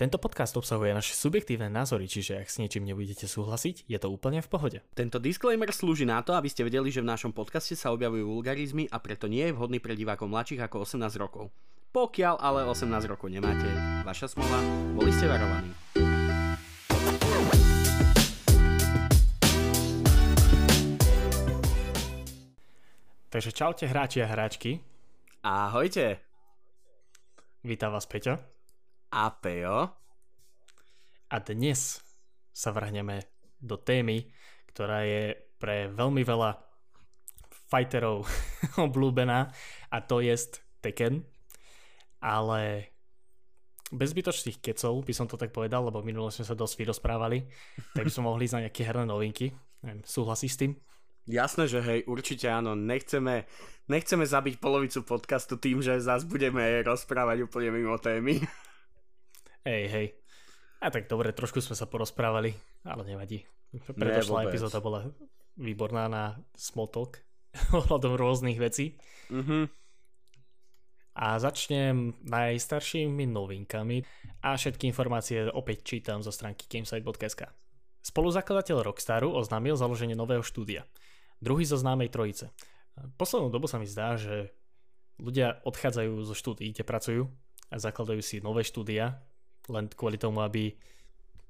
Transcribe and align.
Tento 0.00 0.16
podcast 0.16 0.56
obsahuje 0.56 0.96
naše 0.96 1.12
subjektívne 1.12 1.68
názory, 1.68 2.08
čiže 2.08 2.40
ak 2.40 2.48
s 2.48 2.56
niečím 2.56 2.88
nebudete 2.88 3.28
súhlasiť, 3.28 3.84
je 3.84 3.98
to 4.00 4.08
úplne 4.08 4.40
v 4.40 4.48
pohode. 4.48 4.78
Tento 4.96 5.20
disclaimer 5.20 5.68
slúži 5.76 6.08
na 6.08 6.24
to, 6.24 6.32
aby 6.32 6.48
ste 6.48 6.64
vedeli, 6.64 6.88
že 6.88 7.04
v 7.04 7.12
našom 7.12 7.36
podcaste 7.36 7.76
sa 7.76 7.92
objavujú 7.92 8.24
vulgarizmy 8.24 8.88
a 8.88 8.96
preto 8.96 9.28
nie 9.28 9.44
je 9.44 9.52
vhodný 9.52 9.76
pre 9.76 9.92
divákov 9.92 10.32
mladších 10.32 10.64
ako 10.64 10.88
18 10.88 11.04
rokov. 11.20 11.52
Pokiaľ 11.92 12.40
ale 12.40 12.64
18 12.64 13.12
rokov 13.12 13.28
nemáte, 13.28 13.68
vaša 14.00 14.32
smola, 14.32 14.56
boli 14.96 15.12
ste 15.12 15.28
varovaní. 15.28 15.68
Takže 23.28 23.52
čaute 23.52 23.84
hráči 23.84 24.24
a 24.24 24.32
hráčky, 24.32 24.80
Ahojte, 25.44 26.24
vítam 27.60 27.92
vás 27.92 28.08
Peťo 28.08 28.49
a 29.10 29.34
Pejo. 29.34 29.90
a 31.30 31.36
dnes 31.42 31.98
sa 32.54 32.70
vrhneme 32.70 33.26
do 33.58 33.74
témy, 33.74 34.30
ktorá 34.70 35.02
je 35.02 35.34
pre 35.58 35.90
veľmi 35.90 36.22
veľa 36.22 36.54
fighterov 37.70 38.26
obľúbená 38.86 39.50
a 39.90 39.96
to 40.02 40.22
je 40.22 40.34
Tekken. 40.80 41.26
Ale 42.22 42.90
bez 43.90 44.14
zbytočných 44.14 44.62
kecov 44.62 45.02
by 45.02 45.12
som 45.14 45.26
to 45.26 45.34
tak 45.34 45.50
povedal, 45.50 45.90
lebo 45.90 46.06
minulo 46.06 46.30
sme 46.30 46.46
sa 46.46 46.54
dosť 46.54 46.74
vyrozprávali, 46.78 47.46
tak 47.94 48.06
by 48.06 48.10
sme 48.14 48.30
mohli 48.30 48.46
ísť 48.46 48.54
na 48.54 48.62
nejaké 48.70 48.82
herné 48.86 49.04
novinky. 49.10 49.50
Neviem, 49.82 50.06
súhlasíš 50.06 50.54
s 50.54 50.60
tým? 50.66 50.72
Jasné, 51.26 51.66
že 51.66 51.82
hej, 51.82 52.00
určite 52.06 52.46
áno, 52.50 52.74
nechceme, 52.78 53.46
nechceme 53.90 54.24
zabiť 54.26 54.58
polovicu 54.58 55.02
podcastu 55.02 55.58
tým, 55.58 55.82
že 55.82 55.98
zás 55.98 56.26
budeme 56.26 56.82
rozprávať 56.86 57.46
úplne 57.46 57.74
mimo 57.74 57.98
témy. 57.98 58.38
Hej, 59.64 59.84
hej. 59.92 60.06
A 60.80 60.88
tak 60.88 61.12
dobre, 61.12 61.36
trošku 61.36 61.60
sme 61.60 61.76
sa 61.76 61.84
porozprávali, 61.84 62.56
ale 62.88 63.02
nevadí. 63.04 63.44
Predošlá 63.70 64.48
vôbec. 64.48 64.56
epizóda 64.56 64.80
bola 64.80 65.12
výborná 65.60 66.08
na 66.08 66.40
small 66.56 66.88
talk 66.88 67.20
ohľadom 67.76 68.16
rôznych 68.16 68.56
vecí. 68.56 68.96
Mhm. 69.28 69.68
A 71.20 71.36
začnem 71.36 72.16
najstaršími 72.22 73.28
novinkami 73.28 74.00
a 74.40 74.56
všetky 74.56 74.88
informácie 74.88 75.52
opäť 75.52 75.84
čítam 75.84 76.24
zo 76.24 76.32
stránky 76.32 76.64
gamesite.sk. 76.64 77.50
Spoluzakladateľ 78.00 78.80
Rockstaru 78.80 79.28
oznámil 79.36 79.76
založenie 79.76 80.16
nového 80.16 80.40
štúdia. 80.40 80.88
Druhý 81.42 81.68
zo 81.68 81.76
známej 81.76 82.08
trojice. 82.08 82.48
Poslednú 83.20 83.52
dobu 83.52 83.68
sa 83.68 83.76
mi 83.76 83.84
zdá, 83.84 84.16
že 84.16 84.54
ľudia 85.20 85.60
odchádzajú 85.68 86.24
zo 86.24 86.32
štúdií, 86.32 86.72
kde 86.72 86.88
pracujú 86.88 87.22
a 87.68 87.76
zakladajú 87.76 88.24
si 88.24 88.40
nové 88.40 88.64
štúdia, 88.64 89.20
len 89.68 89.90
kvôli 89.92 90.16
tomu, 90.16 90.40
aby 90.40 90.72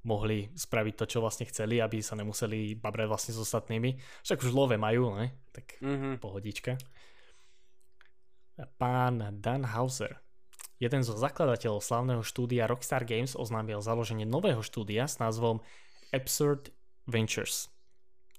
mohli 0.03 0.49
spraviť 0.57 0.95
to, 0.97 1.05
čo 1.05 1.19
vlastne 1.21 1.45
chceli, 1.45 1.77
aby 1.77 2.01
sa 2.01 2.17
nemuseli 2.17 2.73
babrať 2.75 3.07
vlastne 3.07 3.33
s 3.37 3.43
ostatnými. 3.45 4.01
Však 4.25 4.41
už 4.41 4.57
love 4.57 4.77
majú, 4.81 5.13
ne? 5.13 5.37
Tak 5.53 5.77
Mhm. 5.85 6.19
pohodička. 6.19 6.81
Pán 8.81 9.41
Dan 9.41 9.65
Hauser, 9.65 10.21
jeden 10.81 11.01
zo 11.05 11.17
zakladateľov 11.17 11.81
slavného 11.81 12.23
štúdia 12.25 12.69
Rockstar 12.69 13.05
Games 13.09 13.37
oznámil 13.37 13.81
založenie 13.81 14.29
nového 14.29 14.61
štúdia 14.61 15.09
s 15.09 15.17
názvom 15.21 15.61
Absurd 16.13 16.73
Ventures. 17.09 17.69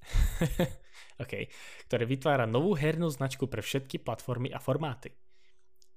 okay. 1.22 1.50
ktoré 1.85 2.09
vytvára 2.09 2.50
novú 2.50 2.73
hernú 2.73 3.09
značku 3.09 3.45
pre 3.45 3.61
všetky 3.61 4.02
platformy 4.02 4.50
a 4.50 4.58
formáty. 4.58 5.13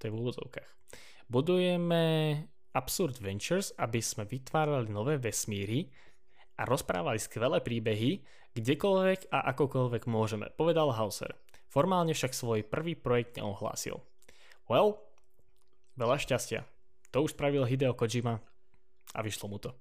To 0.00 0.08
je 0.08 0.12
v 0.12 0.18
úvodzovkách. 0.20 0.70
Budujeme 1.28 2.02
Absurd 2.74 3.22
Ventures, 3.22 3.70
aby 3.78 4.02
sme 4.02 4.26
vytvárali 4.26 4.90
nové 4.90 5.16
vesmíry 5.16 5.86
a 6.58 6.66
rozprávali 6.66 7.22
skvelé 7.22 7.62
príbehy, 7.62 8.22
kdekoľvek 8.54 9.30
a 9.30 9.50
akokoľvek 9.54 10.02
môžeme, 10.10 10.50
povedal 10.54 10.94
Hauser. 10.94 11.34
Formálne 11.70 12.14
však 12.14 12.34
svoj 12.34 12.62
prvý 12.66 12.94
projekt 12.94 13.38
neohlásil. 13.38 13.98
Well, 14.70 15.02
veľa 15.98 16.18
šťastia. 16.22 16.62
To 17.10 17.26
už 17.26 17.34
spravil 17.34 17.66
Hideo 17.66 17.94
Kojima 17.94 18.38
a 19.14 19.18
vyšlo 19.22 19.46
mu 19.50 19.58
to. 19.58 19.74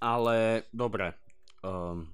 Ale 0.00 0.68
dobre. 0.72 1.16
Um, 1.64 2.12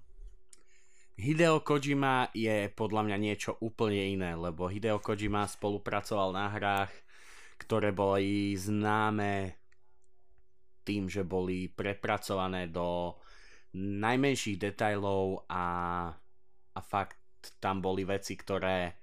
Hideo 1.15 1.62
Kojima 1.62 2.34
je 2.34 2.71
podľa 2.75 3.06
mňa 3.06 3.17
niečo 3.19 3.55
úplne 3.62 4.03
iné, 4.15 4.34
lebo 4.34 4.67
Hideo 4.67 4.99
Kojima 4.99 5.47
spolupracoval 5.47 6.34
na 6.34 6.50
hrách, 6.50 6.91
ktoré 7.62 7.94
boli 7.94 8.59
známe 8.59 9.55
tým, 10.84 11.09
že 11.09 11.25
boli 11.25 11.72
prepracované 11.72 12.69
do 12.69 13.17
najmenších 13.75 14.61
detajlov 14.61 15.49
a, 15.50 15.67
a 16.77 16.81
fakt 16.84 17.19
tam 17.59 17.83
boli 17.83 18.06
veci, 18.06 18.39
ktoré 18.39 18.94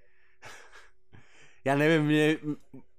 ja 1.68 1.74
neviem, 1.76 2.06
mne, 2.06 2.28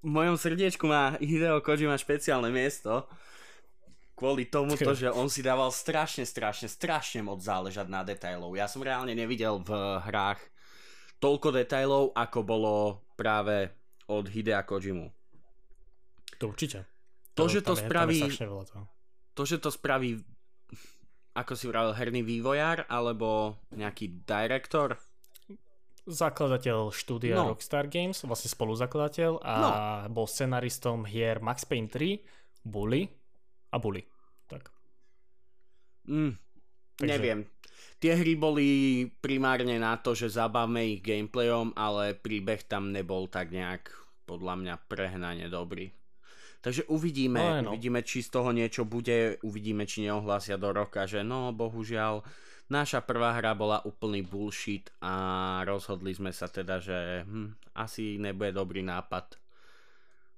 v 0.03 0.11
mojom 0.11 0.37
srdiečku 0.37 0.85
má 0.85 1.17
Hideo 1.23 1.63
Kojima 1.63 1.97
špeciálne 1.97 2.51
miesto, 2.51 3.09
kvôli 4.19 4.47
tomuto, 4.47 4.93
že 4.99 5.09
on 5.09 5.27
si 5.33 5.41
dával 5.41 5.73
strašne, 5.73 6.23
strašne, 6.29 6.69
strašne 6.69 7.25
moc 7.25 7.41
záležať 7.41 7.87
na 7.89 8.05
detailov. 8.05 8.53
Ja 8.59 8.69
som 8.69 8.85
reálne 8.85 9.17
nevidel 9.17 9.63
v 9.65 9.71
hrách 10.05 10.43
toľko 11.23 11.55
detailov, 11.55 12.05
ako 12.15 12.39
bolo 12.43 12.75
práve 13.15 13.71
od 14.11 14.27
Hidea 14.27 14.67
Kojimu. 14.67 15.09
To 16.43 16.51
určite. 16.51 16.92
To, 17.35 17.45
že 17.47 17.61
to 17.61 17.73
je- 17.73 17.83
spraví, 17.83 18.19
strašne 18.19 18.47
veľa 18.47 18.65
toho. 18.67 18.85
to, 19.33 19.43
že 19.43 19.57
to 19.59 19.69
spraví, 19.69 20.21
ako 21.33 21.53
si 21.53 21.65
vravel, 21.65 21.93
herný 21.93 22.21
vývojár, 22.21 22.85
alebo 22.87 23.57
nejaký 23.71 24.23
director, 24.23 24.97
Zakladateľ 26.03 26.91
štúdia 26.91 27.39
No. 27.39 27.55
Rockstar 27.55 27.87
Games, 27.87 28.27
vlastne 28.27 28.51
spoluzakladateľ 28.51 29.39
a 29.39 29.55
bol 30.11 30.27
scenaristom 30.27 31.07
hier 31.07 31.39
Max 31.39 31.63
Payne 31.63 31.87
3, 31.87 32.19
Bully 32.61 33.07
a 33.71 33.79
Bully. 33.79 34.03
Tak. 34.51 34.67
Mm, 36.05 36.35
Takže- 36.99 37.07
Neviem. 37.07 37.47
Tie 37.97 38.19
hry 38.19 38.35
boli 38.35 38.69
primárne 39.15 39.79
na 39.79 39.95
to, 39.95 40.11
že 40.11 40.27
zabavme 40.27 40.83
ich 40.91 40.99
gameplayom, 40.99 41.71
ale 41.79 42.19
príbeh 42.19 42.67
tam 42.67 42.91
nebol 42.91 43.31
tak 43.31 43.55
nejak 43.55 43.87
podľa 44.27 44.59
mňa 44.59 44.75
prehnane 44.91 45.47
dobrý. 45.47 45.87
Takže 46.63 46.87
uvidíme, 46.87 47.43
No, 47.43 47.51
no, 47.59 47.71
uvidíme, 47.75 48.07
či 48.07 48.23
z 48.23 48.31
toho 48.31 48.55
niečo 48.55 48.87
bude, 48.87 49.43
uvidíme, 49.43 49.83
či 49.83 50.07
neohlásia 50.07 50.55
do 50.55 50.71
roka, 50.71 51.11
že 51.11 51.27
no, 51.27 51.51
bohužiaľ, 51.51 52.23
naša 52.71 53.03
prvá 53.03 53.35
hra 53.35 53.59
bola 53.59 53.83
úplný 53.83 54.23
bullshit 54.23 54.95
a 55.03 55.13
rozhodli 55.67 56.15
sme 56.15 56.31
sa 56.31 56.47
teda, 56.47 56.79
že 56.79 57.27
hm, 57.27 57.75
asi 57.75 58.15
nebude 58.15 58.55
dobrý 58.55 58.87
nápad 58.87 59.43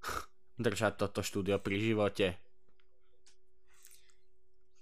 držať 0.65 0.93
toto 0.97 1.21
štúdio 1.21 1.61
pri 1.61 1.77
živote. 1.77 2.27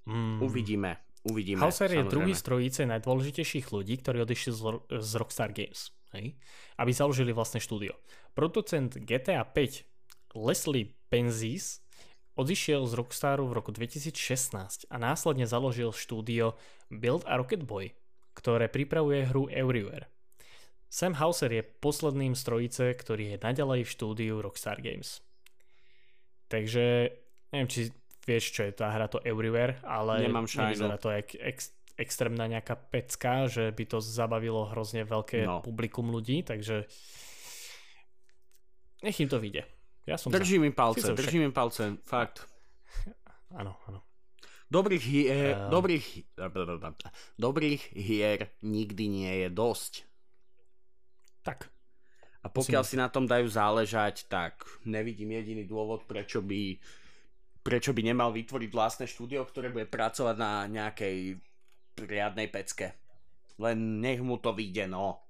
Mm. 0.07 0.47
Uvidíme, 0.47 1.03
uvidíme. 1.27 1.59
Hauser 1.59 1.91
je 1.91 2.07
druhý 2.07 2.39
z 2.39 2.43
trojice 2.47 2.81
najdôležitejších 2.87 3.67
ľudí, 3.75 3.99
ktorí 3.99 4.23
odišli 4.23 4.51
z, 4.55 4.61
z 4.95 5.11
Rockstar 5.19 5.51
Games, 5.51 5.91
hej? 6.15 6.39
aby 6.79 6.91
založili 6.95 7.35
vlastné 7.35 7.59
štúdio. 7.59 7.99
Producent 8.31 8.95
GTA 8.95 9.43
5 9.43 10.39
Leslie 10.39 11.02
Benzies 11.13 11.85
odišiel 12.41 12.89
z 12.89 12.97
Rockstaru 12.97 13.45
v 13.45 13.61
roku 13.61 13.69
2016 13.69 14.89
a 14.89 14.97
následne 14.97 15.45
založil 15.45 15.93
štúdio 15.93 16.57
Build 16.89 17.29
a 17.29 17.37
Rocket 17.37 17.69
Boy, 17.69 17.93
ktoré 18.33 18.73
pripravuje 18.73 19.29
hru 19.29 19.53
Everywhere. 19.53 20.09
Sam 20.89 21.13
Hauser 21.21 21.53
je 21.53 21.61
posledným 21.61 22.33
z 22.33 22.43
trojice, 22.49 22.85
ktorý 22.97 23.37
je 23.37 23.45
naďalej 23.45 23.85
v 23.85 23.93
štúdiu 23.93 24.35
Rockstar 24.41 24.81
Games. 24.81 25.21
Takže 26.49 27.13
neviem, 27.53 27.69
či 27.69 27.93
vieš, 28.25 28.53
čo 28.57 28.65
je 28.65 28.73
tá 28.73 28.89
hra 28.93 29.13
to 29.13 29.21
Everywhere, 29.21 29.81
ale 29.85 30.25
Nemám 30.25 30.49
nevyzerá 30.49 30.97
to 30.97 31.13
jak 31.13 31.33
ex, 31.37 31.77
extrémna 31.97 32.49
nejaká 32.49 32.77
pecka, 32.77 33.49
že 33.53 33.69
by 33.69 33.85
to 33.85 34.01
zabavilo 34.01 34.69
hrozne 34.73 35.05
veľké 35.05 35.45
No. 35.45 35.61
publikum 35.61 36.09
ľudí, 36.09 36.41
takže 36.45 36.89
nech 39.05 39.21
im 39.21 39.29
to 39.29 39.37
vyjde. 39.37 39.65
Ja 40.03 40.17
som 40.17 40.31
za. 40.31 40.39
Držím 40.39 40.65
im 40.65 40.73
palce, 40.73 41.01
Sice 41.01 41.13
však- 41.13 41.21
držím 41.21 41.43
im 41.43 41.53
palce, 41.53 41.83
fakt. 42.03 42.47
Áno, 43.61 43.77
áno. 43.85 44.01
Dobrých 44.67 45.05
hier, 45.05 45.53
Ehm. 45.53 45.69
dobrých, 45.69 46.25
dobrých 47.37 47.83
hier 47.93 48.39
nikdy 48.65 49.05
nie 49.07 49.33
je 49.45 49.49
dosť. 49.49 49.93
Tak, 51.43 51.69
A 52.43 52.49
pokiaľ 52.49 52.83
si 52.83 52.97
na 52.97 53.07
tom 53.07 53.23
dajú 53.23 53.47
záležať, 53.47 54.27
tak 54.27 54.65
nevidím 54.83 55.31
jediný 55.31 55.63
dôvod, 55.63 56.09
prečo 56.09 56.41
by, 56.41 56.75
prečo 57.61 57.95
by 57.95 58.03
nemal 58.03 58.33
vytvoriť 58.33 58.67
vlastné 58.67 59.07
štúdio, 59.07 59.47
ktoré 59.47 59.71
bude 59.71 59.87
pracovať 59.87 60.35
na 60.35 60.67
nejakej 60.67 61.39
riadnej 61.95 62.49
pecke. 62.49 62.99
Len 63.61 64.01
nech 64.01 64.19
mu 64.19 64.41
to 64.41 64.51
vyjde, 64.51 64.89
no. 64.89 65.23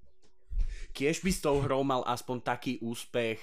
Kiež 0.93 1.21
by 1.21 1.29
s 1.29 1.43
tou 1.43 1.61
hrou 1.61 1.85
mal 1.85 2.01
aspoň 2.07 2.41
taký 2.41 2.81
úspech, 2.81 3.43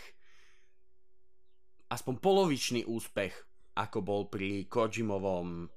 aspoň 1.89 2.15
polovičný 2.21 2.85
úspech, 2.85 3.33
ako 3.77 3.99
bol 4.05 4.21
pri 4.29 4.69
Kojimovom 4.69 5.69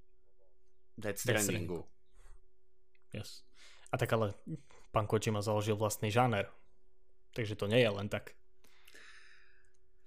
Death 0.97 1.25
Strandingu. 1.25 1.83
Yes. 3.13 3.45
A 3.93 4.01
tak 4.01 4.13
ale 4.13 4.33
pán 4.93 5.09
Kojima 5.09 5.45
založil 5.45 5.77
vlastný 5.77 6.09
žáner. 6.09 6.49
Takže 7.33 7.57
to 7.57 7.69
nie 7.69 7.81
je 7.81 7.91
len 7.93 8.09
tak. 8.13 8.37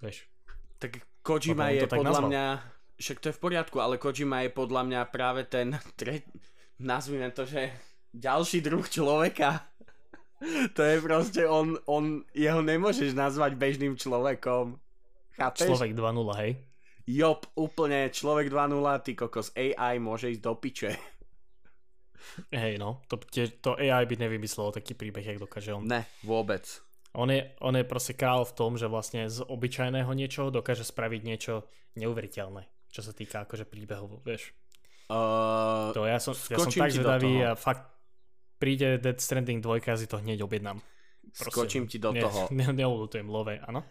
Vieš. 0.02 0.26
Tak 0.78 1.02
Kojima 1.26 1.74
je 1.74 1.90
podľa 1.90 2.22
nazval. 2.22 2.28
mňa, 2.30 2.46
však 3.02 3.18
to 3.18 3.26
je 3.30 3.34
v 3.34 3.42
poriadku, 3.42 3.76
ale 3.82 3.98
Kojima 3.98 4.46
je 4.46 4.50
podľa 4.54 4.82
mňa 4.86 5.00
práve 5.10 5.42
ten, 5.46 5.74
tre, 5.98 6.22
nazvime 6.78 7.34
to, 7.34 7.42
že 7.42 7.74
ďalší 8.14 8.62
druh 8.62 8.86
človeka. 8.86 9.66
to 10.76 10.80
je 10.86 10.96
proste, 11.02 11.42
on, 11.46 11.80
on, 11.90 12.22
jeho 12.30 12.62
nemôžeš 12.62 13.16
nazvať 13.16 13.58
bežným 13.58 13.98
človekom. 13.98 14.78
Chápeš? 15.36 15.68
Človek 15.68 15.92
2.0, 15.92 16.40
hej? 16.40 16.50
Jop, 17.06 17.46
úplne 17.54 18.10
človek 18.10 18.50
2.0, 18.50 18.82
ty 19.06 19.12
kokos, 19.14 19.52
AI 19.54 20.02
môže 20.02 20.32
ísť 20.32 20.42
do 20.42 20.52
piče. 20.58 20.90
Hej, 22.50 22.82
no, 22.82 23.04
to, 23.06 23.20
to 23.62 23.70
AI 23.78 24.02
by 24.08 24.16
nevymyslelo 24.18 24.74
taký 24.74 24.98
príbeh, 24.98 25.22
jak 25.22 25.38
dokáže 25.38 25.76
on. 25.76 25.86
Ne, 25.86 26.08
vôbec. 26.26 26.66
On 27.14 27.30
je, 27.30 27.48
on 27.62 27.72
je 27.72 27.84
proste 27.86 28.12
král 28.12 28.44
v 28.44 28.52
tom, 28.52 28.76
že 28.76 28.90
vlastne 28.90 29.30
z 29.30 29.40
obyčajného 29.46 30.10
niečoho 30.12 30.52
dokáže 30.52 30.84
spraviť 30.84 31.20
niečo 31.22 31.64
neuveriteľné, 31.96 32.66
čo 32.92 33.00
sa 33.00 33.14
týka 33.14 33.46
akože 33.46 33.64
príbehov, 33.64 34.20
vieš. 34.26 34.52
Uh, 35.06 35.94
to 35.94 36.02
ja 36.02 36.18
som, 36.18 36.34
ja 36.34 36.58
som 36.58 36.72
tak 36.74 36.90
zvedavý 36.90 37.46
a 37.46 37.54
fakt 37.54 37.86
príde 38.58 38.98
Dead 38.98 39.16
Stranding 39.16 39.62
2 39.62 39.78
a 39.86 39.94
si 39.94 40.10
to 40.10 40.18
hneď 40.18 40.42
objednám. 40.42 40.82
Proste, 41.30 41.54
Skočím 41.54 41.86
ti 41.86 42.02
do 42.02 42.10
ne, 42.16 42.20
toho. 42.20 42.50
Ne, 42.50 42.68
neulutujem 42.74 43.28
love, 43.30 43.54
áno? 43.64 43.86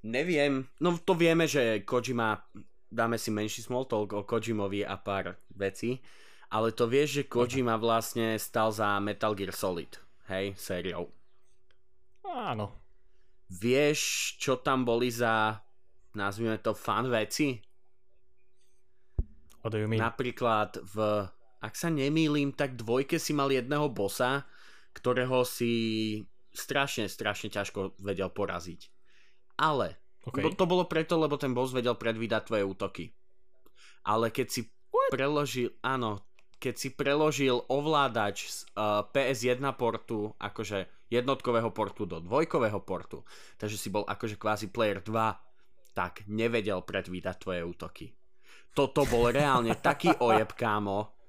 Neviem, 0.00 0.64
no 0.80 0.96
to 0.96 1.12
vieme, 1.12 1.44
že 1.44 1.84
Kojima, 1.84 2.40
dáme 2.88 3.20
si 3.20 3.28
menší 3.28 3.60
small 3.60 3.84
talk 3.84 4.16
o 4.16 4.24
Kojimovi 4.24 4.80
a 4.80 4.96
pár 4.96 5.36
vecí, 5.52 6.00
ale 6.48 6.72
to 6.72 6.88
vieš, 6.88 7.20
že 7.20 7.28
Kojima 7.28 7.76
vlastne 7.76 8.40
stal 8.40 8.72
za 8.72 8.96
Metal 8.96 9.36
Gear 9.36 9.52
Solid, 9.52 10.00
hej, 10.32 10.56
sériou. 10.56 11.12
Áno. 12.24 12.72
Vieš, 13.50 14.00
čo 14.40 14.62
tam 14.62 14.88
boli 14.88 15.12
za, 15.12 15.60
nazvime 16.16 16.56
to, 16.62 16.72
fan 16.72 17.10
veci? 17.12 17.60
What 19.60 19.76
do 19.76 19.78
you 19.82 19.90
mean? 19.90 20.00
Napríklad 20.00 20.80
v 20.80 21.28
ak 21.60 21.76
sa 21.76 21.92
nemýlim, 21.92 22.56
tak 22.56 22.80
dvojke 22.80 23.20
si 23.20 23.36
mal 23.36 23.52
jedného 23.52 23.92
bossa, 23.92 24.48
ktorého 24.96 25.44
si 25.44 25.72
strašne, 26.56 27.04
strašne 27.04 27.52
ťažko 27.52 28.00
vedel 28.00 28.32
poraziť. 28.32 28.88
Ale 29.60 30.00
okay. 30.24 30.56
to 30.56 30.64
bolo 30.64 30.88
preto, 30.88 31.20
lebo 31.20 31.36
ten 31.36 31.52
boss 31.52 31.76
vedel 31.76 31.94
predvídať 31.94 32.48
tvoje 32.48 32.64
útoky. 32.64 33.04
Ale 34.08 34.32
keď 34.32 34.46
si 34.48 34.60
What? 34.88 35.12
preložil, 35.12 35.76
áno, 35.84 36.24
keď 36.56 36.74
si 36.80 36.88
preložil 36.96 37.60
ovládač 37.68 38.48
z 38.48 38.58
uh, 38.74 39.04
PS1 39.12 39.60
portu, 39.76 40.32
akože 40.40 40.88
jednotkového 41.12 41.68
portu 41.70 42.08
do 42.08 42.24
dvojkového 42.24 42.80
portu, 42.80 43.20
takže 43.60 43.76
si 43.76 43.92
bol 43.92 44.08
akože 44.08 44.40
kvázi 44.40 44.72
player 44.72 45.04
2, 45.04 45.92
tak 45.92 46.24
nevedel 46.30 46.80
predvídať 46.80 47.36
tvoje 47.44 47.62
útoky. 47.64 48.06
Toto 48.72 49.04
bol 49.04 49.28
reálne 49.28 49.74
taký 49.76 50.14
ojeb, 50.22 50.54
kámo, 50.54 51.20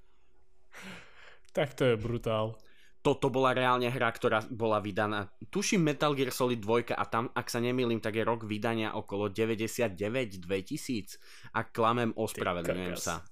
tak 1.52 1.74
to 1.76 1.84
je 1.84 1.96
brutál. 2.00 2.56
Toto 3.02 3.34
bola 3.34 3.58
reálne 3.58 3.90
hra, 3.90 4.14
ktorá 4.14 4.46
bola 4.46 4.78
vydaná. 4.78 5.34
Tuším 5.50 5.82
Metal 5.82 6.14
Gear 6.14 6.30
Solid 6.30 6.62
2 6.62 6.94
a 6.94 7.04
tam, 7.10 7.34
ak 7.34 7.50
sa 7.50 7.58
nemýlim, 7.58 7.98
tak 7.98 8.14
je 8.14 8.22
rok 8.22 8.46
vydania 8.46 8.94
okolo 8.94 9.34
99-2000. 9.34 11.18
Ak 11.58 11.74
klamem, 11.74 12.14
ospravedlňujem 12.14 12.98
sa. 13.02 13.26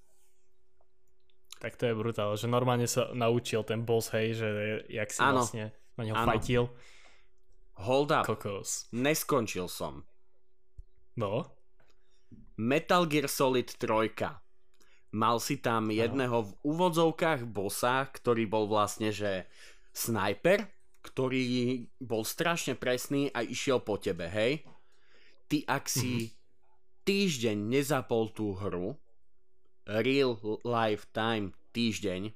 Tak 1.59 1.77
to 1.77 1.85
je 1.85 1.93
brutál, 1.93 2.33
že 2.33 2.49
normálne 2.49 2.89
sa 2.89 3.13
naučil 3.13 3.61
ten 3.61 3.85
boss, 3.85 4.09
hej, 4.15 4.33
že 4.33 4.47
jak 4.89 5.11
si 5.13 5.21
ano. 5.21 5.45
vlastne 5.45 5.69
na 5.99 6.03
neho 6.07 6.17
ano. 6.17 6.27
fajtil. 6.33 6.63
Hold 7.85 8.09
up. 8.11 8.25
Kokos. 8.25 8.89
Neskončil 8.95 9.69
som. 9.69 10.01
No? 11.13 11.51
Metal 12.57 13.05
Gear 13.05 13.29
Solid 13.29 13.69
3 13.69 14.48
Mal 15.09 15.41
si 15.41 15.57
tam 15.57 15.89
jedného 15.89 16.45
v 16.45 16.51
úvodzovkách 16.61 17.49
bossa, 17.49 18.05
ktorý 18.13 18.45
bol 18.45 18.69
vlastne, 18.69 19.09
že 19.09 19.49
snajper, 19.89 20.69
ktorý 21.01 21.41
bol 21.97 22.21
strašne 22.21 22.77
presný 22.77 23.33
a 23.33 23.41
išiel 23.41 23.81
po 23.81 23.97
tebe, 23.97 24.29
hej? 24.29 24.61
Ty 25.49 25.65
ak 25.65 25.89
si 25.89 26.29
mm-hmm. 26.29 26.35
týždeň 27.09 27.57
nezapol 27.57 28.29
tú 28.29 28.53
hru, 28.53 28.93
real 29.89 30.37
lifetime 30.61 31.57
týždeň, 31.73 32.29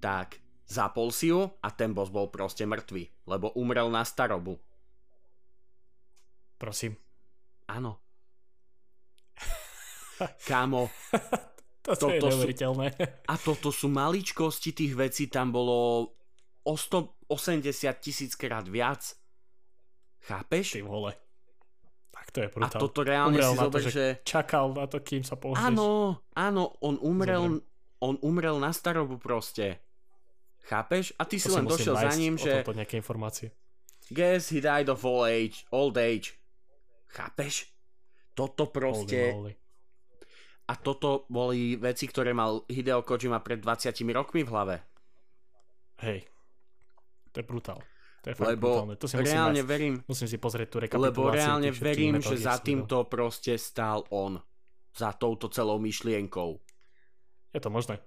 tak 0.00 0.40
zapol 0.64 1.12
si 1.12 1.28
ju 1.28 1.52
a 1.60 1.68
ten 1.68 1.92
boss 1.92 2.08
bol 2.08 2.32
proste 2.32 2.64
mŕtvý, 2.64 3.28
lebo 3.28 3.52
umrel 3.52 3.92
na 3.92 4.08
starobu. 4.08 4.56
Prosím. 6.56 6.96
Áno. 7.68 8.05
Kámo. 10.48 10.90
toto 11.86 12.10
je 12.10 12.18
neuveriteľné. 12.18 12.86
a 13.30 13.34
toto 13.38 13.70
sú 13.70 13.86
maličkosti 13.86 14.74
tých 14.74 14.92
vecí, 14.96 15.30
tam 15.30 15.54
bolo 15.54 16.10
o 16.66 16.74
180 16.74 17.22
tisíc 18.02 18.34
krát 18.34 18.66
viac. 18.66 19.14
Chápeš? 20.26 20.80
Ty 20.80 20.82
vole. 20.82 21.14
Tak 22.10 22.26
to 22.34 22.38
je 22.42 22.48
brutál. 22.50 22.80
A 22.80 22.82
toto 22.82 23.00
reálne 23.06 23.38
umrel 23.38 23.52
si 23.54 23.58
zober, 23.60 23.82
že... 23.86 24.04
Čakal 24.26 24.74
na 24.74 24.90
to, 24.90 24.98
kým 24.98 25.22
sa 25.22 25.38
pohľadíš. 25.38 25.62
Áno, 25.62 26.18
áno, 26.34 26.74
on 26.82 26.98
umrel, 26.98 27.62
on 28.02 28.14
umrel 28.24 28.58
na 28.58 28.74
starobu 28.74 29.22
proste. 29.22 29.78
Chápeš? 30.66 31.14
A 31.14 31.22
ty 31.22 31.38
to 31.38 31.46
si 31.46 31.48
len 31.54 31.70
došiel 31.70 31.94
za 31.94 32.10
ním, 32.18 32.34
že... 32.34 32.66
O 32.66 32.74
nejaké 32.74 32.98
informácie. 32.98 33.54
Guess 34.10 34.50
he 34.50 34.58
died 34.58 34.90
of 34.90 35.06
old 35.06 35.30
age. 35.30 35.62
Old 35.70 35.94
age. 35.94 36.34
Chápeš? 37.14 37.70
Toto 38.34 38.66
proste... 38.66 39.30
Holy, 39.30 39.54
holy. 39.54 39.65
A 40.66 40.74
toto 40.74 41.30
boli 41.30 41.78
veci, 41.78 42.10
ktoré 42.10 42.34
mal 42.34 42.66
Hideo 42.66 43.06
Kojima 43.06 43.38
pred 43.38 43.62
20 43.62 43.94
rokmi 44.10 44.42
v 44.42 44.50
hlave. 44.50 44.76
Hej. 46.02 46.26
To 47.30 47.36
je 47.38 47.46
brutál. 47.46 47.80
To 48.26 48.26
je 48.30 48.34
lebo 48.42 48.82
brutálne. 48.82 48.94
To 48.98 49.06
si 49.06 49.14
reálne 49.14 49.62
musím 49.62 49.70
verím, 49.70 49.94
musím 50.10 50.26
si 50.26 50.38
pozrieť 50.42 50.68
tú. 50.74 50.76
Lebo 50.82 51.30
reálne 51.30 51.70
verím, 51.70 52.18
že 52.18 52.34
za 52.34 52.58
týmto 52.58 53.06
proste 53.06 53.54
stál 53.54 54.02
on. 54.10 54.42
Za 54.96 55.14
touto 55.14 55.46
celou 55.52 55.78
myšlienkou. 55.78 56.58
Je 57.54 57.60
to 57.62 57.70
možné. 57.70 58.02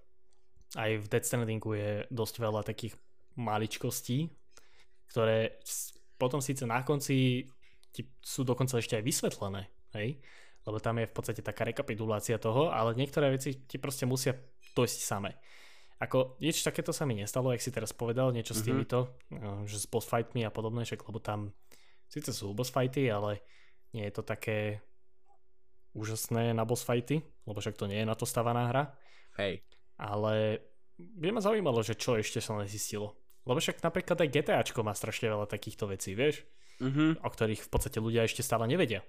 Aj 0.75 0.91
v 0.91 1.05
Death 1.07 1.25
Strandingu 1.25 1.73
je 1.79 1.91
dosť 2.11 2.35
veľa 2.43 2.61
takých 2.67 2.93
maličkostí, 3.39 4.27
ktoré 5.07 5.57
potom 6.19 6.43
síce 6.43 6.67
na 6.67 6.83
konci 6.83 7.47
ti 7.89 8.01
sú 8.21 8.45
dokonca 8.45 8.77
ešte 8.77 8.99
aj 8.99 9.03
vysvetlené. 9.03 9.61
Hej? 9.97 10.21
Lebo 10.67 10.77
tam 10.79 10.99
je 10.99 11.09
v 11.09 11.13
podstate 11.15 11.41
taká 11.43 11.63
rekapitulácia 11.67 12.41
toho, 12.41 12.73
ale 12.73 12.97
niektoré 12.97 13.31
veci 13.31 13.65
ti 13.65 13.77
proste 13.79 14.03
musia 14.03 14.35
dojsť 14.75 14.99
samé. 14.99 15.39
Ako 15.99 16.39
niečo 16.39 16.63
takéto 16.63 16.95
sa 16.95 17.03
mi 17.03 17.19
nestalo, 17.19 17.51
jak 17.51 17.59
si 17.59 17.75
teraz 17.75 17.91
povedal, 17.91 18.31
niečo 18.31 18.55
mm-hmm. 18.55 18.63
s 18.63 18.63
mhm. 18.63 18.67
týmito, 18.67 18.99
no, 19.35 19.67
že 19.67 19.77
s 19.79 19.85
boss 19.87 20.07
fightmi 20.07 20.47
a 20.47 20.51
podobné, 20.51 20.87
však 20.87 21.03
lebo 21.03 21.19
tam 21.19 21.51
síce 22.07 22.31
sú 22.31 22.55
boss 22.55 22.71
fighty, 22.71 23.11
ale 23.11 23.43
nie 23.91 24.07
je 24.07 24.13
to 24.15 24.23
také 24.23 24.79
úžasné 25.97 26.55
na 26.55 26.63
boss 26.63 26.85
fighty, 26.85 27.19
lebo 27.43 27.59
však 27.59 27.75
to 27.75 27.89
nie 27.89 27.99
je 27.99 28.07
na 28.07 28.15
to 28.15 28.23
stavaná 28.23 28.69
hra. 28.71 28.83
Hej. 29.35 29.65
Ale 29.99 30.63
by 30.99 31.35
ma 31.35 31.41
zaujímalo, 31.43 31.83
že 31.83 31.97
čo 31.97 32.15
ešte 32.15 32.39
sa 32.39 32.55
nezistilo. 32.55 33.17
Lebo 33.47 33.57
však 33.57 33.81
napríklad 33.81 34.19
aj 34.19 34.29
GTAčko 34.29 34.85
má 34.85 34.93
strašne 34.93 35.31
veľa 35.31 35.49
takýchto 35.49 35.89
vecí, 35.89 36.13
vieš? 36.13 36.45
Mm-hmm. 36.79 37.25
O 37.25 37.29
ktorých 37.29 37.65
v 37.65 37.69
podstate 37.71 37.99
ľudia 37.99 38.23
ešte 38.23 38.45
stále 38.45 38.69
nevedia. 38.69 39.03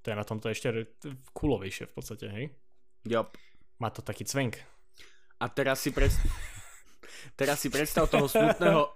To 0.00 0.06
je 0.08 0.16
na 0.16 0.24
tomto 0.24 0.48
ešte 0.48 0.88
kulovejšie 1.36 1.88
v 1.88 1.92
podstate, 1.92 2.26
hej? 2.32 2.44
Yep. 3.04 3.36
Má 3.80 3.88
to 3.92 4.00
taký 4.00 4.24
cvenk. 4.24 4.60
A 5.40 5.48
teraz 5.48 5.80
si, 5.80 5.92
pred... 5.92 6.12
teraz 7.40 7.60
si 7.60 7.68
predstav 7.72 8.08
toho 8.08 8.28
smutného, 8.28 8.92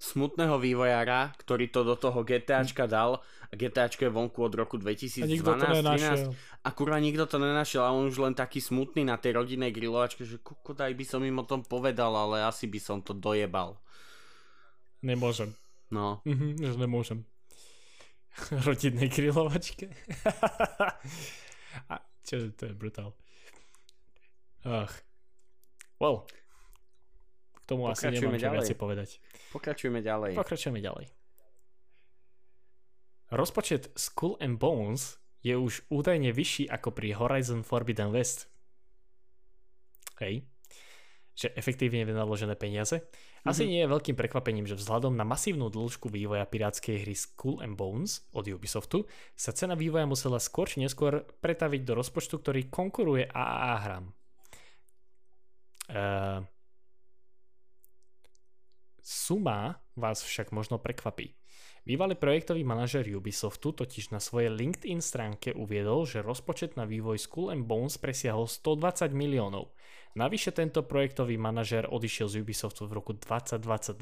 smutného 0.00 0.56
vývojára, 0.60 1.32
ktorý 1.40 1.68
to 1.68 1.84
do 1.84 1.96
toho 1.96 2.24
GTAčka 2.24 2.84
dal 2.88 3.20
a 3.48 3.54
GTAčko 3.56 4.08
je 4.08 4.12
vonku 4.12 4.40
od 4.40 4.52
roku 4.56 4.80
2012-2013 4.80 6.32
a 6.64 6.68
kurva 6.72 6.96
nikto 7.00 7.28
to 7.28 7.36
nenašiel 7.36 7.84
a 7.84 7.92
on 7.92 8.08
už 8.08 8.20
len 8.24 8.34
taký 8.36 8.60
smutný 8.60 9.04
na 9.04 9.20
tej 9.20 9.36
rodinnej 9.36 9.72
grilovačke, 9.72 10.24
že 10.24 10.40
daj 10.72 10.92
by 10.96 11.04
som 11.04 11.20
im 11.24 11.36
o 11.40 11.44
tom 11.44 11.60
povedal, 11.60 12.12
ale 12.16 12.44
asi 12.44 12.68
by 12.68 12.80
som 12.80 12.98
to 13.04 13.12
dojebal. 13.12 13.76
Nemôžem. 15.04 15.52
No. 15.92 16.24
Mhm, 16.24 16.56
nemôžem. 16.80 17.28
rodinnej 18.66 19.08
grilovačke. 19.12 19.92
A 21.92 21.94
čo, 22.24 22.52
to 22.52 22.62
je 22.68 22.74
brutál. 22.74 23.12
Ach. 24.64 24.94
Well. 25.98 26.26
K 27.62 27.64
tomu 27.66 27.86
asi 27.88 28.10
nemám 28.10 28.38
čo 28.38 28.50
viac 28.50 28.68
povedať. 28.74 29.08
Pokračujeme 29.54 30.02
ďalej. 30.02 30.32
Pokračujeme 30.34 30.80
ďalej. 30.82 31.06
Rozpočet 33.32 33.88
Skull 33.96 34.36
and 34.44 34.60
Bones 34.60 35.16
je 35.40 35.56
už 35.56 35.88
údajne 35.88 36.30
vyšší 36.36 36.68
ako 36.68 36.92
pri 36.92 37.16
Horizon 37.16 37.64
Forbidden 37.64 38.12
West. 38.12 38.50
Hej. 40.20 40.44
Že 41.32 41.56
efektívne 41.56 42.04
vynaložené 42.04 42.54
peniaze. 42.60 43.08
Asi 43.42 43.66
mm-hmm. 43.66 43.72
nie 43.74 43.80
je 43.82 43.92
veľkým 43.92 44.16
prekvapením, 44.16 44.66
že 44.70 44.78
vzhľadom 44.78 45.18
na 45.18 45.26
masívnu 45.26 45.66
dĺžku 45.66 46.06
vývoja 46.06 46.46
pirátskej 46.46 47.02
hry 47.02 47.14
Skull 47.18 47.58
and 47.58 47.74
Bones 47.74 48.22
od 48.30 48.46
Ubisoftu 48.46 49.02
sa 49.34 49.50
cena 49.50 49.74
vývoja 49.74 50.06
musela 50.06 50.38
skôr 50.38 50.70
či 50.70 50.78
neskôr 50.78 51.26
pretaviť 51.42 51.82
do 51.82 51.98
rozpočtu, 51.98 52.38
ktorý 52.38 52.70
konkuruje 52.70 53.26
AAA 53.26 53.74
hram. 53.82 54.04
Uh, 55.90 56.46
suma 59.02 59.82
vás 59.98 60.22
však 60.22 60.54
možno 60.54 60.78
prekvapí. 60.78 61.34
Bývalý 61.82 62.14
projektový 62.14 62.62
manažer 62.62 63.02
Ubisoftu 63.10 63.74
totiž 63.74 64.14
na 64.14 64.22
svojej 64.22 64.54
LinkedIn 64.54 65.02
stránke 65.02 65.50
uviedol, 65.50 66.06
že 66.06 66.22
rozpočet 66.22 66.78
na 66.78 66.86
vývoj 66.86 67.18
Skull 67.18 67.50
and 67.50 67.66
Bones 67.66 67.98
presiahol 67.98 68.46
120 68.46 69.10
miliónov. 69.10 69.74
Navyše 70.12 70.52
tento 70.52 70.84
projektový 70.84 71.40
manažer 71.40 71.88
odišiel 71.88 72.28
z 72.28 72.44
Ubisoftu 72.44 72.84
v 72.84 72.92
roku 72.92 73.12
2022. 73.16 73.96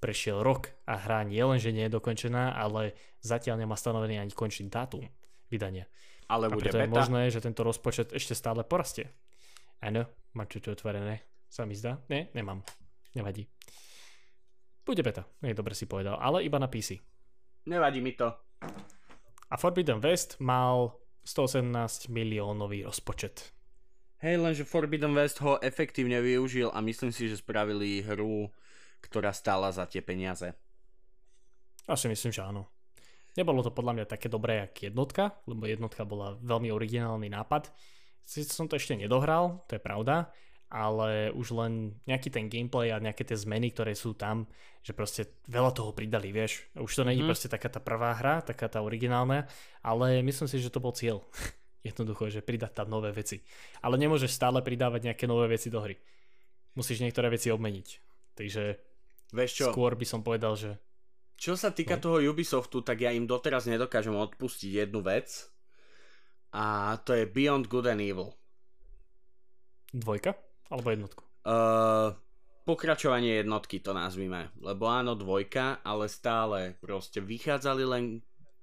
Prešiel 0.00 0.40
rok 0.40 0.72
a 0.88 0.96
hra 0.96 1.24
nie 1.28 1.40
len, 1.40 1.60
že 1.60 1.72
nie 1.72 1.88
je 1.88 1.96
dokončená, 1.96 2.56
ale 2.56 2.96
zatiaľ 3.20 3.60
nemá 3.64 3.76
stanovený 3.76 4.16
ani 4.16 4.32
končný 4.32 4.68
dátum 4.72 5.04
vydania. 5.52 5.84
Ale 6.28 6.48
bude 6.48 6.68
a 6.68 6.72
preto 6.72 6.78
beta. 6.80 6.86
je 6.88 6.92
možné, 6.92 7.22
že 7.28 7.44
tento 7.44 7.64
rozpočet 7.64 8.16
ešte 8.16 8.32
stále 8.32 8.64
porastie. 8.64 9.12
Áno, 9.84 10.08
máte 10.32 10.56
to 10.60 10.72
otvorené. 10.72 11.20
Sa 11.52 11.68
mi 11.68 11.76
zdá? 11.76 12.00
Nie, 12.08 12.32
nemám. 12.32 12.64
Nevadí. 13.12 13.44
Bude 14.84 15.04
beta, 15.04 15.28
nie 15.44 15.56
dobre 15.56 15.76
si 15.76 15.84
povedal, 15.84 16.16
ale 16.16 16.44
iba 16.44 16.56
na 16.56 16.68
PC. 16.68 16.96
Nevadí 17.68 18.00
mi 18.00 18.16
to. 18.16 18.32
A 19.46 19.54
Forbidden 19.56 20.00
West 20.00 20.40
mal 20.40 20.96
118 21.24 22.08
miliónový 22.08 22.86
rozpočet. 22.86 23.55
Hej, 24.16 24.40
lenže 24.40 24.64
Forbidden 24.64 25.12
West 25.12 25.44
ho 25.44 25.60
efektívne 25.60 26.24
využil 26.24 26.72
a 26.72 26.80
myslím 26.80 27.12
si, 27.12 27.28
že 27.28 27.36
spravili 27.36 28.00
hru, 28.00 28.48
ktorá 29.04 29.28
stála 29.36 29.68
za 29.68 29.84
tie 29.84 30.00
peniaze. 30.00 30.56
Asi 31.84 32.08
myslím, 32.08 32.32
že 32.32 32.40
áno. 32.40 32.66
Nebolo 33.36 33.60
to 33.60 33.68
podľa 33.68 33.92
mňa 34.00 34.06
také 34.08 34.32
dobré, 34.32 34.64
jak 34.64 34.88
jednotka, 34.88 35.36
lebo 35.44 35.68
jednotka 35.68 36.08
bola 36.08 36.40
veľmi 36.40 36.72
originálny 36.72 37.28
nápad. 37.28 37.68
Sice 38.24 38.48
som 38.48 38.64
to 38.64 38.80
ešte 38.80 38.96
nedohral, 38.96 39.60
to 39.68 39.76
je 39.76 39.84
pravda, 39.84 40.32
ale 40.72 41.30
už 41.36 41.52
len 41.52 42.00
nejaký 42.08 42.32
ten 42.32 42.48
gameplay 42.48 42.90
a 42.90 42.98
nejaké 42.98 43.22
tie 43.22 43.36
zmeny, 43.36 43.70
ktoré 43.70 43.92
sú 43.92 44.16
tam, 44.16 44.48
že 44.80 44.96
proste 44.96 45.28
veľa 45.46 45.76
toho 45.76 45.92
pridali, 45.92 46.32
vieš. 46.32 46.64
Už 46.74 46.90
to 46.90 47.04
není 47.04 47.20
mm. 47.22 47.28
proste 47.28 47.52
taká 47.52 47.68
tá 47.68 47.78
prvá 47.78 48.16
hra, 48.16 48.40
taká 48.40 48.66
tá 48.66 48.80
originálna, 48.80 49.44
ale 49.84 50.24
myslím 50.24 50.48
si, 50.48 50.56
že 50.58 50.72
to 50.72 50.80
bol 50.80 50.96
cieľ. 50.96 51.20
Jednoducho, 51.86 52.26
že 52.26 52.42
pridať 52.42 52.82
tam 52.82 52.90
nové 52.90 53.14
veci. 53.14 53.38
Ale 53.78 53.94
nemôžeš 53.94 54.34
stále 54.34 54.58
pridávať 54.58 55.12
nejaké 55.12 55.30
nové 55.30 55.46
veci 55.54 55.70
do 55.70 55.78
hry. 55.78 55.94
Musíš 56.74 56.98
niektoré 56.98 57.30
veci 57.30 57.54
obmeniť. 57.54 57.88
Takže 58.34 58.62
Vieš 59.32 59.50
čo? 59.54 59.66
skôr 59.70 59.94
by 59.94 60.06
som 60.06 60.20
povedal, 60.26 60.58
že... 60.58 60.74
Čo 61.36 61.54
sa 61.54 61.70
týka 61.70 62.00
no. 62.00 62.02
toho 62.02 62.18
Ubisoftu, 62.32 62.80
tak 62.82 63.04
ja 63.04 63.12
im 63.12 63.28
doteraz 63.28 63.68
nedokážem 63.70 64.16
odpustiť 64.16 64.88
jednu 64.88 65.04
vec. 65.04 65.46
A 66.56 66.96
to 67.04 67.12
je 67.12 67.28
Beyond 67.28 67.68
Good 67.68 67.86
and 67.92 68.00
Evil. 68.00 68.32
Dvojka? 69.92 70.32
Alebo 70.72 70.88
jednotku? 70.88 71.22
Uh, 71.44 72.16
pokračovanie 72.64 73.44
jednotky 73.44 73.84
to 73.84 73.92
nazvime. 73.92 74.50
Lebo 74.58 74.88
áno, 74.88 75.12
dvojka, 75.12 75.84
ale 75.84 76.08
stále 76.08 76.74
proste 76.80 77.20
vychádzali 77.20 77.84
len 77.84 78.04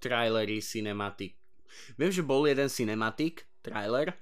trailery, 0.01 0.60
cinematic. 0.60 1.43
Viem, 1.96 2.12
že 2.12 2.24
bol 2.25 2.46
jeden 2.46 2.68
cinematic 2.68 3.48
trailer, 3.63 4.13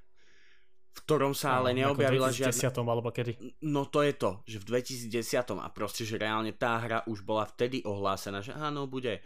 v 0.92 1.00
ktorom 1.08 1.32
sa 1.32 1.64
ale 1.64 1.72
neobjavila 1.72 2.36
žiadna... 2.36 2.52
V 2.52 2.84
2010 2.84 2.92
alebo 2.92 3.10
kedy? 3.16 3.32
No 3.64 3.88
to 3.88 4.04
je 4.04 4.14
to, 4.16 4.44
že 4.44 4.58
v 4.60 4.66
2010 5.08 5.64
a 5.64 5.68
proste, 5.72 6.04
že 6.04 6.20
reálne 6.20 6.52
tá 6.52 6.76
hra 6.84 7.00
už 7.08 7.24
bola 7.24 7.48
vtedy 7.48 7.80
ohlásená, 7.88 8.44
že 8.44 8.52
áno, 8.52 8.92
bude. 8.92 9.24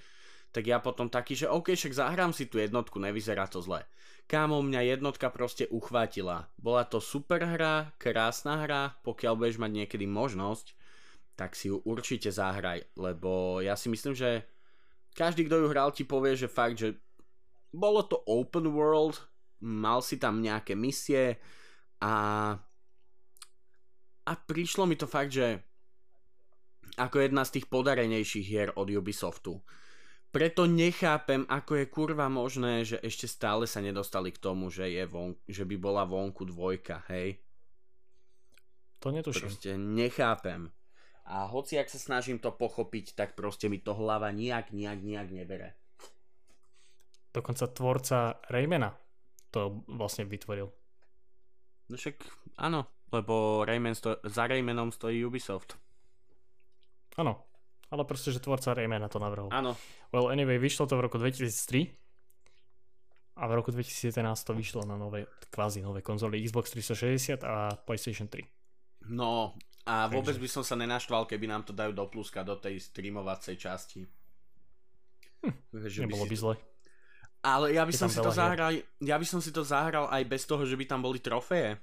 Tak 0.53 0.63
ja 0.63 0.77
potom 0.79 1.09
taký, 1.09 1.35
že 1.35 1.51
OK, 1.51 1.73
však 1.73 1.97
zahrám 1.97 2.31
si 2.31 2.47
tú 2.47 2.61
jednotku, 2.61 3.01
nevyzerá 3.01 3.49
to 3.49 3.59
zle. 3.59 3.83
Kámo, 4.29 4.61
mňa 4.61 4.97
jednotka 4.97 5.27
proste 5.33 5.67
uchvátila. 5.67 6.47
Bola 6.55 6.85
to 6.87 7.03
super 7.03 7.43
hra, 7.43 7.93
krásna 7.99 8.63
hra, 8.63 8.95
pokiaľ 9.03 9.33
budeš 9.35 9.57
mať 9.59 9.71
niekedy 9.83 10.05
možnosť, 10.07 10.73
tak 11.35 11.53
si 11.53 11.67
ju 11.67 11.83
určite 11.83 12.31
zahraj, 12.31 12.87
lebo 12.95 13.59
ja 13.59 13.75
si 13.75 13.91
myslím, 13.91 14.15
že 14.15 14.47
každý, 15.11 15.45
kto 15.45 15.65
ju 15.65 15.67
hral, 15.67 15.91
ti 15.91 16.07
povie, 16.07 16.39
že 16.39 16.47
fakt, 16.47 16.79
že 16.79 16.95
bolo 17.75 18.07
to 18.07 18.23
open 18.23 18.71
world, 18.71 19.19
mal 19.59 19.99
si 19.99 20.15
tam 20.15 20.39
nejaké 20.39 20.73
misie 20.73 21.35
a 21.99 22.13
a 24.25 24.31
prišlo 24.33 24.89
mi 24.89 24.97
to 24.97 25.05
fakt, 25.05 25.35
že 25.35 25.61
ako 26.97 27.21
jedna 27.21 27.43
z 27.45 27.59
tých 27.59 27.67
podarenejších 27.69 28.47
hier 28.47 28.69
od 28.73 28.87
Ubisoftu 28.89 29.59
preto 30.35 30.67
nechápem, 30.67 31.47
ako 31.47 31.79
je 31.79 31.85
kurva 31.87 32.27
možné, 32.27 32.83
že 32.83 32.99
ešte 32.99 33.23
stále 33.23 33.63
sa 33.63 33.79
nedostali 33.79 34.35
k 34.35 34.43
tomu, 34.43 34.67
že, 34.67 34.91
je 34.91 35.07
von, 35.07 35.31
že 35.47 35.63
by 35.63 35.79
bola 35.79 36.03
vonku 36.03 36.43
dvojka, 36.43 37.07
hej? 37.07 37.39
To 38.99 39.15
netuším. 39.15 39.47
Proste 39.47 39.71
nechápem. 39.79 40.67
A 41.23 41.47
hoci 41.47 41.79
ak 41.79 41.87
sa 41.87 41.95
snažím 41.95 42.43
to 42.43 42.51
pochopiť, 42.51 43.15
tak 43.15 43.39
proste 43.39 43.71
mi 43.71 43.79
to 43.79 43.95
hlava 43.95 44.27
nijak, 44.35 44.75
nijak, 44.75 44.99
nijak 44.99 45.31
nebere. 45.31 45.79
Dokonca 47.35 47.67
tvorca 47.67 48.39
Raymana 48.47 48.95
to 49.51 49.83
vlastne 49.91 50.23
vytvoril. 50.23 50.71
No 51.91 51.95
však 51.99 52.23
áno, 52.63 52.87
lebo 53.11 53.63
Rayman 53.67 53.95
sto- 53.95 54.19
za 54.23 54.47
Raymanom 54.47 54.95
stojí 54.95 55.21
Ubisoft. 55.21 55.75
Áno, 57.19 57.43
ale 57.91 58.03
proste, 58.03 58.31
že 58.31 58.43
tvorca 58.43 58.71
Raymana 58.75 59.11
to 59.11 59.19
navrhol. 59.19 59.51
Áno. 59.51 59.75
Well, 60.11 60.31
anyway, 60.31 60.59
vyšlo 60.59 60.87
to 60.87 60.95
v 60.95 61.05
roku 61.07 61.19
2003 61.19 61.91
a 63.35 63.43
v 63.47 63.53
roku 63.55 63.71
2011 63.71 64.15
to 64.47 64.51
vyšlo 64.55 64.87
na 64.87 64.95
nové, 64.95 65.27
kvázi 65.51 65.83
nové 65.83 65.99
konzoly 65.99 66.39
Xbox 66.39 66.71
360 66.71 67.43
a 67.43 67.75
PlayStation 67.83 68.31
3. 68.31 69.11
No, 69.11 69.53
a 69.85 70.09
vôbec 70.09 70.33
Takže... 70.35 70.43
by 70.43 70.49
som 70.49 70.63
sa 70.65 70.75
nenaštval, 70.79 71.29
keby 71.29 71.45
nám 71.45 71.63
to 71.67 71.75
dajú 71.75 71.93
do 71.93 72.07
pluska 72.09 72.41
do 72.41 72.57
tej 72.57 72.81
streamovacej 72.81 73.55
časti. 73.59 74.01
Hm, 75.45 75.55
že 75.85 76.01
nebolo 76.01 76.25
by, 76.25 76.31
by 76.33 76.37
zle. 76.41 76.55
Ale 77.45 77.77
ja 77.77 77.85
by 77.85 77.93
som 77.93 78.09
si 78.09 78.17
to 78.17 78.33
zahral, 78.33 78.73
ja 78.97 79.15
by 79.21 79.25
som 79.29 79.37
si 79.37 79.53
to 79.53 79.61
zahral 79.61 80.09
aj 80.09 80.25
bez 80.25 80.49
toho, 80.49 80.65
že 80.65 80.73
by 80.73 80.89
tam 80.89 81.05
boli 81.05 81.21
trofeje. 81.21 81.77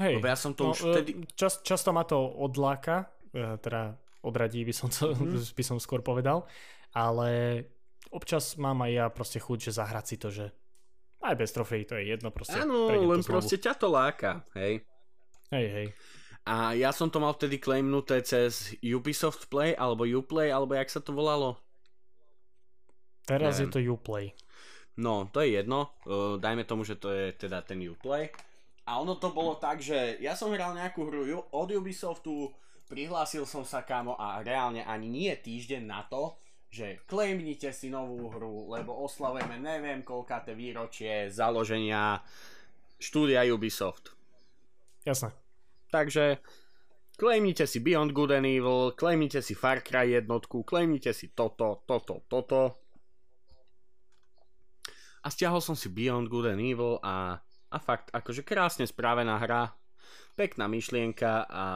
Hej, 0.00 0.16
Lebo 0.16 0.32
ja 0.32 0.38
som 0.40 0.56
to 0.56 0.64
no, 0.64 0.72
už 0.72 0.96
vtedy... 0.96 1.28
Čas, 1.36 1.60
často 1.60 1.92
ma 1.92 2.08
to 2.08 2.16
odláka, 2.16 3.04
E, 3.30 3.58
teda 3.62 3.94
odradí 4.26 4.66
by 4.66 4.74
som, 4.74 4.90
to, 4.90 5.14
mm-hmm. 5.14 5.38
by 5.58 5.64
som 5.64 5.78
skôr 5.78 6.02
povedal, 6.02 6.46
ale 6.90 7.62
občas 8.10 8.58
mám 8.58 8.82
aj 8.82 8.90
ja 8.90 9.06
proste 9.08 9.38
chuť, 9.38 9.70
že 9.70 9.78
zahrať 9.78 10.04
si 10.06 10.16
to, 10.18 10.28
že 10.34 10.46
aj 11.20 11.36
bez 11.36 11.50
trofejí 11.54 11.84
to 11.86 11.94
je 12.00 12.16
jedno 12.16 12.34
proste. 12.34 12.58
Áno, 12.58 12.90
len 12.90 13.22
proste 13.22 13.60
ťa 13.60 13.76
to 13.76 13.86
láka, 13.92 14.42
hej. 14.56 14.82
Hej, 15.52 15.66
hej. 15.70 15.88
A 16.48 16.72
ja 16.72 16.90
som 16.90 17.12
to 17.12 17.20
mal 17.20 17.36
vtedy 17.36 17.60
claimnuté 17.60 18.24
cez 18.24 18.72
Ubisoft 18.80 19.52
Play, 19.52 19.76
alebo 19.76 20.08
Uplay, 20.08 20.48
alebo 20.48 20.72
jak 20.72 20.88
sa 20.88 20.98
to 20.98 21.12
volalo? 21.12 21.60
Teraz 23.30 23.62
Neviem. 23.62 23.62
je 23.62 23.68
to 23.70 23.80
Uplay. 23.94 24.26
No, 24.98 25.30
to 25.30 25.46
je 25.46 25.62
jedno. 25.62 25.94
Uh, 26.02 26.34
dajme 26.42 26.66
tomu, 26.66 26.82
že 26.82 26.98
to 26.98 27.14
je 27.14 27.30
teda 27.38 27.62
ten 27.62 27.78
Uplay. 27.86 28.26
A 28.90 28.98
ono 28.98 29.14
to 29.14 29.30
bolo 29.30 29.54
tak, 29.54 29.78
že 29.78 30.18
ja 30.18 30.34
som 30.34 30.50
hral 30.50 30.74
nejakú 30.74 31.06
hru 31.06 31.22
od 31.54 31.68
Ubisoftu, 31.70 32.50
prihlásil 32.90 33.46
som 33.46 33.62
sa 33.62 33.86
kamo 33.86 34.18
a 34.18 34.42
reálne 34.42 34.82
ani 34.82 35.06
nie 35.06 35.30
týždeň 35.30 35.82
na 35.86 36.02
to, 36.10 36.34
že 36.74 36.98
claimnite 37.06 37.70
si 37.70 37.86
novú 37.86 38.30
hru, 38.34 38.66
lebo 38.74 38.94
oslavujeme 39.06 39.62
neviem 39.62 40.02
koľkáte 40.02 40.58
výročie 40.58 41.30
založenia 41.30 42.18
štúdia 42.98 43.46
Ubisoft. 43.46 44.10
Jasné. 45.06 45.30
Takže 45.94 46.42
claimnite 47.14 47.70
si 47.70 47.78
Beyond 47.78 48.10
Good 48.10 48.42
and 48.42 48.46
Evil, 48.46 48.94
claimnite 48.98 49.38
si 49.38 49.54
Far 49.54 49.86
Cry 49.86 50.18
jednotku, 50.18 50.66
claimnite 50.66 51.14
si 51.14 51.30
toto, 51.30 51.86
toto, 51.86 52.26
toto. 52.26 52.89
A 55.20 55.28
stiahol 55.28 55.60
som 55.60 55.76
si 55.76 55.92
Beyond 55.92 56.32
Good 56.32 56.56
and 56.56 56.62
Evil 56.64 56.96
a, 57.04 57.36
a 57.68 57.78
fakt, 57.78 58.08
akože 58.10 58.40
krásne 58.40 58.88
správená 58.88 59.36
hra, 59.36 59.72
pekná 60.34 60.64
myšlienka 60.64 61.44
a 61.44 61.66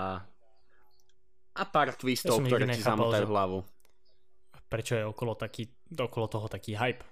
a 1.55 1.63
pár 1.71 1.95
twistov, 1.95 2.43
ja 2.43 2.51
ktoré 2.51 2.67
ti 2.75 2.83
zamotajú 2.83 3.27
hlavu. 3.31 3.63
Prečo 4.67 4.99
je 4.99 5.07
okolo, 5.07 5.39
taký, 5.39 5.71
okolo 5.95 6.27
toho 6.27 6.51
taký 6.51 6.75
hype? 6.75 7.07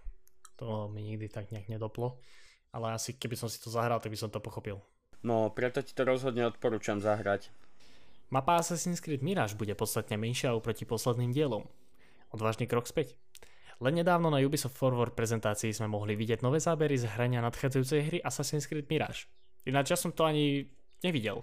To 0.58 0.90
mi 0.90 1.06
nikdy 1.06 1.30
tak 1.30 1.54
nejak 1.54 1.70
nedoplo. 1.70 2.18
Ale 2.74 2.90
asi 2.90 3.14
keby 3.14 3.38
som 3.38 3.46
si 3.46 3.62
to 3.62 3.70
zahral, 3.70 4.02
tak 4.02 4.10
by 4.10 4.18
som 4.18 4.34
to 4.34 4.42
pochopil. 4.42 4.82
No, 5.22 5.54
preto 5.54 5.78
ti 5.78 5.94
to 5.94 6.02
rozhodne 6.02 6.42
odporúčam 6.50 6.98
zahrať. 6.98 7.54
Mapa 8.34 8.58
Assassin's 8.58 8.98
Creed 8.98 9.22
Mirage 9.22 9.54
bude 9.54 9.78
podstatne 9.78 10.18
menšia 10.18 10.56
oproti 10.56 10.82
posledným 10.82 11.30
dielom. 11.30 11.70
Odvážny 12.34 12.66
krok 12.66 12.90
späť. 12.90 13.14
Len 13.82 13.98
nedávno 13.98 14.30
na 14.30 14.38
Ubisoft 14.38 14.78
Forward 14.78 15.10
prezentácii 15.18 15.74
sme 15.74 15.90
mohli 15.90 16.14
vidieť 16.14 16.46
nové 16.46 16.62
zábery 16.62 16.94
z 16.94 17.10
hrania 17.10 17.42
nadchádzajúcej 17.42 18.00
hry 18.06 18.18
Assassin's 18.22 18.70
Creed 18.70 18.86
Mirage. 18.86 19.26
Ináč 19.66 19.90
ja 19.90 19.98
som 19.98 20.14
to 20.14 20.22
ani 20.22 20.70
nevidel. 21.02 21.42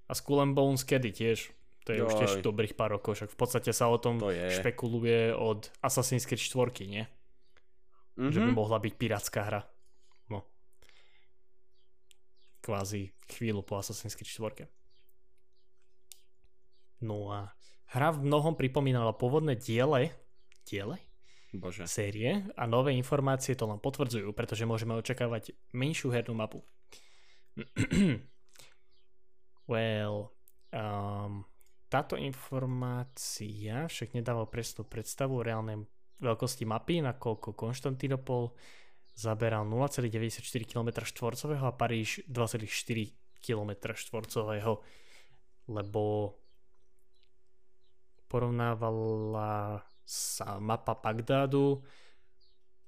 A 0.09 0.17
Skull 0.17 0.41
and 0.41 0.57
Bones 0.57 0.81
kedy 0.81 1.13
tiež? 1.13 1.53
To 1.85 1.93
je 1.93 2.01
Joj. 2.01 2.09
už 2.09 2.13
tiež 2.17 2.31
dobrých 2.41 2.73
pár 2.73 2.97
rokov, 2.97 3.17
však 3.17 3.33
v 3.33 3.37
podstate 3.37 3.71
sa 3.73 3.89
o 3.89 3.97
tom 4.01 4.17
to 4.17 4.29
špekuluje 4.29 5.33
od 5.33 5.69
Assassin's 5.85 6.25
Creed 6.25 6.41
4, 6.41 6.85
nie? 6.89 7.05
Mm-hmm. 8.17 8.33
Že 8.33 8.39
by 8.45 8.51
mhm. 8.51 8.57
mohla 8.57 8.77
byť 8.81 8.93
pirátska 8.97 9.39
hra. 9.45 9.61
No. 10.33 10.45
Kvázi 12.65 13.13
chvíľu 13.29 13.61
po 13.61 13.77
Assassin's 13.77 14.17
Creed 14.17 14.29
4. 14.29 14.69
No 17.05 17.31
a 17.31 17.53
hra 17.95 18.11
v 18.11 18.27
mnohom 18.27 18.59
pripomínala 18.59 19.15
pôvodné 19.15 19.55
diele, 19.55 20.11
diele? 20.67 20.99
Bože. 21.53 21.89
série 21.89 22.45
a 22.53 22.63
nové 22.69 22.93
informácie 22.93 23.57
to 23.57 23.65
len 23.65 23.81
potvrdzujú, 23.81 24.29
pretože 24.37 24.69
môžeme 24.69 24.93
očakávať 24.93 25.57
menšiu 25.73 26.13
hernú 26.13 26.37
mapu. 26.37 26.61
well, 29.71 30.29
um, 30.69 31.43
táto 31.89 32.13
informácia 32.13 33.89
však 33.89 34.13
nedáva 34.13 34.45
presnú 34.45 34.85
predstavu 34.85 35.41
o 35.41 35.45
reálnej 35.45 35.81
veľkosti 36.21 36.69
mapy, 36.69 37.01
nakoľko 37.01 37.57
Konštantinopol 37.57 38.53
zaberal 39.17 39.65
0,94 39.65 40.45
km 40.69 41.01
štvorcového 41.01 41.65
a 41.65 41.73
Paríž 41.73 42.23
2,4 42.29 43.41
km 43.41 43.71
štvorcového, 43.97 44.79
lebo 45.73 46.35
porovnávala 48.29 49.81
sa 50.09 50.57
mapa 50.57 50.97
Bagdádu 50.97 51.85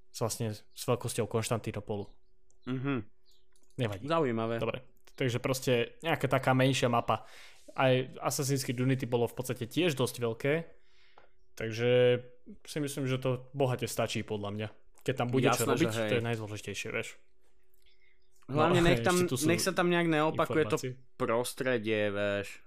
s 0.09 0.17
vlastne 0.17 0.57
s 0.57 0.83
veľkosťou 0.89 1.29
Konštantinopolu. 1.29 2.09
Mhm. 2.65 3.05
Nevadí. 3.77 4.05
Zaujímavé. 4.09 4.57
Dobre. 4.57 4.81
Takže 5.13 5.37
proste 5.37 6.01
nejaká 6.01 6.25
taká 6.25 6.57
menšia 6.57 6.89
mapa. 6.89 7.29
Aj 7.77 7.93
Assassin's 8.25 8.65
Creed 8.65 8.81
Unity 8.81 9.05
bolo 9.05 9.29
v 9.29 9.37
podstate 9.37 9.69
tiež 9.69 9.93
dosť 9.95 10.15
veľké, 10.17 10.53
takže 11.55 12.19
si 12.65 12.77
myslím, 12.81 13.05
že 13.07 13.21
to 13.21 13.47
bohate 13.55 13.86
stačí 13.86 14.25
podľa 14.25 14.49
mňa. 14.51 14.67
Keď 15.05 15.13
tam 15.15 15.29
bude 15.31 15.47
Jasné, 15.47 15.62
čo 15.62 15.69
robiť, 15.71 15.89
to 15.93 16.15
je 16.19 16.25
najdôležitejšie, 16.25 16.89
vieš. 16.91 17.15
Hlavne 18.51 18.81
no, 18.84 18.88
nech, 18.91 18.99
tam, 18.99 19.15
nech 19.23 19.62
sa 19.63 19.71
tam 19.71 19.88
nejak 19.88 20.12
neopakuje 20.12 20.67
informácie. 20.67 20.91
to 20.91 21.15
prostredie, 21.15 22.12
vieš. 22.12 22.60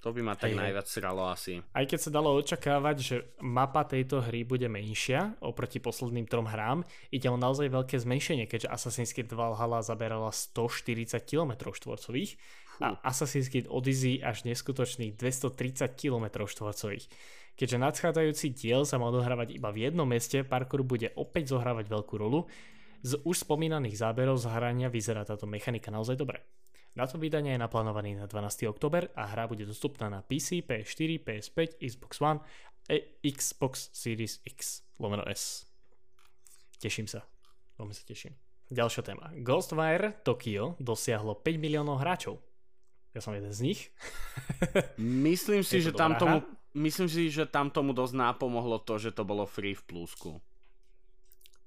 To 0.00 0.16
by 0.16 0.24
ma 0.24 0.32
tak 0.32 0.56
Hej. 0.56 0.64
najviac 0.64 0.86
sralo 0.88 1.28
asi. 1.28 1.60
Aj 1.76 1.84
keď 1.84 1.98
sa 2.00 2.10
dalo 2.10 2.32
očakávať, 2.40 2.96
že 3.04 3.16
mapa 3.44 3.84
tejto 3.84 4.24
hry 4.24 4.48
bude 4.48 4.64
menšia 4.64 5.36
oproti 5.44 5.76
posledným 5.76 6.24
trom 6.24 6.48
hrám, 6.48 6.88
ide 7.12 7.28
o 7.28 7.36
naozaj 7.36 7.68
veľké 7.68 8.00
zmenšenie, 8.00 8.48
keďže 8.48 8.72
Assassin's 8.72 9.12
Creed 9.12 9.28
Valhalla 9.28 9.84
zaberala 9.84 10.32
140 10.32 11.20
km 11.28 11.68
štvorcových 11.76 12.40
a 12.80 12.96
Assassin's 13.04 13.52
Creed 13.52 13.68
Odyssey 13.68 14.24
až 14.24 14.48
neskutočných 14.48 15.20
230 15.20 16.00
km 16.00 16.48
štvorcových. 16.48 17.04
Keďže 17.60 17.76
nadchádzajúci 17.76 18.46
diel 18.56 18.88
sa 18.88 18.96
má 18.96 19.12
odohrávať 19.12 19.52
iba 19.52 19.68
v 19.68 19.84
jednom 19.84 20.08
meste, 20.08 20.40
parkour 20.40 20.80
bude 20.80 21.12
opäť 21.12 21.52
zohrávať 21.52 21.92
veľkú 21.92 22.16
rolu. 22.16 22.48
Z 23.04 23.20
už 23.20 23.44
spomínaných 23.44 24.00
záberov 24.00 24.40
z 24.40 24.48
hrania 24.48 24.88
vyzerá 24.88 25.28
táto 25.28 25.44
mechanika 25.44 25.92
naozaj 25.92 26.16
dobre. 26.16 26.40
Na 26.98 27.06
to 27.06 27.22
vydanie 27.22 27.54
je 27.54 27.60
naplánovaný 27.62 28.18
na 28.18 28.26
12. 28.26 28.66
oktober 28.66 29.14
a 29.14 29.30
hra 29.30 29.46
bude 29.46 29.62
dostupná 29.62 30.10
na 30.10 30.26
PC, 30.26 30.66
PS4, 30.66 31.22
PS5, 31.22 31.78
Xbox 31.78 32.12
One 32.18 32.42
a 32.90 32.96
Xbox 33.22 33.94
Series 33.94 34.42
X 34.42 34.82
lomeno 34.98 35.22
S. 35.30 35.70
Teším 36.82 37.06
sa. 37.06 37.22
Veľmi 37.78 37.94
sa 37.94 38.02
teším. 38.02 38.34
Ďalšia 38.70 39.02
téma. 39.02 39.30
Ghostwire 39.42 40.22
Tokyo 40.22 40.78
dosiahlo 40.78 41.38
5 41.38 41.62
miliónov 41.62 42.02
hráčov. 42.02 42.38
Ja 43.10 43.18
som 43.18 43.34
jeden 43.34 43.50
z 43.50 43.60
nich. 43.66 43.80
Myslím 44.98 45.66
si, 45.66 45.82
že 45.82 45.90
tam 45.90 46.14
tomu, 46.14 46.46
myslím 46.78 47.10
si, 47.10 47.26
že 47.26 47.50
tam 47.50 47.66
tomu 47.74 47.90
dosť 47.90 48.14
nápomohlo 48.14 48.78
to, 48.78 49.02
že 49.02 49.10
to 49.10 49.26
bolo 49.26 49.42
free 49.50 49.74
v 49.74 49.82
plusku. 49.82 50.38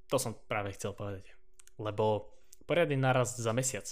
To 0.08 0.16
som 0.16 0.32
práve 0.48 0.72
chcel 0.72 0.96
povedať. 0.96 1.36
Lebo 1.76 2.32
poriadny 2.64 2.96
narast 2.96 3.36
za 3.36 3.52
mesiac. 3.52 3.84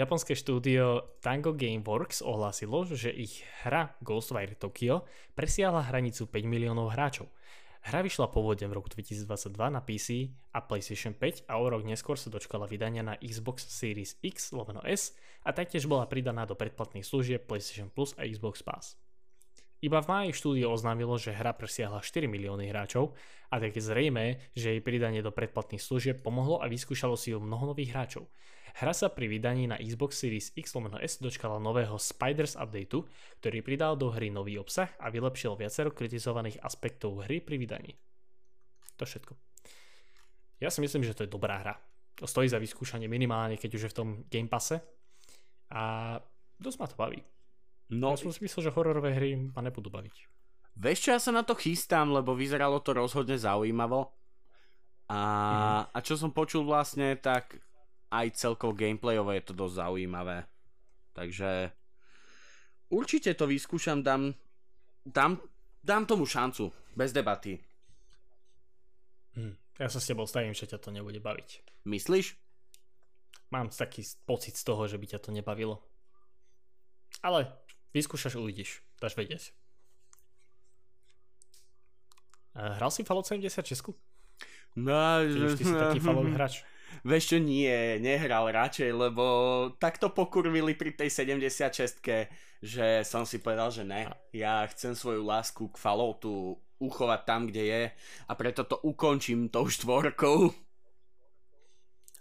Japonské 0.00 0.32
štúdio 0.32 1.12
Tango 1.20 1.52
Gameworks 1.52 2.24
ohlásilo, 2.24 2.88
že 2.88 3.12
ich 3.12 3.44
hra 3.60 4.00
Ghostwire 4.00 4.56
Tokyo 4.56 5.04
presiahla 5.36 5.92
hranicu 5.92 6.24
5 6.24 6.40
miliónov 6.48 6.96
hráčov. 6.96 7.28
Hra 7.84 8.00
vyšla 8.00 8.32
pôvodne 8.32 8.64
v 8.64 8.80
roku 8.80 8.88
2022 8.88 9.28
na 9.60 9.84
PC 9.84 10.32
a 10.56 10.64
PlayStation 10.64 11.12
5 11.12 11.44
a 11.52 11.60
o 11.60 11.68
rok 11.68 11.84
neskôr 11.84 12.16
sa 12.16 12.32
dočkala 12.32 12.64
vydania 12.64 13.04
na 13.04 13.20
Xbox 13.20 13.68
Series 13.68 14.16
X 14.24 14.56
lomeno 14.56 14.80
S 14.88 15.12
a 15.44 15.52
taktiež 15.52 15.84
bola 15.84 16.08
pridaná 16.08 16.48
do 16.48 16.56
predplatných 16.56 17.04
služieb 17.04 17.44
PlayStation 17.44 17.92
Plus 17.92 18.16
a 18.16 18.24
Xbox 18.24 18.64
Pass. 18.64 18.96
Iba 19.84 20.00
v 20.00 20.08
máji 20.08 20.30
štúdio 20.32 20.72
oznámilo, 20.72 21.20
že 21.20 21.36
hra 21.36 21.52
presiahla 21.52 22.00
4 22.00 22.24
milióny 22.24 22.72
hráčov 22.72 23.12
a 23.52 23.60
tak 23.60 23.76
je 23.76 23.84
zrejme, 23.84 24.48
že 24.56 24.76
jej 24.76 24.80
pridanie 24.80 25.20
do 25.20 25.28
predplatných 25.28 25.84
služieb 25.84 26.24
pomohlo 26.24 26.64
a 26.64 26.72
vyskúšalo 26.72 27.20
si 27.20 27.36
ju 27.36 27.38
mnoho 27.40 27.76
nových 27.76 27.92
hráčov. 27.92 28.24
Hra 28.80 28.96
sa 28.96 29.12
pri 29.12 29.28
vydaní 29.28 29.68
na 29.68 29.76
Xbox 29.76 30.24
Series 30.24 30.56
X 30.56 30.72
S 30.72 31.20
dočkala 31.20 31.60
nového 31.60 32.00
Spiders 32.00 32.56
updateu, 32.56 33.04
ktorý 33.44 33.60
pridal 33.60 33.92
do 33.92 34.08
hry 34.08 34.32
nový 34.32 34.56
obsah 34.56 34.88
a 34.96 35.12
vylepšil 35.12 35.52
viacero 35.52 35.92
kritizovaných 35.92 36.56
aspektov 36.64 37.28
hry 37.28 37.44
pri 37.44 37.60
vydaní. 37.60 37.92
To 38.96 39.04
všetko. 39.04 39.36
Ja 40.64 40.72
si 40.72 40.80
myslím, 40.80 41.04
že 41.04 41.12
to 41.12 41.28
je 41.28 41.32
dobrá 41.32 41.60
hra. 41.60 41.76
To 42.16 42.24
stojí 42.24 42.48
za 42.48 42.56
vyskúšanie 42.56 43.04
minimálne, 43.04 43.60
keď 43.60 43.70
už 43.76 43.82
je 43.84 43.92
v 43.92 43.98
tom 44.00 44.08
Game 44.32 44.48
Passe. 44.48 44.80
A 45.76 46.16
dosť 46.56 46.78
ma 46.80 46.88
to 46.88 46.96
baví. 46.96 47.20
No, 47.92 48.16
ja 48.16 48.24
som 48.24 48.32
si 48.32 48.40
myslel, 48.40 48.64
že 48.64 48.72
hororové 48.72 49.12
hry 49.12 49.36
ma 49.36 49.60
nebudú 49.60 49.92
baviť. 49.92 50.16
Vieš 50.80 50.98
čo, 51.04 51.08
ja 51.12 51.20
sa 51.20 51.36
na 51.36 51.44
to 51.44 51.52
chystám, 51.52 52.16
lebo 52.16 52.32
vyzeralo 52.32 52.80
to 52.80 52.96
rozhodne 52.96 53.36
zaujímavo. 53.36 54.08
A, 55.12 55.20
mm. 55.20 55.82
a 55.92 55.98
čo 56.00 56.16
som 56.16 56.32
počul 56.32 56.64
vlastne, 56.64 57.12
tak 57.20 57.60
aj 58.10 58.26
celkovo 58.34 58.74
gameplayovo 58.74 59.30
je 59.30 59.42
to 59.46 59.54
dosť 59.54 59.74
zaujímavé. 59.86 60.44
Takže 61.14 61.70
určite 62.90 63.34
to 63.38 63.46
vyskúšam, 63.46 64.02
dám, 64.02 64.34
dám, 65.06 65.38
dám 65.82 66.04
tomu 66.06 66.26
šancu, 66.26 66.74
bez 66.98 67.14
debaty. 67.14 67.58
Hm. 69.38 69.54
Ja 69.78 69.88
sa 69.88 70.02
s 70.02 70.10
tebou 70.10 70.26
stavím, 70.26 70.52
že 70.52 70.68
ťa 70.68 70.82
to 70.82 70.90
nebude 70.92 71.22
baviť. 71.22 71.64
Myslíš? 71.88 72.36
Mám 73.50 73.72
taký 73.72 74.04
pocit 74.26 74.54
z 74.54 74.62
toho, 74.62 74.84
že 74.86 74.98
by 75.00 75.06
ťa 75.16 75.18
to 75.24 75.30
nebavilo. 75.34 75.82
Ale 77.24 77.50
vyskúšaš, 77.96 78.38
uvidíš. 78.38 78.84
Dáš 79.00 79.16
vedieť. 79.16 79.50
Hral 82.54 82.90
si 82.90 83.06
Fallout 83.06 83.26
76? 83.26 83.94
No, 84.76 85.22
Čiže 85.24 85.56
ty 85.56 85.64
si 85.64 85.74
taký 85.74 85.98
Fallout 86.04 86.30
hráč. 86.30 86.62
Vieš 87.06 87.34
čo, 87.34 87.38
nie, 87.40 87.98
nehral 88.02 88.50
radšej, 88.52 88.90
lebo 88.92 89.24
takto 89.80 90.12
pokurvili 90.12 90.76
pri 90.76 90.94
tej 90.94 91.08
76 91.08 92.02
že 92.60 93.00
som 93.08 93.24
si 93.24 93.40
povedal, 93.40 93.72
že 93.72 93.88
ne, 93.88 94.12
ja 94.36 94.68
chcem 94.68 94.92
svoju 94.92 95.24
lásku 95.24 95.64
k 95.72 95.80
Falloutu 95.80 96.60
uchovať 96.76 97.20
tam, 97.24 97.48
kde 97.48 97.62
je 97.64 97.82
a 98.28 98.32
preto 98.36 98.68
to 98.68 98.76
ukončím 98.84 99.48
tou 99.48 99.64
štvorkou. 99.64 100.52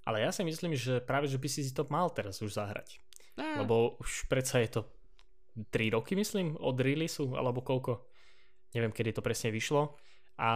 Ale 0.08 0.24
ja 0.24 0.32
si 0.32 0.48
myslím, 0.48 0.80
že 0.80 1.04
práve, 1.04 1.28
že 1.28 1.38
by 1.38 1.48
si 1.52 1.68
to 1.76 1.84
mal 1.92 2.08
teraz 2.10 2.40
už 2.40 2.56
zahrať. 2.56 3.04
Eh. 3.36 3.60
Lebo 3.60 4.00
už 4.00 4.32
predsa 4.32 4.64
je 4.64 4.80
to 4.80 4.82
3 5.70 5.96
roky, 5.96 6.16
myslím, 6.16 6.56
od 6.56 6.80
releaseu, 6.80 7.36
alebo 7.36 7.60
koľko. 7.60 8.08
Neviem, 8.72 8.96
kedy 8.96 9.20
to 9.20 9.26
presne 9.26 9.52
vyšlo. 9.52 10.00
A 10.40 10.50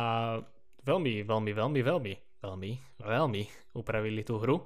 veľmi, 0.88 1.28
veľmi, 1.28 1.52
veľmi, 1.52 1.82
veľmi, 1.84 2.14
veľmi, 2.44 3.00
veľmi 3.00 3.44
upravili 3.80 4.22
tú 4.28 4.36
hru. 4.44 4.60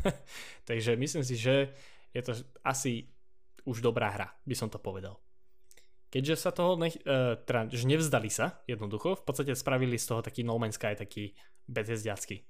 Takže 0.68 0.96
myslím 0.96 1.22
si, 1.22 1.36
že 1.36 1.76
je 2.16 2.22
to 2.24 2.32
asi 2.64 3.12
už 3.68 3.84
dobrá 3.84 4.08
hra, 4.10 4.32
by 4.48 4.54
som 4.56 4.72
to 4.72 4.80
povedal. 4.80 5.20
Keďže 6.12 6.44
sa 6.44 6.50
toho 6.52 6.76
nech, 6.76 6.96
uh, 7.04 7.40
teda, 7.40 7.72
že 7.72 7.88
nevzdali 7.88 8.28
sa 8.28 8.60
jednoducho, 8.68 9.16
v 9.16 9.24
podstate 9.24 9.56
spravili 9.56 9.96
z 9.96 10.12
toho 10.12 10.20
taký 10.20 10.44
No 10.44 10.60
Man's 10.60 10.76
Sky, 10.76 10.92
taký 10.92 11.32
bezjezdiacký. 11.68 12.44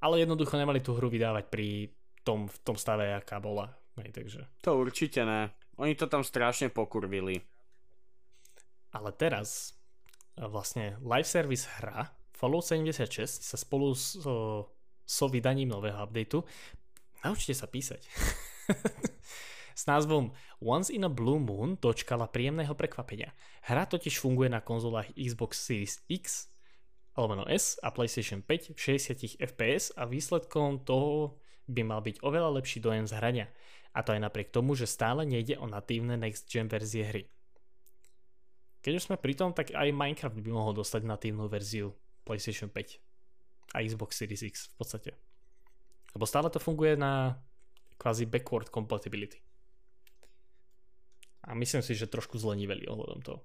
Ale 0.00 0.20
jednoducho 0.20 0.56
nemali 0.56 0.80
tú 0.80 0.96
hru 0.96 1.08
vydávať 1.08 1.48
pri 1.48 1.92
tom, 2.24 2.48
v 2.48 2.56
tom 2.64 2.76
stave, 2.76 3.16
aká 3.16 3.40
bola. 3.40 3.68
Hej, 4.00 4.12
takže. 4.12 4.40
To 4.64 4.80
určite 4.80 5.24
ne. 5.24 5.52
Oni 5.80 5.96
to 5.96 6.08
tam 6.08 6.24
strašne 6.24 6.68
pokurvili. 6.72 7.40
Ale 8.92 9.12
teraz 9.16 9.76
e, 10.36 10.44
vlastne 10.44 11.00
live 11.00 11.28
service 11.28 11.68
hra 11.80 12.12
Fallout 12.40 12.64
76 12.64 13.44
sa 13.44 13.56
spolu 13.60 13.92
so, 13.92 14.64
so 15.04 15.24
vydaním 15.28 15.68
nového 15.68 16.00
updateu 16.00 16.40
naučte 17.20 17.52
sa 17.52 17.68
písať. 17.68 18.00
s 19.80 19.84
názvom 19.84 20.32
Once 20.56 20.88
in 20.88 21.04
a 21.04 21.12
Blue 21.12 21.36
Moon 21.36 21.76
dočkala 21.76 22.32
príjemného 22.32 22.72
prekvapenia. 22.72 23.36
Hra 23.68 23.84
totiž 23.84 24.16
funguje 24.16 24.48
na 24.48 24.64
konzolách 24.64 25.12
Xbox 25.12 25.60
Series 25.60 26.00
X 26.08 26.48
alebo 27.12 27.36
no 27.36 27.44
S 27.44 27.76
a 27.84 27.92
PlayStation 27.92 28.40
5 28.40 28.72
v 28.72 28.78
60 28.78 29.36
FPS 29.36 29.92
a 29.92 30.08
výsledkom 30.08 30.80
toho 30.80 31.36
by 31.68 31.84
mal 31.84 32.00
byť 32.00 32.24
oveľa 32.24 32.56
lepší 32.56 32.80
dojem 32.80 33.04
z 33.04 33.20
hrania. 33.20 33.46
A 33.92 34.00
to 34.00 34.16
aj 34.16 34.22
napriek 34.22 34.48
tomu, 34.48 34.72
že 34.72 34.88
stále 34.88 35.28
nejde 35.28 35.60
o 35.60 35.68
natívne 35.68 36.16
next 36.16 36.48
gen 36.48 36.72
verzie 36.72 37.04
hry. 37.04 37.22
Keď 38.80 38.92
už 38.96 39.04
sme 39.12 39.20
pri 39.20 39.36
tom, 39.36 39.52
tak 39.52 39.76
aj 39.76 39.92
Minecraft 39.92 40.40
by 40.40 40.50
mohol 40.56 40.72
dostať 40.72 41.04
natívnu 41.04 41.44
verziu 41.52 41.92
PlayStation 42.24 42.68
5 42.68 43.00
a 43.74 43.82
Xbox 43.82 44.16
Series 44.16 44.42
X 44.42 44.70
v 44.70 44.74
podstate. 44.78 45.10
Lebo 46.14 46.26
stále 46.26 46.50
to 46.50 46.58
funguje 46.58 46.98
na 46.98 47.38
kvázi 48.00 48.26
backward 48.26 48.72
compatibility. 48.72 49.38
A 51.46 51.54
myslím 51.54 51.82
si, 51.82 51.94
že 51.94 52.10
trošku 52.10 52.36
zleniveli 52.36 52.88
ohľadom 52.88 53.20
toho. 53.22 53.40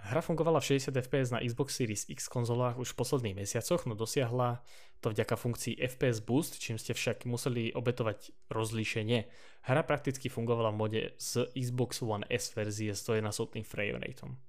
Hra 0.00 0.24
fungovala 0.24 0.64
v 0.64 0.80
60 0.80 0.96
fps 0.96 1.28
na 1.28 1.44
Xbox 1.44 1.76
Series 1.76 2.08
X 2.08 2.32
konzolách 2.32 2.80
už 2.80 2.96
v 2.96 2.98
posledných 3.04 3.36
mesiacoch, 3.44 3.84
no 3.84 3.92
dosiahla 3.92 4.64
to 5.04 5.12
vďaka 5.12 5.36
funkcii 5.36 5.76
FPS 5.76 6.24
Boost, 6.24 6.56
čím 6.56 6.80
ste 6.80 6.96
však 6.96 7.28
museli 7.28 7.68
obetovať 7.76 8.32
rozlíšenie. 8.48 9.28
Hra 9.68 9.82
prakticky 9.84 10.32
fungovala 10.32 10.72
v 10.72 10.80
mode 10.80 11.02
z 11.20 11.52
Xbox 11.52 12.00
One 12.00 12.24
S 12.32 12.48
verzie 12.56 12.96
s 12.96 13.04
trojnásobným 13.04 13.64
frame 13.64 14.00
rateom. 14.00 14.40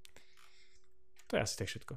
To 1.32 1.40
je 1.40 1.42
asi 1.42 1.56
tak 1.56 1.68
všetko. 1.72 1.94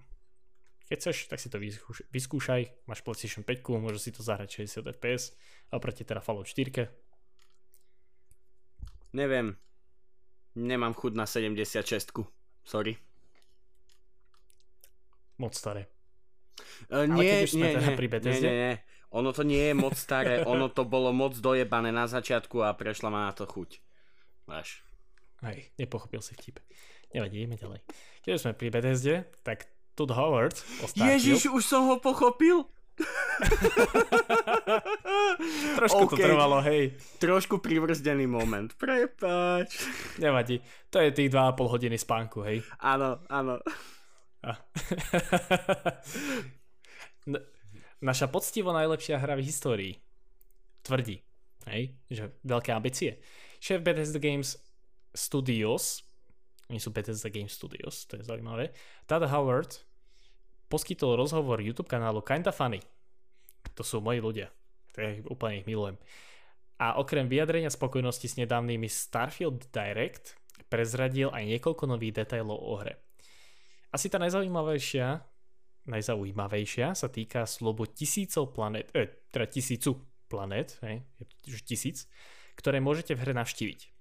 Keď 0.87 0.97
chceš, 1.01 1.17
tak 1.27 1.43
si 1.43 1.51
to 1.51 1.59
vyskúš- 1.59 2.07
vyskúšaj, 2.07 2.87
máš 2.87 3.03
PlayStation 3.03 3.43
5, 3.43 3.83
môžeš 3.83 4.01
si 4.07 4.11
to 4.15 4.23
zahrať 4.23 4.63
60 4.63 4.95
fps, 4.95 5.35
a 5.73 5.81
oproti 5.81 6.07
teda 6.07 6.23
Fallout 6.23 6.47
4. 6.47 6.87
Neviem. 9.11 9.59
Nemám 10.55 10.95
chud 10.95 11.19
na 11.19 11.27
76. 11.27 11.83
Sorry. 12.63 12.95
Moc 15.35 15.51
staré. 15.51 15.91
Uh, 16.87 17.03
Ale 17.03 17.11
nie, 17.11 17.27
keď 17.27 17.43
už 17.43 17.51
sme 17.51 17.67
nie, 17.67 17.75
teda 17.75 17.89
nie, 17.91 17.97
pri 17.99 18.07
nie, 18.07 18.13
Bethesde? 18.15 18.47
nie, 18.47 18.55
nie. 18.55 18.73
Ono 19.15 19.29
to 19.35 19.43
nie 19.43 19.63
je 19.71 19.73
moc 19.75 19.95
staré, 19.99 20.43
ono 20.47 20.67
to 20.71 20.83
bolo 20.87 21.11
moc 21.11 21.35
dojebané 21.35 21.91
na 21.91 22.07
začiatku 22.07 22.63
a 22.63 22.71
prešla 22.75 23.11
ma 23.11 23.27
na 23.27 23.33
to 23.35 23.43
chuť. 23.43 23.79
Až. 24.47 24.79
Hej, 25.43 25.71
nepochopil 25.75 26.23
si 26.23 26.35
vtip. 26.35 26.63
Nevadí, 27.13 27.43
ideme 27.43 27.59
ďalej. 27.59 27.79
Keď 28.23 28.41
sme 28.41 28.53
pri 28.57 28.67
Bethesde, 28.73 29.15
tak 29.45 29.69
Todd 29.93 30.11
Howard 30.15 30.57
o 30.81 30.87
Starfield... 30.89 31.21
Ježiš, 31.21 31.51
už 31.51 31.63
som 31.63 31.87
ho 31.91 32.01
pochopil? 32.01 32.65
Trošku 35.75 36.07
to 36.07 36.15
OK. 36.15 36.19
trvalo, 36.19 36.63
hej. 36.63 36.95
Trošku 37.19 37.59
privrzdený 37.59 38.23
moment. 38.23 38.71
Prepač. 38.79 39.83
Nevadí. 40.17 40.63
To 40.91 40.99
je 41.03 41.11
tých 41.11 41.29
2,5 41.31 41.73
hodiny 41.75 41.97
spánku, 41.99 42.41
hej. 42.47 42.63
Áno, 42.79 43.19
áno. 43.27 43.59
Naša 48.05 48.29
poctivo 48.29 48.69
najlepšia 48.69 49.17
hra 49.17 49.33
v 49.35 49.43
histórii 49.43 49.97
tvrdí, 50.85 51.17
hej, 51.65 51.97
že 52.05 52.29
veľké 52.45 52.69
ambície. 52.69 53.17
Šéf 53.57 53.81
Bethesda 53.81 54.21
Games 54.21 54.53
Studios, 55.17 56.04
oni 56.69 56.81
sú 56.81 56.89
Bethesda 56.89 57.29
Games 57.29 57.53
Studios, 57.53 58.09
to 58.09 58.17
je 58.17 58.25
zaujímavé, 58.25 58.73
Todd 59.05 59.25
Howard 59.29 59.85
poskytol 60.65 61.13
rozhovor 61.13 61.61
YouTube 61.61 61.89
kanálu 61.89 62.25
Kinda 62.25 62.49
Funny. 62.49 62.81
To 63.77 63.85
sú 63.85 64.01
moji 64.01 64.21
ľudia. 64.21 64.49
To 64.95 64.97
je, 65.01 65.21
úplne 65.29 65.61
ich 65.61 65.67
milujem. 65.69 65.99
A 66.81 66.99
okrem 66.99 67.29
vyjadrenia 67.31 67.71
spokojnosti 67.71 68.27
s 68.27 68.35
nedávnymi 68.35 68.89
Starfield 68.89 69.71
Direct 69.71 70.35
prezradil 70.67 71.31
aj 71.31 71.43
niekoľko 71.47 71.83
nových 71.87 72.25
detailov 72.25 72.59
o 72.59 72.75
hre. 72.81 72.99
Asi 73.95 74.11
tá 74.11 74.19
najzaujímavejšia, 74.19 75.23
najzaujímavejšia 75.87 76.97
sa 76.97 77.07
týka 77.07 77.47
slobo 77.47 77.87
tisícov 77.87 78.51
planet, 78.51 78.91
eh, 78.91 79.07
teda 79.31 79.47
tisícu 79.47 80.03
planet, 80.27 80.75
hej, 80.83 81.05
je 81.21 81.23
to 81.23 81.35
tisíc, 81.63 81.97
ktoré 82.59 82.83
môžete 82.83 83.15
v 83.15 83.23
hre 83.23 83.33
navštíviť. 83.39 83.94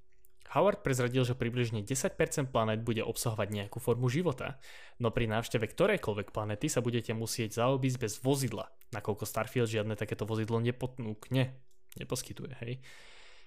Howard 0.53 0.85
prezradil, 0.85 1.25
že 1.25 1.39
približne 1.39 1.83
10% 1.83 2.53
planet 2.53 2.85
bude 2.85 3.01
obsahovať 3.01 3.49
nejakú 3.51 3.81
formu 3.81 4.13
života, 4.13 4.61
no 5.01 5.09
pri 5.11 5.27
návšteve 5.31 5.65
ktorejkoľvek 5.67 6.29
planety 6.31 6.69
sa 6.69 6.85
budete 6.85 7.17
musieť 7.17 7.57
zaobísť 7.59 7.99
bez 7.99 8.13
vozidla, 8.21 8.69
nakoľko 8.93 9.25
Starfield 9.25 9.73
žiadne 9.73 9.97
takéto 9.97 10.29
vozidlo 10.29 10.61
nepotnúkne, 10.61 11.57
neposkytuje, 11.99 12.53
hej. 12.63 12.83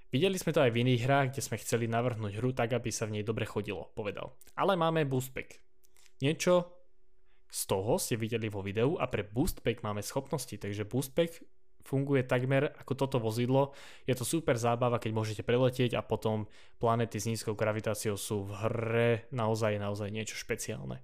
Videli 0.07 0.39
sme 0.39 0.55
to 0.55 0.63
aj 0.63 0.71
v 0.71 0.87
iných 0.87 1.03
hrách, 1.03 1.27
kde 1.35 1.43
sme 1.43 1.59
chceli 1.59 1.85
navrhnúť 1.91 2.39
hru 2.39 2.55
tak, 2.55 2.71
aby 2.71 2.87
sa 2.95 3.03
v 3.11 3.19
nej 3.19 3.23
dobre 3.27 3.43
chodilo, 3.43 3.91
povedal. 3.91 4.39
Ale 4.55 4.79
máme 4.79 5.03
boost 5.03 5.35
pack. 5.35 5.59
Niečo 6.23 6.77
z 7.47 7.61
toho 7.67 7.95
ste 7.99 8.19
videli 8.19 8.47
vo 8.47 8.63
videu 8.63 8.95
a 8.99 9.07
pre 9.07 9.23
boost 9.23 9.63
pack 9.63 9.83
máme 9.83 10.03
schopnosti, 10.03 10.55
takže 10.55 10.87
boost 10.87 11.11
pack 11.15 11.43
funguje 11.87 12.27
takmer 12.27 12.75
ako 12.83 12.93
toto 12.99 13.17
vozidlo. 13.23 13.71
Je 14.03 14.11
to 14.11 14.27
super 14.27 14.59
zábava, 14.59 14.99
keď 14.99 15.11
môžete 15.15 15.41
preletieť 15.47 15.95
a 15.95 16.03
potom 16.03 16.51
planety 16.83 17.15
s 17.15 17.31
nízkou 17.31 17.55
gravitáciou 17.55 18.19
sú 18.19 18.43
v 18.43 18.51
hre 18.67 19.11
naozaj, 19.31 19.79
naozaj 19.79 20.11
niečo 20.11 20.35
špeciálne. 20.35 20.99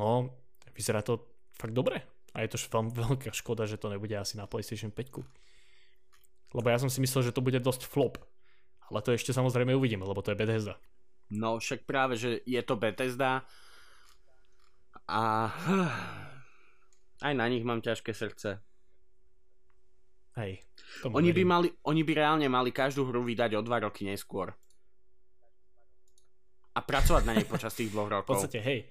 No, 0.00 0.32
vyzerá 0.72 1.04
to 1.04 1.28
fakt 1.52 1.76
dobre. 1.76 2.00
A 2.32 2.40
je 2.40 2.56
to 2.56 2.56
veľmi 2.56 2.96
veľká 2.96 3.30
škoda, 3.36 3.68
že 3.68 3.76
to 3.76 3.92
nebude 3.92 4.16
asi 4.16 4.40
na 4.40 4.48
PlayStation 4.48 4.88
5. 4.88 6.56
Lebo 6.56 6.66
ja 6.68 6.80
som 6.80 6.88
si 6.88 7.04
myslel, 7.04 7.28
že 7.28 7.36
to 7.36 7.44
bude 7.44 7.60
dosť 7.60 7.84
flop. 7.84 8.16
Ale 8.88 9.04
to 9.04 9.12
ešte 9.12 9.36
samozrejme 9.36 9.76
uvidíme, 9.76 10.04
lebo 10.08 10.24
to 10.24 10.32
je 10.32 10.40
Bethesda. 10.40 10.80
No 11.32 11.60
však 11.60 11.84
práve, 11.84 12.16
že 12.16 12.40
je 12.44 12.60
to 12.64 12.76
Bethesda 12.76 13.44
a 15.08 15.52
aj 17.26 17.32
na 17.36 17.46
nich 17.52 17.64
mám 17.64 17.84
ťažké 17.84 18.16
srdce. 18.16 18.60
Hej. 20.40 20.64
Oni 21.12 21.30
by, 21.32 21.42
mali, 21.44 21.68
oni 21.84 22.02
by 22.04 22.12
reálne 22.16 22.48
mali 22.48 22.72
každú 22.72 23.04
hru 23.08 23.20
vydať 23.20 23.52
o 23.56 23.60
dva 23.60 23.84
roky 23.84 24.08
neskôr. 24.08 24.52
A 26.72 26.80
pracovať 26.80 27.22
na 27.28 27.36
nej 27.36 27.44
počas 27.44 27.76
tých 27.76 27.92
dvoch 27.92 28.08
V 28.12 28.14
rokov. 28.16 28.28
podstate, 28.36 28.60
hej. 28.64 28.88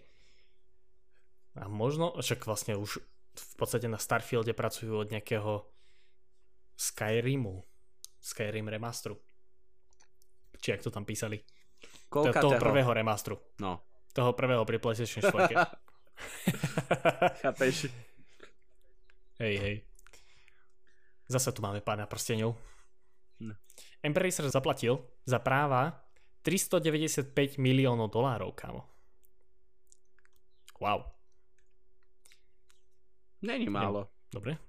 A 1.58 1.66
možno, 1.66 2.14
však 2.16 2.46
vlastne 2.46 2.78
už 2.78 3.02
v 3.32 3.54
podstate 3.58 3.90
na 3.90 3.98
Starfielde 3.98 4.54
pracujú 4.54 5.02
od 5.02 5.10
nejakého 5.10 5.66
Skyrimu. 6.78 7.64
Skyrim 8.22 8.70
remasteru. 8.70 9.18
Či 10.62 10.78
ak 10.78 10.86
to 10.86 10.94
tam 10.94 11.10
písali. 11.10 11.42
Koľka 12.06 12.38
toho 12.38 12.54
toho? 12.54 12.62
prvého 12.62 12.92
remasteru. 12.94 13.42
No. 13.58 13.82
Toho 14.14 14.38
prvého 14.38 14.62
pri 14.62 14.78
PlayStation 14.78 15.26
4. 15.26 15.58
Chápeš? 17.42 17.90
hej, 19.42 19.56
hej. 19.58 19.76
Zase 21.32 21.56
tu 21.56 21.64
máme 21.64 21.80
pána 21.80 22.04
prstenov. 22.04 22.60
No. 23.40 23.56
Embracer 24.04 24.44
zaplatil 24.52 25.00
za 25.24 25.40
práva 25.40 26.04
395 26.44 27.56
miliónov 27.56 28.12
dolárov, 28.12 28.52
kámo. 28.52 28.84
Wow. 30.84 31.08
Není 33.42 33.72
málo. 33.72 34.12
Dobre, 34.28 34.60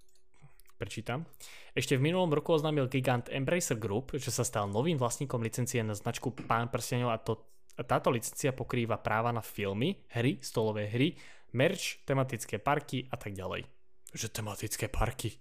prečítam. 0.79 1.27
Ešte 1.75 1.99
v 1.99 2.05
minulom 2.09 2.31
roku 2.31 2.55
oznámil 2.55 2.87
gigant 2.87 3.27
Embracer 3.33 3.81
Group, 3.81 4.15
že 4.17 4.31
sa 4.31 4.47
stal 4.47 4.71
novým 4.71 5.01
vlastníkom 5.01 5.43
licencie 5.43 5.83
na 5.83 5.97
značku 5.97 6.31
Pán 6.31 6.71
prstenov 6.71 7.11
a 7.11 7.19
to 7.19 7.43
A 7.73 7.83
táto 7.89 8.13
licencia 8.13 8.53
pokrýva 8.53 9.01
práva 9.01 9.33
na 9.33 9.41
filmy, 9.41 10.05
hry, 10.13 10.37
stolové 10.45 10.93
hry, 10.93 11.17
merch, 11.57 12.05
tematické 12.05 12.61
parky 12.61 13.09
a 13.09 13.17
tak 13.17 13.33
ďalej. 13.33 13.65
Že 14.13 14.29
tematické 14.29 14.93
parky. 14.93 15.33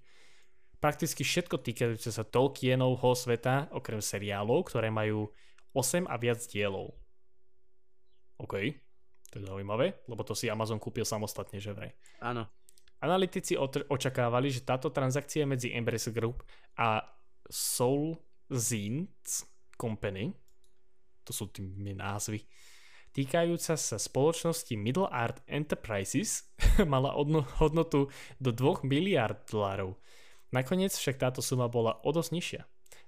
Prakticky 0.82 1.22
všetko 1.22 1.62
týkajúce 1.62 2.10
sa 2.10 2.26
Tolkienovho 2.26 3.14
sveta, 3.14 3.70
okrem 3.70 4.02
seriálov, 4.02 4.66
ktoré 4.66 4.90
majú 4.90 5.30
8 5.78 6.10
a 6.10 6.18
viac 6.18 6.42
dielov. 6.50 6.98
OK, 8.42 8.74
to 9.30 9.38
je 9.38 9.46
zaujímavé, 9.46 10.02
lebo 10.10 10.26
to 10.26 10.34
si 10.34 10.50
Amazon 10.50 10.82
kúpil 10.82 11.06
samostatne, 11.06 11.62
že 11.62 11.72
vraj. 11.72 11.94
Áno. 12.20 12.50
Analytici 12.98 13.54
otr- 13.54 13.86
očakávali, 13.86 14.50
že 14.50 14.66
táto 14.66 14.90
transakcia 14.90 15.46
medzi 15.46 15.70
Embrace 15.70 16.10
Group 16.10 16.42
a 16.78 17.06
Soul 17.46 18.18
Zins 18.50 19.46
Company, 19.78 20.34
to 21.22 21.30
sú 21.30 21.54
tými 21.54 21.94
názvy, 21.94 22.42
týkajúca 23.14 23.78
sa 23.78 23.98
spoločnosti 24.02 24.74
Middle 24.74 25.10
Art 25.14 25.46
Enterprises, 25.46 26.50
mala 26.90 27.14
odno- 27.14 27.46
hodnotu 27.62 28.10
do 28.42 28.50
2 28.50 28.82
miliard 28.90 29.46
dolárov. 29.46 29.94
Nakoniec 30.52 30.92
však 30.92 31.20
táto 31.20 31.40
suma 31.40 31.72
bola 31.72 32.00
o 32.04 32.10
dosť 32.12 32.32
nižšia. 32.36 32.62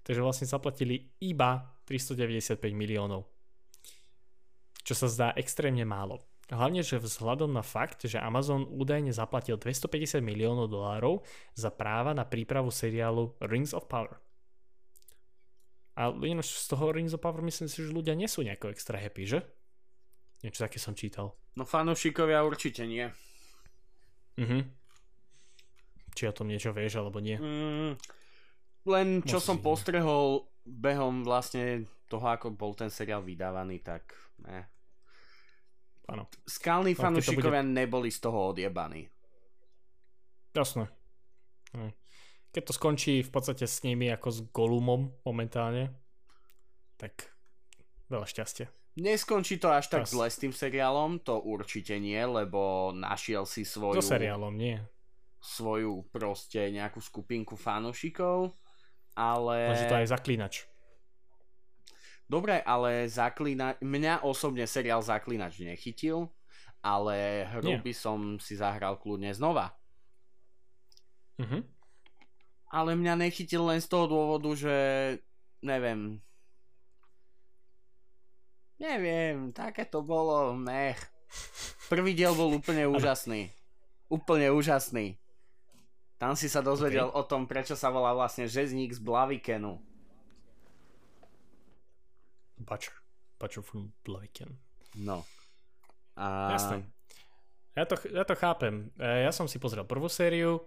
Takže 0.03 0.19
vlastne 0.23 0.47
zaplatili 0.47 1.11
iba 1.19 1.75
395 1.87 2.59
miliónov. 2.71 3.27
Čo 4.83 4.95
sa 4.95 5.07
zdá 5.07 5.27
extrémne 5.35 5.83
málo. 5.87 6.23
Hlavne, 6.51 6.83
že 6.83 6.99
vzhľadom 6.99 7.55
na 7.55 7.63
fakt, 7.63 8.03
že 8.03 8.19
Amazon 8.19 8.67
údajne 8.67 9.15
zaplatil 9.15 9.55
250 9.55 10.19
miliónov 10.19 10.67
dolárov 10.67 11.23
za 11.55 11.71
práva 11.71 12.11
na 12.11 12.27
prípravu 12.27 12.67
seriálu 12.67 13.31
Rings 13.39 13.71
of 13.71 13.87
Power. 13.87 14.19
A 15.95 16.11
z 16.43 16.67
toho 16.67 16.91
Rings 16.91 17.15
of 17.15 17.23
Power 17.23 17.39
myslím 17.45 17.71
si, 17.71 17.85
že 17.85 17.95
ľudia 17.95 18.17
nie 18.17 18.27
sú 18.27 18.43
nejako 18.43 18.75
extra 18.75 18.99
happy, 18.99 19.23
že? 19.23 19.39
Niečo 20.43 20.67
také 20.67 20.83
som 20.83 20.91
čítal. 20.97 21.31
No 21.55 21.63
fanúšikovia 21.63 22.43
určite 22.43 22.83
nie. 22.83 23.07
Mhm. 24.35 24.82
Či 26.13 26.29
o 26.29 26.33
tom 26.33 26.47
niečo 26.47 26.69
vieš, 26.71 27.01
alebo 27.01 27.17
nie? 27.17 27.35
Mm, 27.35 27.97
len 28.85 29.07
čo 29.25 29.41
Moc 29.41 29.45
som 29.45 29.57
nie. 29.57 29.65
postrehol 29.65 30.45
behom 30.63 31.25
vlastne 31.25 31.83
toho, 32.07 32.23
ako 32.23 32.53
bol 32.53 32.77
ten 32.77 32.93
seriál 32.93 33.25
vydávaný, 33.25 33.81
tak 33.81 34.13
ne. 34.45 34.69
Áno. 36.05 36.29
Skalní 36.45 36.93
No, 36.93 37.01
fanúšikovia 37.09 37.63
neboli 37.63 38.11
z 38.11 38.19
toho 38.21 38.53
odjebaní. 38.53 39.07
Jasné. 40.53 40.85
Hej. 41.73 41.91
Keď 42.53 42.63
to 42.69 42.73
skončí 42.77 43.13
v 43.25 43.31
podstate 43.33 43.65
s 43.65 43.81
nimi 43.81 44.13
ako 44.13 44.27
s 44.29 44.39
Golumom 44.53 45.09
momentálne, 45.25 45.89
tak 47.01 47.33
veľa 48.13 48.29
šťastia. 48.29 48.69
Neskončí 48.93 49.57
to 49.57 49.73
až 49.73 49.89
tak 49.89 50.05
Pas. 50.05 50.13
zle 50.13 50.29
s 50.29 50.37
tým 50.37 50.53
seriálom, 50.53 51.17
to 51.25 51.41
určite 51.41 51.97
nie, 51.97 52.19
lebo 52.21 52.93
našiel 52.93 53.49
si 53.49 53.65
svoju, 53.65 53.97
So 53.97 54.13
seriálom, 54.13 54.53
nie. 54.53 54.77
Svoju 55.43 56.07
proste 56.07 56.71
nejakú 56.71 57.03
skupinku 57.03 57.59
fanúšikov, 57.59 58.55
ale... 59.11 59.75
Lenže 59.75 59.91
to 59.91 59.99
aj 59.99 60.07
zaklínač. 60.15 60.53
Dobre, 62.23 62.63
ale 62.63 63.11
zaklína... 63.11 63.75
mňa 63.83 64.23
osobne 64.23 64.63
seriál 64.63 65.03
Zaklínač 65.03 65.59
nechytil, 65.59 66.31
ale 66.79 67.43
hru 67.51 67.83
by 67.83 67.93
som 67.93 68.39
si 68.39 68.55
zahral 68.55 68.95
kľudne 68.95 69.35
znova. 69.35 69.75
Mhm. 71.37 71.67
Ale 72.73 72.97
mňa 72.97 73.13
nechytil 73.27 73.67
len 73.69 73.77
z 73.83 73.85
toho 73.91 74.09
dôvodu, 74.09 74.49
že 74.57 74.75
neviem. 75.61 76.17
Neviem, 78.81 79.53
také 79.53 79.85
to 79.85 80.01
bolo, 80.01 80.57
nech. 80.57 80.97
Prvý 81.91 82.17
diel 82.17 82.33
bol 82.33 82.49
úplne 82.49 82.89
úžasný. 82.95 83.53
Úplne 84.09 84.49
úžasný. 84.55 85.21
Tam 86.23 86.39
si 86.39 86.47
sa 86.47 86.63
dozvedel 86.63 87.11
o 87.11 87.21
tom, 87.27 87.43
prečo 87.43 87.75
sa 87.75 87.91
volá 87.91 88.15
vlastne 88.15 88.47
Žezník 88.47 88.95
z 88.95 89.03
Blavikenu. 89.03 89.75
Butcher. 92.63 92.95
Butcher 93.35 93.59
from 93.59 93.91
Blaviken. 94.07 94.55
No. 94.95 95.27
A... 96.15 96.55
Jasné. 96.55 96.87
Ja 97.75 97.83
to, 97.83 97.99
ja 98.07 98.23
to 98.23 98.39
chápem. 98.39 98.87
E, 98.95 99.27
Ja 99.27 99.35
som 99.35 99.51
si 99.51 99.59
pozrel 99.59 99.83
prvú 99.83 100.07
sériu, 100.07 100.63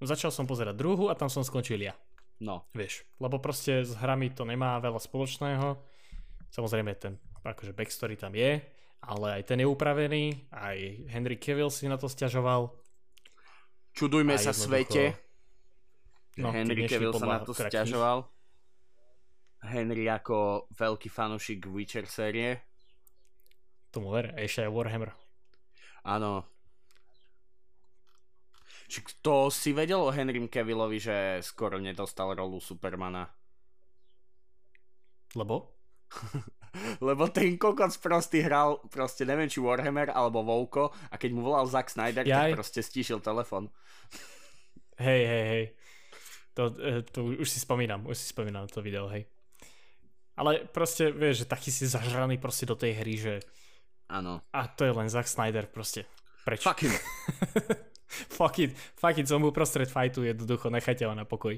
začal 0.00 0.32
som 0.32 0.48
pozerať 0.48 0.72
druhú 0.72 1.12
a 1.12 1.18
tam 1.20 1.28
som 1.28 1.44
skončil 1.44 1.76
ja. 1.76 1.92
No. 2.40 2.64
Vieš, 2.72 3.04
lebo 3.20 3.36
proste 3.44 3.84
s 3.84 3.92
hrami 4.00 4.32
to 4.32 4.48
nemá 4.48 4.80
veľa 4.80 5.04
spoločného. 5.04 5.76
Samozrejme 6.48 6.96
ten 6.96 7.20
akože 7.44 7.76
backstory 7.76 8.16
tam 8.16 8.32
je, 8.32 8.64
ale 9.04 9.26
aj 9.36 9.52
ten 9.52 9.60
je 9.60 9.68
upravený, 9.68 10.48
aj 10.48 10.78
Henry 11.12 11.36
Cavill 11.36 11.68
si 11.68 11.92
na 11.92 12.00
to 12.00 12.08
stiažoval. 12.08 12.72
Čudujme 13.92 14.36
sa 14.40 14.56
svete. 14.56 15.16
No, 16.40 16.48
Henry 16.48 16.88
Cavill 16.88 17.12
sa 17.12 17.28
na 17.28 17.38
to 17.44 17.52
kníh. 17.52 17.68
stiažoval. 17.68 18.24
Henry 19.62 20.08
ako 20.08 20.66
veľký 20.74 21.12
fanúšik 21.12 21.68
Witcher 21.68 22.08
série. 22.08 22.58
Tomu 23.92 24.10
ver, 24.16 24.32
a 24.32 24.40
ešte 24.40 24.64
aj 24.64 24.72
Warhammer. 24.72 25.12
Áno. 26.08 26.48
Či 28.88 29.04
to 29.20 29.52
si 29.52 29.76
vedel 29.76 30.00
o 30.00 30.12
Henrym 30.12 30.48
Cavillovi, 30.48 30.98
že 30.98 31.16
skoro 31.44 31.76
nedostal 31.76 32.32
rolu 32.32 32.58
Supermana? 32.60 33.28
Lebo? 35.36 35.68
Lebo 37.08 37.28
ten 37.28 37.56
kokos 37.60 38.00
prostý 38.00 38.40
hral 38.44 38.80
proste 38.88 39.28
neviem 39.28 39.48
či 39.48 39.60
Warhammer 39.60 40.12
alebo 40.12 40.40
Vouko 40.40 40.92
a 41.12 41.14
keď 41.20 41.30
mu 41.36 41.44
volal 41.44 41.68
Zack 41.68 41.92
Snyder, 41.92 42.24
Jaj. 42.24 42.52
tak 42.52 42.56
proste 42.56 42.80
stíšil 42.80 43.20
telefon. 43.20 43.68
Hej, 44.96 45.22
hej, 45.26 45.44
hej. 45.48 45.64
To, 46.52 46.68
e, 46.68 47.00
to 47.08 47.32
už 47.40 47.48
si 47.48 47.60
spomínam, 47.60 48.04
už 48.04 48.16
si 48.16 48.26
spomínam 48.28 48.68
to 48.68 48.84
video, 48.84 49.08
hej. 49.08 49.24
Ale 50.36 50.64
proste, 50.68 51.12
vieš, 51.12 51.44
že 51.44 51.46
taký 51.48 51.68
si 51.68 51.84
zažraný 51.84 52.40
proste 52.40 52.64
do 52.64 52.76
tej 52.76 52.96
hry, 52.96 53.14
že 53.20 53.34
Áno. 54.08 54.40
a 54.52 54.60
to 54.68 54.84
je 54.88 54.92
len 54.92 55.08
Zack 55.12 55.28
Snyder 55.28 55.68
proste. 55.68 56.08
Preč? 56.44 56.64
Fuck 56.64 56.84
him. 56.84 56.92
fuck 58.38 58.56
it, 58.60 58.72
fuck 58.96 59.16
it, 59.16 59.28
som 59.28 59.44
uprostred 59.44 59.88
fightu, 59.88 60.24
jednoducho, 60.24 60.72
nechajte 60.72 61.04
ho 61.04 61.12
na 61.12 61.24
pokoj. 61.28 61.56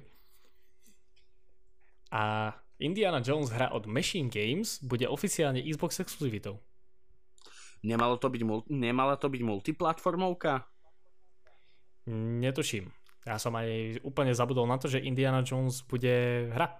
A 2.14 2.54
Indiana 2.78 3.22
Jones 3.22 3.50
hra 3.50 3.70
od 3.70 3.86
Machine 3.86 4.26
Games 4.26 4.82
bude 4.82 5.06
oficiálne 5.06 5.62
Xbox 5.62 6.02
exkluzivitou. 6.02 6.58
Nemalo 7.84 8.16
to 8.16 8.26
byť, 8.26 8.42
nemala 8.72 9.14
to 9.14 9.28
byť 9.28 9.42
multiplatformovka? 9.44 10.64
Netuším. 12.10 12.88
Ja 13.24 13.40
som 13.40 13.56
aj 13.56 14.00
úplne 14.04 14.36
zabudol 14.36 14.68
na 14.68 14.76
to, 14.76 14.88
že 14.88 15.00
Indiana 15.00 15.40
Jones 15.40 15.80
bude 15.80 16.12
hra. 16.52 16.76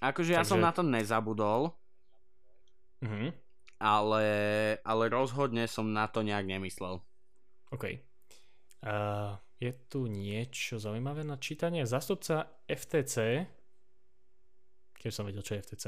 Akože 0.00 0.32
ja 0.32 0.40
Takže- 0.40 0.50
som 0.50 0.60
na 0.60 0.72
to 0.72 0.80
nezabudol, 0.80 1.72
Mhm. 3.04 3.32
ale, 3.78 4.24
ale 4.80 5.04
rozhodne 5.08 5.68
som 5.68 5.92
na 5.92 6.08
to 6.08 6.24
nejak 6.24 6.48
nemyslel. 6.48 7.04
OK. 7.68 7.84
Uh, 8.84 9.36
je 9.60 9.72
tu 9.88 10.04
niečo 10.06 10.76
zaujímavé 10.76 11.24
na 11.24 11.36
čítanie. 11.36 11.84
Zastupca 11.84 12.48
FTC, 12.68 13.44
keď 15.04 15.12
som 15.12 15.28
vedel, 15.28 15.44
čo 15.44 15.60
je 15.60 15.60
FTC. 15.60 15.84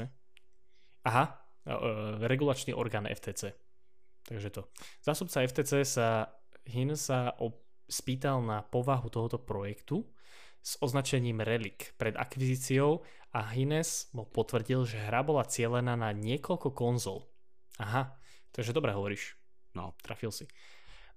Aha, 1.09 1.25
uh, 1.25 2.21
regulačný 2.21 2.77
orgán 2.77 3.09
FTC. 3.09 3.57
Takže 4.29 4.49
to. 4.53 4.69
Zastupca 5.01 5.41
FTC 5.41 5.81
sa 5.81 6.29
Hin 6.69 6.93
sa 6.93 7.33
op- 7.41 7.65
spýtal 7.87 8.43
na 8.43 8.61
povahu 8.61 9.07
tohoto 9.07 9.39
projektu 9.39 10.03
s 10.59 10.75
označením 10.83 11.39
Relic 11.39 11.95
pred 11.95 12.13
akvizíciou 12.13 13.01
a 13.31 13.39
Hines 13.55 14.11
mu 14.11 14.27
potvrdil, 14.27 14.83
že 14.83 14.99
hra 14.99 15.23
bola 15.23 15.47
cielená 15.47 15.95
na 15.95 16.11
niekoľko 16.11 16.75
konzol. 16.75 17.23
Aha, 17.79 18.19
takže 18.51 18.75
dobre 18.75 18.91
hovoríš. 18.91 19.39
No. 19.71 19.95
Trafil 20.03 20.33
si. 20.33 20.45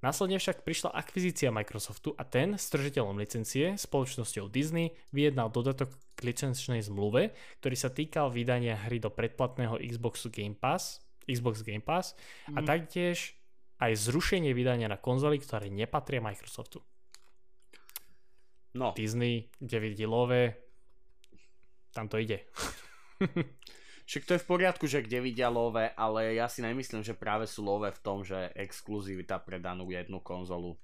Následne 0.00 0.40
však 0.40 0.64
prišla 0.64 0.96
akvizícia 0.96 1.52
Microsoftu 1.52 2.16
a 2.16 2.24
ten 2.24 2.56
s 2.56 2.72
držiteľom 2.72 3.20
licencie, 3.20 3.76
spoločnosťou 3.76 4.48
Disney, 4.48 4.96
vyjednal 5.12 5.52
dodatok 5.52 5.92
k 6.16 6.20
licenčnej 6.24 6.80
zmluve, 6.80 7.36
ktorý 7.60 7.76
sa 7.76 7.92
týkal 7.92 8.32
vydania 8.32 8.80
hry 8.80 8.96
do 8.96 9.12
predplatného 9.12 9.76
Xboxu 9.76 10.32
Game 10.32 10.56
Pass, 10.56 11.04
Xbox 11.28 11.60
Game 11.60 11.84
Pass 11.84 12.16
a 12.48 12.64
Mhm. 12.64 12.66
taktiež 12.66 13.36
aj 13.76 13.92
zrušenie 13.96 14.56
vydania 14.56 14.88
na 14.88 14.96
konzoly, 14.96 15.36
ktoré 15.40 15.68
nepatria 15.68 16.24
Microsoftu. 16.24 16.80
No, 18.72 18.94
Disney, 18.96 19.50
kde 19.60 19.76
vidí 19.84 20.04
love, 20.08 20.54
tam 21.92 22.08
to 22.08 22.16
ide. 22.22 22.46
však 24.10 24.24
to 24.24 24.34
je 24.34 24.42
v 24.42 24.48
poriadku, 24.48 24.84
že 24.84 25.00
kde 25.00 25.22
vidia 25.22 25.46
love, 25.46 25.78
ale 25.94 26.34
ja 26.34 26.50
si 26.50 26.60
nemyslím, 26.60 27.00
že 27.00 27.14
práve 27.14 27.46
sú 27.46 27.62
love 27.62 27.86
v 27.86 28.00
tom, 28.00 28.20
že 28.20 28.50
exkluzivita 28.52 29.38
pre 29.38 29.56
danú 29.56 29.86
jednu 29.86 30.18
konzolu. 30.18 30.74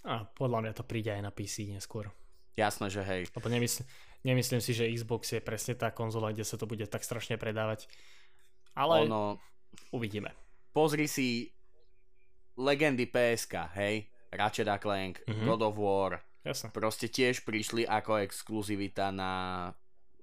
A 0.00 0.24
podľa 0.32 0.64
mňa 0.64 0.72
to 0.72 0.80
príde 0.82 1.12
aj 1.12 1.20
na 1.20 1.28
PC 1.28 1.68
neskôr. 1.68 2.08
Jasné, 2.56 2.88
že 2.88 3.04
hej. 3.04 3.28
Lebo 3.30 3.46
nemysl- 3.46 3.84
nemyslím 4.22 4.58
si, 4.58 4.72
že 4.72 4.88
Xbox 4.88 5.28
je 5.30 5.40
presne 5.40 5.76
tá 5.76 5.92
konzola, 5.92 6.32
kde 6.32 6.40
sa 6.42 6.56
to 6.56 6.64
bude 6.64 6.88
tak 6.88 7.04
strašne 7.04 7.36
predávať. 7.36 7.84
Ale 8.72 9.04
Ono, 9.04 9.36
uvidíme. 9.92 10.32
pozri 10.72 11.04
si 11.04 11.52
legendy 12.56 13.04
PSK, 13.04 13.68
hej? 13.74 14.08
Ratchet 14.30 14.68
a 14.68 14.78
Clank, 14.78 15.20
Mhm. 15.26 15.44
God 15.44 15.62
of 15.62 15.76
War, 15.76 16.12
Jasne. 16.40 16.70
proste 16.70 17.04
tiež 17.04 17.44
prišli 17.44 17.84
ako 17.84 18.24
exkluzivita 18.24 19.10
na 19.10 19.32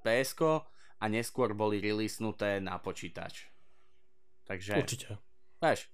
PSK 0.01 0.65
a 0.97 1.05
neskôr 1.07 1.53
boli 1.53 1.77
releasnuté 1.77 2.57
na 2.57 2.81
počítač. 2.81 3.49
Takže, 4.47 4.79
Určite. 4.79 5.19
vieš, 5.59 5.91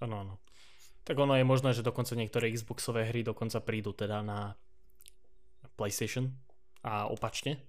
Áno, 0.00 0.24
áno. 0.24 0.34
Tak 1.04 1.16
ono 1.16 1.36
je 1.36 1.44
možné, 1.44 1.76
že 1.76 1.84
dokonca 1.84 2.16
niektoré 2.16 2.48
Xboxové 2.56 3.04
hry 3.12 3.20
dokonca 3.20 3.60
prídu 3.60 3.92
teda 3.92 4.24
na 4.24 4.56
PlayStation 5.76 6.32
a 6.80 7.04
opačne. 7.08 7.60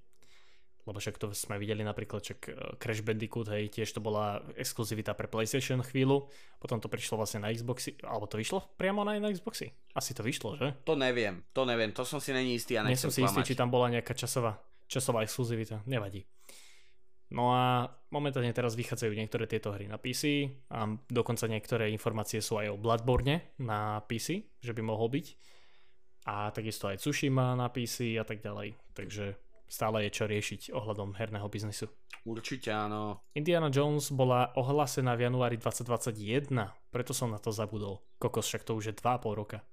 Lebo 0.82 0.98
však 0.98 1.22
to 1.22 1.30
sme 1.38 1.62
videli 1.62 1.86
napríklad, 1.86 2.26
čak 2.26 2.40
eh, 2.50 2.56
Crash 2.82 3.06
Bandicoot, 3.06 3.54
hej, 3.54 3.70
tiež 3.70 3.94
to 3.94 4.02
bola 4.02 4.42
exkluzivita 4.58 5.14
pre 5.14 5.30
PlayStation 5.30 5.78
chvíľu, 5.86 6.26
potom 6.58 6.82
to 6.82 6.90
prišlo 6.90 7.22
vlastne 7.22 7.46
na 7.46 7.54
Xboxy, 7.54 8.02
alebo 8.02 8.26
to 8.26 8.42
vyšlo 8.42 8.66
priamo 8.82 9.06
na, 9.06 9.14
na 9.22 9.30
Xboxy? 9.30 9.70
Asi 9.94 10.18
to 10.18 10.26
vyšlo, 10.26 10.58
že? 10.58 10.74
to 10.82 10.98
neviem, 10.98 11.46
to 11.54 11.70
neviem, 11.70 11.94
to 11.94 12.02
som 12.02 12.18
si 12.18 12.34
není 12.34 12.58
istý 12.58 12.82
a 12.82 12.88
Nie 12.88 12.98
nechcem 12.98 13.14
som 13.14 13.14
si 13.14 13.22
istý, 13.22 13.46
klamať. 13.46 13.50
či 13.54 13.60
tam 13.60 13.70
bola 13.70 13.94
nejaká 13.94 14.18
časová, 14.18 14.58
časová 14.92 15.24
exkluzivita, 15.24 15.88
nevadí. 15.88 16.28
No 17.32 17.56
a 17.56 17.88
momentálne 18.12 18.52
teraz 18.52 18.76
vychádzajú 18.76 19.16
niektoré 19.16 19.48
tieto 19.48 19.72
hry 19.72 19.88
na 19.88 19.96
PC 19.96 20.52
a 20.68 20.84
dokonca 21.08 21.48
niektoré 21.48 21.88
informácie 21.96 22.44
sú 22.44 22.60
aj 22.60 22.76
o 22.76 22.80
Bloodborne 22.80 23.56
na 23.56 24.04
PC, 24.04 24.60
že 24.60 24.76
by 24.76 24.84
mohol 24.84 25.08
byť. 25.08 25.28
A 26.28 26.52
takisto 26.52 26.92
aj 26.92 27.00
Tsushima 27.00 27.56
na 27.56 27.72
PC 27.72 28.20
a 28.20 28.28
tak 28.28 28.44
ďalej. 28.44 28.76
Takže 28.92 29.40
stále 29.72 30.04
je 30.06 30.12
čo 30.12 30.28
riešiť 30.28 30.76
ohľadom 30.76 31.16
herného 31.16 31.48
biznisu. 31.48 31.88
Určite 32.28 32.70
áno. 32.76 33.24
Indiana 33.34 33.72
Jones 33.72 34.12
bola 34.12 34.52
ohlásená 34.60 35.16
v 35.16 35.32
januári 35.32 35.56
2021, 35.58 36.52
preto 36.92 37.16
som 37.16 37.32
na 37.32 37.40
to 37.40 37.50
zabudol. 37.50 38.04
Kokos, 38.20 38.46
však 38.52 38.68
to 38.68 38.76
už 38.76 38.92
je 38.92 38.94
2,5 39.00 39.40
roka. 39.40 39.64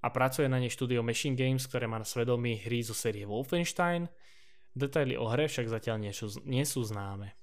A 0.00 0.08
pracuje 0.08 0.48
na 0.48 0.56
nej 0.58 0.72
štúdio 0.72 1.04
Machine 1.04 1.36
Games, 1.36 1.68
ktoré 1.68 1.84
má 1.84 2.00
na 2.00 2.08
svedomí 2.08 2.58
hry 2.64 2.82
zo 2.82 2.96
série 2.96 3.28
Wolfenstein. 3.28 4.08
Detaily 4.78 5.18
o 5.18 5.26
hre 5.26 5.50
však 5.50 5.66
zatiaľ 5.66 5.98
nie 5.98 6.14
sú, 6.14 6.30
nie 6.46 6.62
sú 6.62 6.86
známe. 6.86 7.34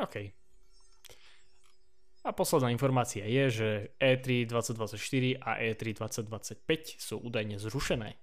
OK. 0.00 0.32
A 2.26 2.34
posledná 2.34 2.74
informácia 2.74 3.22
je, 3.22 3.44
že 3.52 3.68
E 4.02 4.18
E3 4.18 4.50
2024 4.50 5.46
a 5.46 5.62
E 5.62 5.76
E3 5.76 5.94
2025 6.26 6.98
sú 6.98 7.22
údajne 7.22 7.60
zrušené. 7.60 8.18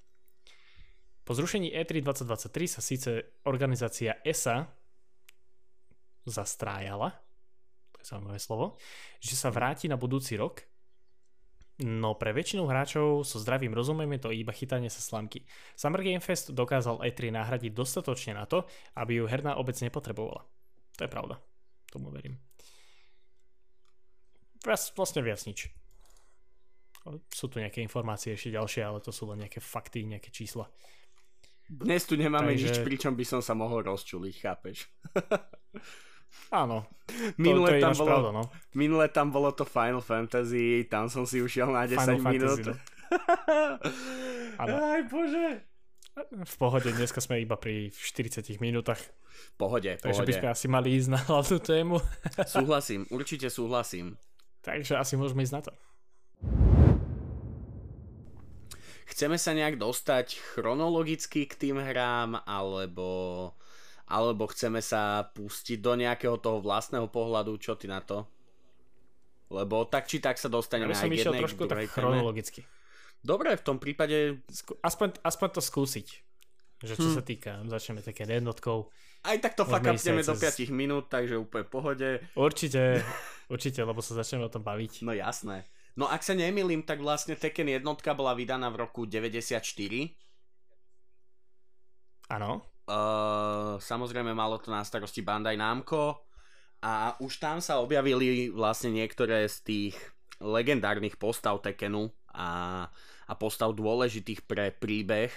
Po 1.23 1.31
zrušení 1.31 1.71
E 1.71 1.87
E3 1.87 2.03
2023 2.03 2.67
sa 2.67 2.81
síce 2.83 3.39
organizácia 3.47 4.19
ESA 4.27 4.67
zastrájala, 6.27 7.15
to 7.95 7.97
je 8.03 8.05
zaujímavé 8.11 8.39
slovo, 8.43 8.75
že 9.23 9.39
sa 9.39 9.47
vráti 9.47 9.87
na 9.87 9.95
budúci 9.95 10.35
rok, 10.35 10.67
no 11.81 12.13
pre 12.13 12.29
väčšinu 12.37 12.69
hráčov 12.69 13.25
so 13.25 13.41
zdravým 13.41 13.73
rozumom 13.73 14.05
je 14.13 14.21
to 14.21 14.29
iba 14.29 14.53
chytanie 14.53 14.93
sa 14.93 15.01
slamky. 15.01 15.41
Summer 15.73 16.05
Game 16.05 16.21
Fest 16.21 16.53
dokázal 16.53 17.01
E3 17.01 17.33
nahradiť 17.33 17.73
dostatočne 17.73 18.37
na 18.37 18.45
to, 18.45 18.69
aby 18.93 19.17
ju 19.17 19.25
herná 19.25 19.57
obec 19.57 19.73
nepotrebovala. 19.81 20.45
To 20.97 21.01
je 21.01 21.09
pravda. 21.09 21.41
Tomu 21.89 22.13
verím. 22.13 22.37
Vlastne 24.63 25.21
viac 25.25 25.41
nič. 25.43 25.67
Sú 27.33 27.51
tu 27.51 27.59
nejaké 27.59 27.83
informácie 27.83 28.31
ešte 28.31 28.55
ďalšie, 28.55 28.79
ale 28.85 29.03
to 29.03 29.11
sú 29.11 29.27
len 29.27 29.43
nejaké 29.43 29.59
fakty, 29.59 30.07
nejaké 30.07 30.31
čísla. 30.31 30.71
Dnes 31.67 32.05
tu 32.07 32.15
nemáme 32.15 32.55
Takže- 32.55 32.63
nič, 32.63 32.77
pričom 32.85 33.17
by 33.17 33.25
som 33.27 33.41
sa 33.43 33.57
mohol 33.57 33.83
rozčuliť, 33.83 34.35
chápeš? 34.39 34.87
Áno, 36.49 36.85
to, 37.05 37.13
Minule, 37.41 37.67
to 37.67 37.75
je 37.75 37.81
tam 37.81 37.93
bolo, 37.97 38.09
pravda, 38.09 38.29
no. 38.31 38.43
minule 38.73 39.07
tam 39.09 39.27
bolo 39.29 39.49
to 39.51 39.65
Final 39.65 39.99
Fantasy, 39.99 40.85
tam 40.85 41.09
som 41.09 41.25
si 41.25 41.41
ušiel 41.41 41.69
na 41.69 41.89
10 41.89 41.97
Final 41.97 42.19
minút. 42.29 42.59
Fantasy, 42.61 42.69
no. 42.69 42.73
Aj 44.93 45.01
bože. 45.05 45.47
V 46.45 46.55
pohode, 46.61 46.93
dneska 46.93 47.17
sme 47.17 47.41
iba 47.41 47.57
pri 47.57 47.89
40 47.89 48.61
minútach, 48.61 49.01
Pohode, 49.57 49.97
takže 49.97 50.21
by 50.21 50.29
pohode. 50.29 50.37
sme 50.37 50.49
asi 50.53 50.65
mali 50.69 50.93
ísť 50.93 51.09
na 51.09 51.17
hlavnú 51.19 51.57
tému. 51.57 51.97
Súhlasím, 52.45 53.09
určite 53.09 53.49
súhlasím. 53.49 54.13
takže 54.61 54.93
asi 54.93 55.17
môžeme 55.17 55.41
ísť 55.41 55.55
na 55.57 55.61
to. 55.65 55.71
Chceme 59.03 59.37
sa 59.37 59.53
nejak 59.53 59.77
dostať 59.77 60.37
chronologicky 60.53 61.45
k 61.45 61.53
tým 61.53 61.77
hrám, 61.77 62.41
alebo, 62.45 63.51
alebo 64.05 64.47
chceme 64.47 64.79
sa 64.79 65.23
pustiť 65.29 65.79
do 65.79 65.95
nejakého 65.95 66.35
toho 66.37 66.59
vlastného 66.59 67.07
pohľadu, 67.07 67.55
čo 67.57 67.73
ty 67.73 67.87
na 67.87 67.99
to? 67.99 68.27
Lebo 69.47 69.85
tak 69.85 70.07
či 70.07 70.17
tak 70.17 70.35
sa 70.35 70.47
Ja 70.47 70.53
dostaneme 70.53 70.91
som 70.91 71.05
aj 71.05 71.13
k 71.13 71.19
jednej, 71.21 71.39
trošku 71.39 71.63
tak 71.65 71.85
chronologicky. 71.87 72.65
Dobre, 73.19 73.55
v 73.55 73.63
tom 73.63 73.77
prípade 73.77 74.43
Aspoň, 74.81 75.21
aspoň 75.21 75.47
to 75.51 75.61
skúsiť. 75.61 76.07
Že 76.83 76.93
čo 76.97 77.07
Hm. 77.07 77.15
sa 77.15 77.23
týka, 77.23 77.51
začneme 77.63 78.01
také 78.01 78.27
jednotkou. 78.27 78.91
aj 79.23 79.39
tak 79.39 79.55
to 79.55 79.63
upneme 79.63 80.19
aj 80.19 80.27
do 80.27 80.35
cez- 80.35 80.67
5 80.67 80.75
minút, 80.75 81.07
takže 81.07 81.39
úplne 81.39 81.63
v 81.63 81.71
pohode. 81.71 82.09
Určite, 82.35 82.99
určite, 83.53 83.79
lebo 83.79 84.03
sa 84.03 84.19
začneme 84.19 84.43
o 84.43 84.51
tom 84.51 84.59
baviť. 84.61 84.99
No 85.01 85.15
jasné. 85.15 85.63
No 85.95 86.11
ak 86.11 86.19
sa 86.19 86.33
nemýlim, 86.33 86.83
tak 86.83 86.99
vlastne 86.99 87.39
Tekken 87.39 87.69
jednotka 87.69 88.11
bola 88.11 88.35
vydaná 88.35 88.67
v 88.67 88.83
roku 88.83 89.07
94. 89.07 89.63
Áno, 92.27 92.65
Uh, 92.83 93.79
samozrejme 93.79 94.35
malo 94.35 94.59
to 94.59 94.67
na 94.67 94.83
starosti 94.83 95.23
Bandai 95.23 95.55
Namco 95.55 96.27
a 96.83 97.15
už 97.23 97.39
tam 97.39 97.63
sa 97.63 97.79
objavili 97.79 98.51
vlastne 98.51 98.91
niektoré 98.91 99.47
z 99.47 99.57
tých 99.63 99.95
legendárnych 100.43 101.15
postav 101.15 101.63
Tekkenu 101.63 102.11
a, 102.35 102.83
a 103.23 103.33
postav 103.39 103.71
dôležitých 103.71 104.43
pre 104.43 104.75
príbeh 104.75 105.31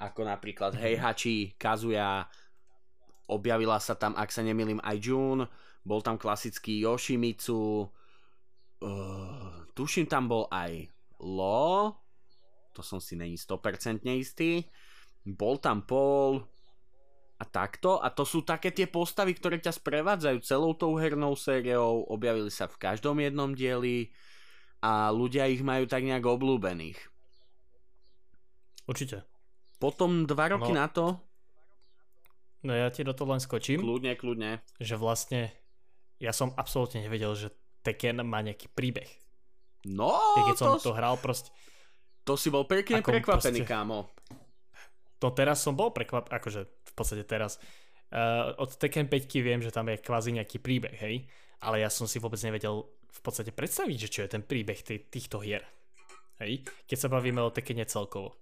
ako 0.00 0.24
napríklad 0.24 0.74
Heihachi, 0.74 1.54
Kazuya 1.60 2.24
objavila 3.30 3.76
sa 3.76 3.92
tam, 3.92 4.16
ak 4.16 4.32
sa 4.32 4.40
nemýlim, 4.42 4.80
aj 4.80 4.96
Jun 4.96 5.44
bol 5.84 6.00
tam 6.00 6.16
klasický 6.16 6.82
Yoshimitsu 6.82 7.84
uh, 8.80 9.52
tuším 9.76 10.08
tam 10.08 10.24
bol 10.24 10.48
aj 10.48 10.88
Lo 11.20 12.00
to 12.72 12.80
som 12.80 12.98
si 12.98 13.14
není 13.14 13.36
100% 13.36 14.00
istý 14.16 14.64
bol 15.24 15.56
tam 15.56 15.80
Paul 15.80 16.42
a 17.34 17.44
takto. 17.44 17.96
A 17.96 18.08
to 18.08 18.22
sú 18.22 18.40
také 18.40 18.70
tie 18.70 18.84
postavy, 18.84 19.32
ktoré 19.32 19.56
ťa 19.56 19.72
sprevádzajú 19.72 20.38
celou 20.40 20.72
tou 20.72 20.94
hernou 20.94 21.32
sériou, 21.32 22.06
objavili 22.06 22.48
sa 22.48 22.64
v 22.64 22.78
každom 22.80 23.16
jednom 23.16 23.50
dieli 23.50 24.10
a 24.78 25.08
ľudia 25.08 25.46
ich 25.46 25.60
majú 25.60 25.84
tak 25.84 26.02
nejak 26.02 26.22
obľúbených. 26.22 26.98
určite. 28.82 29.22
Potom 29.78 30.24
dva 30.24 30.46
roky 30.48 30.70
No. 30.70 30.78
na 30.78 30.86
to, 30.86 31.06
No 32.60 32.70
ja 32.72 32.86
ti 32.88 33.02
do 33.02 33.10
toho 33.10 33.26
len 33.28 33.38
skočím, 33.38 33.78
kľudne, 33.78 34.14
kľudne, 34.14 34.62
že 34.76 34.94
vlastne 34.94 35.50
ja 36.16 36.30
som 36.30 36.54
absolútne 36.54 36.98
nevedel, 37.00 37.34
že 37.34 37.50
Tekken 37.80 38.22
má 38.22 38.38
nejaký 38.38 38.70
príbeh. 38.70 39.10
no, 39.84 40.14
Ja 40.36 40.42
keď 40.44 40.56
som 40.56 40.68
to, 40.76 40.82
to 40.84 40.92
hral 40.92 41.14
proste, 41.16 41.50
to 42.22 42.34
si 42.34 42.46
bol 42.48 42.62
pekne 42.62 43.02
prekvapený, 43.02 43.26
proste- 43.58 43.66
kámo. 43.66 44.06
To 45.22 45.30
teraz 45.30 45.62
som 45.62 45.78
bol 45.78 45.94
prekvap, 45.94 46.26
akože 46.26 46.66
v 46.66 46.92
podstate 46.98 47.22
teraz. 47.22 47.62
Uh, 48.10 48.50
od 48.58 48.74
Tekken 48.74 49.06
5 49.06 49.38
viem, 49.38 49.62
že 49.62 49.70
tam 49.70 49.86
je 49.86 50.02
kvázi 50.02 50.34
nejaký 50.34 50.58
príbeh, 50.58 50.98
hej, 50.98 51.30
ale 51.62 51.86
ja 51.86 51.88
som 51.88 52.10
si 52.10 52.18
vôbec 52.18 52.42
nevedel 52.42 52.82
v 52.90 53.20
podstate 53.22 53.54
predstaviť, 53.54 53.96
že 53.96 54.08
čo 54.10 54.20
je 54.26 54.32
ten 54.34 54.42
príbeh 54.42 54.82
tý, 54.82 54.98
týchto 54.98 55.38
hier. 55.38 55.62
Hej, 56.42 56.66
keď 56.90 56.98
sa 56.98 57.08
bavíme 57.08 57.38
o 57.38 57.54
Tekkene 57.54 57.86
celkovo. 57.86 58.34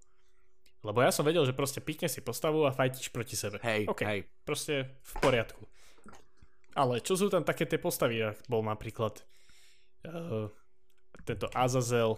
Lebo 0.81 1.05
ja 1.05 1.13
som 1.13 1.21
vedel, 1.21 1.45
že 1.45 1.53
proste 1.53 1.77
pikne 1.77 2.09
si 2.09 2.25
postavu 2.25 2.65
a 2.65 2.73
fajtíš 2.73 3.13
proti 3.13 3.37
sebe. 3.37 3.61
Hej, 3.61 3.85
OK, 3.85 4.01
hej. 4.01 4.25
proste 4.41 4.97
v 5.05 5.13
poriadku. 5.21 5.63
Ale 6.73 7.05
čo 7.05 7.13
sú 7.13 7.29
tam 7.29 7.45
také 7.45 7.69
tie 7.69 7.77
postavy, 7.77 8.25
ak 8.25 8.49
bol 8.49 8.65
napríklad 8.65 9.21
uh, 10.09 10.49
tento 11.21 11.45
Azazel, 11.53 12.17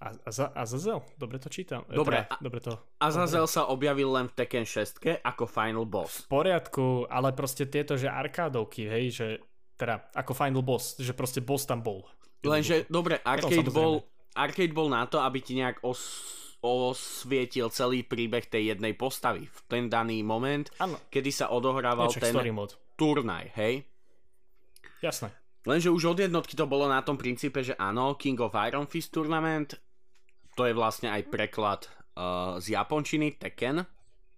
Az- 0.00 0.20
Aza- 0.24 0.52
Azazel? 0.56 1.04
Dobre 1.20 1.36
to 1.36 1.52
čítam. 1.52 1.84
E, 1.84 1.92
Dobre, 1.92 2.24
Teda, 2.24 2.40
dobre 2.40 2.60
to. 2.64 2.72
Azazel 2.96 3.44
sa 3.44 3.68
objavil 3.68 4.08
len 4.08 4.32
v 4.32 4.34
Tekken 4.34 4.64
6 4.64 4.96
ako 5.20 5.44
final 5.44 5.84
boss. 5.84 6.24
V 6.24 6.40
poriadku, 6.40 7.04
ale 7.04 7.36
proste 7.36 7.68
tieto, 7.68 8.00
že 8.00 8.08
arkádovky, 8.08 8.88
hej, 8.88 9.04
že 9.12 9.26
teda 9.76 10.08
ako 10.16 10.32
final 10.32 10.64
boss, 10.64 10.96
že 10.96 11.12
proste 11.12 11.44
boss 11.44 11.68
tam 11.68 11.84
bol. 11.84 12.08
Lenže, 12.40 12.88
dobre, 12.88 13.20
arcade 13.20 13.68
bol, 13.68 14.00
arcade 14.32 14.72
bol 14.72 14.88
na 14.88 15.04
to, 15.04 15.20
aby 15.20 15.44
ti 15.44 15.52
nejak 15.52 15.84
os, 15.84 16.00
osvietil 16.64 17.68
celý 17.68 18.00
príbeh 18.00 18.48
tej 18.48 18.72
jednej 18.72 18.96
postavy 18.96 19.48
v 19.48 19.58
ten 19.68 19.84
daný 19.92 20.24
moment, 20.24 20.64
Áno, 20.80 20.96
kedy 21.12 21.28
sa 21.28 21.52
odohrával 21.52 22.08
niečo 22.08 22.24
ten 22.24 22.32
turnaj, 22.96 23.52
hej? 23.56 23.84
Jasné. 25.00 25.32
Lenže 25.68 25.92
už 25.92 26.16
od 26.16 26.24
jednotky 26.24 26.56
to 26.56 26.64
bolo 26.64 26.88
na 26.88 27.04
tom 27.04 27.20
princípe, 27.20 27.60
že 27.60 27.76
áno, 27.76 28.16
King 28.16 28.40
of 28.40 28.56
Iron 28.64 28.88
Fist 28.88 29.12
Tournament, 29.12 29.76
to 30.60 30.68
je 30.68 30.76
vlastne 30.76 31.08
aj 31.08 31.24
preklad 31.26 31.88
uh, 32.14 32.60
z 32.60 32.76
japončiny 32.76 33.32
Tekken, 33.34 33.80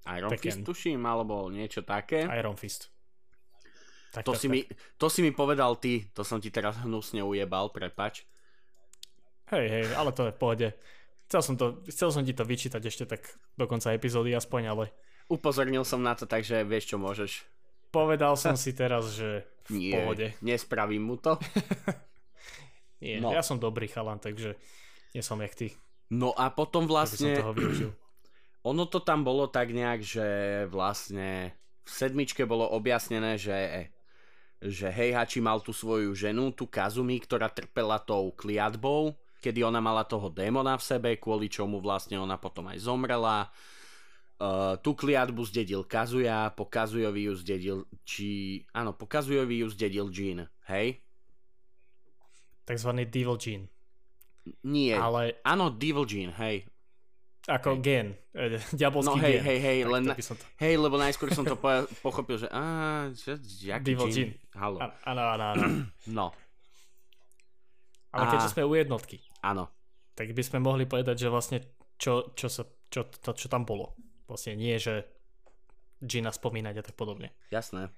Iron 0.08 0.30
Tekken. 0.30 0.54
Fist 0.54 0.62
tuším, 0.62 1.02
alebo 1.02 1.46
niečo 1.48 1.82
také. 1.82 2.22
Iron 2.30 2.54
Fist. 2.54 2.94
Tak, 4.12 4.22
To 4.22 4.30
tak, 4.30 4.38
si, 4.38 4.46
tak. 4.46 4.52
mi, 4.52 4.60
to 4.94 5.06
si 5.08 5.20
mi 5.20 5.30
povedal 5.30 5.74
ty, 5.76 6.06
to 6.08 6.22
som 6.22 6.36
ti 6.36 6.48
teraz 6.48 6.78
hnusne 6.78 7.20
ujebal, 7.20 7.70
prepač. 7.70 8.22
Hej, 9.48 9.66
hej, 9.66 9.84
ale 9.92 10.12
to 10.12 10.26
je 10.26 10.32
v 10.32 10.38
pohode. 10.38 10.68
Chcel 11.26 11.42
som, 11.42 11.54
to, 11.56 11.64
chcel 11.86 12.08
som 12.08 12.22
ti 12.22 12.30
to 12.30 12.44
vyčítať 12.44 12.78
ešte 12.78 13.04
tak 13.04 13.24
do 13.52 13.64
konca 13.64 13.90
epizódy 13.90 14.30
aspoň, 14.30 14.62
ale 14.64 14.84
Upozornil 15.24 15.80
som 15.80 15.98
na 15.98 16.12
to, 16.12 16.22
takže 16.24 16.60
vieš 16.62 16.92
čo 16.92 16.96
môžeš. 16.96 17.42
povedal 17.88 18.36
som 18.36 18.52
si 18.62 18.70
teraz, 18.70 19.10
že 19.10 19.42
v 19.66 19.80
Nie, 19.80 19.92
pohode. 19.96 20.26
nespravím 20.38 21.02
mu 21.02 21.16
to. 21.16 21.40
Nie, 23.00 23.18
No. 23.18 23.32
ja 23.32 23.40
som 23.40 23.56
dobrý 23.56 23.88
chalan, 23.88 24.16
takže 24.16 24.54
nie 25.10 25.20
som 25.20 25.36
jak 25.36 25.52
ty, 25.52 25.74
No 26.12 26.36
a 26.36 26.52
potom 26.52 26.84
že 26.84 26.88
by 26.88 26.92
som 26.92 26.94
vlastne, 26.94 27.32
toho 27.40 27.54
využil. 27.56 27.90
ono 28.70 28.84
to 28.84 29.00
tam 29.00 29.24
bolo 29.24 29.48
tak 29.48 29.72
nejak, 29.72 30.00
že 30.04 30.26
vlastne 30.68 31.56
v 31.82 31.90
sedmičke 31.90 32.44
bolo 32.44 32.68
objasnené, 32.68 33.40
že 33.40 33.88
že 34.62 34.86
Heihachi 34.94 35.42
mal 35.42 35.58
tú 35.58 35.74
svoju 35.74 36.14
ženu, 36.14 36.54
tú 36.54 36.70
Kazumi, 36.70 37.18
ktorá 37.18 37.50
trpela 37.50 37.98
tou 37.98 38.30
kliatbou, 38.30 39.18
kedy 39.42 39.66
ona 39.66 39.82
mala 39.82 40.06
toho 40.06 40.30
démona 40.30 40.78
v 40.78 40.86
sebe, 40.86 41.10
kvôli 41.18 41.50
čomu 41.50 41.82
vlastne 41.82 42.14
ona 42.14 42.38
potom 42.38 42.70
aj 42.70 42.78
zomrela. 42.78 43.50
Uh, 44.38 44.78
tú 44.78 44.94
kliatbu 44.94 45.42
zdedil 45.50 45.82
Kazuya, 45.82 46.54
po 46.54 46.70
Kazuyovi 46.70 47.26
ju 47.26 47.34
zdedil 47.34 47.78
či... 48.06 48.62
Áno, 48.70 48.94
po 48.94 49.10
Kazuyovi 49.10 49.66
ju 49.66 49.68
zdedil 49.70 50.06
Jin, 50.14 50.46
hej? 50.70 51.02
Takzvaný 52.62 53.10
Devil 53.10 53.38
Gene. 53.38 53.66
Nie, 54.62 54.94
Ale 54.94 55.38
áno, 55.42 55.70
Devil 55.70 56.02
Jin, 56.04 56.30
hej. 56.34 56.66
ako 57.44 57.78
gen, 57.78 58.14
eh, 58.32 58.58
diabolský 58.78 59.06
No 59.08 59.18
hej, 59.18 59.34
gen. 59.34 59.42
hej, 59.44 59.58
hej, 59.58 59.78
Tak 59.80 59.90
len 59.90 60.02
to. 60.12 60.44
Hej, 60.58 60.74
lebo 60.78 60.94
najskôr 60.96 61.28
som 61.30 61.42
to 61.42 61.54
po- 61.54 61.86
pochopil, 62.06 62.38
že 62.38 62.48
á, 62.48 62.62
že, 63.12 63.38
jaký 63.62 63.94
Devil? 63.94 64.08
Jin. 64.10 64.30
Halo. 64.52 64.78
Áno, 64.82 65.22
áno, 65.28 65.44
áno. 65.48 65.64
No, 66.10 66.34
Ale 68.10 68.24
A- 68.24 68.30
keďže 68.30 68.50
sme 68.50 68.62
u 68.62 68.74
jednotky, 68.74 69.22
áno. 69.40 69.70
tak 70.12 70.30
by 70.30 70.42
sme 70.42 70.58
mohli 70.58 70.84
povedať, 70.84 71.16
že 71.16 71.28
vlastne 71.28 71.58
čo, 71.96 72.34
čo, 72.34 72.50
sa, 72.50 72.62
čo, 72.86 73.06
to, 73.06 73.30
čo 73.32 73.46
tam 73.46 73.62
bolo. 73.62 73.94
Vlastne 74.26 74.52
nie, 74.52 74.74
že 74.76 75.06
Gina 75.98 76.28
spomínať 76.28 76.74
a 76.76 76.84
tak 76.84 76.94
podobne. 76.94 77.30
Jasné. 77.48 77.94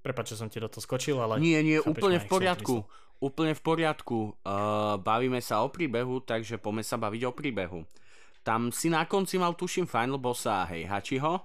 Prepač, 0.00 0.32
že 0.32 0.40
som 0.40 0.48
ti 0.48 0.56
do 0.58 0.68
toho 0.68 0.80
skočil, 0.80 1.16
ale... 1.16 1.36
Nie, 1.38 1.60
nie, 1.60 1.76
úplne 1.78 2.16
v 2.16 2.26
poriadku. 2.26 2.84
Úplne 3.24 3.56
v 3.56 3.62
poriadku. 3.62 4.18
Uh, 4.44 5.00
bavíme 5.00 5.40
sa 5.40 5.64
o 5.64 5.72
príbehu, 5.72 6.20
takže 6.20 6.60
poďme 6.60 6.84
sa 6.84 7.00
baviť 7.00 7.22
o 7.24 7.32
príbehu. 7.32 7.80
Tam 8.44 8.68
si 8.68 8.92
na 8.92 9.08
konci 9.08 9.40
mal, 9.40 9.56
tuším, 9.56 9.88
final 9.88 10.20
bossa 10.20 10.68
Heihachiho, 10.68 11.40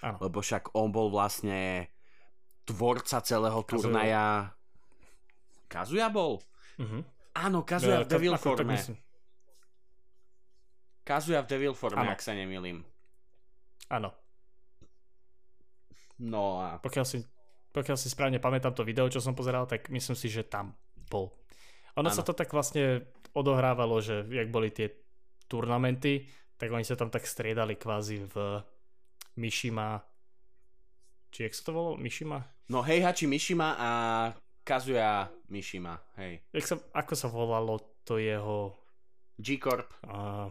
Áno. 0.00 0.16
lebo 0.22 0.38
však 0.38 0.70
on 0.72 0.94
bol 0.94 1.10
vlastne 1.10 1.90
tvorca 2.62 3.18
celého 3.18 3.58
Kazuya. 3.60 3.82
turnaja. 3.82 4.26
Kazuya 5.66 6.06
bol? 6.08 6.38
Mhm. 6.78 7.02
Áno, 7.34 7.66
Kazuya 7.66 7.98
v 8.00 8.06
Ja, 8.06 8.10
Devil 8.14 8.32
ako- 8.32 8.54
tak 8.54 8.62
forme. 8.62 8.76
Kazuya 11.02 11.42
v 11.42 11.48
Devil 11.50 11.74
forme, 11.74 12.06
ak 12.06 12.22
sa 12.22 12.32
nemýlim. 12.32 12.86
Áno. 13.90 14.14
No 16.16 16.62
a 16.62 16.78
Pokiaľ 16.78 17.04
si, 17.04 17.18
pokiaľ 17.74 17.98
si 17.98 18.06
správne 18.06 18.38
pamätám 18.38 18.70
to 18.70 18.86
video, 18.86 19.10
čo 19.10 19.18
som 19.18 19.34
pozeral, 19.34 19.66
tak 19.66 19.90
myslím 19.90 20.14
si, 20.14 20.30
že 20.30 20.46
tam 20.46 20.78
bol. 21.10 21.34
Ono 21.98 22.06
Áno. 22.06 22.14
sa 22.14 22.22
to 22.22 22.30
tak 22.30 22.54
vlastne 22.54 23.10
odohrávalo, 23.34 23.98
že 23.98 24.22
jak 24.30 24.48
boli 24.54 24.70
tie 24.70 24.94
turnamenty, 25.50 26.30
tak 26.54 26.70
oni 26.70 26.86
sa 26.86 26.94
tam 26.94 27.10
tak 27.10 27.26
striedali 27.26 27.74
kvázi 27.74 28.22
v 28.30 28.62
Mishima 29.34 29.98
či 31.34 31.50
jak 31.50 31.54
sa 31.58 31.66
to 31.66 31.70
volalo? 31.74 31.98
Mishima? 31.98 32.46
No 32.70 32.78
Heihachi 32.86 33.26
Mishima 33.26 33.74
a 33.74 33.90
Kazuya 34.62 35.26
Mishima, 35.50 35.98
hej. 36.14 36.38
Jak 36.54 36.62
sa, 36.62 36.74
ako 36.94 37.12
sa 37.18 37.26
volalo 37.26 37.74
to 38.06 38.22
jeho... 38.22 38.78
G-Corp. 39.34 39.90
Uh, 40.06 40.46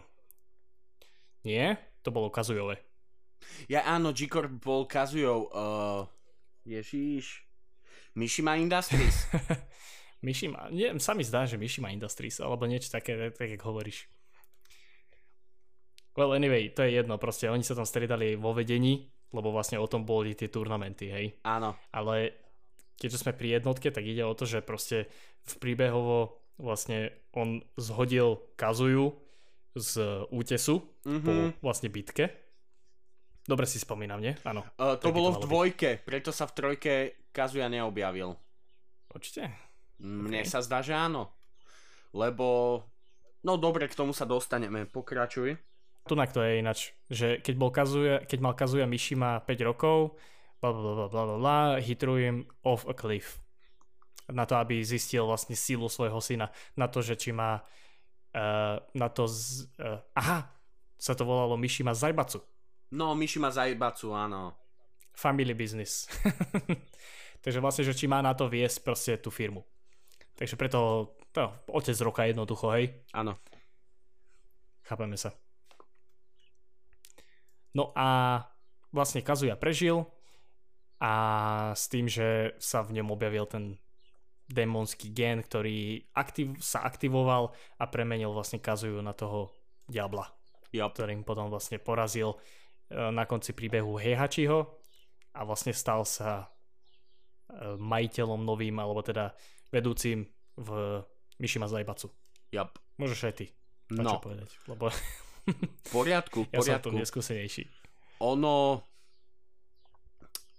nie? 1.40 1.72
To 2.04 2.12
bolo 2.12 2.28
Kazujové. 2.28 2.84
Ja 3.64 3.88
áno, 3.88 4.12
G-Corp 4.12 4.60
bol 4.60 4.84
Kazuyou. 4.84 5.48
Uh, 5.48 6.04
ježiš. 6.64 7.44
Mishima 8.14 8.56
Industries. 8.56 9.26
Mishima, 10.24 10.72
nie, 10.72 10.88
sa 10.98 11.12
mi 11.12 11.20
zdá, 11.20 11.44
že 11.44 11.60
Mishima 11.60 11.92
Industries, 11.92 12.40
alebo 12.40 12.64
niečo 12.64 12.88
také, 12.88 13.28
tak 13.30 13.50
jak 13.50 13.60
hovoríš. 13.60 14.08
Well, 16.14 16.32
anyway, 16.32 16.70
to 16.70 16.86
je 16.86 16.94
jedno, 16.94 17.18
proste 17.18 17.50
oni 17.50 17.60
sa 17.60 17.74
tam 17.74 17.84
striedali 17.84 18.32
vo 18.34 18.54
vedení, 18.54 19.10
lebo 19.34 19.50
vlastne 19.50 19.76
o 19.76 19.90
tom 19.90 20.06
boli 20.06 20.32
tie 20.32 20.46
turnamenty, 20.46 21.10
hej. 21.10 21.26
áno. 21.42 21.74
Ale 21.90 22.32
keďže 22.94 23.20
sme 23.20 23.32
pri 23.34 23.58
jednotke, 23.58 23.90
tak 23.90 24.06
ide 24.06 24.22
o 24.22 24.32
to, 24.32 24.46
že 24.46 24.62
proste 24.62 25.10
v 25.42 25.54
príbehovo 25.58 26.38
vlastne 26.54 27.10
on 27.34 27.66
zhodil 27.74 28.38
Kazuju 28.54 29.10
z 29.74 29.92
útesu 30.30 30.86
Mhm. 31.02 31.18
po 31.26 31.32
vlastne 31.60 31.90
bitke. 31.90 32.30
Dobre 33.44 33.68
si 33.68 33.76
spomínam, 33.76 34.24
nie? 34.24 34.32
Áno. 34.48 34.64
Uh, 34.80 34.96
to 34.96 35.12
bolo 35.12 35.36
v 35.36 35.36
malo 35.36 35.40
byť. 35.40 35.48
dvojke, 35.48 35.90
preto 36.00 36.32
sa 36.32 36.48
v 36.48 36.52
trojke 36.56 36.92
Kazuya 37.28 37.68
neobjavil. 37.68 38.32
Určite. 39.12 39.52
Mne 40.00 40.42
Ok. 40.42 40.48
sa 40.48 40.64
zdá, 40.64 40.80
že 40.80 40.96
áno. 40.96 41.28
Lebo... 42.16 42.80
No 43.44 43.60
dobre, 43.60 43.84
k 43.92 43.98
tomu 43.98 44.16
sa 44.16 44.24
dostaneme. 44.24 44.88
Pokračuj. 44.88 45.60
Tunak 46.08 46.32
to 46.32 46.40
je 46.40 46.60
ináč, 46.60 46.96
že 47.12 47.40
keď, 47.44 47.54
bol 47.56 47.68
Kazuya, 47.68 48.24
keď 48.24 48.38
mal 48.40 48.56
Kazuya 48.56 48.88
Mishima 48.88 49.44
5 49.44 49.68
rokov, 49.68 50.16
bla 50.60 50.72
bla 50.72 51.08
bla 51.36 51.76
off 52.64 52.88
a 52.88 52.94
cliff. 52.96 53.40
Na 54.32 54.48
to, 54.48 54.56
aby 54.56 54.80
zistil 54.80 55.28
vlastne 55.28 55.52
sílu 55.52 55.88
svojho 55.92 56.16
syna. 56.24 56.48
Na 56.80 56.88
to, 56.88 57.04
že 57.04 57.20
či 57.20 57.32
má 57.32 57.60
uh, 57.60 58.76
na 58.96 59.08
to 59.12 59.28
z, 59.28 59.68
uh, 59.80 60.00
aha, 60.16 60.48
sa 60.96 61.12
to 61.12 61.28
volalo 61.28 61.60
Mishima 61.60 61.92
Zaibatsu. 61.92 62.40
No, 62.94 63.18
Mishima 63.18 63.50
Zaibatsu, 63.50 64.14
áno. 64.14 64.54
Family 65.18 65.50
business. 65.50 66.06
Takže 67.44 67.58
vlastne, 67.58 67.82
že 67.82 67.98
či 67.98 68.06
má 68.06 68.22
na 68.22 68.38
to 68.38 68.46
viesť 68.46 68.78
proste 68.86 69.12
tú 69.18 69.34
firmu. 69.34 69.66
Takže 70.38 70.54
preto 70.54 71.10
no, 71.34 71.46
otec 71.74 71.98
roka 72.06 72.22
jednoducho, 72.22 72.70
hej. 72.78 72.94
Áno. 73.10 73.34
Chápeme 74.86 75.18
sa. 75.18 75.34
No 77.74 77.90
a 77.98 78.38
vlastne 78.94 79.26
Kazuya 79.26 79.58
prežil 79.58 80.06
a 81.02 81.12
s 81.74 81.90
tým, 81.90 82.06
že 82.06 82.54
sa 82.62 82.86
v 82.86 83.02
ňom 83.02 83.10
objavil 83.10 83.50
ten 83.50 83.74
démonský 84.46 85.10
gen, 85.10 85.42
ktorý 85.42 86.06
aktiv, 86.14 86.54
sa 86.62 86.86
aktivoval 86.86 87.50
a 87.82 87.84
premenil 87.90 88.30
vlastne 88.30 88.62
Kazuyu 88.62 89.02
na 89.02 89.10
toho 89.10 89.50
diabla, 89.90 90.30
Yep. 90.70 90.90
ktorým 90.94 91.20
potom 91.22 91.50
vlastne 91.50 91.78
porazil 91.78 92.38
na 92.92 93.24
konci 93.24 93.56
príbehu 93.56 93.96
Heihachiho 93.96 94.66
a 95.34 95.40
vlastne 95.42 95.72
stal 95.72 96.04
sa 96.04 96.46
e, 97.48 97.74
majiteľom 97.80 98.44
novým, 98.44 98.76
alebo 98.76 99.00
teda 99.00 99.32
vedúcim 99.72 100.28
v 100.60 101.00
Mishima 101.40 101.66
Zaibatsu. 101.66 102.12
Yep. 102.54 102.70
Môžeš 103.00 103.20
aj 103.26 103.34
ty 103.34 103.46
no. 103.92 104.18
Povedať, 104.20 104.50
lebo 104.70 104.88
v 105.44 105.90
poriadku, 105.92 106.48
v 106.48 106.52
ja 106.56 106.60
som 106.64 106.80
tu 106.80 106.88
poriadku. 106.90 106.96
neskúsenejší. 106.96 107.68
ono 108.24 108.80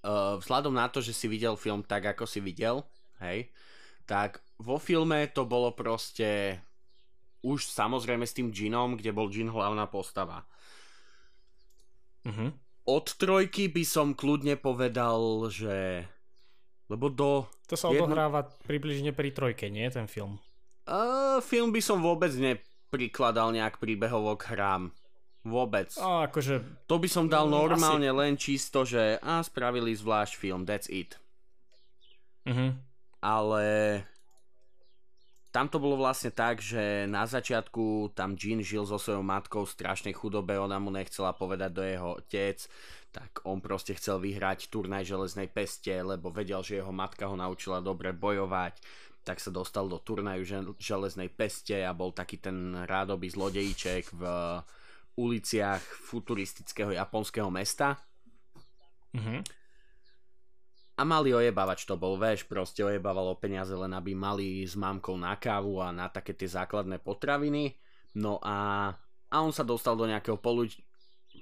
uh, 0.05 0.37
vzhľadom 0.37 0.73
na 0.75 0.85
to, 0.91 1.01
že 1.01 1.15
si 1.15 1.25
videl 1.25 1.57
film 1.57 1.81
tak, 1.81 2.05
ako 2.05 2.29
si 2.29 2.37
videl, 2.43 2.85
hej, 3.23 3.49
tak 4.05 4.45
vo 4.61 4.77
filme 4.77 5.25
to 5.33 5.43
bolo 5.49 5.73
proste 5.73 6.61
už 7.45 7.69
samozrejme 7.69 8.25
s 8.25 8.33
tým 8.33 8.49
Ginom, 8.49 8.97
kde 8.97 9.13
bol 9.13 9.29
Gin 9.29 9.49
hlavná 9.49 9.85
postava. 9.89 10.45
Uh-huh. 12.25 12.49
Od 12.85 13.05
trojky 13.17 13.69
by 13.69 13.83
som 13.85 14.17
kľudne 14.17 14.57
povedal, 14.57 15.49
že... 15.49 16.05
Lebo 16.85 17.09
do... 17.09 17.49
To 17.69 17.75
sa 17.77 17.89
Jedno- 17.89 18.05
odohráva 18.05 18.45
približne 18.65 19.09
pri 19.13 19.33
trojke, 19.33 19.69
nie 19.73 19.89
ten 19.89 20.05
film? 20.05 20.37
Uh, 20.85 21.41
film 21.41 21.73
by 21.73 21.81
som 21.81 21.97
vôbec 21.97 22.29
neprikladal 22.37 23.49
nejak 23.49 23.81
príbehovo 23.81 24.37
k 24.37 24.53
hrám. 24.53 24.93
Vôbec. 25.45 25.93
A 26.01 26.25
akože, 26.29 26.85
To 26.89 26.97
by 26.97 27.09
som 27.09 27.29
dal 27.29 27.45
normálne 27.45 28.09
len 28.09 28.33
čisto, 28.37 28.81
že 28.81 29.21
a 29.21 29.41
spravili 29.45 29.93
zvlášť 29.93 30.33
film, 30.37 30.65
that's 30.65 30.89
it. 30.89 31.17
uh-huh. 32.45 32.73
ale 33.21 33.65
tam 35.55 35.71
to 35.71 35.79
bolo 35.79 35.95
vlastne 35.95 36.35
tak, 36.35 36.59
že 36.59 37.07
na 37.07 37.23
začiatku 37.23 38.11
tam 38.11 38.35
Jean 38.35 38.59
žil 38.59 38.83
so 38.83 38.99
svojou 38.99 39.23
matkou 39.23 39.63
v 39.63 39.71
strašnej 39.71 40.11
chudobe, 40.11 40.59
ona 40.59 40.83
mu 40.83 40.91
nechcela 40.91 41.31
povedať 41.31 41.71
do 41.71 41.79
jeho 41.79 42.19
otec, 42.19 42.59
tak 43.15 43.39
on 43.47 43.63
proste 43.63 43.95
chcel 43.95 44.19
vyhrať 44.19 44.67
turnaj 44.67 45.07
železnej 45.07 45.47
peste, 45.47 45.95
lebo 45.95 46.27
vedel, 46.27 46.59
že 46.59 46.83
jeho 46.83 46.91
matka 46.91 47.31
ho 47.31 47.39
naučila 47.39 47.79
dobre 47.79 48.11
bojovať, 48.11 48.83
tak 49.23 49.39
sa 49.39 49.47
dostal 49.47 49.87
do 49.87 49.95
turnaju 49.95 50.43
žel- 50.43 50.75
železnej 50.75 51.31
peste 51.31 51.87
a 51.87 51.95
bol 51.95 52.11
taký 52.11 52.35
ten 52.43 52.83
rádoby 52.83 53.31
zlodejíček 53.31 54.11
v 54.11 54.23
uliciach 55.15 55.79
futuristického 55.79 56.91
japonského 56.91 57.47
mesta. 57.47 57.95
Uh-huh. 59.15 59.39
A 60.95 61.01
malý 61.03 61.35
ojebavač 61.35 61.83
to 61.83 61.99
bol, 61.99 62.15
vieš, 62.15 62.47
proste 62.47 62.79
ojebával 62.79 63.35
o 63.35 63.39
peniaze 63.39 63.75
len 63.75 63.91
aby 63.91 64.15
mali 64.15 64.63
s 64.63 64.79
mámkou 64.79 65.19
na 65.19 65.35
kávu 65.35 65.83
a 65.83 65.91
na 65.91 66.07
také 66.07 66.31
tie 66.31 66.47
základné 66.47 67.03
potraviny. 67.03 67.75
No 68.15 68.39
a, 68.39 68.89
a 69.27 69.35
on 69.43 69.51
sa 69.51 69.67
dostal 69.67 69.99
do 69.99 70.07
nejakého 70.07 70.39
poluč, 70.39 70.79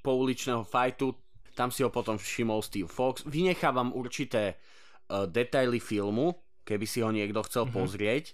pouličného 0.01 0.65
fajtu, 0.65 1.13
tam 1.53 1.69
si 1.69 1.85
ho 1.85 1.93
potom 1.93 2.17
všimol 2.17 2.65
Steve 2.65 2.89
Fox. 2.89 3.21
Vynechávam 3.29 3.93
určité 3.93 4.57
uh, 4.57 5.29
detaily 5.29 5.77
filmu, 5.77 6.33
keby 6.65 6.85
si 6.89 7.05
ho 7.05 7.13
niekto 7.13 7.45
chcel 7.45 7.69
mm-hmm. 7.69 7.77
pozrieť. 7.77 8.25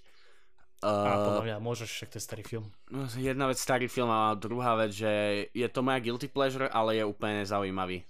Uh, 0.80 0.88
a 0.88 1.14
podľa 1.20 1.44
mňa 1.44 1.58
môžeš, 1.60 1.90
však 1.92 2.10
to 2.16 2.18
je 2.18 2.24
starý 2.24 2.44
film. 2.48 2.72
No, 2.88 3.04
jedna 3.20 3.52
vec 3.52 3.60
starý 3.60 3.92
film 3.92 4.08
a 4.08 4.32
druhá 4.40 4.80
vec, 4.80 4.96
že 4.96 5.12
je 5.52 5.68
to 5.68 5.84
moja 5.84 6.00
guilty 6.00 6.32
pleasure, 6.32 6.72
ale 6.72 6.96
je 6.96 7.04
úplne 7.04 7.44
zaujímavý. 7.44 8.08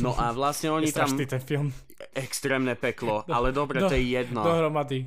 No 0.00 0.16
a 0.16 0.32
vlastne 0.32 0.72
oni 0.76 0.90
tam... 0.90 1.10
ten 1.12 1.42
film. 1.42 1.68
Extrémne 2.12 2.74
peklo, 2.74 3.22
ale 3.36 3.54
dobre, 3.54 3.82
do, 3.82 3.88
to 3.90 3.96
je 3.96 4.04
jedno. 4.18 4.42
Dohromady. 4.42 5.06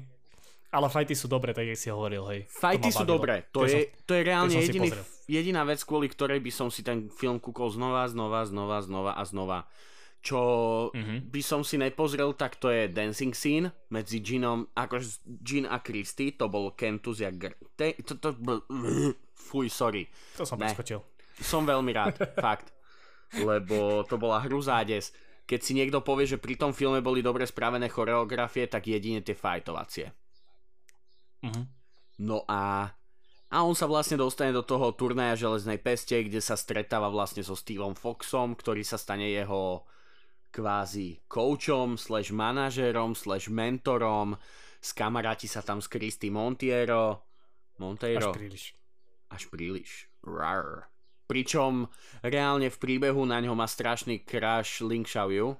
Ale 0.76 0.92
fajty 0.92 1.16
sú 1.16 1.32
dobré, 1.32 1.56
tak 1.56 1.72
jak 1.72 1.80
si 1.80 1.88
hovoril, 1.88 2.24
hej. 2.36 2.40
Fajty 2.52 2.92
sú 2.92 3.08
dobré, 3.08 3.48
to, 3.56 3.64
je, 3.64 3.88
som, 3.88 4.04
to 4.04 4.12
je 4.12 4.22
reálne 4.28 4.56
jediný, 4.60 4.92
jediná 5.24 5.64
vec, 5.64 5.80
kvôli 5.88 6.12
ktorej 6.12 6.44
by 6.44 6.52
som 6.52 6.68
si 6.68 6.84
ten 6.84 7.08
film 7.08 7.40
kúkol 7.40 7.72
znova, 7.72 8.04
znova, 8.12 8.44
znova, 8.44 8.84
znova 8.84 9.12
a 9.16 9.24
znova. 9.24 9.60
Čo 10.20 10.42
mm-hmm. 10.92 11.32
by 11.32 11.42
som 11.46 11.64
si 11.64 11.80
nepozrel, 11.80 12.36
tak 12.36 12.60
to 12.60 12.74
je 12.74 12.92
dancing 12.92 13.32
scene 13.32 13.72
medzi 13.88 14.20
Ginom, 14.20 14.68
akože 14.76 15.24
Gin 15.46 15.64
a 15.64 15.80
Christy, 15.80 16.36
to 16.36 16.52
bol 16.52 16.76
Kentus 16.76 17.24
jak... 17.24 17.40
Te, 17.80 17.96
to, 18.04 18.20
to, 18.20 18.36
bl, 18.36 18.60
fuj, 19.48 19.72
sorry. 19.72 20.12
To 20.36 20.44
som 20.44 20.60
preskočil. 20.60 21.00
Som 21.40 21.64
veľmi 21.64 21.92
rád, 21.96 22.20
fakt 22.44 22.75
lebo 23.34 24.06
to 24.06 24.20
bola 24.20 24.44
hru 24.44 24.62
zádes. 24.62 25.16
Keď 25.46 25.60
si 25.62 25.78
niekto 25.78 26.02
povie, 26.02 26.26
že 26.26 26.42
pri 26.42 26.58
tom 26.58 26.74
filme 26.74 27.06
boli 27.06 27.22
dobre 27.22 27.46
spravené 27.46 27.86
choreografie, 27.90 28.66
tak 28.66 28.90
jedine 28.90 29.22
tie 29.22 29.38
fajtovacie. 29.38 30.10
Uh-huh. 31.46 31.66
No 32.18 32.42
a, 32.50 32.90
a 33.54 33.58
on 33.62 33.78
sa 33.78 33.86
vlastne 33.86 34.18
dostane 34.18 34.50
do 34.50 34.66
toho 34.66 34.90
turnaja 34.98 35.38
železnej 35.38 35.78
peste, 35.78 36.18
kde 36.26 36.42
sa 36.42 36.58
stretáva 36.58 37.14
vlastne 37.14 37.46
so 37.46 37.54
Steveom 37.54 37.94
Foxom, 37.94 38.58
ktorý 38.58 38.82
sa 38.82 38.98
stane 38.98 39.30
jeho 39.30 39.86
kvázi 40.50 41.28
coachom, 41.28 42.00
slash 42.00 42.32
manažérom, 42.32 43.14
slash 43.14 43.52
mentorom. 43.52 44.40
Skamaráti 44.80 45.46
sa 45.46 45.62
tam 45.62 45.84
s 45.84 45.92
Christy 45.92 46.32
Montiero. 46.32 47.22
Monteiro. 47.78 48.32
Až 48.32 48.38
príliš. 48.40 48.64
Až 49.30 49.44
príliš. 49.52 49.92
Rar. 50.24 50.88
Pričom 51.26 51.90
reálne 52.22 52.70
v 52.70 52.78
príbehu 52.78 53.26
na 53.26 53.42
ňo 53.42 53.58
má 53.58 53.66
strašný 53.66 54.22
crush 54.22 54.86
Ling 54.86 55.06
Xiaoyu, 55.06 55.58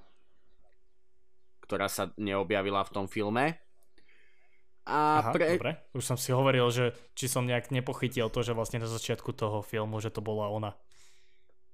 ktorá 1.66 1.90
sa 1.90 2.14
neobjavila 2.14 2.86
v 2.86 2.94
tom 2.94 3.06
filme. 3.10 3.58
A 4.86 5.18
Aha, 5.18 5.34
pre... 5.34 5.58
dobre. 5.58 5.82
Už 5.98 6.06
som 6.06 6.14
si 6.14 6.30
hovoril, 6.30 6.62
že 6.70 6.94
či 7.18 7.26
som 7.26 7.42
nejak 7.42 7.74
nepochytil 7.74 8.30
to, 8.30 8.46
že 8.46 8.54
vlastne 8.54 8.78
na 8.78 8.86
začiatku 8.86 9.34
toho 9.34 9.58
filmu, 9.66 9.98
že 9.98 10.14
to 10.14 10.22
bola 10.22 10.46
ona. 10.46 10.78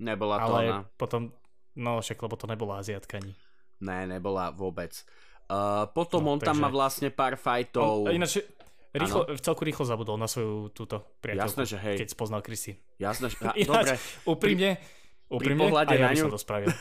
Nebola 0.00 0.40
to 0.40 0.44
Ale 0.48 0.60
ona. 0.64 0.80
potom, 0.96 1.36
no 1.76 2.00
však, 2.00 2.16
lebo 2.24 2.34
to 2.40 2.48
nebola 2.48 2.80
Aziatka 2.80 3.20
ani. 3.20 3.36
Ne, 3.84 4.08
nebola 4.08 4.48
vôbec. 4.56 4.96
Uh, 5.52 5.84
potom 5.92 6.24
no, 6.24 6.28
on 6.32 6.38
takže... 6.40 6.48
tam 6.48 6.56
má 6.64 6.72
vlastne 6.72 7.12
pár 7.12 7.36
fajtov. 7.36 8.08
On, 8.08 8.14
ináč, 8.16 8.40
Rýchlo, 8.92 9.24
v 9.24 9.40
celku 9.40 9.64
rýchlo 9.64 9.88
zabudol 9.88 10.20
na 10.20 10.28
svoju 10.28 10.68
túto 10.76 11.16
priateľku, 11.24 11.48
Jasné, 11.48 11.62
že 11.64 11.78
hej. 11.80 11.96
keď 12.04 12.08
spoznal 12.12 12.44
Chrissy. 12.44 12.76
Jasné, 13.00 13.32
že... 13.32 13.40
A, 13.48 13.56
dobre. 13.56 13.96
Úprimne, 14.28 14.70
úprimne, 15.32 15.72
aj 15.72 15.96
ja 15.96 16.12
by 16.12 16.16
som 16.20 16.32
to 16.32 16.40
spravil. 16.40 16.68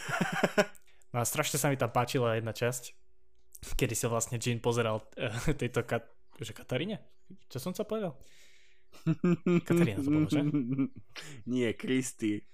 No 1.11 1.19
a 1.19 1.27
strašne 1.27 1.59
sa 1.59 1.67
mi 1.67 1.75
tam 1.75 1.91
páčila 1.91 2.39
jedna 2.39 2.55
časť, 2.55 2.95
kedy 3.75 3.99
sa 3.99 4.07
vlastne 4.07 4.39
Jean 4.39 4.63
pozeral 4.63 5.03
uh, 5.19 5.51
tejto 5.59 5.83
kat... 5.83 6.07
že 6.39 6.55
Kataríne? 6.55 7.03
Čo 7.51 7.59
som 7.59 7.75
sa 7.75 7.83
povedal? 7.83 8.15
Katarína 9.67 9.99
to 9.99 10.07
bolo, 10.07 10.27
že? 10.31 10.39
Nie, 11.51 11.75
Kristy. 11.75 12.47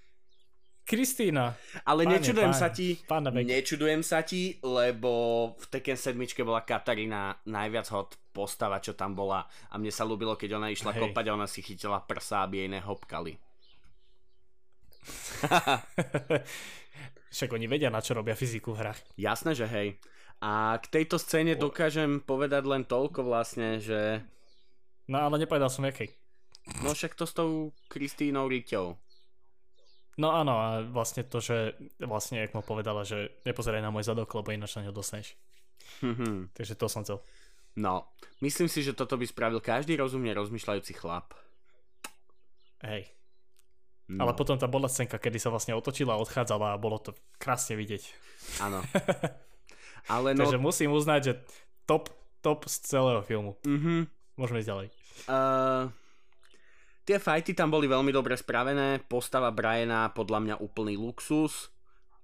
Kristýna. 0.88 1.52
Ale 1.84 2.08
páne, 2.08 2.16
nečudujem 2.16 2.48
páne, 2.56 2.62
sa 2.64 2.72
ti, 2.72 2.96
nečudujem 3.44 4.00
sa 4.00 4.24
ti, 4.24 4.56
lebo 4.64 5.12
v 5.60 5.64
Tekken 5.68 6.00
7 6.00 6.16
bola 6.48 6.64
Katarína 6.64 7.44
najviac 7.44 7.92
hot 7.92 8.16
postava, 8.32 8.80
čo 8.80 8.96
tam 8.96 9.12
bola 9.12 9.44
a 9.68 9.76
mne 9.76 9.92
sa 9.92 10.08
ľúbilo, 10.08 10.40
keď 10.40 10.56
ona 10.56 10.72
išla 10.72 10.96
hej. 10.96 11.00
kopať 11.04 11.24
a 11.28 11.36
ona 11.36 11.44
si 11.44 11.60
chytila 11.60 12.00
prsa, 12.00 12.48
aby 12.48 12.64
jej 12.64 12.72
nehopkali. 12.72 13.36
Však 17.36 17.52
oni 17.52 17.68
vedia, 17.68 17.92
na 17.92 18.00
čo 18.00 18.16
robia 18.16 18.32
fyziku 18.32 18.72
v 18.72 18.80
hrách. 18.80 19.00
Jasné, 19.20 19.52
že 19.52 19.68
hej. 19.68 20.00
A 20.40 20.80
k 20.80 20.88
tejto 20.88 21.20
scéne 21.20 21.52
dokážem 21.52 22.24
povedať 22.24 22.64
len 22.64 22.88
toľko 22.88 23.28
vlastne, 23.28 23.76
že... 23.76 24.24
No 25.04 25.20
ale 25.20 25.36
nepovedal 25.36 25.68
som 25.68 25.84
jakej. 25.84 26.08
No 26.80 26.96
však 26.96 27.16
to 27.16 27.24
s 27.28 27.36
tou 27.36 27.76
Kristínou 27.92 28.48
Riťou. 28.48 28.96
No 30.18 30.34
áno, 30.34 30.58
a 30.58 30.68
vlastne 30.82 31.22
to, 31.22 31.38
že 31.38 31.78
vlastne, 32.02 32.42
jak 32.42 32.50
mu 32.50 32.60
povedala, 32.60 33.06
že 33.06 33.38
nepozeraj 33.46 33.78
na 33.78 33.94
môj 33.94 34.10
zadok, 34.10 34.34
lebo 34.34 34.50
ináč 34.50 34.74
na 34.74 34.90
ňo 34.90 34.92
dostaneš. 34.92 35.38
Takže 36.58 36.74
to 36.74 36.86
som 36.90 37.06
chcel. 37.06 37.22
No, 37.78 38.10
myslím 38.42 38.66
si, 38.66 38.82
že 38.82 38.98
toto 38.98 39.14
by 39.14 39.22
spravil 39.30 39.62
každý 39.62 39.94
rozumne 39.94 40.34
rozmýšľajúci 40.34 40.98
chlap. 40.98 41.30
Hej. 42.82 43.06
No. 44.08 44.24
Ale 44.26 44.34
potom 44.34 44.58
tam 44.58 44.72
bola 44.72 44.90
scénka, 44.90 45.20
kedy 45.20 45.38
sa 45.38 45.52
vlastne 45.52 45.76
otočila 45.76 46.16
a 46.16 46.22
odchádzala 46.24 46.74
a 46.74 46.80
bolo 46.80 46.98
to 46.98 47.14
krásne 47.38 47.78
vidieť. 47.78 48.02
Áno. 48.64 48.82
Ale 50.14 50.32
no... 50.32 50.42
Takže 50.42 50.58
musím 50.58 50.96
uznať, 50.96 51.20
že 51.22 51.32
top, 51.84 52.10
top 52.40 52.64
z 52.66 52.88
celého 52.88 53.20
filmu. 53.20 53.60
Mm-hmm. 53.68 54.00
Môžeme 54.40 54.58
ísť 54.64 54.70
ďalej. 54.72 54.86
Uh, 55.28 55.92
Tie 57.08 57.16
fajty 57.16 57.56
tam 57.56 57.72
boli 57.72 57.88
veľmi 57.88 58.12
dobre 58.12 58.36
spravené, 58.36 59.00
postava 59.00 59.48
Briana 59.48 60.12
podľa 60.12 60.44
mňa 60.44 60.54
úplný 60.60 61.00
luxus. 61.00 61.72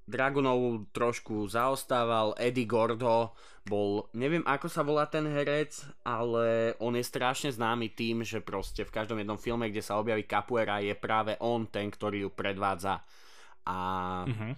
Dragunov 0.04 0.92
trošku 0.92 1.48
zaostával, 1.48 2.36
Eddie 2.36 2.68
Gordo 2.68 3.32
bol, 3.64 4.12
neviem 4.12 4.44
ako 4.44 4.68
sa 4.68 4.84
volá 4.84 5.08
ten 5.08 5.24
herec, 5.24 5.72
ale 6.04 6.76
on 6.84 6.92
je 7.00 7.00
strašne 7.00 7.48
známy 7.48 7.96
tým, 7.96 8.28
že 8.28 8.44
proste 8.44 8.84
v 8.84 8.92
každom 8.92 9.16
jednom 9.16 9.40
filme, 9.40 9.72
kde 9.72 9.80
sa 9.80 9.96
objaví 9.96 10.28
Capoeira, 10.28 10.84
je 10.84 10.92
práve 10.92 11.32
on 11.40 11.64
ten, 11.64 11.88
ktorý 11.88 12.28
ju 12.28 12.30
predvádza. 12.36 13.00
A, 13.64 13.78
uh-huh. 14.28 14.52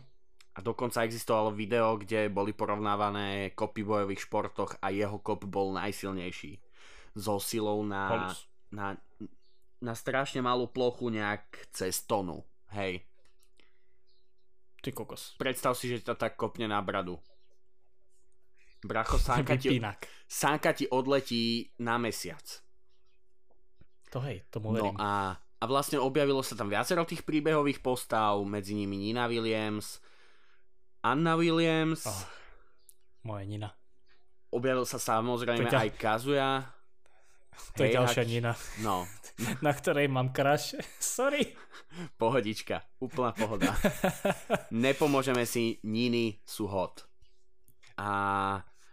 a 0.50 0.58
dokonca 0.58 1.06
existovalo 1.06 1.54
video, 1.54 2.02
kde 2.02 2.34
boli 2.34 2.50
porovnávané 2.50 3.54
kopy 3.54 3.86
v 3.86 3.90
bojových 3.94 4.26
športoch 4.26 4.82
a 4.82 4.90
jeho 4.90 5.22
kop 5.22 5.46
bol 5.46 5.70
najsilnejší. 5.78 6.58
So 7.14 7.38
silou 7.38 7.86
na, 7.86 8.34
na 8.74 8.98
na 9.80 9.92
strašne 9.92 10.40
malú 10.40 10.66
plochu 10.70 11.12
nejak 11.12 11.70
cez 11.72 12.04
tonu. 12.04 12.42
Hej. 12.72 13.04
Ty 14.80 14.90
kokos. 14.94 15.34
Predstav 15.36 15.74
si, 15.74 15.90
že 15.90 16.04
ťa 16.04 16.14
tak 16.16 16.34
kopne 16.38 16.70
na 16.70 16.80
bradu. 16.80 17.18
Bracho, 18.86 19.18
sánka 19.18 19.58
ti, 19.58 19.82
sánka 20.30 20.70
ti 20.70 20.86
odletí 20.86 21.74
na 21.82 21.98
mesiac. 21.98 22.44
To 24.14 24.22
hej, 24.22 24.46
tomu 24.52 24.70
verím. 24.70 24.94
No 24.94 25.02
a, 25.02 25.34
a 25.34 25.64
vlastne 25.66 25.98
objavilo 25.98 26.38
sa 26.44 26.54
tam 26.54 26.70
viacero 26.70 27.02
tých 27.02 27.26
príbehových 27.26 27.82
postav, 27.82 28.38
medzi 28.46 28.78
nimi 28.78 28.94
Nina 28.94 29.26
Williams, 29.26 29.98
Anna 31.02 31.34
Williams. 31.34 32.06
Oh, 32.06 32.24
moja 33.26 33.42
Nina. 33.42 33.74
Objavil 34.54 34.86
sa 34.86 35.02
samozrejme 35.02 35.66
ťa... 35.66 35.82
aj 35.82 35.90
Kazuya. 35.98 36.75
To 37.76 37.84
je 37.84 37.92
ďalšia 37.92 38.24
Nina. 38.24 38.52
No, 38.80 39.04
na 39.66 39.72
ktorej 39.72 40.08
mám 40.08 40.32
crush. 40.32 40.76
Sorry. 41.00 41.52
Pohodička, 42.20 42.84
úplná 43.00 43.32
pohoda. 43.32 43.72
Nepomôžeme 44.72 45.48
si, 45.48 45.80
Nini 45.84 46.40
sú 46.44 46.68
hot. 46.68 47.08
A, 47.96 48.12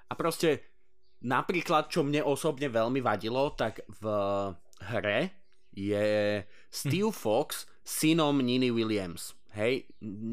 a 0.07 0.13
proste 0.15 0.71
napríklad, 1.23 1.91
čo 1.91 2.03
mne 2.03 2.23
osobne 2.23 2.71
veľmi 2.71 3.03
vadilo, 3.03 3.51
tak 3.55 3.83
v 3.87 4.03
hre 4.87 5.19
je 5.75 6.39
Steve 6.71 7.11
hm. 7.11 7.17
Fox 7.17 7.67
synom 7.83 8.39
Nini 8.39 8.71
Williams. 8.71 9.35
Hej, 9.53 9.85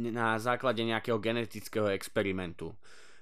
na 0.08 0.40
základe 0.40 0.80
nejakého 0.80 1.20
genetického 1.20 1.92
experimentu. 1.92 2.72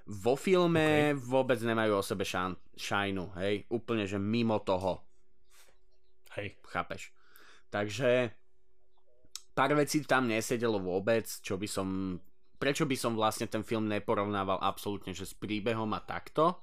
Vo 0.09 0.41
filme 0.41 1.13
okay. 1.13 1.21
vôbec 1.21 1.61
nemajú 1.61 2.01
o 2.01 2.07
sebe 2.07 2.25
šan, 2.25 2.57
šajnu, 2.73 3.37
hej, 3.37 3.69
úplne, 3.69 4.09
že 4.09 4.17
mimo 4.17 4.57
toho 4.65 5.09
Hej, 6.39 6.55
chápeš. 6.71 7.11
Takže 7.67 8.31
pár 9.59 9.75
vecí 9.75 10.07
tam 10.07 10.31
nesedelo 10.31 10.79
vôbec, 10.79 11.27
čo 11.27 11.59
by 11.59 11.67
som... 11.67 12.19
Prečo 12.59 12.87
by 12.87 12.97
som 12.99 13.15
vlastne 13.15 13.47
ten 13.47 13.63
film 13.63 13.87
neporovnával 13.87 14.59
absolútne, 14.59 15.15
že 15.15 15.27
s 15.27 15.35
príbehom 15.35 15.91
a 15.95 16.03
takto. 16.03 16.59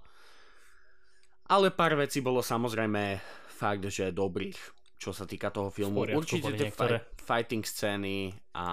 Ale 1.47 1.71
pár 1.71 1.95
vecí 1.95 2.19
bolo 2.19 2.43
samozrejme 2.43 3.19
fakt, 3.47 3.87
že 3.87 4.11
dobrých, 4.11 4.59
čo 4.99 5.15
sa 5.15 5.23
týka 5.23 5.55
toho 5.55 5.71
filmu. 5.71 6.03
Sporiadku 6.03 6.19
určite 6.19 6.51
tie 6.59 6.71
fi- 6.71 7.03
fighting 7.15 7.63
scény 7.63 8.35
a 8.59 8.67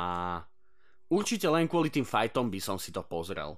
určite 1.15 1.47
len 1.47 1.71
kvôli 1.71 1.95
tým 1.95 2.03
fightom 2.03 2.51
by 2.51 2.59
som 2.59 2.75
si 2.75 2.91
to 2.91 3.07
pozrel. 3.07 3.55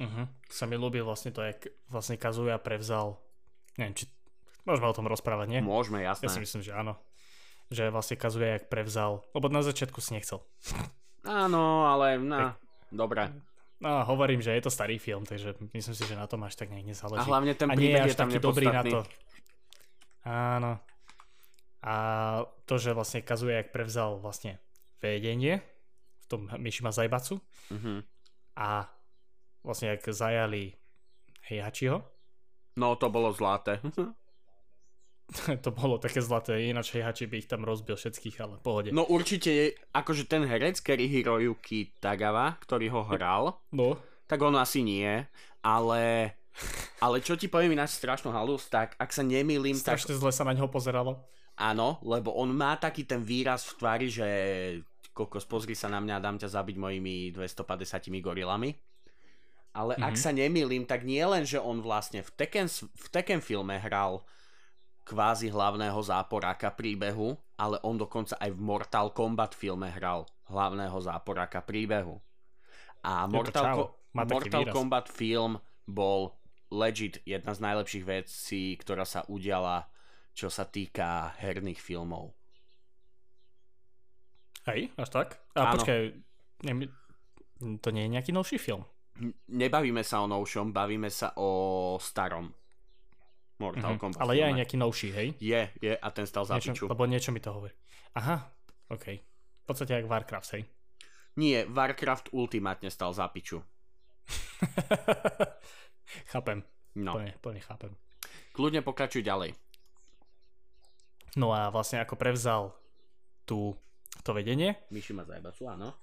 Uh-huh. 0.00 0.24
Sa 0.48 0.64
mi 0.64 0.74
ľúbi 0.74 1.04
vlastne 1.04 1.30
to, 1.30 1.44
jak 1.44 1.68
vlastne 1.86 2.16
Kazuya 2.16 2.56
prevzal, 2.56 3.20
neviem, 3.76 3.92
či 3.94 4.04
môžeme 4.64 4.88
o 4.88 4.96
tom 4.96 5.06
rozprávať, 5.06 5.46
nie? 5.52 5.60
Môžeme, 5.60 6.00
jasné. 6.00 6.26
Ja 6.26 6.32
si 6.32 6.40
myslím, 6.40 6.62
že 6.64 6.72
áno. 6.72 6.96
Že 7.68 7.92
vlastne 7.92 8.16
Kazuya 8.16 8.56
jak 8.58 8.68
prevzal, 8.72 9.20
lebo 9.32 9.52
na 9.52 9.60
začiatku 9.60 10.00
si 10.00 10.16
nechcel. 10.16 10.40
Áno, 11.22 11.86
ale 11.86 12.18
na, 12.18 12.56
dobre. 12.90 13.30
No, 13.82 14.06
hovorím, 14.06 14.38
že 14.38 14.54
je 14.54 14.62
to 14.62 14.70
starý 14.70 14.98
film, 14.98 15.26
takže 15.26 15.58
myslím 15.74 15.94
si, 15.94 16.04
že 16.06 16.14
na 16.14 16.30
tom 16.30 16.42
až 16.46 16.54
tak 16.54 16.70
nejak 16.70 16.86
nezáleží. 16.86 17.26
A 17.26 17.30
hlavne 17.30 17.52
ten 17.58 17.66
je 17.66 17.76
príbeh 17.76 18.02
až 18.06 18.14
je 18.14 18.18
tam 18.18 18.30
taký 18.30 18.38
dobrý 18.38 18.66
na 18.70 18.82
to. 18.86 18.98
Áno. 20.22 20.78
A 21.82 21.94
to, 22.62 22.78
že 22.78 22.94
vlastne 22.94 23.26
Kazuya 23.26 23.58
jak 23.58 23.74
prevzal 23.74 24.22
vlastne 24.22 24.62
vedenie 25.02 25.58
v 26.22 26.24
tom 26.30 26.46
Mishima 26.62 26.94
Zaibatsu 26.94 27.42
Mhm. 27.74 28.06
a 28.54 28.86
vlastne 29.62 29.94
jak 29.94 30.02
zajali 30.04 30.74
Heihachiho, 31.46 32.12
No, 32.72 32.96
to 32.96 33.12
bolo 33.12 33.32
zlaté. 33.36 33.80
to 35.64 35.70
bolo 35.72 35.96
také 35.96 36.20
zlaté, 36.20 36.60
ináč 36.68 36.92
Heihachi 36.92 37.24
by 37.24 37.36
ich 37.40 37.48
tam 37.48 37.64
rozbil 37.64 37.96
všetkých, 37.96 38.36
ale 38.44 38.54
pohode. 38.60 38.92
No 38.92 39.08
určite, 39.08 39.80
akože 39.96 40.28
ten 40.28 40.44
herec 40.44 40.76
Kerihiro 40.84 41.40
Yuki 41.40 41.96
Tagawa, 41.96 42.60
ktorý 42.60 42.92
ho 42.92 43.02
hral, 43.08 43.56
no. 43.72 43.96
tak 44.28 44.44
on 44.44 44.56
asi 44.60 44.84
nie, 44.84 45.24
ale... 45.64 46.34
Ale 47.00 47.24
čo 47.24 47.32
ti 47.32 47.48
poviem 47.48 47.72
ináč 47.72 47.96
strašnú 47.96 48.28
halus, 48.28 48.68
tak 48.68 48.92
ak 49.00 49.08
sa 49.08 49.24
nemýlim, 49.24 49.72
tak 49.72 49.96
Strašne 49.96 50.20
zle 50.20 50.32
sa 50.36 50.44
na 50.44 50.52
ňo 50.52 50.68
pozeralo. 50.68 51.24
áno, 51.56 51.96
lebo 52.04 52.36
on 52.36 52.52
má 52.52 52.76
taký 52.76 53.08
ten 53.08 53.24
výraz 53.24 53.64
v 53.72 53.80
tvári, 53.80 54.06
že 54.12 54.28
kokos, 55.16 55.48
pozri 55.48 55.72
sa 55.72 55.88
na 55.88 55.96
mňa 56.04 56.20
a 56.20 56.24
dám 56.28 56.36
ťa 56.36 56.52
zabiť 56.52 56.76
mojimi 56.76 57.32
250 57.32 58.12
gorilami. 58.20 58.76
Ale 59.72 59.96
mm-hmm. 59.96 60.08
ak 60.08 60.16
sa 60.20 60.30
nemýlim, 60.36 60.84
tak 60.84 61.08
nie 61.08 61.24
len, 61.24 61.48
že 61.48 61.56
on 61.56 61.80
vlastne 61.80 62.20
v 62.20 62.30
Tekken, 62.36 62.68
v 62.92 63.06
Tekken 63.08 63.40
filme 63.40 63.80
hral 63.80 64.20
kvázi 65.02 65.48
hlavného 65.50 65.98
záporáka 66.04 66.70
príbehu, 66.70 67.34
ale 67.56 67.80
on 67.82 67.96
dokonca 67.96 68.36
aj 68.38 68.52
v 68.52 68.60
Mortal 68.60 69.10
Kombat 69.10 69.56
filme 69.56 69.88
hral 69.90 70.28
hlavného 70.52 70.94
záporáka 71.00 71.64
príbehu. 71.64 72.20
A 73.02 73.26
Mortal, 73.26 73.64
čau. 73.64 73.76
Ko- 73.76 73.92
Mortal. 74.12 74.68
Kombat 74.68 75.08
film 75.08 75.56
bol 75.88 76.36
legit 76.68 77.24
jedna 77.24 77.56
z 77.56 77.60
najlepších 77.64 78.04
vecí, 78.04 78.76
ktorá 78.76 79.08
sa 79.08 79.24
udiala, 79.24 79.88
čo 80.36 80.52
sa 80.52 80.68
týka 80.68 81.32
herných 81.40 81.80
filmov. 81.80 82.36
Hej, 84.68 84.94
až 84.94 85.08
tak? 85.10 85.28
A 85.58 85.72
Áno. 85.72 85.80
počkaj, 85.80 86.00
to 87.82 87.88
nie 87.90 88.02
je 88.06 88.12
nejaký 88.14 88.30
novší 88.30 88.60
film. 88.62 88.86
Nebavíme 89.48 90.00
sa 90.00 90.20
o 90.20 90.26
novšom, 90.26 90.70
bavíme 90.70 91.06
sa 91.06 91.36
o 91.36 91.48
starom 91.96 92.48
Mortal 93.54 93.94
Mhm. 93.94 94.00
Kombat 94.00 94.18
Ale 94.18 94.34
je 94.34 94.42
aj 94.42 94.54
nejaký 94.56 94.76
novší, 94.76 95.08
hej? 95.10 95.28
Je, 95.38 95.60
je 95.78 95.92
a 95.92 96.08
ten 96.10 96.24
stal 96.24 96.42
za 96.42 96.56
Niečo, 96.56 96.88
lebo 96.88 97.04
niečo 97.04 97.30
mi 97.30 97.38
to 97.38 97.52
hovorí. 97.52 97.70
Aha, 98.12 98.42
OK. 98.88 99.06
V 99.62 99.64
podstate 99.64 99.94
jak 99.94 100.04
Warcraft, 100.04 100.50
hej? 100.52 100.62
Nie, 101.34 101.64
Warcraft 101.64 102.32
ultimátne 102.32 102.88
stal 102.88 103.12
za 103.12 103.28
piču. 103.28 103.62
chápem, 106.26 106.60
No, 106.94 107.12
plne, 107.14 107.32
plne 107.38 107.60
chápem. 107.60 107.92
kľudne 108.52 108.80
pokračuj 108.80 109.22
ďalej. 109.22 109.56
No 111.34 111.50
a 111.50 111.70
vlastne 111.70 111.96
ako 111.98 112.14
prevzal 112.14 112.74
tú, 113.42 113.72
to 114.20 114.30
vedenie, 114.32 114.76
Myši 114.90 115.12
ma 115.12 115.24
zajebacu, 115.24 115.64
áno. 115.66 115.96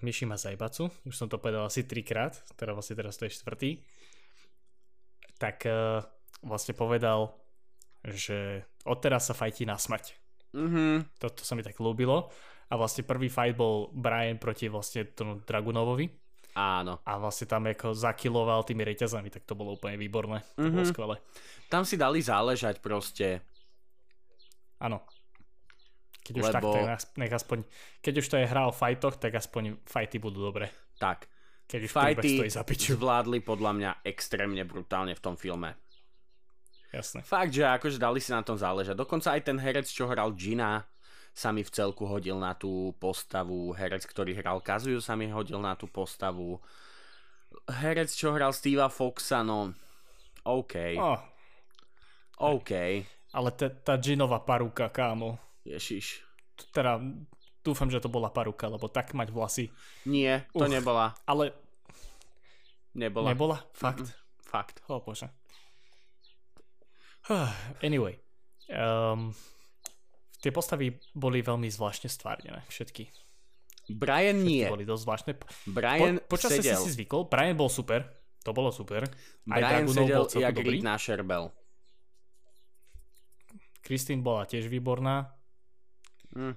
Mishima 0.00 0.36
Zaibatsu, 0.36 0.92
už 1.04 1.14
som 1.14 1.26
to 1.26 1.40
povedal 1.40 1.64
asi 1.64 1.82
trikrát, 1.82 2.36
teda 2.54 2.76
vlastne 2.76 2.94
teraz 2.94 3.16
to 3.16 3.24
je 3.24 3.32
štvrtý, 3.32 3.70
tak 5.36 5.64
uh, 5.64 6.04
vlastne 6.42 6.72
povedal, 6.72 7.32
že 8.02 8.60
odteraz 8.84 9.24
sa 9.24 9.34
fajtí 9.34 9.64
na 9.64 9.76
smrť. 9.76 10.16
Mhm, 10.52 11.16
Toto 11.16 11.40
sa 11.40 11.54
mi 11.54 11.62
tak 11.62 11.78
ľúbilo. 11.78 12.28
A 12.70 12.78
vlastne 12.78 13.02
prvý 13.02 13.26
fight 13.26 13.54
bol 13.54 13.90
Brian 13.90 14.38
proti 14.38 14.70
vlastne 14.70 15.02
tomu 15.04 15.42
Dragunovovi. 15.42 16.06
áno. 16.54 17.02
A 17.02 17.18
vlastne 17.18 17.46
tam 17.46 17.66
ako 17.66 17.94
zakiloval 17.94 18.62
tými 18.62 18.82
reťazami, 18.84 19.26
tak 19.26 19.42
to 19.42 19.54
bolo 19.54 19.74
úplne 19.74 19.96
výborné. 19.96 20.42
To 20.54 20.68
bolo 20.68 20.82
Mhm. 20.82 20.90
skvelé. 20.90 21.16
Tam 21.66 21.82
si 21.82 21.96
dali 21.96 22.20
záležať 22.20 22.78
proste. 22.78 23.42
Áno. 24.78 25.02
Keď 26.30 26.34
už 26.36 26.46
Lebo- 26.46 26.72
tak, 26.72 26.86
nech- 27.18 27.34
aspoň, 27.34 27.58
keď 27.98 28.14
už 28.16 28.26
to 28.26 28.36
je 28.38 28.46
hra 28.46 28.62
o 28.64 28.72
fightoch, 28.72 29.18
tak 29.18 29.34
aspoň 29.34 29.82
fighty 29.82 30.16
budú 30.16 30.40
dobré. 30.40 30.70
Tak, 30.96 31.26
Keď 31.66 31.80
už 31.82 31.90
fighty 31.90 32.28
stojí 32.38 32.50
za 32.50 32.62
piču. 32.62 32.94
zvládli 32.94 33.42
podľa 33.42 33.72
mňa 33.72 33.90
extrémne 34.04 34.62
brutálne 34.62 35.10
v 35.12 35.20
tom 35.20 35.34
filme. 35.34 35.74
Jasné. 36.90 37.22
Fakt, 37.22 37.50
že 37.50 37.62
akože 37.62 37.98
dali 37.98 38.18
si 38.18 38.30
na 38.30 38.42
tom 38.42 38.54
záležať. 38.54 38.94
Dokonca 38.94 39.34
aj 39.34 39.42
ten 39.42 39.58
herec, 39.58 39.86
čo 39.86 40.06
hral 40.06 40.34
Gina, 40.34 40.86
sa 41.30 41.50
mi 41.50 41.62
v 41.62 41.70
celku 41.70 42.02
hodil 42.02 42.34
na 42.34 42.54
tú 42.54 42.90
postavu. 42.98 43.70
Herec, 43.72 44.02
ktorý 44.02 44.34
hral 44.34 44.58
Kazuyu, 44.58 44.98
sa 44.98 45.14
mi 45.14 45.30
hodil 45.30 45.58
na 45.58 45.74
tú 45.74 45.86
postavu. 45.86 46.58
Herec, 47.66 48.10
čo 48.10 48.30
hral 48.30 48.50
Steva 48.50 48.86
Foxa, 48.86 49.42
no... 49.42 49.70
OK, 50.42 50.74
Oh, 50.98 51.20
OK. 52.56 52.72
ale 53.30 53.48
tá 53.54 53.94
džinová 53.94 54.40
paruka, 54.40 54.88
kámo. 54.88 55.36
Ježiš. 55.70 56.26
Teda 56.74 56.98
dúfam, 57.62 57.88
že 57.88 58.02
to 58.02 58.10
bola 58.10 58.32
paruka, 58.32 58.66
lebo 58.66 58.90
tak 58.90 59.14
mať 59.14 59.28
vlasy. 59.30 59.66
Nie, 60.04 60.48
to 60.52 60.66
Uch. 60.66 60.72
nebola. 60.72 61.14
Ale 61.24 61.54
Nebola. 62.94 63.30
nebola? 63.30 63.56
Fakt? 63.70 64.10
Fakt. 64.42 64.82
O 64.90 64.98
bože. 64.98 65.30
Anyway. 67.86 68.18
Um, 68.70 69.30
tie 70.42 70.50
postavy 70.50 70.98
boli 71.14 71.42
veľmi 71.42 71.70
zvláštne 71.70 72.10
stvárnené, 72.10 72.66
všetky. 72.66 73.06
Brian 73.90 74.42
nie. 74.42 74.66
Boli 74.70 74.86
dosť 74.86 75.02
zvláštne. 75.02 75.32
Po, 75.34 75.46
Brian 75.70 76.22
počasie 76.26 76.62
si 76.62 76.74
si 76.74 76.90
zvykol, 76.94 77.26
Brian 77.26 77.58
bol 77.58 77.66
super, 77.66 78.06
to 78.46 78.54
bolo 78.54 78.70
super. 78.70 79.06
Aj 79.50 79.58
Brian 79.58 79.86
Dragunov 79.90 80.06
sedel 80.06 80.22
bol 80.22 80.42
jak 80.42 80.54
dobrý. 80.54 80.78
Na 80.82 80.94
Sherbel. 80.94 81.50
Christine 83.82 84.22
bola 84.22 84.46
tiež 84.46 84.70
výborná. 84.70 85.34
Hm. 86.34 86.54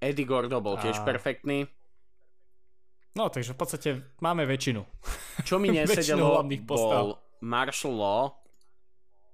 Eddie 0.00 0.24
Gordo 0.24 0.60
bol 0.64 0.80
tiež 0.80 1.00
A- 1.00 1.06
perfektný. 1.06 1.68
No, 3.18 3.26
takže 3.26 3.52
v 3.52 3.58
podstate 3.58 3.88
máme 4.22 4.46
väčšinu. 4.46 4.86
Čo 5.42 5.58
mi 5.58 5.68
nesedelo, 5.76 6.46
bol 6.62 7.18
Martial 7.42 7.94
Law. 7.96 8.22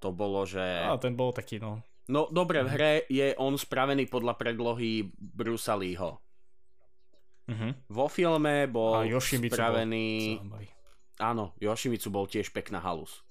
To 0.00 0.12
bolo, 0.12 0.44
že... 0.44 0.62
A 0.62 0.96
ten 1.00 1.16
bol 1.16 1.32
taký, 1.32 1.60
no. 1.60 1.80
No 2.06 2.30
dobre, 2.30 2.62
v 2.62 2.68
hre 2.70 2.92
je 3.10 3.34
on 3.34 3.58
spravený 3.58 4.06
podľa 4.06 4.38
predlohy 4.38 5.10
Brusa 5.18 5.74
Leeho. 5.74 6.22
Uh-huh. 7.46 7.72
Vo 7.90 8.06
filme 8.06 8.66
bol 8.70 9.02
A 9.02 9.06
Yoshimitsu 9.06 9.54
bol 9.54 9.58
spravený... 9.58 10.04
Zaujímavý. 10.38 10.66
Áno, 11.16 11.44
Yoshimitsu 11.58 12.12
bol 12.12 12.28
tiež 12.30 12.52
pekná 12.54 12.78
halus. 12.78 13.24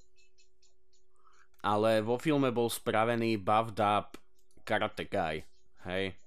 Ale 1.63 2.03
vo 2.03 2.19
filme 2.19 2.51
bol 2.51 2.67
spravený 2.67 3.39
buffed 3.39 3.79
up 3.79 4.19
karate 4.67 5.07
guy. 5.07 5.45
Hej. 5.85 6.17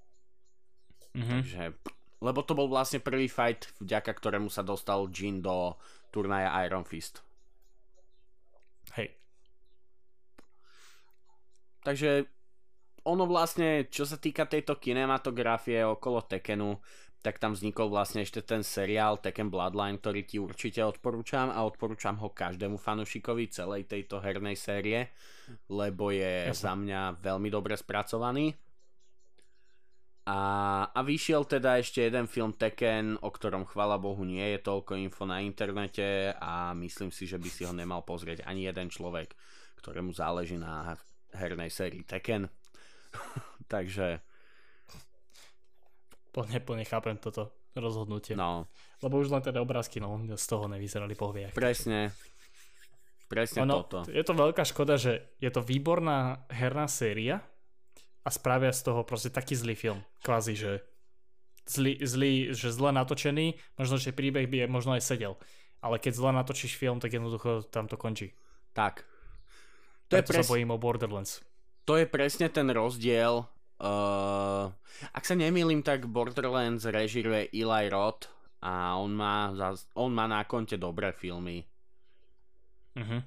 Uh-huh. 1.15 1.41
Takže, 1.43 1.63
lebo 2.23 2.39
to 2.43 2.55
bol 2.55 2.67
vlastne 2.71 3.03
prvý 3.03 3.27
fight, 3.27 3.71
vďaka 3.83 4.11
ktorému 4.11 4.47
sa 4.47 4.63
dostal 4.63 5.11
Jin 5.11 5.43
do 5.43 5.75
turnaja 6.09 6.51
Iron 6.65 6.87
Fist. 6.87 7.21
Hej. 8.97 9.13
Takže 11.83 12.27
ono 13.07 13.23
vlastne, 13.25 13.87
čo 13.87 14.03
sa 14.03 14.19
týka 14.19 14.45
tejto 14.45 14.77
kinematografie 14.77 15.81
okolo 15.85 16.25
Tekenu, 16.27 16.77
tak 17.19 17.35
tam 17.35 17.51
vznikol 17.51 17.91
vlastne 17.91 18.23
ešte 18.23 18.39
ten 18.39 18.63
seriál 18.63 19.19
Tekken 19.19 19.51
Bloodline, 19.51 19.99
ktorý 19.99 20.23
ti 20.23 20.39
určite 20.39 20.79
odporúčam 20.87 21.51
a 21.51 21.67
odporúčam 21.67 22.15
ho 22.23 22.31
každému 22.31 22.79
fanúšikovi 22.79 23.51
celej 23.51 23.91
tejto 23.91 24.23
hernej 24.23 24.55
série, 24.55 25.11
lebo 25.67 26.15
je 26.15 26.47
Jasne. 26.47 26.63
za 26.63 26.73
mňa 26.79 27.01
veľmi 27.19 27.49
dobre 27.51 27.75
spracovaný. 27.75 28.55
A, 30.29 30.37
a 30.93 30.99
vyšiel 31.01 31.41
teda 31.49 31.81
ešte 31.81 32.05
jeden 32.05 32.29
film 32.29 32.53
Tekken, 32.53 33.17
o 33.17 33.33
ktorom 33.33 33.65
chvala 33.65 33.97
Bohu 33.97 34.21
nie 34.21 34.45
je 34.53 34.61
toľko 34.61 34.93
info 35.01 35.25
na 35.25 35.41
internete 35.41 36.37
a 36.37 36.69
myslím 36.77 37.09
si, 37.09 37.25
že 37.25 37.41
by 37.41 37.49
si 37.49 37.65
ho 37.65 37.73
nemal 37.73 38.05
pozrieť 38.05 38.45
ani 38.45 38.69
jeden 38.69 38.93
človek, 38.93 39.33
ktorému 39.81 40.13
záleží 40.13 40.53
na 40.61 40.93
hernej 41.33 41.73
sérii 41.73 42.05
Tekken. 42.05 42.45
Takže, 43.73 44.21
Plne, 46.29 46.61
plne 46.61 46.85
chápem 46.85 47.17
toto 47.17 47.49
rozhodnutie. 47.73 48.37
no, 48.37 48.69
Lebo 49.01 49.17
už 49.17 49.33
len 49.33 49.41
teda 49.41 49.65
obrázky, 49.65 49.97
no, 49.97 50.13
z 50.37 50.45
toho 50.45 50.69
nevyzerali 50.69 51.17
pohvie. 51.17 51.49
presne, 51.57 52.13
presne 53.25 53.65
Ono, 53.65 53.81
toto. 53.81 54.05
je 54.05 54.21
to 54.21 54.37
veľká 54.37 54.61
škoda, 54.61 54.93
že 55.01 55.25
je 55.41 55.49
to 55.49 55.65
výborná 55.65 56.45
herná 56.53 56.85
séria 56.85 57.41
a 58.25 58.29
spravia 58.29 58.71
z 58.75 58.81
toho 58.83 59.01
proste 59.07 59.29
taký 59.31 59.55
zlý 59.55 59.75
film. 59.75 59.99
Kvázi, 60.21 60.55
že 60.55 60.83
zlý, 61.69 62.01
zlý, 62.03 62.33
že 62.53 62.73
zle 62.73 62.91
natočený, 62.91 63.55
možno, 63.77 63.95
že 64.01 64.11
príbeh 64.11 64.49
by 64.49 64.65
je 64.65 64.67
možno 64.67 64.97
aj 64.97 65.03
sedel. 65.05 65.37
ale 65.79 65.95
keď 65.95 66.11
zle 66.11 66.31
natočíš 66.35 66.75
film, 66.75 66.99
tak 66.99 67.15
jednoducho 67.15 67.63
tam 67.71 67.87
to 67.87 67.95
končí. 67.95 68.35
Tak. 68.75 69.07
To 70.11 70.19
je 70.19 70.23
Preto 70.25 70.31
pres... 70.35 70.43
sa 70.43 70.51
bojím 70.51 70.75
o 70.75 70.77
Borderlands. 70.77 71.39
to 71.87 71.95
je 71.95 72.05
presne 72.05 72.51
ten 72.51 72.67
rozdiel. 72.69 73.47
Uh, 73.79 74.67
ak 75.15 75.23
sa 75.23 75.39
nemýlim, 75.39 75.79
tak 75.79 76.03
Borderlands 76.11 76.83
režiruje 76.83 77.47
Eli 77.55 77.87
Roth 77.87 78.27
a 78.59 78.99
on 78.99 79.15
má, 79.15 79.55
on 79.95 80.11
má 80.11 80.27
na 80.27 80.43
konte 80.43 80.75
dobré 80.75 81.15
filmy. 81.15 81.63
Mhm. 82.99 83.17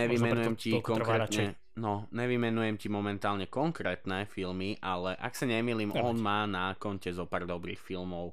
Nevymenujem 0.00 0.56
ti 0.56 0.70
trvá 0.80 1.28
radšej. 1.28 1.65
No, 1.76 2.08
nevymenujem 2.10 2.76
ti 2.76 2.88
momentálne 2.88 3.46
konkrétne 3.46 4.24
filmy, 4.24 4.76
ale 4.80 5.14
ak 5.14 5.32
sa 5.32 5.44
nemýlim, 5.44 5.92
Nevadí. 5.92 6.02
on 6.02 6.16
má 6.16 6.44
na 6.44 6.72
konte 6.74 7.08
zo 7.08 7.24
pár 7.24 7.44
dobrých 7.44 7.78
filmov. 7.78 8.32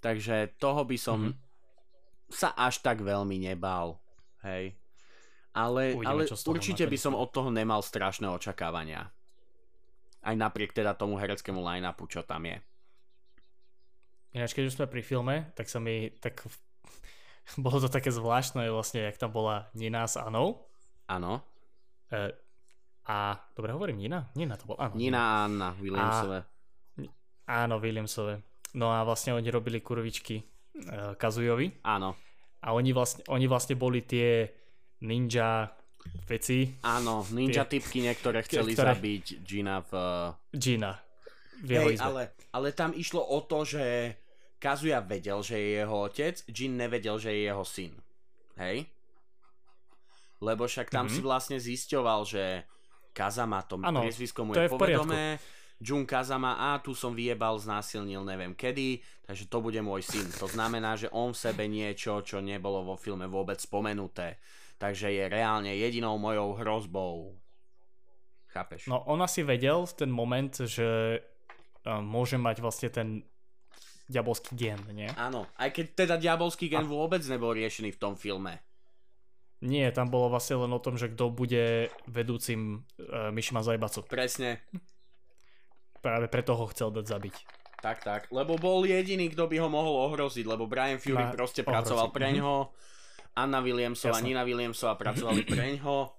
Takže 0.00 0.56
toho 0.56 0.82
by 0.82 0.96
som 0.96 1.18
Mhm. 1.28 1.32
sa 2.30 2.56
až 2.56 2.80
tak 2.80 3.00
veľmi 3.00 3.36
nebal. 3.36 4.00
Hej. 4.40 4.74
Ale, 5.50 5.98
Uvidíme, 5.98 6.24
ale 6.24 6.30
určite 6.30 6.86
by 6.86 6.96
som 6.96 7.12
od 7.12 7.28
toho 7.28 7.50
nemal 7.50 7.82
strašné 7.82 8.30
očakávania. 8.30 9.10
Aj 10.22 10.36
napriek 10.36 10.70
teda 10.70 10.94
tomu 10.94 11.18
hereckému 11.18 11.58
line-upu, 11.58 12.06
čo 12.06 12.22
tam 12.22 12.46
je. 12.46 12.62
Ináč, 14.30 14.54
keď 14.54 14.70
už 14.70 14.76
sme 14.78 14.86
pri 14.86 15.02
filme, 15.02 15.50
tak 15.58 15.66
sa 15.66 15.82
mi 15.82 16.14
tak 16.22 16.46
bolo 17.58 17.82
to 17.82 17.90
také 17.90 18.14
zvláštne 18.14 18.70
vlastne, 18.70 19.02
jak 19.02 19.18
tam 19.18 19.34
bola 19.34 19.66
Nina 19.74 20.06
s 20.06 20.14
Anou. 20.14 20.70
Áno. 21.10 21.42
E, 22.14 22.30
a, 23.10 23.34
dobre 23.50 23.74
hovorím, 23.74 23.98
Nina? 23.98 24.30
Nina 24.32 24.54
to 24.54 24.64
bola, 24.64 24.86
áno. 24.86 24.94
Nina 24.94 25.18
a 25.18 25.34
Anna 25.44 25.68
Williamsové. 25.74 26.38
Áno, 27.44 27.74
Williamsové. 27.76 28.34
No 28.72 28.86
a 28.88 29.02
vlastne 29.02 29.34
oni 29.34 29.50
robili 29.50 29.82
kurvičky 29.82 30.38
e, 30.38 30.44
Kazujovi. 31.18 31.82
Áno. 31.82 32.14
A 32.62 32.70
oni 32.70 32.94
vlastne, 32.94 33.26
oni 33.26 33.44
vlastne 33.44 33.74
boli 33.74 34.04
tie 34.04 34.46
ninja 35.02 35.66
veci 36.24 36.70
Áno, 36.80 37.26
ninja 37.28 37.66
typky 37.66 38.00
niektoré 38.00 38.40
chceli 38.46 38.72
ktoré- 38.72 38.94
zabiť 38.94 39.24
Gina 39.42 39.82
v... 39.82 39.92
Gina 40.54 40.94
v 41.60 41.68
jeho 41.68 41.88
Hej, 41.90 41.96
izbe. 41.96 42.06
ale, 42.06 42.22
ale 42.52 42.68
tam 42.70 42.94
išlo 42.94 43.20
o 43.20 43.42
to, 43.42 43.66
že 43.66 44.16
Kazuya 44.56 45.00
vedel, 45.00 45.40
že 45.40 45.56
je 45.56 45.68
jeho 45.76 45.96
otec, 46.04 46.36
Jin 46.46 46.76
nevedel, 46.76 47.16
že 47.16 47.32
je 47.32 47.40
jeho 47.44 47.64
syn. 47.64 47.92
Hej? 48.56 48.88
Lebo 50.38 50.64
však 50.64 50.88
tam 50.88 51.04
Mhm. 51.04 51.12
si 51.12 51.20
vlastne 51.20 51.58
zisťoval, 51.58 52.20
že 52.24 52.64
Kazama, 53.10 53.62
to 53.66 53.78
Áno, 53.82 54.02
priezvisko 54.02 54.46
mu 54.46 54.54
to 54.54 54.62
je, 54.62 54.68
je 54.68 54.74
povedomé, 54.74 55.36
Jun 55.80 56.04
Kazama, 56.04 56.60
a 56.60 56.76
tu 56.78 56.92
som 56.92 57.16
vyjebal, 57.16 57.56
znásilnil, 57.56 58.20
neviem 58.20 58.52
kedy, 58.52 59.00
takže 59.24 59.48
to 59.48 59.58
bude 59.64 59.80
môj 59.80 60.04
syn. 60.04 60.28
To 60.36 60.44
znamená, 60.44 60.94
že 60.94 61.08
on 61.08 61.32
v 61.32 61.40
sebe 61.40 61.64
niečo, 61.64 62.20
čo 62.20 62.44
nebolo 62.44 62.84
vo 62.84 62.96
filme 63.00 63.24
vôbec 63.24 63.56
spomenuté. 63.56 64.36
Takže 64.76 65.12
je 65.12 65.24
reálne 65.28 65.72
jedinou 65.72 66.16
mojou 66.16 66.56
hrozbou. 66.56 67.36
Chápeš? 68.52 68.88
No 68.88 69.04
on 69.08 69.20
asi 69.24 69.40
vedel 69.40 69.84
v 69.88 69.94
ten 69.94 70.10
moment, 70.12 70.52
že 70.52 71.20
môže 71.84 72.36
mať 72.36 72.56
vlastne 72.60 72.88
ten 72.92 73.08
diabolský 74.10 74.52
gen, 74.58 74.80
nie? 74.90 75.08
Áno, 75.16 75.46
aj 75.56 75.70
keď 75.70 75.86
teda 75.94 76.14
diabolský 76.18 76.68
gen 76.68 76.84
vôbec 76.84 77.22
nebol 77.24 77.54
riešený 77.56 77.94
v 77.94 78.00
tom 78.00 78.18
filme. 78.18 78.58
Nie, 79.60 79.92
tam 79.92 80.08
bolo 80.08 80.32
vlastne 80.32 80.56
len 80.56 80.72
o 80.72 80.80
tom, 80.80 80.96
že 80.96 81.12
kto 81.12 81.28
bude 81.28 81.92
vedúcim 82.08 82.80
uh, 82.96 83.28
Mishima 83.28 83.60
Zaibatsu. 83.60 84.08
Presne, 84.08 84.64
Práve 86.00 86.32
preto 86.32 86.56
ho 86.56 86.64
chcel 86.72 86.88
dať 86.96 87.04
zabiť. 87.04 87.36
tak, 87.84 88.00
tak. 88.00 88.32
Lebo 88.32 88.56
bol 88.56 88.88
jediný, 88.88 89.28
kto 89.28 89.44
by 89.44 89.56
ho 89.60 89.68
mohol 89.68 90.08
ohroziť, 90.08 90.48
lebo 90.48 90.64
Brian 90.64 90.96
Fury 90.96 91.28
Ma- 91.28 91.32
proste 91.32 91.60
ohroziť, 91.60 91.76
pracoval 91.76 92.08
mhm. 92.08 92.14
preňho, 92.16 92.54
Anna 93.36 93.60
Williamsová, 93.60 94.16
Jasné. 94.16 94.26
Nina 94.32 94.42
Williamsová 94.48 94.96
pracovali 94.96 95.44
preňho. 95.52 96.16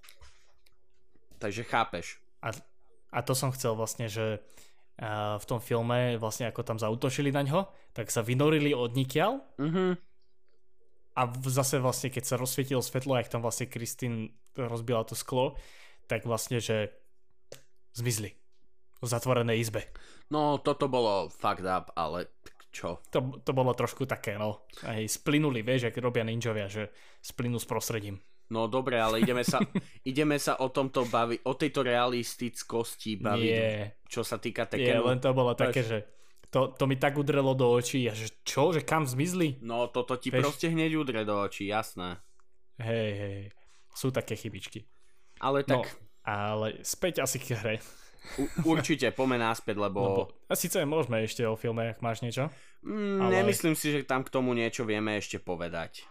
Takže 1.41 1.65
chápeš. 1.65 2.21
A, 2.45 2.53
a 3.09 3.19
to 3.25 3.33
som 3.33 3.49
chcel 3.49 3.73
vlastne, 3.73 4.05
že 4.05 4.37
uh, 5.01 5.41
v 5.41 5.45
tom 5.49 5.57
filme 5.57 6.21
vlastne 6.21 6.45
ako 6.45 6.61
tam 6.61 6.77
zautočili 6.77 7.33
na 7.33 7.41
ňo, 7.41 7.65
tak 7.97 8.13
sa 8.13 8.21
vynorili 8.21 8.77
od 8.77 8.93
nikiaľ 8.93 9.57
Mhm. 9.57 10.10
A 11.15 11.21
zase 11.47 11.83
vlastne 11.83 12.07
keď 12.07 12.23
sa 12.23 12.35
rozsvietilo 12.39 12.79
svetlo, 12.79 13.19
jak 13.19 13.27
tam 13.31 13.43
vlastne 13.43 13.67
Kristín 13.67 14.31
rozbila 14.55 15.03
to 15.03 15.15
sklo, 15.15 15.59
tak 16.07 16.23
vlastne, 16.23 16.59
že 16.63 16.91
zmizli 17.95 18.35
v 19.01 19.05
zatvorenej 19.05 19.59
izbe. 19.59 19.87
No, 20.31 20.61
toto 20.63 20.87
bolo 20.87 21.27
fucked 21.27 21.67
up, 21.67 21.91
ale 21.97 22.31
čo? 22.71 23.03
To, 23.11 23.43
to 23.43 23.51
bolo 23.51 23.75
trošku 23.75 24.07
také, 24.07 24.39
no. 24.39 24.63
Aj 24.87 25.03
splynuli, 25.03 25.59
vieš, 25.59 25.91
ak 25.91 25.99
robia 25.99 26.23
ninjovia, 26.23 26.71
že 26.71 26.87
splynú 27.19 27.59
s 27.59 27.67
prostredím. 27.67 28.23
No 28.51 28.67
dobre, 28.67 28.99
ale 28.99 29.23
ideme 29.23 29.43
sa, 29.43 29.59
ideme 30.11 30.39
sa 30.39 30.59
o 30.59 30.71
tomto 30.71 31.07
baviť, 31.07 31.39
o 31.47 31.53
tejto 31.55 31.83
realistickosti 31.83 33.19
baviť, 33.19 33.51
Nie, 33.51 33.99
čo 34.07 34.23
sa 34.23 34.39
týka 34.39 34.67
nie, 34.71 34.87
Tekenu. 34.87 35.07
len 35.07 35.19
to 35.19 35.31
bolo 35.35 35.51
také, 35.55 35.83
že 35.83 35.97
to, 36.51 36.67
to 36.69 36.83
mi 36.83 36.95
tak 36.95 37.15
udrelo 37.15 37.51
do 37.51 37.65
očí 37.65 38.03
a 38.05 38.13
že 38.13 38.29
čo, 38.43 38.69
že 38.69 38.81
kam 38.81 39.03
zmizli? 39.03 39.57
No, 39.59 39.87
toto 39.87 40.13
ti 40.13 40.27
Vieš. 40.27 40.43
proste 40.43 40.67
hneď 40.67 40.91
udre 40.93 41.23
do 41.23 41.35
očí, 41.37 41.65
jasné. 41.65 42.19
Hej, 42.77 43.09
hej, 43.15 43.37
sú 43.89 44.09
také 44.09 44.35
chybičky. 44.35 44.83
Ale 45.37 45.63
No, 45.63 45.79
tak 45.79 45.95
ale 46.21 46.77
späť 46.81 47.19
asi 47.19 47.39
k 47.39 47.55
hre. 47.55 47.75
u, 48.37 48.45
určite 48.69 49.09
poďme 49.09 49.39
naspäť, 49.39 49.79
lebo... 49.79 49.99
Lebo, 50.03 50.23
a 50.45 50.53
síce 50.53 50.77
môžeme 50.83 51.23
ešte 51.23 51.41
o 51.41 51.55
filme, 51.55 51.89
ak 51.89 51.99
máš 51.99 52.19
niečo. 52.19 52.51
Mm, 52.81 53.17
Ale- 53.21 53.33
Nemyslím 53.39 53.73
si, 53.73 53.87
že 53.89 54.03
tam 54.03 54.21
k 54.21 54.29
tomu 54.29 54.51
niečo 54.51 54.83
vieme 54.83 55.15
ešte 55.15 55.37
povedať. 55.37 56.03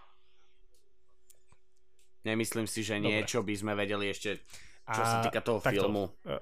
Nemyslím 2.23 2.65
si, 2.65 2.81
že 2.81 2.97
Dobre. 2.97 3.07
niečo 3.09 3.41
by 3.41 3.55
sme 3.55 3.73
vedeli 3.75 4.09
ešte, 4.09 4.41
čo 4.85 5.01
sa 5.01 5.21
A 5.21 5.25
týka 5.25 5.41
toho 5.41 5.57
takto, 5.59 5.85
filmu. 5.85 6.05
e, 6.23 6.37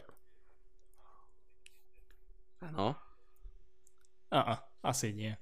Áno. 2.65 2.95
A, 2.95 3.08
a, 4.35 4.59
asi 4.83 5.13
nie. 5.13 5.33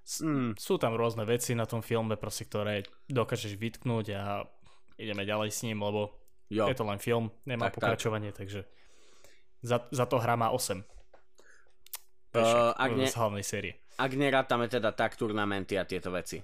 S- 0.00 0.24
Mm, 0.24 0.56
Sú 0.56 0.74
tam 0.76 0.96
rôzne 0.96 1.22
veci 1.22 1.52
na 1.54 1.68
tom 1.68 1.84
filme, 1.84 2.16
proste, 2.16 2.44
ktoré 2.44 2.82
dokážeš 3.06 3.54
vytknúť 3.54 4.06
a 4.16 4.42
ideme 4.96 5.22
ďalej 5.22 5.50
s 5.52 5.60
ním, 5.62 5.78
lebo 5.78 6.10
jo. 6.50 6.66
je 6.66 6.74
to 6.74 6.84
len 6.84 6.98
film, 6.98 7.30
nemá 7.44 7.68
Tak, 7.68 7.78
tak. 7.78 7.78
pokračovanie, 7.84 8.32
takže 8.32 8.64
za, 9.62 9.86
za 9.92 10.04
to 10.08 10.16
hra 10.18 10.34
má 10.34 10.48
8. 10.50 10.82
Uh, 12.30 12.70
ak, 12.78 12.90
ne, 12.94 13.06
z 13.10 13.14
hlavnej 13.14 13.42
série. 13.42 13.72
ak 13.98 14.12
nerátame 14.14 14.70
teda 14.70 14.94
tak 14.94 15.18
turnamenty 15.18 15.74
a 15.74 15.84
tieto 15.84 16.14
veci. 16.14 16.38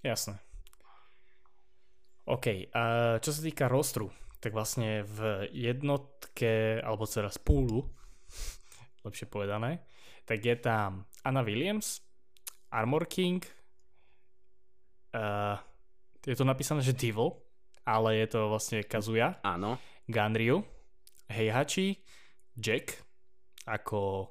Jasné. 0.00 0.40
OK, 2.24 2.72
a 2.72 2.82
čo 3.20 3.30
sa 3.30 3.40
týka 3.44 3.68
rostru, 3.68 4.08
tak 4.40 4.56
vlastne 4.56 5.04
v 5.04 5.48
jednotke, 5.52 6.80
alebo 6.80 7.04
teraz 7.04 7.36
púlu, 7.36 7.84
lepšie 9.06 9.28
povedané, 9.28 9.84
tak 10.24 10.40
je 10.44 10.56
tam 10.56 11.04
Anna 11.24 11.44
Williams, 11.44 12.00
Armor 12.72 13.06
King, 13.06 13.44
uh, 15.14 15.56
je 16.24 16.36
to 16.36 16.44
napísané, 16.44 16.80
že 16.80 16.96
Devil, 16.96 17.36
ale 17.84 18.24
je 18.24 18.26
to 18.32 18.48
vlastne 18.48 18.80
Kazuya, 18.82 19.38
Áno. 19.44 19.76
Ganryu, 20.08 20.64
Heihachi, 21.28 22.00
Jack, 22.56 23.00
ako... 23.64 24.30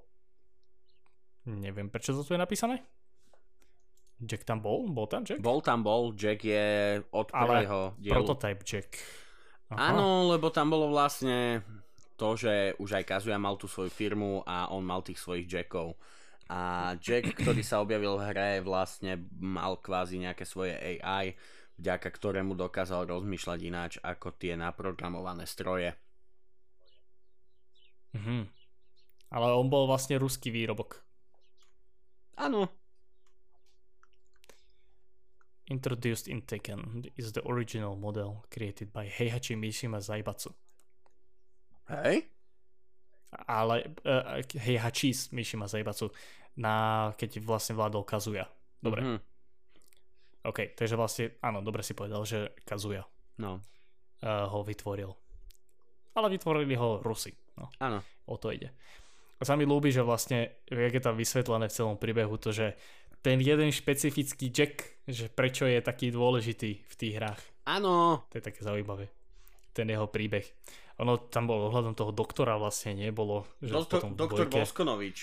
Neviem, 1.43 1.91
prečo 1.91 2.15
to 2.15 2.23
tu 2.23 2.33
je 2.33 2.39
napísané? 2.39 2.79
Jack 4.23 4.47
tam 4.47 4.63
bol? 4.63 4.87
Bol 4.87 5.11
tam 5.11 5.27
Jack? 5.27 5.43
Bol 5.43 5.59
tam 5.59 5.83
bol, 5.83 6.15
Jack 6.15 6.45
je 6.47 6.99
od 7.11 7.27
Ale 7.35 7.65
prvého 7.65 7.79
dielu. 7.99 8.13
Prototype 8.15 8.63
Jack. 8.63 8.89
Aha. 9.73 9.91
Áno, 9.91 10.31
lebo 10.31 10.53
tam 10.53 10.71
bolo 10.71 10.87
vlastne 10.93 11.65
to, 12.15 12.37
že 12.37 12.73
už 12.77 13.01
aj 13.01 13.07
Kazuya 13.07 13.41
mal 13.41 13.57
tú 13.57 13.65
svoju 13.65 13.89
firmu 13.89 14.45
a 14.45 14.69
on 14.69 14.85
mal 14.85 15.01
tých 15.01 15.19
svojich 15.19 15.49
Jackov. 15.49 15.97
A 16.51 16.93
Jack, 16.99 17.33
ktorý 17.39 17.63
sa 17.65 17.81
objavil 17.81 18.19
v 18.19 18.25
hre, 18.29 18.51
vlastne 18.61 19.25
mal 19.39 19.79
kvázi 19.79 20.21
nejaké 20.21 20.43
svoje 20.45 20.75
AI, 20.77 21.33
vďaka 21.79 22.07
ktorému 22.07 22.53
dokázal 22.53 23.09
rozmýšľať 23.09 23.59
ináč 23.63 23.91
ako 24.03 24.35
tie 24.37 24.53
naprogramované 24.53 25.49
stroje. 25.49 25.95
Mhm. 28.13 28.45
Ale 29.33 29.47
on 29.57 29.65
bol 29.65 29.89
vlastne 29.89 30.21
ruský 30.21 30.53
výrobok. 30.53 31.01
Áno, 32.37 32.69
Introduced 35.69 36.27
in 36.27 36.41
Tekken 36.41 37.05
is 37.15 37.31
the 37.31 37.41
original 37.47 37.95
model 37.95 38.45
created 38.51 38.91
by 38.91 39.07
Heihachi 39.07 39.55
Mishima 39.55 39.97
Zaibatsu. 39.97 40.53
Hej? 41.89 42.27
Ale 43.49 43.89
uh, 44.05 44.39
Heihachi 44.55 45.09
Mishima 45.33 45.65
Zaibatsu 45.65 46.13
na, 46.53 47.09
keď 47.17 47.41
vlastne 47.41 47.73
vládol 47.73 48.05
Kazuya. 48.05 48.45
Dobre, 48.77 49.01
Mhm. 49.01 49.19
OK, 50.43 50.75
takže 50.75 50.99
vlastne, 50.99 51.39
áno, 51.39 51.63
dobre 51.63 51.79
si 51.87 51.95
povedal, 51.95 52.19
že 52.27 52.51
Kazuya 52.67 53.07
No, 53.39 53.57
uh, 53.57 54.45
ho 54.51 54.59
vytvoril. 54.61 55.07
Ale 56.13 56.27
vytvorili 56.29 56.75
ho 56.75 56.99
Rusi. 56.99 57.31
No, 57.55 57.71
áno. 57.79 58.03
o 58.27 58.35
to 58.35 58.51
ide. 58.51 58.69
A 59.39 59.47
sa 59.47 59.55
mi 59.55 59.63
ľúbi, 59.63 59.89
že 59.89 60.03
vlastne, 60.03 60.59
jak 60.67 60.93
je 60.93 61.03
tam 61.03 61.15
vysvetlené 61.15 61.71
v 61.71 61.75
celom 61.75 61.95
príbehu 61.95 62.35
to, 62.37 62.51
že 62.51 62.75
ten 63.23 63.39
jeden 63.39 63.71
špecifický 63.71 64.51
Jack, 64.51 64.83
že 65.07 65.31
prečo 65.31 65.63
je 65.63 65.79
taký 65.79 66.11
dôležitý 66.11 66.71
v 66.85 66.95
tých 66.99 67.13
hrách. 67.17 67.41
Áno. 67.63 68.27
To 68.27 68.33
je 68.35 68.43
také 68.43 68.61
zaujímavé. 68.67 69.07
Ten 69.71 69.87
jeho 69.87 70.11
príbeh. 70.11 70.43
Ono 71.01 71.17
tam 71.29 71.49
bolo 71.49 71.73
ohľadom 71.73 71.97
toho 71.97 72.13
doktora 72.13 72.53
vlastne, 72.55 72.93
nie? 72.93 73.09
Bolo, 73.09 73.49
že 73.59 73.73
Doktor, 73.73 73.99
potom 74.05 74.09
doktor 74.13 74.45
dvojke- 74.45 74.61
Voskonovič. 74.61 75.17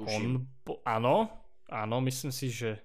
On, 0.00 0.06
Tuším. 0.06 0.32
po, 0.64 0.80
áno, 0.82 1.28
áno, 1.68 1.96
myslím 2.00 2.32
si, 2.32 2.48
že 2.48 2.80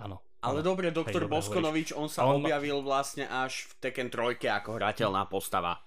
áno. 0.00 0.18
Ale 0.40 0.62
áno. 0.62 0.66
dobre, 0.66 0.88
doktor 0.94 1.26
dobre 1.26 1.34
Boskonovič, 1.34 1.92
on 1.92 2.06
sa 2.08 2.24
on 2.24 2.40
objavil 2.40 2.80
vlastne 2.80 3.26
až 3.26 3.66
v 3.68 3.72
Tekken 3.82 4.08
3 4.08 4.38
ako 4.62 4.78
hrateľná 4.78 5.26
postava. 5.26 5.82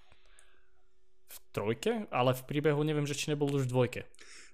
V 1.32 1.38
trojke, 1.56 2.12
ale 2.12 2.36
v 2.36 2.44
príbehu 2.44 2.84
neviem, 2.84 3.08
že 3.08 3.16
či 3.16 3.32
nebol 3.32 3.48
už 3.48 3.68
v 3.68 3.72
dvojke. 3.72 4.02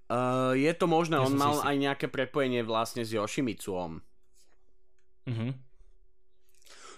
Uh, 0.07 0.55
je 0.55 0.71
to 0.71 0.87
možné, 0.87 1.19
on 1.19 1.33
si 1.33 1.35
mal 1.35 1.57
istý. 1.59 1.67
aj 1.67 1.75
nejaké 1.75 2.05
prepojenie 2.07 2.63
vlastne 2.63 3.03
s 3.03 3.11
Yoshimitsuom. 3.11 3.99
Mhm. 5.27 5.66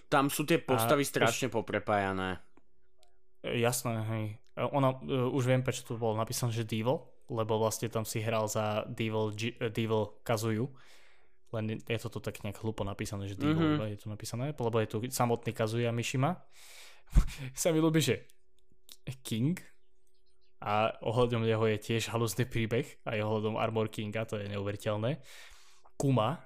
Tam 0.09 0.27
sú 0.27 0.43
tie 0.43 0.57
postavy 0.57 1.01
už- 1.01 1.11
strašne 1.11 1.47
poprepájané. 1.47 2.41
E, 3.39 3.57
Jasné, 3.57 3.93
hej. 4.03 4.25
E, 4.51 4.61
Ona, 4.67 4.97
uh, 4.97 5.29
už 5.29 5.45
viem, 5.45 5.61
prečo 5.61 5.85
tu 5.85 5.95
bolo 5.95 6.13
napísané, 6.13 6.51
že 6.51 6.65
Devil, 6.65 6.97
lebo 7.29 7.55
vlastne 7.55 7.87
tam 7.87 8.03
si 8.03 8.19
hral 8.19 8.45
za 8.45 8.83
Devil, 8.85 9.31
G- 9.31 9.55
Devil 9.69 10.17
Kazuyu. 10.21 10.67
Len 11.49 11.77
je 11.79 11.99
to 11.99 12.09
tu 12.09 12.19
tak 12.19 12.41
nejak 12.41 12.57
hlúpo 12.59 12.81
napísané, 12.81 13.25
že 13.25 13.33
Devil, 13.33 13.53
Mhm. 13.55 13.65
mm-hmm. 13.79 13.89
je 13.91 13.99
tu 13.99 14.07
napísané, 14.07 14.51
lebo 14.51 14.77
je 14.77 14.87
tu 14.87 14.97
samotný 15.07 15.49
Kazuya 15.49 15.89
Mishima. 15.89 16.41
Sa 17.55 17.69
mi 17.69 17.77
ľúbi, 17.77 17.97
že 17.99 18.25
King 19.21 19.57
a 20.59 20.91
ohľadom 20.99 21.41
neho 21.41 21.65
je 21.67 21.77
tiež 21.79 22.09
halúzny 22.09 22.43
príbeh 22.43 22.85
aj 23.03 23.17
ohľadom 23.17 23.55
Armor 23.55 23.87
Kinga, 23.87 24.25
to 24.25 24.35
je 24.35 24.45
neuveriteľné. 24.47 25.17
Kuma. 25.95 26.37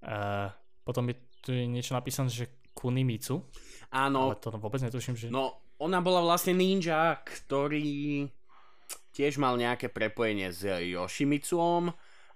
A 0.00 0.50
potom 0.82 1.06
je 1.06 1.16
tu 1.40 1.50
niečo 1.50 1.92
napísané, 1.92 2.28
že 2.28 2.46
Kunimitsu, 2.72 3.44
Áno, 3.92 4.32
ale 4.32 4.40
to 4.40 4.48
vôbec 4.56 4.80
netuším, 4.80 5.14
že... 5.14 5.26
no 5.28 5.60
ona 5.82 6.00
bola 6.00 6.22
vlastne 6.22 6.56
ninja, 6.56 7.18
ktorý 7.20 8.24
tiež 9.12 9.36
mal 9.36 9.58
nejaké 9.60 9.92
prepojenie 9.92 10.48
s 10.48 10.64
Yoshimitsuom, 10.64 11.92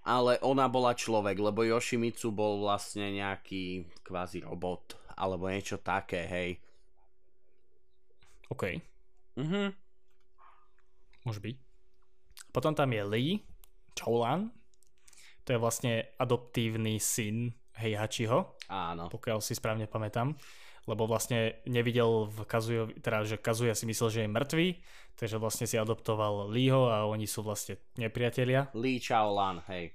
ale 0.07 0.39
ona 0.45 0.69
bola 0.69 0.93
človek, 0.93 1.39
lebo 1.41 1.65
Yoshimitsu 1.65 2.35
bol 2.35 2.61
vlastne 2.63 3.11
nejaký 3.15 3.89
kvázi 4.05 4.45
robot, 4.45 4.99
alebo 5.17 5.49
niečo 5.49 5.81
také, 5.81 6.27
hej. 6.29 6.51
OK. 8.51 8.79
Mhm. 9.41 9.75
Môže 11.27 11.41
byť. 11.43 11.57
Potom 12.55 12.73
tam 12.77 12.95
je 12.95 13.03
Lee 13.03 13.33
Choulan. 13.99 14.55
To 15.47 15.55
je 15.55 15.63
vlastne 15.63 15.93
adoptívny 16.19 16.99
syn 17.03 17.55
Heihachiho, 17.77 18.57
Áno. 18.69 19.09
pokiaľ 19.13 19.45
si 19.45 19.53
správne 19.53 19.85
pamätám. 19.87 20.37
Lebo 20.87 21.11
vlastne 21.11 21.59
nevidel 21.67 22.31
v 22.31 22.47
Kazuyo, 22.47 22.87
teda 23.03 23.27
že 23.27 23.43
Kazuya 23.43 23.75
si 23.75 23.91
myslel, 23.91 24.09
že 24.09 24.21
je 24.23 24.31
mŕtvý, 24.31 24.69
takže 25.19 25.37
vlastne 25.43 25.67
si 25.67 25.75
adoptoval 25.75 26.47
Leeho 26.47 26.87
a 26.87 27.11
oni 27.11 27.27
sú 27.27 27.43
vlastne 27.43 27.83
nepriatelia. 27.99 28.71
Lee 28.71 29.03
Chaolan, 29.03 29.67
hej. 29.67 29.91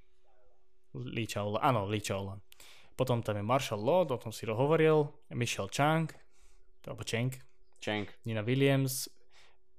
Lee 0.91 1.27
Choulan, 1.32 1.63
áno, 1.63 1.88
Lee 1.88 2.03
Choulan. 2.03 2.43
Potom 2.99 3.23
tam 3.23 3.39
je 3.39 3.43
Marshall 3.47 3.79
Law, 3.79 4.03
o 4.03 4.19
tom 4.19 4.36
si 4.36 4.43
hovoril, 4.43 5.07
Michelle 5.32 5.71
Chang, 5.71 6.11
alebo 6.84 7.07
Chang, 7.07 7.32
Čenk. 7.79 8.11
Nina 8.27 8.43
Williams, 8.43 9.07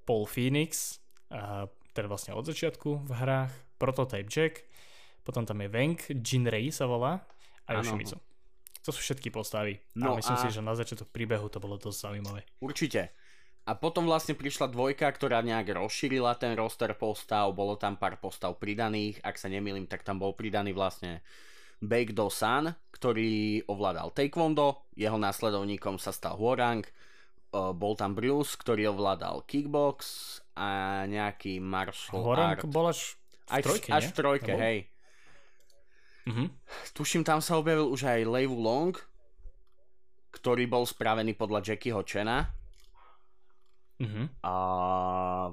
Paul 0.08 0.24
Phoenix, 0.24 0.98
a 1.28 1.68
teda 1.92 2.08
vlastne 2.08 2.32
od 2.32 2.48
začiatku 2.48 3.04
v 3.04 3.12
hrách, 3.12 3.52
Prototype 3.76 4.32
Jack, 4.32 4.64
potom 5.22 5.44
tam 5.44 5.60
je 5.60 5.68
Weng, 5.68 6.00
Jinrei 6.24 6.72
sa 6.72 6.88
volá 6.88 7.22
a 7.66 7.70
Áno. 7.76 7.82
Yoshimitsu. 7.82 8.16
To 8.82 8.90
sú 8.90 8.98
všetky 8.98 9.30
postavy. 9.30 9.78
No 9.94 10.14
a 10.14 10.18
myslím 10.18 10.36
a- 10.38 10.42
si, 10.42 10.48
že 10.50 10.58
na 10.58 10.74
začiatok 10.74 11.06
príbehu 11.14 11.46
to 11.46 11.62
bolo 11.62 11.78
dosť 11.78 11.98
zaujímavé. 12.10 12.42
Určite. 12.58 13.14
A 13.62 13.78
potom 13.78 14.10
vlastne 14.10 14.34
prišla 14.34 14.74
dvojka, 14.74 15.06
ktorá 15.06 15.38
nejak 15.38 15.78
rozšírila 15.78 16.34
ten 16.34 16.58
roster 16.58 16.90
postav, 16.98 17.46
bolo 17.54 17.78
tam 17.78 17.94
pár 17.94 18.18
postav 18.18 18.58
pridaných, 18.58 19.22
ak 19.22 19.38
sa 19.38 19.46
nemýlim, 19.46 19.86
tak 19.86 20.02
tam 20.02 20.18
bol 20.18 20.34
pridaný 20.34 20.74
vlastne 20.74 21.22
Baekdo 21.78 22.26
San, 22.26 22.74
ktorý 22.90 23.62
ovládal 23.70 24.10
Taekwondo, 24.10 24.90
jeho 24.98 25.14
následovníkom 25.14 26.02
sa 26.02 26.10
stal 26.10 26.34
Hwarang, 26.42 26.82
uh, 27.54 27.70
bol 27.70 27.94
tam 27.94 28.18
Bruce, 28.18 28.58
ktorý 28.58 28.90
ovládal 28.98 29.46
Kickbox 29.46 29.98
a 30.58 31.02
nejaký 31.06 31.62
martial 31.62 32.18
Horang 32.18 32.58
art. 32.58 32.66
bol 32.66 32.90
až 32.90 33.14
v 33.46 33.62
trojke, 33.62 33.88
až 33.94 34.02
nie? 34.02 34.10
v 34.10 34.14
trojke, 34.14 34.52
hej. 34.58 34.78
Mhm. 36.26 36.54
Tuším, 36.94 37.26
tam 37.26 37.42
sa 37.42 37.58
objavil 37.58 37.90
už 37.90 38.06
aj 38.06 38.28
Lei 38.30 38.46
Long, 38.46 38.94
ktorý 40.30 40.64
bol 40.70 40.86
spravený 40.86 41.34
podľa 41.34 41.60
Jackieho 41.72 42.02
Chena. 42.06 42.54
Mhm. 44.02 44.42
A 44.42 44.54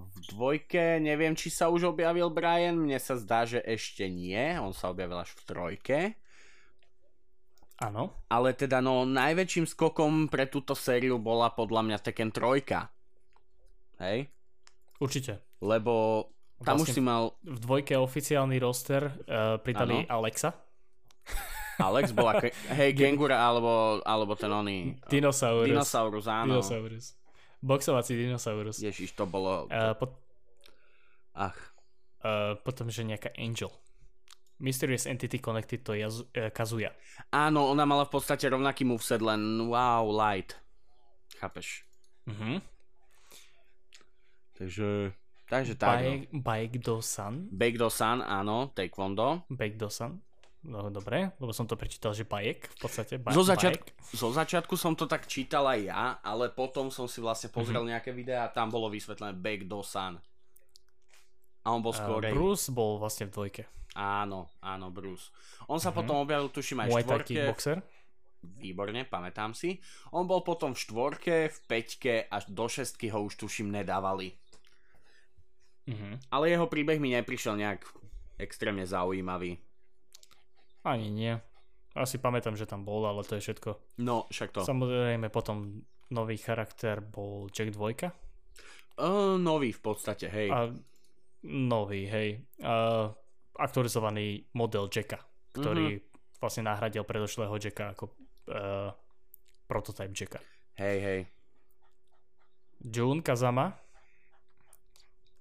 v 0.02 0.18
dvojke 0.34 0.98
neviem, 0.98 1.38
či 1.38 1.54
sa 1.54 1.70
už 1.70 1.94
objavil 1.94 2.34
Brian, 2.34 2.82
mne 2.82 2.98
sa 2.98 3.14
zdá, 3.14 3.46
že 3.46 3.62
ešte 3.62 4.10
nie, 4.10 4.58
on 4.58 4.74
sa 4.74 4.90
objavil 4.90 5.22
až 5.22 5.34
v 5.38 5.42
trojke. 5.46 6.00
Áno. 7.80 8.12
Ale 8.28 8.58
teda 8.58 8.84
no, 8.84 9.08
najväčším 9.08 9.64
skokom 9.64 10.28
pre 10.28 10.52
túto 10.52 10.76
sériu 10.76 11.16
bola 11.16 11.48
podľa 11.54 11.82
mňa 11.88 11.98
Tekken 12.04 12.32
3. 12.36 14.04
Hej? 14.04 14.28
Určite. 15.00 15.40
Lebo 15.64 16.28
tam 16.60 16.76
už 16.84 16.92
Vlastne 16.92 16.96
si 16.96 17.02
mal... 17.02 17.24
V 17.48 17.60
dvojke 17.64 17.96
oficiálny 17.96 18.60
roster 18.60 19.08
uh, 19.08 19.56
pridali 19.64 20.04
Áno. 20.04 20.24
Alexa. 20.24 20.52
Alex 21.80 22.12
bola... 22.12 22.36
Ke- 22.44 22.52
hej, 22.76 22.92
Gengura 23.00 23.40
alebo, 23.40 24.04
alebo 24.04 24.36
ten 24.36 24.52
oný... 24.52 25.00
Dinosaurus. 25.08 25.72
Dinosaurus, 25.72 26.28
áno. 26.28 26.60
Dinosaurus. 26.60 27.16
Boxovací 27.64 28.16
dinosaurus. 28.16 28.84
Ježiš, 28.84 29.16
to 29.16 29.24
bolo... 29.24 29.72
Uh, 29.72 29.96
pot, 29.96 30.20
Ach, 31.40 31.56
uh, 32.28 32.60
potom, 32.60 32.92
že 32.92 33.08
nejaká 33.08 33.32
Angel. 33.40 33.72
Mysterious 34.60 35.08
Entity 35.08 35.40
Connected 35.40 35.80
to 35.88 35.96
je 35.96 36.04
uh, 36.04 36.52
Kazuya. 36.52 36.92
áno, 37.32 37.72
ona 37.72 37.88
mala 37.88 38.04
v 38.04 38.20
podstate 38.20 38.52
rovnaký 38.52 38.84
moveset, 38.84 39.24
len 39.24 39.72
wow, 39.72 40.04
light. 40.12 40.60
Chápeš? 41.40 41.88
Mhm. 42.28 42.60
Takže... 44.60 45.16
Takže 45.50 45.74
tak, 45.76 45.98
no. 46.00 46.10
Baek, 46.30 46.30
Baekdo-san. 46.32 47.50
Baekdo-san, 47.50 48.22
áno, 48.22 48.70
taekwondo. 48.70 49.50
Baekdo-san. 49.50 50.22
No 50.62 50.90
dobre, 50.90 51.32
lebo 51.34 51.50
som 51.50 51.64
to 51.64 51.74
prečítal, 51.74 52.12
že 52.12 52.22
Baek 52.22 52.68
v 52.70 52.78
podstate. 52.78 53.16
Ba- 53.16 53.32
Zo, 53.32 53.42
začiat- 53.42 53.80
Baek. 53.80 53.96
zo 54.12 54.30
začiatku 54.30 54.76
som 54.76 54.92
to 54.92 55.06
tak 55.06 55.26
čítal 55.26 55.66
aj 55.66 55.80
ja, 55.82 56.04
ale 56.22 56.50
potom 56.50 56.92
som 56.92 57.08
si 57.08 57.18
vlastne 57.18 57.50
pozrel 57.50 57.82
Mhm. 57.82 57.90
nejaké 57.90 58.12
videá 58.12 58.44
a 58.44 58.52
tam 58.52 58.68
bolo 58.68 58.88
vysvetlené 58.88 59.34
Baekdo-san. 59.34 60.20
A 61.62 61.68
on 61.70 61.82
bol 61.82 61.92
Uh, 61.92 61.98
skôr... 61.98 62.22
Bruce 62.30 62.70
bol 62.70 62.98
vlastne 62.98 63.26
v 63.26 63.32
dvojke. 63.32 63.64
Áno, 63.96 64.52
áno, 64.60 64.92
Bruce. 64.92 65.32
On 65.66 65.80
sa 65.80 65.90
Mhm. 65.90 65.96
potom 65.96 66.16
objavil, 66.20 66.50
tuším, 66.50 66.80
aj 66.80 66.88
v 66.88 66.94
štvorke. 67.00 67.26
kickboxer. 67.26 67.78
Výborne, 68.40 69.04
pamätám 69.04 69.52
si. 69.52 69.80
On 70.12 70.24
bol 70.24 70.40
potom 70.42 70.72
v 70.72 70.80
štvorke, 70.80 71.36
v 71.50 71.60
peťke 71.68 72.28
až 72.28 72.48
do 72.48 72.66
šestky 72.66 73.10
ho 73.10 73.24
už 73.24 73.36
tuším 73.38 73.68
nedávali. 73.70 74.36
Mhm. 75.90 76.30
Ale 76.30 76.46
jeho 76.48 76.66
príbeh 76.66 76.98
mi 76.98 77.12
neprišiel 77.12 77.58
nejak 77.58 77.82
extrémne 78.38 78.86
zaujímavý. 78.86 79.58
Ani 80.82 81.10
nie. 81.10 81.34
Asi 81.92 82.16
pamätám, 82.16 82.54
že 82.54 82.64
tam 82.64 82.86
bol, 82.86 83.04
ale 83.04 83.26
to 83.26 83.36
je 83.36 83.44
všetko. 83.44 84.00
No, 84.00 84.30
však 84.30 84.54
to. 84.54 84.62
Samozrejme 84.62 85.28
potom 85.28 85.82
nový 86.10 86.38
charakter 86.38 87.02
bol 87.02 87.50
Jack 87.50 87.74
2. 87.74 88.06
Uh, 88.96 89.36
nový 89.36 89.72
v 89.72 89.82
podstate, 89.82 90.30
hej. 90.30 90.48
A 90.48 90.70
nový, 91.44 92.06
hej. 92.06 92.30
A 92.62 93.10
aktualizovaný 93.56 94.46
model 94.54 94.88
Jacka, 94.88 95.20
ktorý 95.52 95.98
Mhm. 95.98 96.02
vlastne 96.38 96.64
nahradil 96.64 97.04
predošlého 97.04 97.58
Jacka 97.58 97.92
ako 97.92 98.06
uh, 98.48 98.94
prototyp 99.66 100.14
Jacka. 100.14 100.40
Hej, 100.78 100.98
hej. 101.02 101.20
Jun 102.80 103.20
Kazama, 103.20 103.76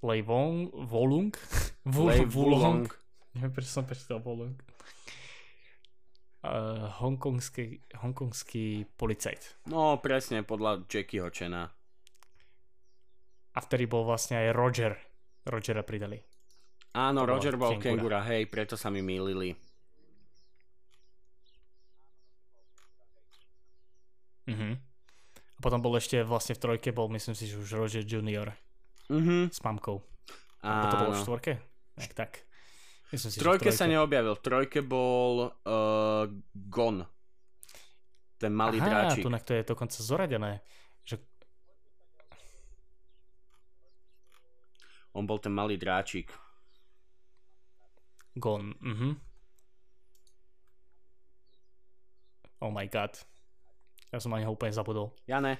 Lei 0.03 0.23
Wong, 0.23 0.71
Volung. 0.87 1.35
Wulong, 2.31 2.87
neviem 3.35 3.51
prečo 3.51 3.71
som 3.75 3.83
prečítal 3.83 4.23
Volung. 4.23 4.55
Uh, 6.39 6.87
hongkongský, 7.03 7.83
hongkongský 7.99 8.87
policajt. 8.95 9.67
No, 9.67 9.99
presne, 9.99 10.47
podľa 10.47 10.87
Jackieho 10.87 11.27
Chena. 11.35 11.67
A 13.53 13.59
vtedy 13.59 13.91
bol 13.91 14.07
vlastne 14.07 14.39
aj 14.39 14.55
Roger. 14.55 14.93
Rogera 15.43 15.83
pridali. 15.83 16.23
Áno, 16.95 17.27
To 17.27 17.35
Roger 17.35 17.59
bol 17.59 17.75
Kengura. 17.75 17.83
Kengura, 17.83 18.21
hej, 18.31 18.47
preto 18.47 18.79
sa 18.79 18.87
mi 18.95 19.03
mýlili. 19.03 19.51
Mhm. 24.47 24.71
A 25.59 25.59
potom 25.59 25.83
bol 25.83 25.99
ešte 25.99 26.23
vlastne 26.23 26.55
v 26.55 26.63
trojke, 26.63 26.95
bol 26.95 27.11
myslím 27.11 27.35
si, 27.35 27.51
že 27.51 27.59
už 27.59 27.75
Roger 27.75 28.07
Junior 28.07 28.55
Mhm. 29.09 29.49
s 29.51 29.61
mamkou. 29.65 30.05
Alebo 30.61 30.85
to 30.91 30.97
bolo 31.01 31.13
v 31.13 31.21
štvorke? 31.25 31.53
Tak, 31.97 32.13
tak. 32.15 32.31
Myslím 33.09 33.31
si, 33.33 33.41
trojke 33.41 33.73
v 33.73 33.77
sa 33.77 33.89
neobjavil. 33.89 34.37
V 34.37 34.43
trojke 34.45 34.81
bol 34.85 35.49
uh, 35.49 36.29
Gon. 36.53 37.09
Ten 38.37 38.53
malý 38.53 38.79
Aha, 38.79 38.87
dráčik. 38.87 39.25
tu 39.25 39.33
to 39.33 39.53
je 39.57 39.63
dokonca 39.65 39.99
zoradené. 39.99 40.61
Že... 41.09 41.25
On 45.17 45.25
bol 45.25 45.41
ten 45.41 45.51
malý 45.51 45.81
dráčik. 45.81 46.31
Gone. 48.39 48.77
Mhm. 48.79 49.11
Oh 52.61 52.71
my 52.71 52.87
god. 52.87 53.15
Ja 54.11 54.19
som 54.23 54.35
ani 54.35 54.47
ho 54.47 54.55
úplne 54.55 54.75
zabudol. 54.75 55.15
Ja 55.27 55.39
ne. 55.43 55.59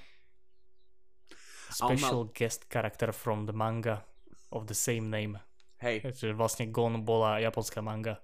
On 1.79 1.87
mal- 1.87 1.97
Special 1.97 2.23
guest 2.31 2.65
character 2.67 3.09
from 3.09 3.45
the 3.45 3.53
manga 3.53 4.01
of 4.49 4.65
the 4.65 4.73
same 4.73 5.07
name. 5.07 5.37
Hej, 5.77 6.03
Čiže 6.03 6.33
vlastne 6.33 6.67
Gon 6.67 7.01
bola 7.01 7.37
japonská 7.37 7.79
manga. 7.79 8.19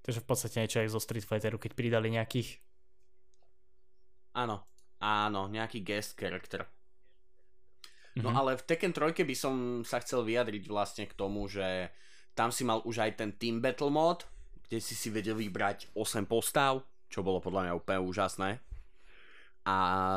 Takže 0.00 0.20
v 0.20 0.26
podstate 0.26 0.56
niečo 0.58 0.80
aj 0.80 0.88
zo 0.88 0.98
Street 0.98 1.22
Fighteru, 1.22 1.56
keď 1.56 1.72
pridali 1.74 2.08
nejakých. 2.08 2.56
áno. 4.32 4.62
Áno, 4.98 5.48
nejaký 5.48 5.80
guest 5.80 6.12
character. 6.14 6.68
No 8.14 8.30
Mhm. 8.30 8.36
ale 8.36 8.50
v 8.54 8.64
Tekken 8.64 8.92
3 8.92 9.24
by 9.24 9.34
som 9.34 9.54
sa 9.80 9.96
chcel 9.98 10.22
vyjadriť 10.22 10.66
vlastne 10.66 11.04
k 11.04 11.14
tomu, 11.14 11.46
že 11.46 11.88
tam 12.34 12.50
si 12.50 12.62
mal 12.62 12.82
už 12.82 12.98
aj 12.98 13.16
ten 13.16 13.32
Team 13.32 13.60
Battle 13.60 13.88
mod, 13.88 14.28
kde 14.62 14.78
si 14.78 14.92
si 14.92 15.08
vedel 15.08 15.34
vybrať 15.34 15.88
8 15.94 16.26
postav, 16.26 16.80
čo 17.08 17.22
bolo 17.22 17.40
podľa 17.40 17.64
mňa 17.64 17.72
úplne 17.74 18.00
úžasné. 18.02 18.50
A, 19.70 19.76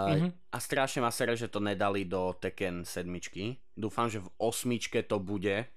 Mhm. 0.09 0.29
a 0.49 0.57
strašne 0.57 0.97
ma 0.99 1.09
sere, 1.09 1.33
že 1.33 1.45
to 1.45 1.59
nedali 1.59 2.03
do 2.03 2.33
Tekken 2.33 2.81
7. 2.81 3.05
Dúfam, 3.71 4.09
že 4.09 4.17
v 4.17 4.29
8 4.39 4.73
to 5.03 5.19
bude. 5.19 5.69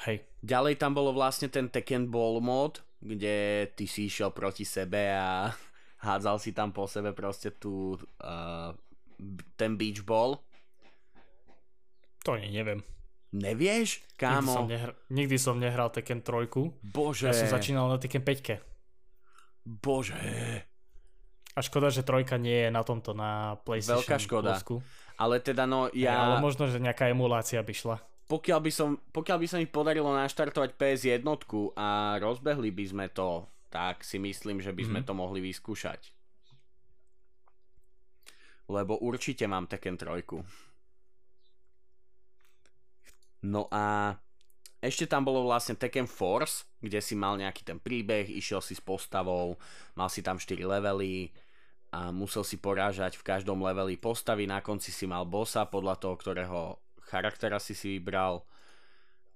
Hej. 0.00 0.26
Ďalej 0.40 0.74
tam 0.76 0.92
bolo 0.92 1.10
vlastne 1.12 1.46
ten 1.48 1.66
Tekken 1.66 2.06
Ball 2.06 2.38
mod, 2.40 2.82
kde 2.96 3.34
ty 3.72 3.84
si 3.84 4.06
išiel 4.06 4.30
proti 4.30 4.62
sebe 4.64 5.10
a 5.12 5.50
hádzal 6.06 6.38
si 6.38 6.50
tam 6.50 6.70
po 6.70 6.86
sebe 6.86 7.10
proste 7.12 7.50
tú, 7.52 7.94
uh, 8.18 8.70
ten 9.54 9.74
beach 9.74 10.02
ball. 10.02 10.38
To 12.24 12.34
ani 12.34 12.50
neviem. 12.52 12.82
Nevieš? 13.28 14.00
Nikdy 14.16 14.24
som, 14.40 14.64
Kámo, 14.64 14.66
nehr- 14.66 14.96
nikdy 15.08 15.36
som 15.36 15.56
nehral 15.56 15.90
Tekken 15.90 16.22
3. 16.22 16.48
bože, 16.80 17.28
Ja 17.28 17.36
som 17.36 17.46
začínal 17.48 17.86
na 17.86 17.98
Tekken 17.98 18.22
5. 18.22 18.58
bože. 19.64 20.14
A 21.58 21.60
škoda, 21.60 21.90
že 21.90 22.06
trojka 22.06 22.38
nie 22.38 22.66
je 22.66 22.70
na 22.70 22.86
tomto, 22.86 23.10
na 23.12 23.58
PlayStation 23.66 24.06
Veľká 24.06 24.16
škoda. 24.16 24.54
Plusku. 24.54 24.78
Ale 25.18 25.42
teda 25.42 25.66
no, 25.66 25.90
Ja... 25.90 26.14
Ale 26.14 26.34
ja, 26.38 26.40
možno, 26.40 26.70
že 26.70 26.78
nejaká 26.78 27.10
emulácia 27.10 27.58
by 27.58 27.74
šla. 27.74 27.96
pokiaľ 28.30 28.60
by 28.62 28.70
som, 28.70 28.88
pokiaľ 29.10 29.38
by 29.40 29.46
sa 29.48 29.56
mi 29.56 29.66
podarilo 29.66 30.14
naštartovať 30.14 30.76
PS1 30.76 31.24
a 31.74 31.88
rozbehli 32.16 32.70
by 32.70 32.84
sme 32.86 33.06
to, 33.10 33.42
tak 33.68 34.06
si 34.06 34.22
myslím, 34.22 34.62
že 34.62 34.70
by 34.70 34.86
sme 34.86 35.00
Mhm. 35.02 35.06
to 35.08 35.12
mohli 35.12 35.42
vyskúšať. 35.42 36.14
Lebo 38.68 39.00
určite 39.00 39.48
mám 39.48 39.64
Tekken 39.64 39.96
3. 39.96 40.44
No 43.42 43.64
a 43.70 44.14
ešte 44.78 45.08
tam 45.08 45.24
bolo 45.24 45.42
vlastne 45.42 45.74
Tekken 45.74 46.06
Force, 46.06 46.68
kde 46.78 47.00
si 47.00 47.14
mal 47.14 47.34
nejaký 47.34 47.64
ten 47.64 47.78
príbeh, 47.80 48.28
išiel 48.28 48.60
si 48.60 48.76
s 48.76 48.82
postavou, 48.82 49.56
mal 49.94 50.06
si 50.06 50.22
tam 50.22 50.38
4 50.38 50.62
levely 50.62 51.32
a 51.88 52.12
musel 52.12 52.44
si 52.44 52.60
porážať 52.60 53.16
v 53.16 53.26
každom 53.26 53.64
leveli 53.64 53.96
postavy, 53.96 54.44
na 54.44 54.60
konci 54.60 54.92
si 54.92 55.08
mal 55.08 55.24
bossa 55.24 55.64
podľa 55.64 55.96
toho, 55.96 56.14
ktorého 56.20 56.60
charaktera 57.08 57.56
si 57.56 57.72
si 57.72 57.96
vybral. 57.96 58.44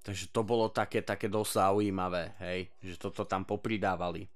Takže 0.03 0.35
to 0.35 0.43
bolo 0.43 0.69
také, 0.69 1.01
také 1.01 1.31
dosť 1.31 1.63
zaujímavé, 1.63 2.35
hej, 2.43 2.61
že 2.83 2.99
toto 2.99 3.25
tam 3.25 3.47
popridávali. 3.47 4.27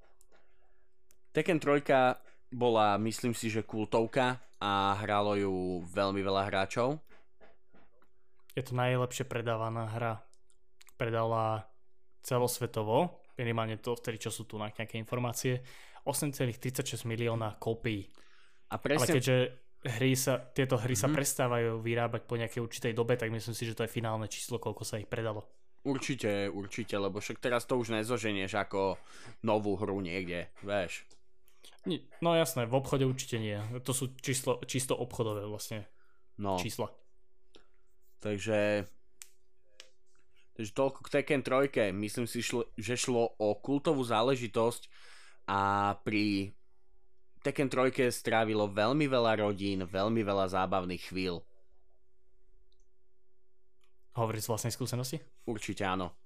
Tekken 1.35 1.61
3 1.61 2.55
bola, 2.55 2.97
myslím 3.03 3.37
si, 3.37 3.53
že 3.53 3.67
kultovka 3.67 4.41
a 4.63 4.97
hralo 5.03 5.37
ju 5.37 5.85
veľmi 5.93 6.23
veľa 6.25 6.49
hráčov. 6.49 6.97
Je 8.57 8.65
to 8.65 8.73
najlepšie 8.73 9.29
predávaná 9.29 9.85
hra. 9.93 10.25
Predala 10.97 11.69
celosvetovo, 12.25 13.21
minimálne 13.37 13.77
to 13.77 13.93
vtedy, 13.93 14.19
čo 14.19 14.31
sú 14.31 14.45
tu 14.45 14.57
na 14.57 14.69
nejaké 14.69 14.97
informácie, 14.97 15.61
8,36 16.05 17.05
milióna 17.05 17.57
kópií. 17.57 18.07
A 18.69 18.77
Ale 18.77 18.83
presne, 18.83 19.13
keďže 19.15 19.37
hry 19.87 20.13
sa, 20.15 20.41
tieto 20.41 20.75
hry 20.77 20.95
sa 20.95 21.07
Mhm. 21.07 21.15
prestávajú 21.15 21.71
vyrábať 21.79 22.23
po 22.25 22.35
nejakej 22.35 22.61
určitej 22.61 22.93
dobe, 22.93 23.15
tak 23.15 23.31
myslím 23.31 23.55
si, 23.55 23.63
že 23.63 23.75
to 23.75 23.85
je 23.85 23.93
finálne 23.93 24.27
číslo, 24.27 24.59
koľko 24.59 24.83
sa 24.83 24.97
ich 24.97 25.07
predalo. 25.07 25.47
určite, 25.87 26.51
určite, 26.51 26.99
lebo 26.99 27.23
však 27.23 27.39
teraz 27.39 27.63
to 27.63 27.79
už 27.79 27.95
nezoženieš 27.95 28.59
ako 28.59 28.99
novú 29.47 29.79
hru 29.79 30.03
niekde, 30.03 30.51
vieš. 30.59 31.07
No 32.19 32.35
jasné, 32.35 32.67
v 32.67 32.75
obchode 32.75 33.07
určite 33.07 33.39
nie. 33.39 33.55
To 33.87 33.95
sú 33.95 34.11
číslo, 34.19 34.59
čisto 34.67 34.99
obchodové 34.99 35.47
vlastne 35.47 35.87
No. 36.43 36.59
čísla. 36.59 36.91
Takže, 38.19 38.83
takže 40.57 40.73
toľko 40.73 40.99
k 41.05 41.13
Tekken 41.21 41.43
3. 41.45 41.93
Myslím 41.93 42.25
si, 42.25 42.41
že 42.81 42.95
šlo 42.97 43.37
o 43.37 43.49
kultovú 43.61 44.01
záležitosť 44.01 44.89
a 45.47 45.93
pri 46.01 46.57
Tekken 47.45 47.69
3 47.69 48.09
strávilo 48.09 48.67
veľmi 48.67 49.05
veľa 49.07 49.45
rodín, 49.45 49.85
veľmi 49.85 50.25
veľa 50.25 50.51
zábavných 50.51 51.13
chvíľ. 51.13 51.45
Hovoríš 54.17 54.49
z 54.49 54.51
vlastnej 54.51 54.73
skúsenosti? 54.73 55.21
Určite 55.45 55.85
áno. 55.85 56.17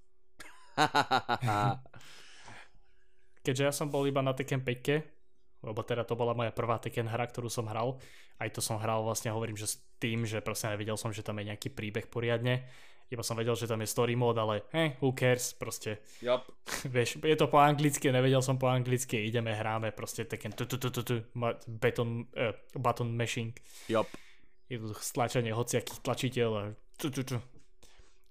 Keďže 3.44 3.66
ja 3.66 3.72
som 3.74 3.90
bol 3.90 4.06
iba 4.06 4.22
na 4.22 4.36
Tekken 4.36 4.62
5, 4.62 5.64
lebo 5.64 5.80
teda 5.84 6.04
to 6.04 6.16
bola 6.16 6.36
moja 6.36 6.52
prvá 6.52 6.76
Tekken 6.76 7.08
hra, 7.08 7.24
ktorú 7.28 7.48
som 7.48 7.68
hral, 7.68 7.96
aj 8.40 8.48
to 8.52 8.60
som 8.64 8.80
hral 8.80 9.04
vlastne, 9.04 9.32
hovorím, 9.32 9.56
že 9.56 9.76
s 9.76 9.76
tým, 10.00 10.24
že 10.24 10.40
proste 10.40 10.72
nevedel 10.72 10.96
som, 10.96 11.12
že 11.12 11.24
tam 11.24 11.36
je 11.40 11.52
nejaký 11.52 11.72
príbeh 11.72 12.08
poriadne, 12.08 12.64
iba 13.10 13.26
som 13.26 13.34
vedel, 13.34 13.58
že 13.58 13.66
tam 13.66 13.82
je 13.82 13.90
story 13.90 14.14
mode, 14.14 14.38
ale 14.38 14.70
hey, 14.70 14.94
who 15.02 15.10
cares, 15.10 15.50
proste, 15.52 15.98
Jop. 16.22 16.46
vieš, 16.94 17.18
je 17.18 17.36
to 17.36 17.50
po 17.50 17.58
anglicky, 17.58 18.08
nevedel 18.14 18.40
som 18.40 18.56
po 18.56 18.70
anglicky, 18.70 19.18
ideme, 19.26 19.50
hráme, 19.50 19.90
proste 19.90 20.24
Tekken, 20.24 20.54
tu, 20.54 20.64
tu, 20.70 20.78
tu, 20.78 20.94
tu, 20.94 21.02
tu, 21.02 21.16
beton, 21.66 22.30
uh, 22.38 22.54
button 22.78 23.10
mashing, 23.10 23.50
Jop. 23.90 24.06
jednoducho 24.70 25.02
stlačenie 25.02 25.50
hociakých 25.50 26.00
tlačiteľ 26.06 26.50
a 26.54 26.62
tu, 26.94 27.10
tu, 27.10 27.26
tu. 27.26 27.36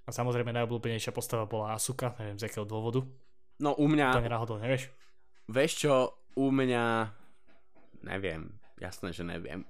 A 0.07 0.09
samozrejme 0.09 0.55
najobľúbenejšia 0.55 1.13
postava 1.13 1.45
bola 1.45 1.75
Asuka, 1.77 2.17
neviem 2.17 2.39
z 2.39 2.47
akého 2.49 2.65
dôvodu, 2.65 3.03
No 3.59 3.75
u 3.75 3.85
to 3.85 3.91
mňa, 3.91 4.23
náhodou 4.23 4.55
nevieš. 4.55 4.87
vieš 5.51 5.83
čo, 5.83 6.15
u 6.39 6.47
mňa, 6.47 7.11
neviem, 8.07 8.55
jasné, 8.79 9.11
že 9.11 9.27
neviem. 9.27 9.67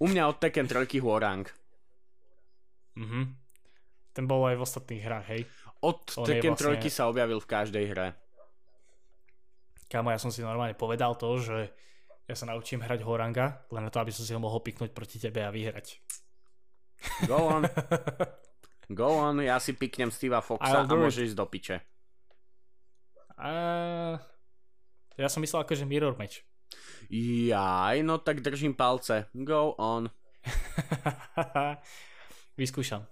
U 0.00 0.08
mňa 0.08 0.32
od 0.32 0.40
Tekken 0.40 0.64
3 0.64 0.88
Huorang. 1.04 1.44
Mhm. 2.96 3.36
Ten 4.16 4.24
bol 4.24 4.48
aj 4.48 4.56
v 4.56 4.64
ostatných 4.64 5.02
hrách, 5.04 5.26
hej. 5.28 5.42
Od 5.84 6.00
Tekken 6.08 6.56
vlastne- 6.56 6.80
3 6.80 6.88
sa 6.88 7.04
objavil 7.12 7.36
v 7.36 7.48
každej 7.52 7.84
hre. 7.92 8.08
Kámo, 9.92 10.10
ja 10.10 10.18
som 10.18 10.32
si 10.32 10.40
normálne 10.40 10.74
povedal 10.74 11.14
to, 11.14 11.36
že 11.38 11.70
ja 12.26 12.34
sa 12.34 12.48
naučím 12.50 12.82
hrať 12.82 13.06
Horanga, 13.06 13.62
len 13.70 13.86
na 13.86 13.90
to, 13.92 14.02
aby 14.02 14.10
som 14.10 14.26
si 14.26 14.34
ho 14.34 14.40
mohol 14.42 14.58
piknúť 14.64 14.90
proti 14.90 15.22
tebe 15.22 15.46
a 15.46 15.52
vyhrať. 15.52 16.02
Go 17.28 17.38
on. 17.38 17.62
Go 18.98 19.20
on, 19.20 19.38
ja 19.44 19.60
si 19.62 19.76
piknem 19.76 20.10
Steve'a 20.10 20.42
Foxa 20.42 20.82
a 20.82 20.90
môže 20.90 21.22
ísť 21.22 21.36
do 21.36 21.46
piče. 21.46 21.76
A... 23.36 23.50
Ja 25.16 25.28
som 25.28 25.44
myslel 25.44 25.62
akože 25.62 25.84
mirror 25.84 26.16
match. 26.16 26.42
Jaj, 27.12 28.02
no 28.02 28.18
tak 28.18 28.42
držím 28.42 28.74
palce. 28.74 29.28
Go 29.36 29.76
on. 29.78 30.10
vyskúšam. 32.56 33.04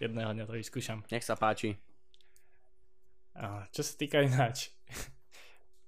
Jedného 0.00 0.32
dňa 0.32 0.44
to 0.48 0.54
vyskúšam. 0.56 1.04
Nech 1.08 1.24
sa 1.24 1.36
páči. 1.36 1.76
A 3.36 3.64
čo 3.72 3.80
sa 3.80 3.92
týka 3.96 4.20
ináč 4.20 4.72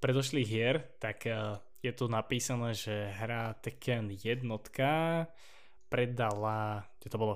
predošlých 0.03 0.49
hier, 0.49 0.77
tak 0.97 1.29
eh, 1.29 1.61
je 1.85 1.93
tu 1.93 2.09
napísané, 2.09 2.73
že 2.73 3.13
hra 3.21 3.53
Tekken 3.61 4.11
jednotka 4.13 5.27
predala, 5.93 6.89
čo 7.05 7.13
to 7.13 7.17
bolo, 7.21 7.35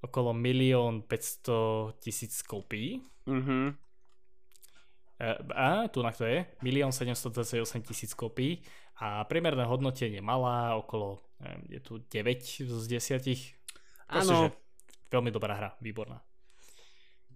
okolo 0.00 0.32
1 0.32 1.04
500 1.04 2.00
tisíc 2.00 2.40
kopií. 2.40 3.04
Mhm. 3.28 3.76
E, 5.20 5.26
A 5.52 5.84
tu 5.92 6.00
na 6.00 6.16
to 6.16 6.24
je 6.24 6.48
1 6.64 6.88
728 6.88 7.84
tisíc 7.84 8.16
kopií 8.16 8.64
a 8.96 9.20
priemerné 9.28 9.68
hodnotenie 9.68 10.24
malá, 10.24 10.80
okolo 10.80 11.20
je 11.68 11.80
tu 11.80 11.98
9 11.98 12.68
z 12.68 12.84
10. 12.88 13.59
Áno, 14.12 14.50
veľmi 15.08 15.30
dobrá 15.30 15.54
hra, 15.54 15.70
výborná. 15.78 16.18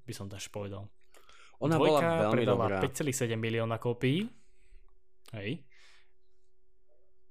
By 0.01 0.13
som 0.13 0.27
až 0.29 0.49
povedal. 0.49 0.85
ona 1.57 1.75
bola 1.75 1.97
Dvojka 1.97 2.09
veľmi 2.21 2.35
predala 2.35 2.65
dobrá. 2.69 2.79
5,7 2.83 3.35
milióna 3.35 3.77
kópií. 3.79 4.27
Hej. 5.33 5.63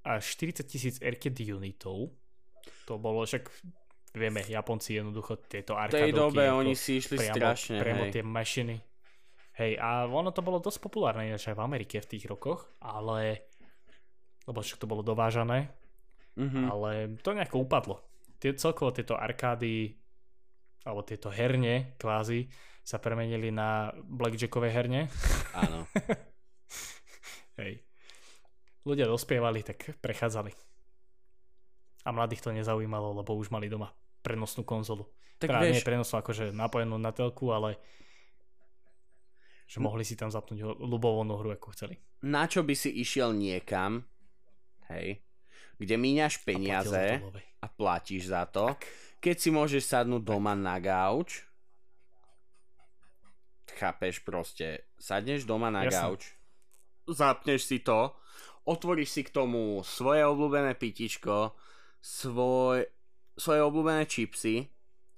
A 0.04 0.18
40 0.18 0.64
tisíc 0.64 0.96
arcade 1.00 1.44
unitov. 1.48 2.12
To 2.86 2.98
bolo 2.98 3.24
však 3.24 3.48
vieme, 4.12 4.42
Japonci 4.42 4.96
jednoducho 4.96 5.38
tieto 5.42 5.74
V 5.74 5.80
arkádovky. 5.82 6.04
tej 6.04 6.12
dobe 6.14 6.44
oni 6.50 6.74
si 6.74 6.98
išli 6.98 7.16
priamo, 7.18 7.36
strašne, 7.36 7.76
priamo 7.80 8.04
hej. 8.06 8.12
tie 8.12 8.24
mašiny. 8.24 8.76
Hej, 9.54 9.72
a 9.78 10.06
ono 10.06 10.30
to 10.30 10.42
bolo 10.42 10.58
dosť 10.58 10.80
populárne 10.80 11.26
ináč 11.26 11.46
aj 11.46 11.56
v 11.56 11.62
Amerike 11.62 11.98
v 11.98 12.10
tých 12.10 12.26
rokoch, 12.26 12.66
ale 12.80 13.48
lebo 14.44 14.60
však 14.60 14.76
to 14.78 14.86
bolo 14.86 15.00
dovážané, 15.02 15.72
Mhm. 16.36 16.62
ale 16.68 16.90
to 17.22 17.32
nejako 17.32 17.62
upadlo. 17.62 18.02
Tie, 18.44 18.52
celkovo 18.60 18.92
tieto 18.92 19.16
arkády 19.16 19.96
alebo 20.84 21.00
tieto 21.08 21.32
herne 21.32 21.96
kvázi 21.96 22.52
sa 22.84 23.00
premenili 23.00 23.56
na 23.56 23.96
blackjackové 24.04 24.68
herne. 24.68 25.08
Áno. 25.56 25.88
Hej. 27.64 27.80
Ľudia 28.84 29.08
dospievali, 29.08 29.64
tak 29.64 29.96
prechádzali. 30.04 30.52
A 32.04 32.12
mladých 32.12 32.44
to 32.44 32.52
nezaujímalo, 32.52 33.16
lebo 33.16 33.32
už 33.40 33.48
mali 33.48 33.72
doma 33.72 33.96
prenosnú 34.20 34.68
konzolu. 34.68 35.08
Tak 35.40 35.48
teda 35.48 35.64
vieš, 35.64 35.80
nie 35.80 35.88
prenosnú 35.88 36.20
akože 36.20 36.52
napojenú 36.52 37.00
na 37.00 37.16
telku, 37.16 37.56
ale 37.56 37.80
že 39.72 39.80
mohli 39.80 40.04
si 40.04 40.20
tam 40.20 40.28
zapnúť 40.28 40.84
ľubovolnú 40.84 41.40
hru, 41.40 41.56
ako 41.56 41.72
chceli. 41.72 41.96
na 42.28 42.44
čo 42.44 42.68
by 42.68 42.76
si 42.76 42.92
išiel 42.92 43.32
niekam, 43.32 44.04
hej, 44.92 45.24
kde 45.84 45.96
míňaš 45.96 46.34
A 46.36 46.42
peniaze 46.44 47.06
love. 47.20 47.40
a 47.60 47.68
platíš 47.68 48.30
za 48.30 48.46
to, 48.46 48.68
Tak. 48.70 48.88
keď 49.20 49.36
si 49.36 49.50
môžeš 49.50 49.84
sadnúť 49.86 50.24
doma 50.24 50.54
na 50.54 50.78
gauč, 50.78 51.44
chápeš 53.74 54.20
proste, 54.20 54.88
sadneš 54.96 55.44
doma 55.44 55.68
na 55.68 55.84
Jasné. 55.84 55.98
gauč, 56.00 56.22
zapneš 57.06 57.66
si 57.66 57.80
to, 57.80 58.14
otvoríš 58.64 59.10
si 59.10 59.22
k 59.22 59.34
tomu 59.34 59.82
svoje 59.82 60.24
obľúbené 60.24 60.74
pitičko, 60.74 61.56
svoj, 62.00 62.86
svoje 63.34 63.62
obľúbené 63.62 64.06
čipsy 64.06 64.68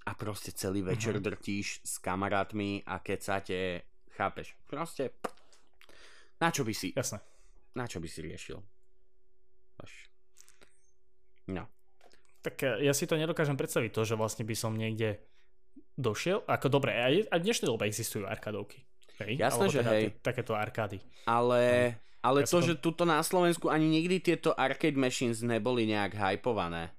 a 0.03 0.13
proste 0.13 0.51
celý 0.51 0.81
večer 0.81 1.15
Mhm. 1.15 1.23
drtíš 1.23 1.81
s 1.83 1.97
kamarátmi 1.97 2.85
a 2.85 2.99
kecate, 2.99 3.81
chápeš, 4.11 4.55
proste 4.65 5.11
na 6.37 6.49
čo 6.49 6.63
by 6.63 6.71
si, 6.71 6.93
Jasné. 6.93 7.19
na 7.73 7.85
čo 7.85 7.99
by 7.99 8.07
si 8.07 8.21
riešil? 8.21 8.57
No. 11.47 11.69
Tak 12.41 12.55
e, 12.61 12.83
ja 12.83 12.93
si 12.93 13.05
to 13.05 13.15
nedokážem 13.15 13.55
predstaviť 13.55 13.91
to, 13.91 14.01
že 14.03 14.15
vlastne 14.15 14.43
by 14.43 14.53
som 14.53 14.73
niekde 14.73 15.17
došiel. 15.95 16.43
Ako 16.45 16.67
dobre, 16.67 16.93
aj, 16.93 17.29
aj 17.29 17.39
v 17.39 17.45
dnešnej 17.45 17.67
dobe 17.67 17.85
existujú 17.85 18.25
arkádovky. 18.25 18.83
Hej? 19.23 19.39
Jasné, 19.39 19.61
Alebo 19.61 19.71
že 19.71 19.79
teda 19.79 19.91
hej. 19.91 20.03
tie- 20.03 20.13
Takéto 20.19 20.53
arkády. 20.53 20.97
Ale, 21.23 21.95
ale 22.19 22.37
Ja 22.43 22.47
to, 22.47 22.59
som- 22.59 22.67
že 22.67 22.75
tuto 22.75 23.07
na 23.07 23.23
Slovensku 23.23 23.71
ani 23.71 23.87
nikdy 23.87 24.19
tieto 24.19 24.51
arcade 24.53 24.99
machines 24.99 25.39
neboli 25.41 25.87
nejak 25.87 26.13
hypované. 26.13 26.91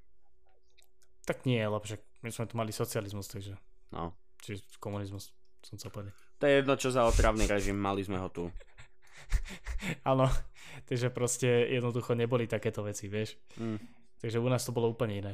Tak 1.27 1.43
nie, 1.45 1.59
lebo 1.59 1.83
však 1.83 2.01
my 2.23 2.31
sme 2.31 2.47
tu 2.47 2.55
mali 2.55 2.71
socializmus, 2.71 3.27
takže... 3.27 3.59
No. 3.91 4.15
Čiže 4.43 4.63
komunizmus, 4.79 5.35
som 5.61 5.75
chcel 5.75 5.91
povedať. 5.91 6.15
To 6.39 6.45
je 6.47 6.55
jedno, 6.63 6.75
čo 6.79 6.89
za 6.95 7.03
otravný 7.03 7.47
režim, 7.47 7.75
mali 7.75 8.05
sme 8.05 8.21
ho 8.21 8.31
tu. 8.31 8.47
Áno, 10.11 10.31
takže 10.87 11.11
proste 11.11 11.49
jednoducho 11.67 12.15
neboli 12.15 12.47
takéto 12.47 12.87
veci, 12.87 13.11
vieš. 13.11 13.35
Mm. 13.59 13.79
Takže 14.21 14.41
u 14.41 14.49
nás 14.49 14.65
to 14.65 14.73
bolo 14.73 14.91
úplne 14.91 15.21
iné. 15.21 15.33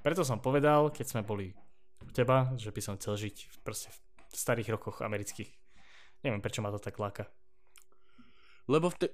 Preto 0.00 0.24
som 0.24 0.40
povedal, 0.40 0.92
keď 0.92 1.06
sme 1.06 1.22
boli 1.24 1.52
u 2.04 2.10
teba, 2.12 2.52
že 2.56 2.72
by 2.72 2.80
som 2.80 2.96
chcel 3.00 3.16
žiť 3.16 3.36
v- 3.48 3.58
proste 3.64 3.88
v 3.92 4.36
starých 4.36 4.76
rokoch 4.76 5.00
amerických. 5.00 5.48
Neviem, 6.24 6.40
prečo 6.40 6.60
ma 6.64 6.72
to 6.72 6.80
tak 6.80 6.96
láka. 7.00 7.28
Lebo 8.68 8.88
v 8.92 8.96
te... 8.96 9.06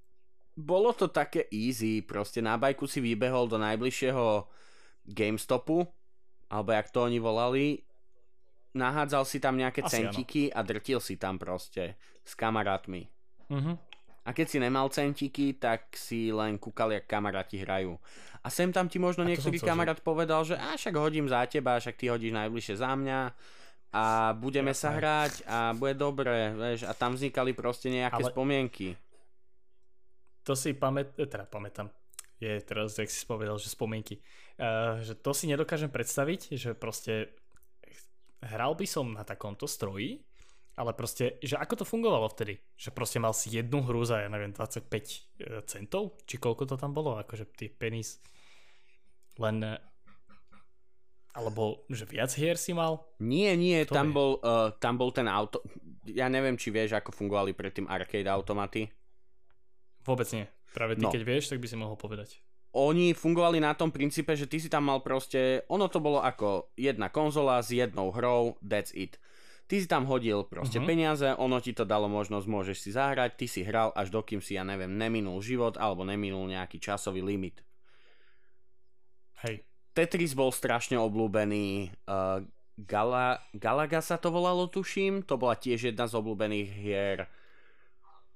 bolo 0.56 0.92
to 0.92 1.08
také 1.08 1.48
easy, 1.50 2.02
proste 2.02 2.44
na 2.44 2.58
bajku 2.60 2.86
si 2.86 3.00
vybehol 3.00 3.48
do 3.48 3.56
najbližšieho 3.58 4.46
GameStopu, 5.08 5.86
alebo 6.52 6.70
jak 6.70 6.92
to 6.92 7.02
oni 7.02 7.18
volali, 7.18 7.82
nahádzal 8.76 9.24
si 9.24 9.40
tam 9.40 9.56
nejaké 9.56 9.84
Asi 9.84 10.00
centiky 10.00 10.52
a 10.52 10.60
drtil 10.64 11.00
si 11.00 11.16
tam 11.16 11.40
proste 11.40 11.96
s 12.24 12.32
kamarátmi. 12.36 13.08
Mhm. 13.48 13.74
A 14.22 14.30
keď 14.30 14.46
si 14.46 14.58
nemal 14.62 14.86
centiky, 14.86 15.58
tak 15.58 15.98
si 15.98 16.30
len 16.30 16.54
kúkal, 16.54 16.94
jak 16.94 17.10
kamaráti 17.10 17.58
hrajú. 17.58 17.98
A 18.42 18.50
sem 18.50 18.74
tam 18.74 18.90
ti 18.90 18.98
možno 18.98 19.22
niektorý 19.22 19.58
chcel, 19.58 19.66
že- 19.66 19.70
kamarát 19.70 20.00
povedal, 20.02 20.42
že 20.42 20.58
a 20.58 20.74
však 20.74 20.98
hodím 20.98 21.30
za 21.30 21.46
teba, 21.46 21.78
však 21.78 21.94
ty 21.94 22.10
hodíš 22.10 22.34
najbližšie 22.34 22.74
za 22.74 22.90
mňa 22.98 23.20
a 23.92 24.04
budeme 24.34 24.74
sa 24.74 24.98
hrať 24.98 25.46
a 25.46 25.76
bude 25.78 25.94
dobre, 25.94 26.50
vieš, 26.56 26.88
a 26.88 26.92
tam 26.96 27.14
vznikali 27.14 27.54
proste 27.54 27.86
nejaké 27.92 28.18
Ale- 28.18 28.32
spomienky. 28.34 28.98
To 30.42 30.58
si 30.58 30.74
pamät, 30.74 31.14
eh, 31.14 31.30
teda 31.30 31.46
pamätám. 31.46 31.86
Je 32.42 32.58
teraz, 32.66 32.98
jak 32.98 33.06
si 33.06 33.22
povedal, 33.22 33.54
že 33.62 33.70
spomienky. 33.70 34.18
Uh, 34.58 34.98
že 34.98 35.14
to 35.14 35.30
si 35.30 35.46
nedokážem 35.46 35.86
predstaviť, 35.86 36.58
že 36.58 36.74
proste 36.74 37.30
hral 38.42 38.74
by 38.74 38.82
som 38.82 39.14
na 39.14 39.22
takomto 39.22 39.70
stroji, 39.70 40.18
ale 40.72 40.96
proste, 40.96 41.36
že 41.44 41.60
ako 41.60 41.82
to 41.82 41.84
fungovalo 41.84 42.32
vtedy? 42.32 42.56
Že 42.80 42.90
proste 42.96 43.18
mal 43.20 43.36
si 43.36 43.52
jednu 43.52 43.84
hru 43.84 44.02
za, 44.08 44.24
ja 44.24 44.28
neviem, 44.32 44.56
25 44.56 44.88
eh, 44.88 45.60
centov? 45.68 46.16
Či 46.24 46.40
koľko 46.40 46.64
to 46.64 46.76
tam 46.80 46.96
bolo? 46.96 47.20
Akože 47.20 47.44
tie 47.52 47.68
penis. 47.68 48.22
Len 49.36 49.60
eh, 49.60 49.76
alebo 51.32 51.88
že 51.88 52.04
viac 52.04 52.28
hier 52.36 52.60
si 52.60 52.76
mal? 52.76 53.00
Nie, 53.20 53.56
nie, 53.56 53.88
tam 53.88 54.12
bol, 54.12 54.36
uh, 54.44 54.68
tam 54.76 55.00
bol 55.00 55.08
ten 55.16 55.24
auto... 55.24 55.64
Ja 56.04 56.28
neviem, 56.28 56.60
či 56.60 56.68
vieš, 56.68 56.92
ako 56.92 57.08
fungovali 57.08 57.56
predtým 57.56 57.88
arcade 57.88 58.28
automaty. 58.28 58.84
Vôbec 60.04 60.28
nie. 60.36 60.44
Práve 60.76 61.00
ty 61.00 61.08
No. 61.08 61.08
keď 61.08 61.22
vieš, 61.24 61.48
tak 61.48 61.64
by 61.64 61.66
si 61.72 61.76
mohol 61.80 61.96
povedať. 61.96 62.36
Oni 62.76 63.16
fungovali 63.16 63.60
na 63.60 63.72
tom 63.72 63.88
princípe, 63.88 64.32
že 64.36 64.48
ty 64.48 64.60
si 64.60 64.68
tam 64.68 64.92
mal 64.92 65.00
proste... 65.00 65.64
Ono 65.72 65.88
to 65.88 66.04
bolo 66.04 66.20
ako 66.20 66.72
jedna 66.76 67.08
konzola 67.08 67.64
s 67.64 67.72
jednou 67.72 68.12
hrou, 68.12 68.60
that's 68.60 68.92
it. 68.92 69.16
Ty 69.70 69.74
si 69.80 69.88
tam 69.88 70.04
hodil 70.04 70.44
proste 70.44 70.76
Mhm. 70.82 70.86
peniaze, 70.86 71.28
ono 71.38 71.56
ti 71.62 71.72
to 71.72 71.88
dalo 71.88 72.04
možnosť, 72.10 72.44
môžeš 72.44 72.76
si 72.76 72.90
zahrať, 72.92 73.40
ty 73.40 73.46
si 73.48 73.64
hral 73.64 73.88
až 73.96 74.12
dokým 74.12 74.44
si, 74.44 74.54
ja 74.54 74.64
neviem, 74.66 74.92
neminul 74.92 75.40
život 75.40 75.80
alebo 75.80 76.04
neminul 76.04 76.44
nejaký 76.44 76.76
časový 76.76 77.24
limit. 77.24 77.64
Hej. 79.42 79.64
Tetris 79.96 80.36
bol 80.36 80.52
strašne 80.52 80.96
obľúbený. 81.00 81.92
Uh, 82.04 82.44
Gala, 82.80 83.40
Galaga 83.52 84.00
sa 84.00 84.16
to 84.16 84.32
volalo, 84.32 84.64
tuším. 84.68 85.24
To 85.28 85.36
bola 85.36 85.56
tiež 85.56 85.92
jedna 85.92 86.08
z 86.08 86.16
obľúbených 86.16 86.68
hier. 86.72 87.18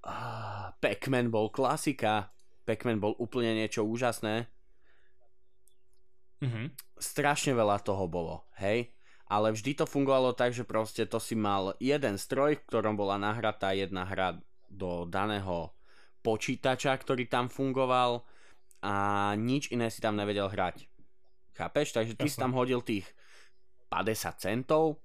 Uh, 0.05 0.73
Pac-Man 0.81 1.33
bol 1.33 1.49
klasika. 1.49 2.29
Pac-Man 2.69 3.01
bol 3.01 3.17
úplne 3.17 3.53
niečo 3.57 3.85
úžasné. 3.85 4.49
Mhm. 6.45 6.73
Strašne 7.01 7.53
veľa 7.57 7.81
toho 7.81 8.05
bolo, 8.09 8.45
hej? 8.61 8.93
Ale 9.27 9.51
vždy 9.51 9.83
to 9.83 9.91
fungovalo 9.91 10.31
tak, 10.39 10.55
že 10.55 10.63
proste 10.63 11.03
to 11.03 11.19
si 11.19 11.35
mal 11.35 11.75
jeden 11.83 12.15
stroj, 12.15 12.59
v 12.59 12.67
ktorom 12.71 12.95
bola 12.95 13.19
nahratá 13.19 13.75
jedna 13.75 14.07
hra 14.07 14.39
do 14.71 15.03
daného 15.07 15.75
počítača, 16.23 16.95
ktorý 16.95 17.27
tam 17.27 17.51
fungoval 17.51 18.23
a 18.83 18.95
nič 19.35 19.75
iné 19.75 19.91
si 19.91 19.99
tam 19.99 20.15
nevedel 20.15 20.47
hrať. 20.47 20.87
Chápeš? 21.59 21.95
Takže 21.95 22.15
ty 22.15 22.27
si 22.31 22.39
Jasné. 22.39 22.43
tam 22.47 22.53
hodil 22.55 22.83
tých 22.87 23.07
50 23.91 24.43
centov, 24.43 25.03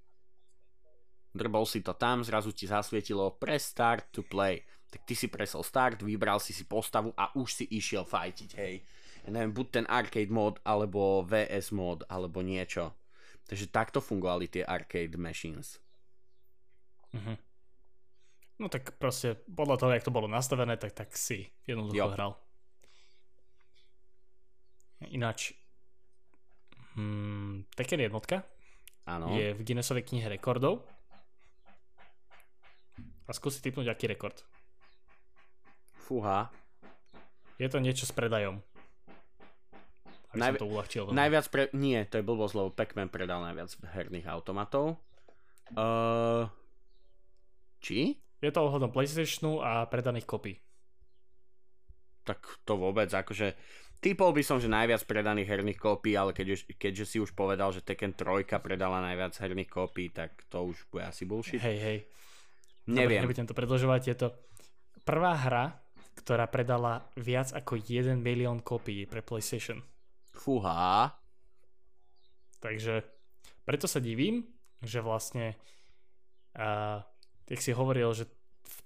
drbol 1.33 1.63
si 1.65 1.81
to 1.81 1.95
tam, 1.95 2.21
zrazu 2.21 2.51
ti 2.51 2.67
zasvietilo 2.67 3.37
press 3.39 3.71
start 3.71 4.11
to 4.11 4.21
play. 4.21 4.61
Tak 4.91 5.07
ty 5.07 5.15
si 5.15 5.31
presol 5.31 5.63
start, 5.63 6.03
vybral 6.03 6.43
si 6.43 6.51
si 6.51 6.67
postavu 6.67 7.15
a 7.15 7.31
už 7.39 7.63
si 7.63 7.65
išiel 7.71 8.03
fajtiť, 8.03 8.49
hej. 8.59 8.83
Ja 9.23 9.29
neviem, 9.31 9.55
buď 9.55 9.67
ten 9.71 9.85
arcade 9.87 10.33
mod, 10.33 10.59
alebo 10.67 11.23
VS 11.23 11.71
mod, 11.71 12.03
alebo 12.11 12.43
niečo. 12.43 12.91
Takže 13.51 13.67
takto 13.67 13.99
fungovali 13.99 14.47
tie 14.47 14.63
arcade 14.63 15.19
machines. 15.19 15.83
Mhm. 17.11 17.35
No 18.63 18.71
tak 18.71 18.95
proste 18.95 19.35
podľa 19.43 19.75
toho, 19.75 19.91
jak 19.91 20.05
to 20.07 20.13
bolo 20.13 20.31
nastavené, 20.31 20.79
tak, 20.79 20.95
tak 20.95 21.11
si 21.17 21.51
jednoducho 21.67 21.97
Jo. 21.97 22.13
hral. 22.15 22.31
Ináč, 25.09 25.57
hmm, 26.93 27.65
Tekken 27.73 28.05
jednotka 28.05 28.45
Áno. 29.09 29.33
je 29.33 29.57
v 29.57 29.65
Guinnessovej 29.65 30.05
knihe 30.05 30.29
rekordov. 30.29 30.85
A 33.25 33.31
skúsi 33.33 33.59
typnúť, 33.65 33.89
aký 33.89 34.07
rekord. 34.07 34.45
Fúha. 36.05 36.53
Je 37.57 37.65
to 37.65 37.81
niečo 37.81 38.05
s 38.05 38.13
predajom. 38.13 38.61
Aby 40.31 40.39
Najvi- 40.39 40.59
som 40.59 40.63
to 40.63 40.71
uľahčil. 40.71 41.01
veľmi. 41.07 41.17
Najviac 41.19 41.45
pre... 41.51 41.63
Nie, 41.75 41.99
to 42.07 42.15
je 42.19 42.23
blbosť, 42.23 42.53
lebo 42.55 42.69
Pac-Man 42.71 43.09
predal 43.11 43.39
najviac 43.43 43.69
herných 43.91 44.27
automatov. 44.31 44.95
Uh... 45.75 46.47
Či? 47.81 48.15
Je 48.39 48.49
to 48.53 48.59
ohľadom 48.61 48.93
PlayStationu 48.93 49.59
a 49.59 49.85
predaných 49.89 50.29
kopí. 50.29 50.53
Tak 52.23 52.63
to 52.63 52.77
vôbec, 52.77 53.09
akože... 53.09 53.53
Typol 54.01 54.33
by 54.33 54.41
som, 54.41 54.57
že 54.57 54.65
najviac 54.65 55.05
predaných 55.05 55.45
herných 55.45 55.77
kópií, 55.77 56.17
ale 56.17 56.33
keď 56.33 56.57
už, 56.57 56.59
keďže 56.73 57.05
si 57.05 57.17
už 57.21 57.37
povedal, 57.37 57.69
že 57.69 57.85
Tekken 57.85 58.17
3 58.17 58.49
predala 58.57 58.97
najviac 58.97 59.37
herných 59.37 59.69
kópií, 59.69 60.09
tak 60.09 60.41
to 60.49 60.73
už 60.73 60.89
bude 60.89 61.05
asi 61.05 61.21
bullshit. 61.29 61.61
Hej, 61.61 61.77
hej. 61.77 61.97
Neviem. 62.89 63.21
Dobre, 63.21 63.25
nebudem 63.29 63.45
to 63.45 63.53
predlžovať. 63.53 64.01
Je 64.09 64.15
to 64.17 64.27
prvá 65.05 65.37
hra, 65.37 65.77
ktorá 66.17 66.49
predala 66.49 67.05
viac 67.13 67.53
ako 67.53 67.77
1 67.77 68.17
milión 68.17 68.65
kópií 68.65 69.05
pre 69.05 69.21
PlayStation. 69.21 69.85
Fúha. 70.31 71.11
Takže 72.61 73.03
preto 73.65 73.85
sa 73.85 74.01
divím, 74.01 74.45
že 74.81 75.01
vlastne 75.01 75.55
uh, 76.57 77.01
jak 77.51 77.61
si 77.61 77.71
hovoril, 77.75 78.11
že 78.15 78.29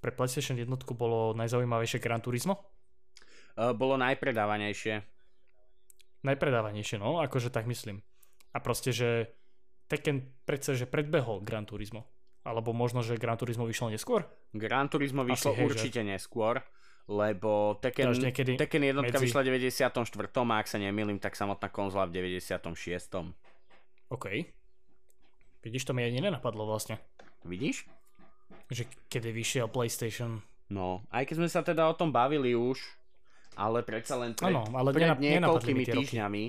pre 0.01 0.09
PlayStation 0.09 0.57
jednotku 0.57 0.97
bolo 0.97 1.37
najzaujímavejšie 1.37 2.01
Gran 2.01 2.21
Turismo? 2.21 2.61
Uh, 3.55 3.71
bolo 3.71 3.95
najpredávanejšie. 4.01 5.01
Najpredávanejšie, 6.25 6.97
no, 6.97 7.21
akože 7.21 7.53
tak 7.53 7.69
myslím. 7.69 8.01
A 8.55 8.57
proste, 8.57 8.89
že 8.89 9.29
Tekken 9.85 10.25
predsa, 10.49 10.73
že 10.73 10.89
predbehol 10.89 11.45
Gran 11.45 11.69
Turismo. 11.69 12.09
Alebo 12.41 12.73
možno, 12.73 13.05
že 13.05 13.21
Gran 13.21 13.37
Turismo 13.37 13.69
vyšlo 13.69 13.93
neskôr? 13.93 14.25
Gran 14.53 14.89
Turismo 14.89 15.21
vyšlo 15.21 15.53
Asi, 15.53 15.59
hej, 15.61 15.65
určite 15.65 16.01
že? 16.01 16.09
neskôr, 16.09 16.61
lebo 17.05 17.77
Tekken, 17.77 18.17
Tekken 18.57 18.81
jednotka 18.81 19.17
medzi... 19.21 19.25
vyšla 19.29 19.41
v 19.45 19.61
94. 19.61 19.93
a 19.93 20.55
ak 20.57 20.67
sa 20.67 20.77
nemýlim, 20.81 21.21
tak 21.21 21.37
samotná 21.37 21.69
konzola 21.69 22.09
v 22.09 22.17
96. 22.17 22.65
OK. 24.09 24.25
Vidíš, 25.61 25.85
to 25.85 25.93
mi 25.93 26.05
ani 26.05 26.21
nenapadlo 26.21 26.65
vlastne. 26.65 26.97
Vidíš? 27.45 27.85
Že 28.73 28.89
kedy 29.09 29.29
vyšiel 29.33 29.65
PlayStation. 29.69 30.41
No, 30.69 31.05
aj 31.13 31.29
keď 31.29 31.35
sme 31.45 31.49
sa 31.49 31.61
teda 31.61 31.85
o 31.85 31.93
tom 31.93 32.09
bavili 32.09 32.57
už, 32.57 32.81
ale 33.53 33.85
predsa 33.85 34.17
len 34.17 34.33
pred, 34.33 34.49
ano, 34.49 34.65
ale 34.73 34.89
pred 34.89 35.13
niekoľkými 35.13 35.85
týždňami. 35.85 36.43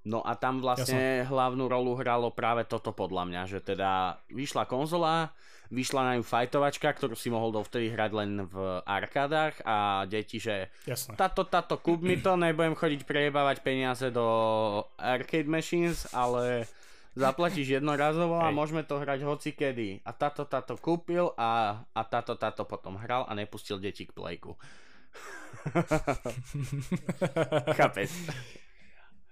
No 0.00 0.24
a 0.24 0.32
tam 0.32 0.64
vlastne 0.64 1.20
Jasne. 1.20 1.28
hlavnú 1.28 1.68
rolu 1.68 1.92
hralo 2.00 2.32
práve 2.32 2.64
toto 2.64 2.96
podľa 2.96 3.28
mňa, 3.28 3.42
že 3.52 3.60
teda 3.60 4.16
vyšla 4.32 4.64
konzola, 4.64 5.28
vyšla 5.68 6.00
na 6.00 6.12
ňu 6.16 6.24
fajtovačka, 6.24 6.88
ktorú 6.96 7.12
si 7.12 7.28
mohol 7.28 7.52
dovtedy 7.52 7.92
hrať 7.92 8.10
len 8.16 8.48
v 8.48 8.80
arkádach 8.88 9.60
a 9.62 10.08
deti, 10.08 10.40
že 10.40 10.72
Jasne. 10.88 11.20
táto, 11.20 11.44
táto, 11.44 11.76
kúp 11.76 12.00
mi 12.00 12.16
to, 12.16 12.32
nebudem 12.40 12.72
chodiť 12.72 13.04
prejebávať 13.04 13.60
peniaze 13.60 14.08
do 14.08 14.24
arcade 14.96 15.52
machines, 15.52 16.08
ale 16.16 16.64
zaplatíš 17.12 17.76
jednorazovo 17.76 18.40
a 18.40 18.48
môžeme 18.48 18.88
to 18.88 19.04
hrať 19.04 19.20
hoci 19.20 19.52
kedy. 19.52 20.00
A 20.08 20.16
táto, 20.16 20.48
táto 20.48 20.80
kúpil 20.80 21.36
a, 21.36 21.84
a 21.92 22.02
táto, 22.08 22.40
táto 22.40 22.64
potom 22.64 22.96
hral 22.96 23.28
a 23.28 23.36
nepustil 23.36 23.76
deti 23.76 24.08
k 24.08 24.16
plejku. 24.16 24.56
Chápeš? 27.78 28.10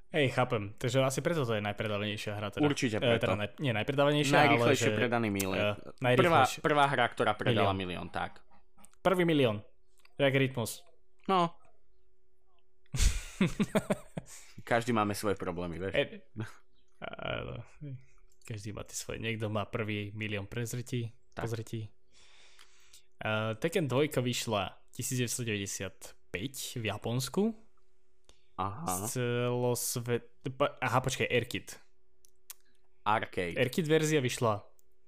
Hej, 0.08 0.32
chápem. 0.32 0.72
Takže 0.80 1.04
asi 1.04 1.20
preto 1.20 1.44
to 1.44 1.52
je 1.52 1.60
najpredávanejšia 1.60 2.32
hra. 2.32 2.48
Teda. 2.48 2.64
Určite 2.64 2.96
preto. 2.96 3.12
E, 3.12 3.22
teda 3.28 3.36
ne, 3.36 3.46
nie 3.60 3.72
najpredávanejšia, 3.76 4.36
Najrychlejšie 4.40 4.88
ale 4.88 4.96
že, 4.96 5.00
predaný 5.04 5.28
milión. 5.28 5.76
Uh, 5.76 6.16
prvá, 6.16 6.48
prvá 6.64 6.84
hra, 6.88 7.04
ktorá 7.12 7.32
predala 7.36 7.76
milión, 7.76 8.08
tak. 8.08 8.40
Prvý 9.04 9.28
milión. 9.28 9.60
Jak 10.16 10.32
Rytmus. 10.32 10.80
No. 11.28 11.52
Každý 14.70 14.96
máme 14.96 15.12
svoje 15.12 15.36
problémy, 15.36 15.76
vieš. 15.76 15.92
E, 15.92 16.24
Áno. 17.04 17.62
Každý 18.48 18.72
má 18.72 18.82
tie 18.88 18.96
svoje. 18.96 19.20
Niekto 19.20 19.52
má 19.52 19.68
prvý 19.68 20.10
milión 20.16 20.48
prezretí, 20.48 21.12
pozretí. 21.36 21.92
Uh, 23.20 23.52
Tekken 23.60 23.84
2 23.84 24.08
vyšla 24.24 24.72
1995 24.96 26.80
v 26.80 26.84
Japonsku. 26.88 27.67
Aha. 28.58 29.06
Celosvet... 29.06 30.26
Aha, 30.82 30.98
počkaj, 30.98 31.30
Airkit. 31.30 31.78
Arcade. 33.06 33.54
Airkit 33.54 33.86
verzia 33.86 34.18
vyšla. 34.18 34.60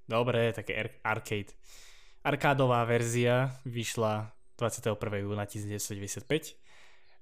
Dobre, 0.07 0.55
také 0.55 0.79
ar- 0.79 0.99
arcade. 1.03 1.53
Arkádová 2.23 2.85
verzia 2.85 3.51
vyšla 3.65 4.31
21. 4.61 5.25
júna 5.25 5.49
1995 5.49 6.61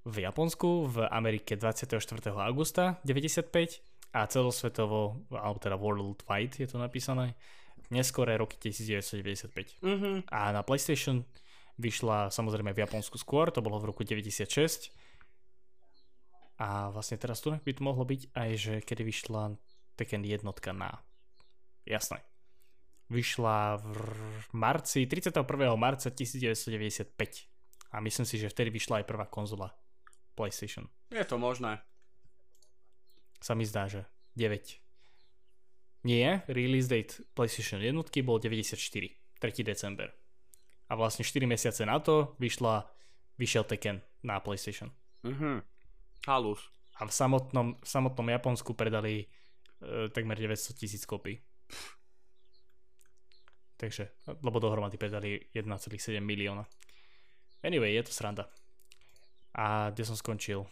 v 0.09 0.17
Japonsku, 0.25 0.91
v 0.91 0.97
Amerike 1.07 1.55
24. 1.55 2.01
augusta 2.35 2.99
95 3.07 3.81
a 4.17 4.27
celosvetovo, 4.27 5.29
alebo 5.31 5.59
teda 5.61 5.77
worldwide 5.77 6.59
je 6.59 6.67
to 6.67 6.81
napísané, 6.81 7.37
neskoré 7.93 8.41
roky 8.41 8.57
1995. 8.59 9.79
Mm-hmm. 9.85 10.15
A 10.33 10.51
na 10.51 10.65
PlayStation 10.65 11.23
vyšla 11.79 12.33
samozrejme 12.33 12.75
v 12.75 12.83
Japonsku 12.83 13.21
skôr, 13.21 13.53
to 13.55 13.63
bolo 13.63 13.79
v 13.79 13.95
roku 13.95 14.03
96. 14.03 14.91
A 16.59 16.90
vlastne 16.90 17.14
teraz 17.18 17.39
tu 17.39 17.55
by 17.55 17.72
to 17.72 17.82
mohlo 17.82 18.02
byť 18.02 18.35
aj, 18.35 18.51
že 18.59 18.74
kedy 18.82 19.02
vyšla 19.06 19.55
Tekken 19.94 20.26
jednotka 20.26 20.74
na... 20.74 21.02
Jasné. 21.86 22.22
Vyšla 23.09 23.78
v 23.80 24.52
marci, 24.52 25.06
31. 25.06 25.47
marca 25.78 26.10
1995. 26.10 27.14
A 27.94 27.97
myslím 28.05 28.26
si, 28.26 28.36
že 28.36 28.52
vtedy 28.52 28.68
vyšla 28.74 29.01
aj 29.01 29.09
prvá 29.09 29.24
konzola 29.30 29.72
PlayStation. 30.35 30.90
Je 31.09 31.24
to 31.24 31.40
možné 31.40 31.80
sa 33.40 33.55
mi 33.55 33.64
zdá, 33.64 33.86
že 33.86 34.05
9. 34.35 36.06
Nie, 36.06 36.47
release 36.47 36.86
date 36.90 37.22
PlayStation 37.35 37.82
jednotky 37.82 38.22
bol 38.22 38.39
94, 38.39 38.78
3. 38.78 39.66
december. 39.66 40.10
A 40.89 40.93
vlastne 40.94 41.26
4 41.26 41.44
mesiace 41.47 41.82
na 41.85 41.98
to 41.98 42.39
vyšla, 42.39 42.86
vyšiel 43.36 43.66
Tekken 43.66 44.02
na 44.22 44.39
PlayStation. 44.43 44.90
Mhm. 45.26 45.62
Halus. 46.27 46.61
A 46.99 47.07
v 47.07 47.12
samotnom, 47.15 47.78
v 47.78 47.86
samotnom 47.86 48.27
Japonsku 48.27 48.74
predali 48.74 49.23
e, 49.23 49.27
takmer 50.11 50.35
900 50.35 50.74
tisíc 50.74 51.07
kopí. 51.07 51.39
Takže, 53.78 54.27
lebo 54.43 54.59
dohromady 54.59 54.99
predali 54.99 55.39
1,7 55.55 56.19
milióna. 56.19 56.66
Anyway, 57.62 57.95
je 57.95 58.03
to 58.03 58.11
sranda. 58.11 58.51
A 59.55 59.95
kde 59.95 60.03
som 60.03 60.19
skončil? 60.19 60.66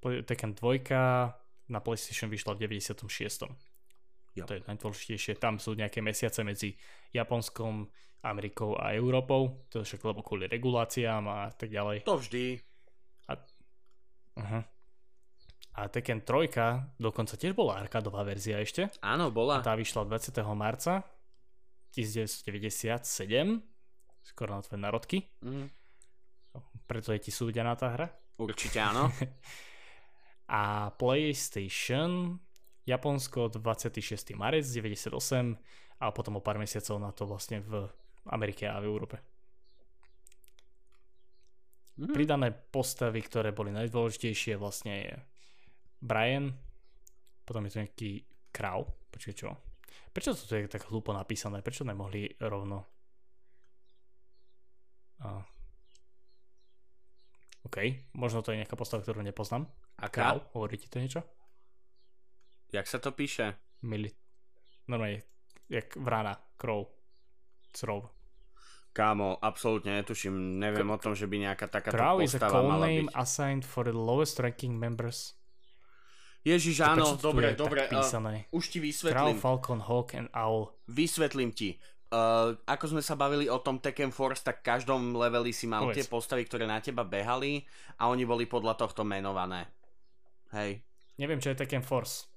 Tekken 0.00 0.56
2 0.56 0.88
na 1.68 1.80
PlayStation 1.84 2.32
vyšla 2.32 2.56
v 2.56 2.72
96. 2.72 3.04
Jo. 4.32 4.44
To 4.48 4.56
je 4.56 4.64
najdôležitejšie. 4.64 5.36
Tam 5.36 5.60
sú 5.60 5.76
nejaké 5.76 6.00
mesiace 6.00 6.40
medzi 6.40 6.72
Japonskom, 7.12 7.84
Amerikou 8.24 8.80
a 8.80 8.96
Európou. 8.96 9.68
To 9.68 9.82
je 9.82 9.84
však 9.84 10.08
lebo 10.08 10.24
kvôli 10.24 10.48
reguláciám 10.48 11.24
a 11.28 11.52
tak 11.52 11.68
ďalej. 11.68 12.08
To 12.08 12.16
vždy. 12.16 12.56
A, 14.32 14.40
uh-huh. 14.40 14.62
a 15.76 15.80
Tekken 15.88 16.24
3 16.24 16.96
dokonca 16.96 17.36
tiež 17.36 17.52
bola 17.52 17.80
arkádová 17.80 18.24
verzia 18.24 18.60
ešte. 18.60 18.88
Áno, 19.04 19.28
bola. 19.28 19.60
A 19.60 19.66
tá 19.66 19.76
vyšla 19.76 20.08
20. 20.08 20.40
marca 20.56 21.04
1997. 21.92 22.96
Skoro 24.22 24.50
na 24.56 24.62
tvoje 24.62 24.80
narodky. 24.80 25.18
Mm. 25.42 25.68
Preto 26.86 27.12
je 27.12 27.20
ti 27.20 27.30
súdená 27.32 27.76
tá 27.76 27.92
hra. 27.92 28.08
Určite 28.40 28.80
áno. 28.80 29.12
a 30.52 30.92
PlayStation 30.96 32.36
Japonsko 32.84 33.48
26. 33.48 34.34
marec 34.34 34.66
98 34.66 35.14
a 36.02 36.10
potom 36.10 36.38
o 36.38 36.42
pár 36.42 36.58
mesiacov 36.58 36.98
na 36.98 37.14
to 37.14 37.24
vlastne 37.30 37.62
v 37.62 37.86
Amerike 38.26 38.66
a 38.66 38.82
v 38.82 38.90
Európe. 38.90 39.31
Mm. 42.00 42.12
Pridané 42.16 42.48
postavy, 42.50 43.20
ktoré 43.20 43.52
boli 43.52 43.68
najdôležitejšie 43.74 44.56
vlastne 44.56 44.92
je 44.96 45.14
Brian, 46.00 46.48
potom 47.44 47.68
je 47.68 47.70
tu 47.72 47.78
nejaký 47.82 48.10
Krau, 48.52 48.88
počkaj 49.12 49.34
čo? 49.36 49.50
Prečo 50.12 50.36
to 50.36 50.56
je 50.56 50.68
tak 50.68 50.88
hlúpo 50.88 51.12
napísané? 51.12 51.60
Prečo 51.64 51.84
nemohli 51.84 52.36
rovno 52.40 52.92
a... 55.22 55.38
OK, 57.62 57.78
možno 58.18 58.42
to 58.42 58.50
je 58.50 58.58
nejaká 58.58 58.74
postava, 58.74 59.06
ktorú 59.06 59.22
nepoznám. 59.22 59.70
Aká? 60.02 60.34
Crow, 60.34 60.38
hovorí 60.58 60.74
ti 60.82 60.90
to 60.90 60.98
niečo? 60.98 61.22
Jak 62.74 62.90
sa 62.90 62.98
to 62.98 63.14
píše? 63.14 63.54
Mili. 63.86 64.10
Normálne, 64.90 65.22
jak 65.70 65.94
vrana, 65.94 66.34
crow. 66.58 66.90
Crov. 67.70 68.10
Kámo, 68.92 69.40
absolútne 69.40 69.96
netuším, 70.04 70.60
neviem 70.60 70.84
K- 70.84 70.92
o 70.92 70.98
tom, 71.00 71.12
že 71.16 71.24
by 71.24 71.36
nejaká 71.48 71.64
takáto 71.64 71.96
Crow 71.96 72.20
postava 72.20 72.28
is 72.28 72.34
a 72.36 72.52
call 72.52 72.68
mala 72.68 72.86
name 72.92 73.08
byť. 73.08 73.16
assigned 73.16 73.64
for 73.64 73.88
the 73.88 73.96
lowest 73.96 74.36
ranking 74.36 74.76
members. 74.76 75.32
Ježiš, 76.42 76.82
áno, 76.84 77.16
dobre, 77.16 77.54
dobre. 77.54 77.86
Uh, 77.88 78.02
už 78.50 78.64
ti 78.68 78.82
vysvetlím. 78.82 79.38
Crow, 79.38 79.62
Falcon, 79.62 79.80
Hawk 79.80 80.18
and 80.18 80.28
Owl. 80.34 80.74
Vysvetlím 80.90 81.54
ti. 81.54 81.78
Uh, 82.12 82.52
ako 82.68 82.92
sme 82.92 83.00
sa 83.00 83.16
bavili 83.16 83.48
o 83.48 83.56
tom 83.62 83.80
Tekken 83.80 84.12
Force, 84.12 84.44
tak 84.44 84.60
v 84.60 84.74
každom 84.74 85.16
leveli 85.16 85.54
si 85.54 85.64
mal 85.64 85.88
Povedz. 85.88 85.96
tie 85.96 86.04
postavy, 86.04 86.44
ktoré 86.44 86.68
na 86.68 86.82
teba 86.82 87.06
behali 87.08 87.64
a 87.96 88.10
oni 88.12 88.28
boli 88.28 88.44
podľa 88.44 88.76
tohto 88.76 89.06
menované. 89.06 89.70
Hej. 90.52 90.84
Neviem, 91.16 91.40
čo 91.40 91.54
je 91.54 91.64
Tekken 91.64 91.80
Force. 91.80 92.31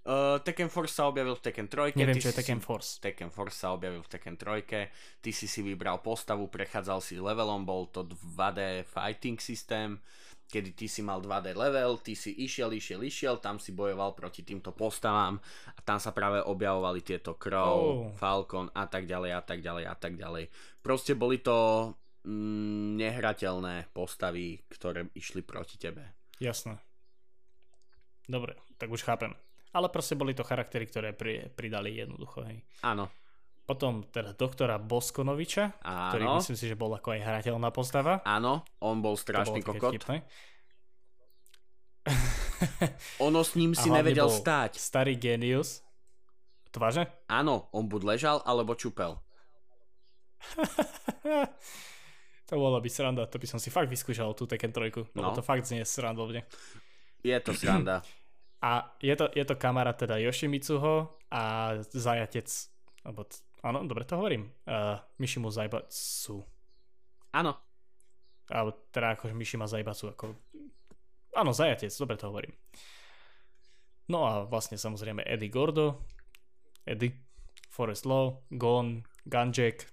Uh, 0.00 0.40
Tekken 0.40 0.72
Force 0.72 0.96
sa 0.96 1.12
objavil 1.12 1.36
v 1.36 1.42
Tekken 1.44 1.68
3. 1.68 1.92
Neviem, 1.92 2.16
čo 2.16 2.32
je 2.32 2.40
Tekken 2.40 2.56
si... 2.56 2.64
Force. 2.64 2.96
Tekken 3.04 3.28
Force 3.28 3.60
sa 3.60 3.76
objavil 3.76 4.00
v 4.00 4.08
Tekken 4.08 4.36
3. 4.40 5.20
Ty 5.20 5.30
si 5.30 5.44
si 5.44 5.60
vybral 5.60 6.00
postavu, 6.00 6.48
prechádzal 6.48 7.04
si 7.04 7.20
levelom, 7.20 7.68
bol 7.68 7.84
to 7.92 8.08
2D 8.08 8.88
fighting 8.88 9.36
systém, 9.36 10.00
kedy 10.48 10.72
ty 10.72 10.88
si 10.88 11.04
mal 11.04 11.20
2D 11.20 11.52
level, 11.52 12.00
ty 12.00 12.16
si 12.16 12.32
išiel, 12.32 12.72
išiel, 12.72 13.04
išiel, 13.04 13.44
tam 13.44 13.60
si 13.60 13.76
bojoval 13.76 14.16
proti 14.16 14.40
týmto 14.40 14.72
postavám 14.72 15.36
a 15.68 15.80
tam 15.84 16.00
sa 16.00 16.16
práve 16.16 16.40
objavovali 16.48 17.04
tieto 17.04 17.36
Crow, 17.36 17.76
oh. 17.76 18.16
Falcon 18.16 18.72
a 18.72 18.88
tak 18.88 19.04
ďalej 19.04 19.36
a 19.36 19.42
tak 19.44 19.60
ďalej 19.60 19.84
a 19.84 19.94
tak 20.00 20.16
ďalej. 20.16 20.48
Proste 20.80 21.12
boli 21.12 21.44
to 21.44 21.92
mm, 22.24 22.96
nehrateľné 22.96 23.92
postavy, 23.92 24.64
ktoré 24.64 25.12
išli 25.12 25.44
proti 25.44 25.76
tebe. 25.76 26.32
Jasné. 26.40 26.80
Dobre, 28.24 28.56
tak 28.80 28.88
už 28.88 29.04
chápem. 29.04 29.36
Ale 29.70 29.86
proste 29.88 30.18
boli 30.18 30.34
to 30.34 30.42
charaktery, 30.42 30.86
ktoré 30.90 31.14
pri, 31.14 31.46
pridali 31.54 31.94
jednoducho, 31.94 32.42
hej. 32.42 32.58
Áno. 32.82 33.06
Potom 33.62 34.02
teda 34.02 34.34
doktora 34.34 34.82
Boskonoviča, 34.82 35.78
Áno. 35.86 36.10
ktorý 36.10 36.24
myslím 36.42 36.56
si, 36.58 36.66
že 36.66 36.74
bol 36.74 36.90
ako 36.90 37.14
aj 37.14 37.20
hrateľná 37.22 37.70
postava. 37.70 38.18
Áno, 38.26 38.66
on 38.82 38.98
bol 38.98 39.14
strašný 39.14 39.62
bolo 39.62 39.78
také 39.78 39.78
kokot. 39.78 40.26
Ono 43.22 43.40
s 43.46 43.54
ním 43.54 43.78
si 43.78 43.86
nevedel 43.86 44.26
bol 44.26 44.34
stáť. 44.34 44.74
Starý 44.74 45.14
genius. 45.14 45.86
To? 46.74 46.82
Áno, 47.30 47.66
on 47.74 47.86
buď 47.90 48.02
ležal, 48.14 48.36
alebo 48.46 48.74
čupel. 48.74 49.18
to 52.48 52.54
bolo 52.54 52.78
by 52.78 52.90
sranda, 52.90 53.26
to 53.26 53.38
by 53.38 53.46
som 53.46 53.58
si 53.62 53.70
fakt 53.74 53.90
vyskúšal 53.90 54.34
tú 54.34 54.46
Tekken 54.46 54.70
3, 54.70 55.14
lebo 55.14 55.30
No. 55.30 55.34
to 55.34 55.42
fakt 55.42 55.66
znie 55.66 55.82
srandovne. 55.86 56.46
Je 57.22 57.36
to 57.42 57.54
sranda. 57.54 58.02
A 58.60 58.92
je 59.00 59.16
to, 59.16 59.32
je 59.32 59.44
to 59.44 59.56
kamarát 59.56 59.96
teda 59.96 60.20
Yoshimitsuho 60.20 61.08
a 61.32 61.42
zajatec, 61.80 62.48
alebo, 63.08 63.24
áno, 63.64 63.88
dobre 63.88 64.04
to 64.04 64.20
hovorím, 64.20 64.52
uh, 64.68 65.00
Mishimu 65.16 65.48
Zaibatsu. 65.48 66.44
Áno, 67.32 67.56
Alebo 68.50 68.74
teda 68.90 69.14
akože 69.14 69.30
Mishima 69.30 69.70
Zaibatsu, 69.70 70.10
ako... 70.10 70.34
Áno, 71.38 71.54
zajatec, 71.54 71.94
dobre 71.94 72.18
to 72.18 72.26
hovorím. 72.26 72.50
No 74.10 74.26
a 74.26 74.42
vlastne 74.42 74.74
samozrejme 74.74 75.22
Eddie 75.22 75.54
Gordo, 75.54 76.02
Eddie, 76.82 77.14
Forest 77.70 78.10
Law, 78.10 78.42
Gon, 78.50 79.06
Ganjek, 79.22 79.86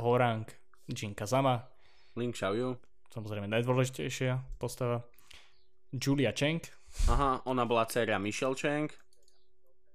Horang, 0.00 0.48
Jin 0.88 1.12
Kazama, 1.12 1.68
Link 2.16 2.32
Xiaoyu. 2.32 2.80
samozrejme 3.12 3.44
najdôležitejšia 3.52 4.56
postava, 4.56 5.04
Julia 5.92 6.32
Cheng, 6.32 6.64
Aha, 7.06 7.44
ona 7.44 7.64
bola 7.64 7.84
dcera 7.84 8.18
Michelle 8.18 8.56
Cheng. 8.56 8.88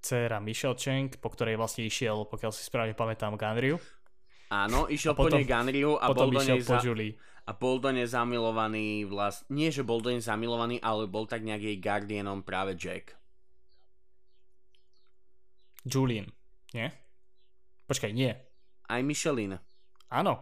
dcera 0.02 0.40
Michelle 0.40 0.78
Cheng, 0.78 1.14
po 1.18 1.30
ktorej 1.30 1.58
vlastne 1.58 1.86
išiel, 1.86 2.26
pokiaľ 2.26 2.50
si 2.50 2.64
správne 2.64 2.94
pamätám, 2.94 3.38
Ganryu. 3.38 3.78
Áno, 4.50 4.86
A 4.86 4.90
išiel 4.90 5.14
potom- 5.14 5.32
po 5.32 5.38
nej 5.38 5.46
Ganryu 5.46 5.96
a 5.96 6.06
Potom 6.10 6.28
bol, 6.28 6.40
do 6.40 6.42
nej 6.44 6.60
po 6.60 6.76
za... 6.76 6.82
Julie. 6.82 7.14
a 7.46 7.52
bol 7.54 7.78
do 7.80 7.90
nej 7.90 8.06
zamilovaný 8.06 9.06
vlast... 9.06 9.46
Nie, 9.48 9.70
že 9.70 9.82
bol 9.82 10.02
do 10.02 10.10
nej 10.10 10.20
zamilovaný, 10.20 10.82
ale 10.82 11.06
bol 11.06 11.24
tak 11.26 11.42
nejak 11.42 11.62
jej 11.62 11.78
guardianom 11.78 12.42
práve 12.42 12.76
Jack. 12.76 13.14
Julian, 15.86 16.30
nie? 16.74 16.88
Počkaj, 17.88 18.12
nie. 18.14 18.32
Aj 18.88 19.02
Michelin. 19.02 19.58
Áno. 20.10 20.34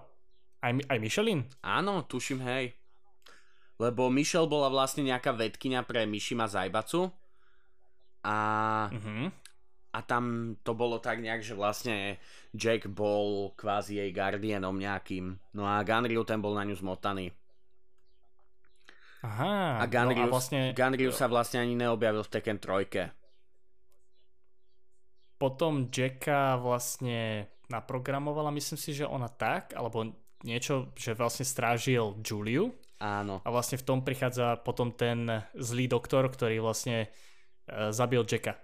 Aj, 0.59 0.71
aj 0.75 0.97
Michelin? 0.99 1.47
Áno, 1.63 2.03
tuším, 2.03 2.43
hej. 2.43 2.75
Lebo 3.79 4.11
Michelle 4.11 4.45
bola 4.45 4.67
vlastne 4.67 5.01
nejaká 5.01 5.31
vedkynia 5.31 5.81
pre 5.81 6.03
Mishima 6.03 6.45
Zaibatsu 6.45 7.07
a, 8.21 8.37
Mhm. 8.91 9.31
a 9.89 9.99
tam 10.03 10.23
to 10.61 10.75
bolo 10.75 10.99
tak 10.99 11.17
nejak, 11.17 11.39
že 11.39 11.55
vlastne 11.55 12.19
Jack 12.51 12.91
bol 12.91 13.55
kvázi 13.55 13.97
jej 13.97 14.11
guardianom 14.11 14.75
nejakým. 14.75 15.39
No 15.55 15.63
a 15.63 15.79
Ganryu 15.81 16.27
ten 16.27 16.43
bol 16.43 16.53
na 16.53 16.67
ňu 16.67 16.75
zmotaný. 16.75 17.31
Aha. 19.19 19.79
A 19.79 19.85
Ganryu, 19.87 20.27
no 20.27 20.31
a 20.31 20.33
vlastne 20.35 20.71
Ganryu 20.71 21.11
sa 21.11 21.27
vlastne 21.27 21.59
ani 21.59 21.75
neobjavil 21.75 22.23
v 22.23 22.31
Tekken 22.31 22.59
3. 22.59 23.11
potom 25.39 25.87
Jacka 25.87 26.59
vlastne 26.59 27.47
naprogramovala, 27.71 28.51
myslím 28.51 28.75
si, 28.75 28.91
že 28.91 29.07
ona 29.07 29.31
tak, 29.31 29.71
alebo 29.71 30.11
niečo, 30.43 30.91
že 30.99 31.15
vlastne 31.15 31.47
strážil 31.47 32.19
Juliu 32.19 32.75
Áno. 32.99 33.39
a 33.39 33.49
vlastne 33.49 33.75
v 33.75 33.85
tom 33.85 33.99
prichádza 33.99 34.55
potom 34.57 34.91
ten 34.91 35.23
zlý 35.53 35.87
doktor, 35.87 36.27
ktorý 36.27 36.59
vlastne 36.59 37.07
e, 37.65 37.89
zabil 37.89 38.21
Jacka. 38.21 38.59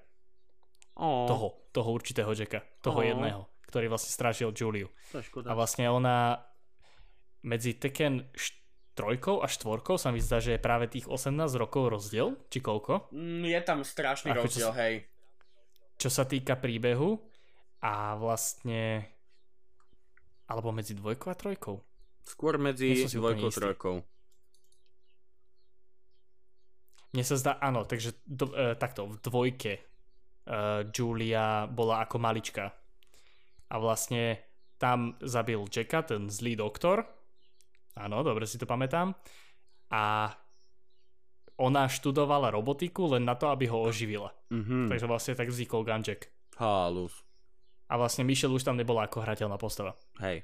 Ó, 0.94 1.24
Toho, 1.26 1.48
toho 1.72 1.90
určitého 1.90 2.30
Jacka. 2.30 2.60
Toho 2.80 3.00
Ó. 3.00 3.04
jedného, 3.06 3.42
ktorý 3.66 3.88
vlastne 3.88 4.10
strážil 4.10 4.52
Juliu. 4.52 4.92
To 5.10 5.20
je 5.20 5.28
A 5.42 5.52
vlastne 5.52 5.88
ona 5.88 6.44
medzi 7.42 7.74
Tekken 7.74 8.28
št- 8.32 8.60
trojkou 8.94 9.40
a 9.40 9.48
štvorkou 9.48 9.96
sa 9.96 10.10
mi 10.10 10.20
zdá, 10.20 10.40
že 10.40 10.56
je 10.56 10.62
práve 10.62 10.88
tých 10.88 11.04
18 11.06 11.36
rokov 11.54 11.90
rozdiel, 11.90 12.36
či 12.48 12.60
koľko, 12.60 13.12
Mm, 13.12 13.44
Je 13.46 13.60
tam 13.62 13.80
strašný 13.82 14.32
Ako 14.32 14.40
čo 14.42 14.48
rozdiel, 14.50 14.70
sa- 14.70 14.80
hej. 14.82 14.96
čo 15.96 16.10
sa 16.10 16.24
týka 16.24 16.56
príbehu 16.56 17.20
a 17.80 18.16
vlastne 18.16 19.04
alebo 20.46 20.72
medzi 20.72 20.92
dvojkou 20.92 21.28
a 21.28 21.36
trojkou. 21.36 21.76
Skôr 22.24 22.56
medzi 22.58 23.04
dvojkou, 23.06 23.48
istý. 23.48 23.60
trojkou. 23.62 23.96
Mne 27.16 27.24
sa 27.24 27.40
zdá, 27.40 27.56
áno, 27.64 27.88
takže 27.88 28.12
do, 28.28 28.52
e, 28.52 28.76
takto, 28.76 29.08
v 29.08 29.18
dvojke 29.24 29.74
e, 29.80 29.82
Julia 30.92 31.64
bola 31.72 32.04
ako 32.04 32.20
malička 32.20 32.76
a 33.72 33.76
vlastne 33.80 34.44
tam 34.76 35.16
zabil 35.24 35.64
Jacka, 35.72 36.04
ten 36.04 36.28
zlý 36.28 36.60
doktor, 36.60 37.08
áno, 37.96 38.20
dobre 38.20 38.44
si 38.44 38.60
to 38.60 38.68
pamätám, 38.68 39.16
a 39.96 40.28
ona 41.56 41.88
študovala 41.88 42.52
robotiku 42.52 43.16
len 43.16 43.24
na 43.24 43.40
to, 43.40 43.48
aby 43.48 43.72
ho 43.72 43.80
oživila. 43.80 44.36
Mhm. 44.52 44.92
Takže 44.92 45.08
vlastne 45.08 45.40
tak 45.40 45.48
vznikol 45.48 45.88
Gunjack. 45.88 46.28
Halus. 46.60 47.24
A 47.92 48.00
vlastne 48.00 48.24
Michelle 48.24 48.56
už 48.56 48.64
tam 48.64 48.80
nebola 48.80 49.08
ako 49.08 49.24
hrateľná 49.24 49.60
postava. 49.60 49.96
Hej. 50.24 50.44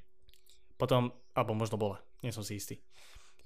Potom, 0.75 1.11
alebo 1.35 1.55
možno 1.55 1.79
bola, 1.79 1.97
nie 2.23 2.31
som 2.35 2.43
si 2.43 2.59
istý. 2.59 2.79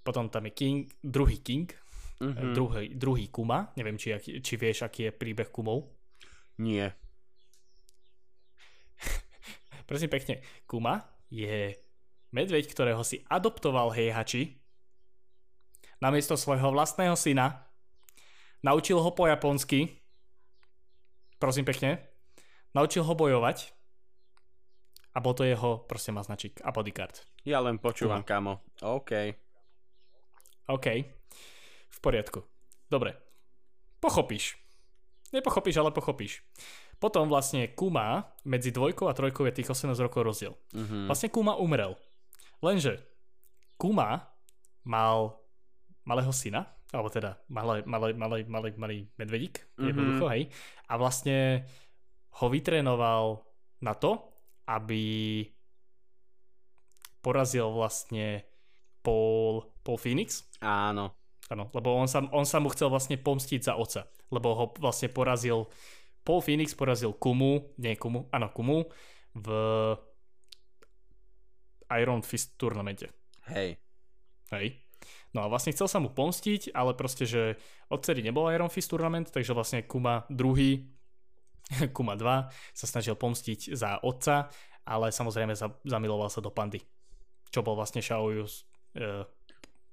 Potom 0.06 0.30
tam 0.30 0.45
je 0.49 0.53
King, 0.53 0.89
druhý 1.02 1.41
King, 1.41 1.73
Mhm. 2.21 2.31
mm. 2.31 2.53
druhý, 2.55 2.85
druhý 2.95 3.25
Kuma, 3.27 3.71
neviem, 3.75 3.99
či, 3.99 4.15
či 4.39 4.53
vieš, 4.55 4.87
aký 4.87 5.09
je 5.09 5.11
príbeh 5.11 5.51
Kumov. 5.51 5.91
Nie. 6.61 6.95
Prosím 9.89 10.07
pekne, 10.07 10.39
Kuma 10.63 11.03
je 11.27 11.75
medveď, 12.31 12.71
ktorého 12.71 13.03
si 13.03 13.23
adoptoval 13.27 13.91
Heihachi 13.91 14.65
namiesto 16.03 16.35
svojho 16.35 16.71
vlastného 16.71 17.15
syna. 17.15 17.67
Naučil 18.63 18.99
ho 18.99 19.11
po 19.13 19.27
japonsky. 19.29 20.01
Prosím 21.39 21.67
pekne. 21.67 22.01
Naučil 22.75 23.03
ho 23.05 23.13
bojovať. 23.15 23.71
A 25.15 25.23
bol 25.23 25.31
to 25.31 25.47
jeho, 25.47 25.87
proste 25.87 26.11
má 26.11 26.19
značík 26.19 26.59
a 26.59 26.75
bodyguard. 26.75 27.23
Ja 27.47 27.63
len 27.63 27.79
počúvam, 27.79 28.19
kamo. 28.19 28.59
OK. 28.83 29.11
OK. 30.67 31.14
Poriadku. 32.06 32.45
Dobre. 32.86 33.18
Pochopíš. 33.98 34.53
Nepochopíš, 35.34 35.82
ale 35.82 35.90
pochopíš. 35.90 36.45
Potom 37.02 37.26
vlastne 37.27 37.65
Kuma 37.73 38.30
medzi 38.45 38.69
dvojkou 38.69 39.10
a 39.10 39.18
trojkou 39.18 39.44
je 39.49 39.57
tých 39.57 39.68
18 39.68 39.98
rokov 39.98 40.22
rozdiel. 40.22 40.53
Mhm. 40.72 41.10
Vlastne 41.10 41.34
Kuma 41.34 41.57
umrel. 41.57 41.98
Lenže 42.61 43.02
Kuma 43.76 44.30
mal 44.86 45.34
malého 46.06 46.30
syna, 46.30 46.69
alebo 46.94 47.10
teda 47.10 47.41
malý, 47.49 47.82
malý, 47.84 48.14
malý, 48.14 48.40
malý, 48.45 48.69
malý 48.77 48.98
medvedík, 49.18 49.65
Mhm. 49.76 49.86
jednoducho, 49.90 50.26
hej. 50.30 50.44
A 50.88 50.94
vlastne 50.95 51.65
ho 52.38 52.48
vytrénoval 52.48 53.41
na 53.82 53.98
to, 53.98 54.22
aby 54.69 55.44
porazil 57.19 57.73
vlastne 57.73 58.45
Paul, 59.02 59.65
Paul 59.82 59.98
Phoenix, 59.98 60.45
Áno. 60.61 61.14
Áno, 61.53 61.69
lebo 61.77 61.93
on 61.93 62.09
sa, 62.09 62.26
on 62.34 62.45
sa 62.47 62.57
mu 62.57 62.73
chcel 62.73 62.89
vlastne 62.89 63.22
pomstiť 63.22 63.61
za 63.61 63.73
oca, 63.77 64.09
lebo 64.34 64.47
ho 64.57 64.65
vlastne 64.81 65.13
porazil, 65.13 65.69
Paul 66.26 66.41
Phoenix 66.41 66.73
porazil 66.73 67.13
Kumu, 67.13 67.77
nie 67.77 67.93
Kumu, 67.93 68.26
áno 68.34 68.49
Kumu, 68.49 68.89
v 69.38 69.47
Iron 72.01 72.26
Fist 72.26 72.57
turnamente. 72.57 73.13
Hej. 73.53 73.77
Hej. 74.49 74.81
No 75.38 75.45
a 75.45 75.51
vlastne 75.51 75.76
chcel 75.76 75.85
sa 75.85 76.01
mu 76.01 76.09
pomstiť, 76.09 76.73
ale 76.73 76.97
proste, 76.97 77.30
že 77.30 77.61
odtedy 77.93 78.26
nebol 78.26 78.49
Iron 78.49 78.73
Fist 78.73 78.89
turnament, 78.89 79.30
takže 79.30 79.53
vlastne 79.53 79.85
Kuma 79.85 80.26
druhý, 80.34 80.89
Kuma 81.95 82.17
2 82.17 82.49
sa 82.73 82.85
snažil 82.89 83.13
pomstiť 83.13 83.76
za 83.76 84.01
otca, 84.01 84.49
ale 84.85 85.13
samozrejme 85.13 85.53
za, 85.53 85.69
zamiloval 85.85 86.31
sa 86.34 86.41
do 86.41 86.49
pandy, 86.49 86.81
čo 87.53 87.61
bol 87.61 87.77
vlastne 87.77 88.01
Shaoyus 88.01 88.65
uh, 88.97 89.27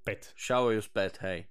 pet. 0.02 0.34
Xiaoyu 0.36 0.82
späť, 0.82 1.22
hej. 1.22 1.46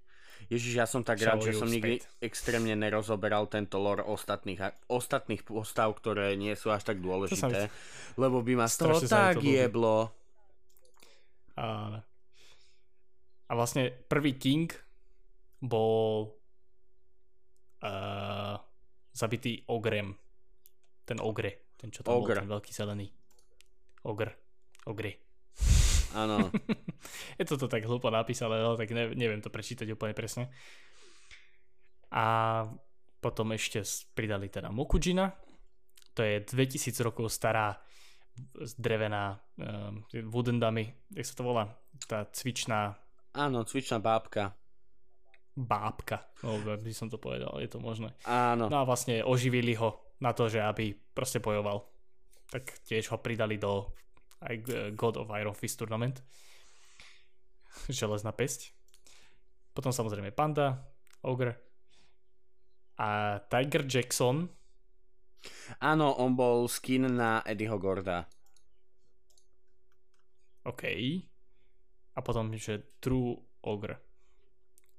Ježiš, 0.49 0.73
ja 0.73 0.87
som 0.89 1.05
tak 1.05 1.21
rád, 1.21 1.45
že 1.45 1.53
som 1.53 1.69
nikdy 1.69 2.01
späť. 2.01 2.09
extrémne 2.19 2.73
nerozoberal 2.73 3.45
tento 3.47 3.77
lore 3.77 4.01
ostatných, 4.01 4.89
ostatných 4.89 5.45
postav, 5.45 5.93
ktoré 5.95 6.33
nie 6.35 6.57
sú 6.57 6.73
až 6.73 6.83
tak 6.91 6.99
dôležité, 6.99 7.69
lebo 8.17 8.41
by 8.41 8.53
ma 8.57 8.67
z 8.67 8.75
toho 8.81 8.97
mi 8.97 9.07
tak 9.07 9.37
to 9.37 9.45
jeblo. 9.45 10.09
A, 11.55 11.99
a 13.47 13.51
vlastne 13.53 13.93
prvý 14.09 14.35
King 14.35 14.73
bol 15.61 16.33
uh, 17.85 18.57
zabitý 19.13 19.61
Ogrem. 19.69 20.17
Ten 21.05 21.21
Ogre. 21.21 21.77
Ten, 21.77 21.93
čo 21.93 22.01
tam 22.01 22.17
Ogre. 22.17 22.41
bol, 22.41 22.41
ten 22.43 22.49
veľký 22.49 22.71
zelený. 22.73 23.07
Ogr. 24.03 24.29
Ogre. 24.89 25.30
Áno. 26.13 26.51
Je 27.39 27.45
to 27.47 27.57
to 27.57 27.67
tak 27.71 27.83
hlúpo 27.87 28.11
napísané, 28.13 28.61
no, 28.61 28.77
tak 28.77 28.91
ne, 28.93 29.13
neviem 29.17 29.41
to 29.41 29.49
prečítať 29.49 29.89
úplne 29.93 30.13
presne. 30.13 30.51
A 32.11 32.67
Potom 33.21 33.53
ešte 33.53 33.85
pridali 34.17 34.49
teda 34.49 34.73
Mokujina, 34.73 35.29
to 36.17 36.25
je 36.25 36.41
2000 36.41 37.05
rokov 37.05 37.29
stará 37.29 37.77
drevená 38.81 39.37
um, 39.61 40.01
wooden 40.25 40.57
dummy, 40.57 40.89
jak 41.13 41.29
sa 41.29 41.37
to 41.37 41.45
volá? 41.45 41.69
Tá 42.09 42.25
cvičná... 42.33 42.97
Áno, 43.37 43.61
cvičná 43.61 44.01
bábka. 44.01 44.57
Bábka, 45.53 46.25
no, 46.41 46.57
by 46.65 46.91
som 46.97 47.13
to 47.13 47.21
povedal, 47.21 47.61
je 47.61 47.69
to 47.69 47.77
možné. 47.77 48.09
Áno. 48.25 48.73
No 48.73 48.81
a 48.81 48.87
vlastne 48.89 49.21
oživili 49.21 49.77
ho 49.77 50.01
na 50.17 50.33
to, 50.33 50.49
že 50.49 50.57
aby 50.57 50.97
proste 51.13 51.37
bojoval. 51.37 51.85
Tak 52.49 52.81
tiež 52.89 53.13
ho 53.13 53.21
pridali 53.21 53.61
do 53.61 53.93
aj 54.41 54.55
God 54.97 55.21
of 55.21 55.33
Iron 55.37 55.53
Fist 55.53 55.77
Tournament. 55.77 56.21
Železná 57.87 58.33
pesť. 58.33 58.73
Potom 59.71 59.95
samozrejme 59.95 60.35
Panda, 60.35 60.81
Ogre 61.23 61.71
a 63.01 63.41
Tiger 63.49 63.87
Jackson. 63.87 64.45
Áno, 65.81 66.13
on 66.21 66.37
bol 66.37 66.69
skin 66.69 67.09
na 67.09 67.41
Eddieho 67.41 67.81
Gorda. 67.81 68.29
OK. 70.69 70.83
A 72.13 72.19
potom, 72.21 72.53
že 72.53 72.99
True 73.01 73.33
Ogre. 73.65 73.97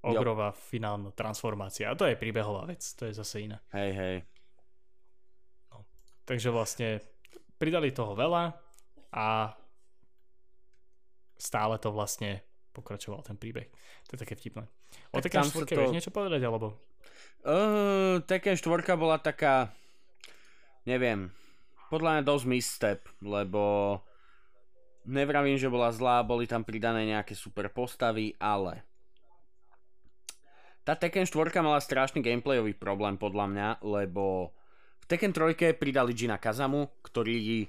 Ogrová 0.03 0.51
jo. 0.51 0.59
finálna 0.59 1.15
transformácia. 1.15 1.87
A 1.87 1.95
to 1.95 2.11
je 2.11 2.19
príbehová 2.19 2.67
vec, 2.67 2.83
to 2.99 3.07
je 3.07 3.15
zase 3.15 3.47
iné. 3.47 3.63
Hej, 3.71 3.91
hej. 3.95 4.17
No. 5.71 5.87
Takže 6.27 6.51
vlastne 6.51 6.99
pridali 7.55 7.95
toho 7.95 8.19
veľa 8.19 8.51
a 9.13 9.53
stále 11.37 11.77
to 11.79 11.93
vlastne 11.93 12.41
pokračoval 12.73 13.21
ten 13.23 13.37
príbeh. 13.37 13.69
To 14.09 14.17
je 14.17 14.23
také 14.25 14.35
vtipné. 14.35 14.65
O 15.13 15.21
tak 15.21 15.31
Tekken 15.31 15.53
4 15.53 15.69
to... 15.69 15.81
vieš 15.81 15.97
niečo 15.97 16.13
povedať, 16.13 16.41
alebo? 16.41 16.81
Uh, 17.45 18.25
Tekken 18.25 18.57
4 18.57 18.97
bola 18.97 19.21
taká 19.21 19.73
neviem, 20.87 21.31
podľa 21.91 22.19
mňa 22.19 22.23
dosť 22.27 22.45
misstep, 22.49 23.01
lebo 23.23 23.99
nevravím, 25.07 25.59
že 25.59 25.71
bola 25.71 25.95
zlá, 25.95 26.23
boli 26.27 26.47
tam 26.47 26.67
pridané 26.67 27.07
nejaké 27.07 27.35
super 27.35 27.71
postavy, 27.71 28.35
ale 28.39 28.83
tá 30.83 30.99
Tekken 30.99 31.27
4 31.27 31.55
mala 31.63 31.79
strašný 31.79 32.23
gameplayový 32.23 32.75
problém 32.75 33.15
podľa 33.15 33.47
mňa, 33.51 33.69
lebo 33.87 34.51
v 35.03 35.05
Tekken 35.07 35.31
3 35.35 35.79
pridali 35.79 36.15
Gina 36.15 36.39
Kazamu, 36.39 36.91
ktorý 37.07 37.67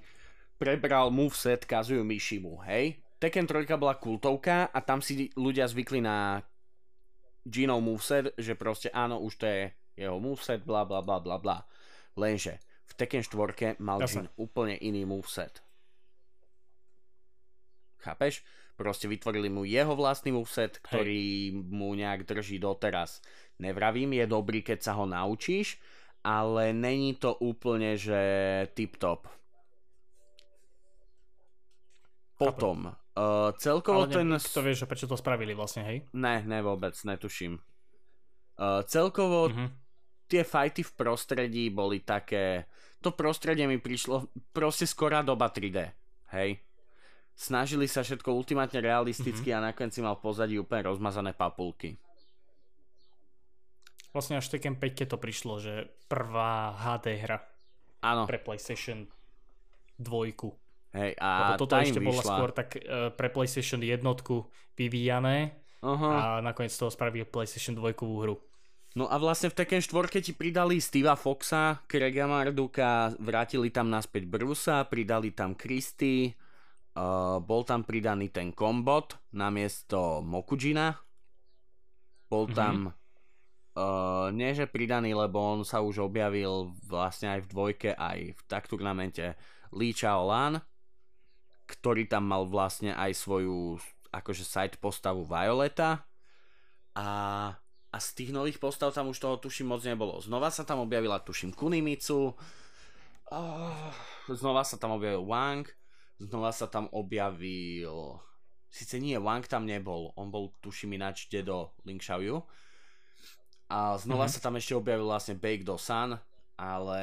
prebral 0.63 1.11
moveset 1.11 1.67
Kazuyu 1.67 2.07
Mishimu, 2.07 2.63
hej? 2.63 2.95
Tekken 3.19 3.47
3 3.47 3.67
bola 3.75 3.99
kultovka 3.99 4.71
a 4.71 4.79
tam 4.79 5.03
si 5.03 5.31
ľudia 5.35 5.67
zvykli 5.67 5.99
na 5.99 6.39
Ginov 7.43 7.83
moveset, 7.83 8.31
že 8.39 8.55
proste 8.55 8.87
áno, 8.95 9.19
už 9.19 9.33
to 9.35 9.45
je 9.47 9.61
jeho 9.99 10.15
moveset, 10.19 10.63
bla 10.63 10.87
bla 10.87 11.03
bla 11.03 11.19
bla 11.19 11.35
bla. 11.39 11.67
Lenže 12.15 12.59
v 12.87 12.91
Tekken 12.95 13.23
4 13.23 13.83
mal 13.83 13.99
Jasne. 13.99 14.27
Jin 14.27 14.39
úplne 14.39 14.75
iný 14.79 15.03
moveset. 15.03 15.59
Chápeš? 18.03 18.43
Proste 18.73 19.05
vytvorili 19.07 19.53
mu 19.53 19.63
jeho 19.63 19.93
vlastný 19.93 20.33
moveset, 20.33 20.81
ktorý 20.81 21.53
Hej. 21.53 21.71
mu 21.71 21.93
nejak 21.93 22.25
drží 22.25 22.57
doteraz. 22.57 23.21
Nevravím, 23.61 24.17
je 24.17 24.25
dobrý, 24.25 24.59
keď 24.65 24.79
sa 24.81 24.97
ho 24.97 25.05
naučíš, 25.05 25.77
ale 26.25 26.73
není 26.73 27.15
to 27.15 27.37
úplne, 27.37 27.95
že 27.95 28.19
tip-top. 28.73 29.29
Potom, 32.51 32.91
uh, 32.91 33.51
celkovo 33.55 34.03
ale 34.03 34.11
ten... 34.11 34.27
To 34.35 34.61
vieš, 34.65 34.83
prečo 34.83 35.07
to 35.07 35.15
spravili 35.15 35.55
vlastne, 35.55 35.87
hej? 35.87 35.97
Ne, 36.11 36.43
ne 36.43 36.59
vôbec, 36.59 36.95
netuším. 36.95 37.61
Uh, 38.59 38.83
celkovo 38.85 39.47
uh-huh. 39.49 39.69
tie 40.27 40.43
fighty 40.43 40.83
v 40.83 40.91
prostredí 40.97 41.63
boli 41.71 42.03
také... 42.03 42.67
To 43.03 43.11
prostredie 43.15 43.67
mi 43.67 43.79
prišlo 43.79 44.31
proste 44.55 44.87
skorá 44.87 45.23
doba 45.23 45.51
3D, 45.51 45.77
hej? 46.31 46.63
snažili 47.33 47.89
sa 47.89 48.05
všetko 48.05 48.29
ultimátne 48.29 48.79
realisticky 48.79 49.49
mm-hmm. 49.51 49.65
a 49.65 49.67
nakoniec 49.73 49.93
si 49.93 50.01
mal 50.05 50.17
pozadí 50.21 50.57
úplne 50.61 50.93
rozmazané 50.93 51.33
papulky. 51.33 51.97
Vlastne 54.13 54.37
až 54.37 54.53
Tekken 54.53 54.77
5 54.77 54.93
keď 54.93 55.07
to 55.09 55.17
prišlo, 55.17 55.53
že 55.57 55.89
prvá 56.05 56.77
HD 56.77 57.17
hra 57.17 57.41
Áno. 58.05 58.29
pre 58.29 58.37
PlayStation 58.37 59.09
2. 59.97 60.62
Hej, 60.93 61.17
a 61.17 61.57
Lebo 61.57 61.65
toto 61.65 61.75
ešte 61.81 61.97
bola 61.97 62.21
skôr 62.21 62.49
tak 62.53 62.77
uh, 62.77 63.09
pre 63.09 63.33
PlayStation 63.33 63.81
jednotku 63.81 64.45
vyvíjané 64.77 65.57
uh-huh. 65.81 66.13
a 66.13 66.21
nakoniec 66.45 66.73
toho 66.73 66.93
spravili 66.93 67.25
PlayStation 67.25 67.73
2 67.73 67.97
hru. 67.97 68.37
No 68.93 69.09
a 69.09 69.17
vlastne 69.17 69.49
v 69.49 69.57
Tekken 69.57 69.81
4 69.81 70.21
ti 70.21 70.37
pridali 70.37 70.77
Steva 70.77 71.17
Foxa, 71.17 71.81
Craiga 71.89 72.29
Marduka, 72.29 73.09
vrátili 73.17 73.73
tam 73.73 73.89
naspäť 73.89 74.29
Brusa, 74.29 74.85
pridali 74.85 75.33
tam 75.33 75.57
Christy, 75.57 76.37
Uh, 76.93 77.41
bol 77.41 77.65
tam 77.65 77.81
pridaný 77.81 78.29
ten 78.29 78.53
kombot 78.53 79.17
namiesto 79.33 80.21
Mokujina. 80.21 80.93
Bol 82.29 82.45
mm-hmm. 82.45 82.57
tam 82.57 82.93
uh, 82.93 84.29
nie 84.29 84.53
že 84.53 84.69
pridaný, 84.69 85.17
lebo 85.17 85.41
on 85.41 85.65
sa 85.65 85.81
už 85.81 86.05
objavil 86.05 86.69
vlastne 86.85 87.33
aj 87.33 87.39
v 87.41 87.49
dvojke, 87.49 87.89
aj 87.97 88.37
v 88.37 88.41
tak 88.45 88.69
turnamente 88.69 89.33
Lee 89.73 89.97
Chaolan, 89.97 90.61
ktorý 91.67 92.07
tam 92.09 92.27
mal 92.27 92.47
vlastne 92.47 92.91
aj 92.95 93.15
svoju 93.15 93.79
akože 94.13 94.45
side 94.45 94.75
postavu 94.77 95.25
Violeta 95.25 96.05
a, 96.93 97.09
a 97.89 97.97
z 97.97 98.07
tých 98.13 98.31
nových 98.35 98.61
postav 98.61 98.93
tam 98.93 99.09
už 99.09 99.17
toho 99.17 99.41
tuším 99.41 99.73
moc 99.73 99.81
nebolo. 99.81 100.21
Znova 100.21 100.53
sa 100.53 100.61
tam 100.61 100.85
objavila 100.85 101.17
tuším 101.17 101.55
Kunimitsu, 101.55 102.37
uh, 103.33 103.89
znova 104.29 104.61
sa 104.61 104.77
tam 104.77 104.93
objavil 104.99 105.25
Wang, 105.25 105.65
Znova 106.23 106.55
sa 106.55 106.71
tam 106.71 106.87
objavil... 106.95 108.21
Sice 108.73 108.97
nie, 108.97 109.19
Wang 109.21 109.45
tam 109.45 109.69
nebol. 109.69 110.15
On 110.17 110.33
bol, 110.33 110.55
tuším 110.63 110.97
ináč, 110.97 111.29
dedo 111.29 111.77
Ling 111.85 112.01
Xiaoyu. 112.01 112.41
A 113.69 113.97
znova 114.01 114.25
mm-hmm. 114.25 114.33
sa 114.33 114.39
tam 114.41 114.57
ešte 114.57 114.73
objavil 114.73 115.05
vlastne 115.05 115.37
Bake 115.37 115.65
Do 115.65 115.77
Sun, 115.77 116.17
ale 116.57 117.01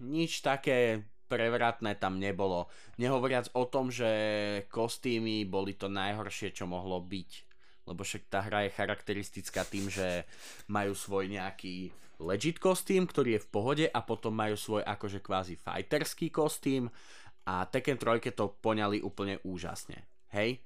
nič 0.00 0.44
také 0.44 1.08
prevratné 1.30 1.94
tam 1.94 2.18
nebolo. 2.18 2.66
Nehovoriac 2.98 3.54
o 3.54 3.70
tom, 3.70 3.94
že 3.94 4.10
kostýmy 4.66 5.46
boli 5.46 5.78
to 5.78 5.86
najhoršie, 5.86 6.50
čo 6.50 6.66
mohlo 6.66 6.98
byť. 6.98 7.30
Lebo 7.86 8.02
však 8.02 8.26
tá 8.26 8.42
hra 8.42 8.66
je 8.66 8.74
charakteristická 8.74 9.62
tým, 9.62 9.86
že 9.86 10.26
majú 10.66 10.92
svoj 10.98 11.30
nejaký 11.30 11.94
legit 12.20 12.60
kostým, 12.60 13.08
ktorý 13.08 13.38
je 13.38 13.44
v 13.46 13.50
pohode 13.50 13.86
a 13.88 14.00
potom 14.04 14.34
majú 14.34 14.58
svoj 14.58 14.84
akože 14.84 15.24
kvázi 15.24 15.56
fighterský 15.56 16.28
kostým 16.28 16.92
a 17.48 17.64
Tekken 17.64 17.96
3 17.96 18.20
to 18.36 18.52
poňali 18.60 19.00
úplne 19.00 19.40
úžasne. 19.42 20.04
Hej? 20.36 20.60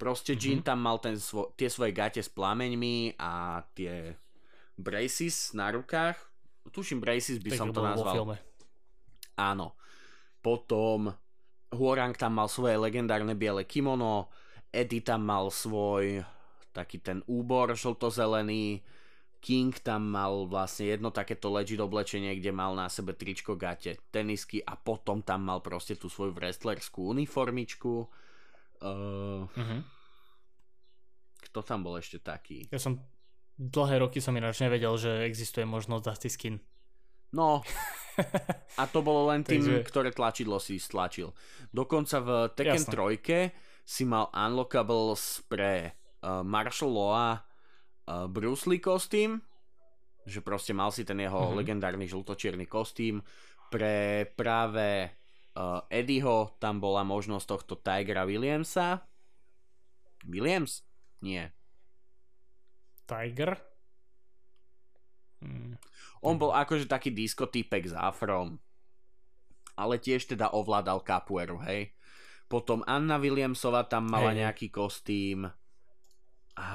Proste 0.00 0.34
mm-hmm. 0.34 0.46
Jin 0.48 0.60
tam 0.64 0.78
mal 0.80 0.96
ten 1.02 1.18
svo- 1.18 1.52
tie 1.58 1.68
svoje 1.68 1.92
gate 1.92 2.22
s 2.22 2.30
plameňmi 2.30 3.18
a 3.20 3.62
tie 3.74 4.14
braces 4.78 5.52
na 5.52 5.74
rukách. 5.74 6.16
Tuším 6.70 7.02
braces 7.02 7.42
by 7.42 7.50
tak 7.52 7.60
som 7.60 7.70
to 7.74 7.82
nazval. 7.82 8.38
Áno. 9.38 9.74
Potom 10.48 11.12
Huorang 11.76 12.16
tam 12.16 12.40
mal 12.40 12.48
svoje 12.48 12.80
legendárne 12.80 13.36
biele 13.36 13.68
kimono, 13.68 14.32
Eddie 14.72 15.04
tam 15.04 15.28
mal 15.28 15.52
svoj 15.52 16.24
taký 16.72 17.04
ten 17.04 17.20
úbor 17.28 17.76
žltozelený, 17.76 18.80
King 19.44 19.76
tam 19.84 20.08
mal 20.08 20.48
vlastne 20.48 20.96
jedno 20.96 21.12
takéto 21.12 21.52
legit 21.52 21.76
oblečenie, 21.78 22.32
kde 22.40 22.48
mal 22.48 22.72
na 22.72 22.88
sebe 22.88 23.12
tričko, 23.12 23.60
gate, 23.60 24.00
tenisky 24.08 24.64
a 24.64 24.74
potom 24.74 25.20
tam 25.20 25.44
mal 25.44 25.60
proste 25.60 26.00
tú 26.00 26.08
svoju 26.08 26.32
wrestlerskú 26.32 27.12
uniformičku. 27.12 28.08
Uh, 28.80 29.44
uh-huh. 29.44 29.80
Kto 31.44 31.60
tam 31.60 31.84
bol 31.84 32.00
ešte 32.00 32.24
taký? 32.24 32.66
Ja 32.72 32.80
som 32.80 33.04
dlhé 33.60 34.00
roky 34.00 34.24
som 34.24 34.34
ináč 34.34 34.64
nevedel, 34.64 34.96
že 34.96 35.28
existuje 35.28 35.68
možnosť 35.68 36.02
Dusty 36.08 36.30
Skin. 36.32 36.56
No, 37.34 37.60
a 38.80 38.84
to 38.88 39.04
bolo 39.04 39.28
len 39.30 39.44
tým, 39.44 39.62
Takže... 39.62 39.86
ktoré 39.86 40.10
tlačidlo 40.10 40.58
si 40.58 40.80
stlačil. 40.80 41.32
Dokonca 41.70 42.16
v 42.24 42.28
Tekken 42.54 42.84
Jasne. 42.88 43.52
3 43.54 43.88
si 43.88 44.02
mal 44.04 44.28
unlockables 44.32 45.44
pre 45.48 45.96
uh, 46.20 46.44
Martial 46.44 46.92
Law 46.92 47.12
uh, 47.14 48.28
Bruce 48.28 48.68
Lee 48.68 48.82
kostým, 48.82 49.40
že 50.28 50.44
proste 50.44 50.76
mal 50.76 50.92
si 50.92 51.08
ten 51.08 51.16
jeho 51.20 51.48
mm-hmm. 51.48 51.58
legendárny 51.58 52.04
žltočierny 52.04 52.68
kostým. 52.68 53.24
Pre 53.68 54.24
práve 54.32 55.12
uh, 55.56 55.84
Eddieho 55.88 56.56
tam 56.60 56.80
bola 56.80 57.04
možnosť 57.04 57.46
tohto 57.48 57.74
Tigera 57.80 58.24
Williamsa. 58.28 59.04
Williams? 60.28 60.84
Nie. 61.24 61.52
Tiger? 63.08 63.56
Hmm. 65.40 65.80
On 66.22 66.34
bol 66.38 66.50
akože 66.54 66.90
taký 66.90 67.14
diskotýpek 67.14 67.90
s 67.90 67.94
afrom. 67.94 68.58
Ale 69.78 70.02
tiež 70.02 70.34
teda 70.34 70.50
ovládal 70.50 71.06
kapueru, 71.06 71.62
hej. 71.62 71.94
Potom 72.48 72.82
Anna 72.88 73.20
Williamsova 73.20 73.86
tam 73.86 74.08
mala 74.08 74.32
hey. 74.34 74.42
nejaký 74.42 74.72
kostým. 74.72 75.46
A 76.58 76.66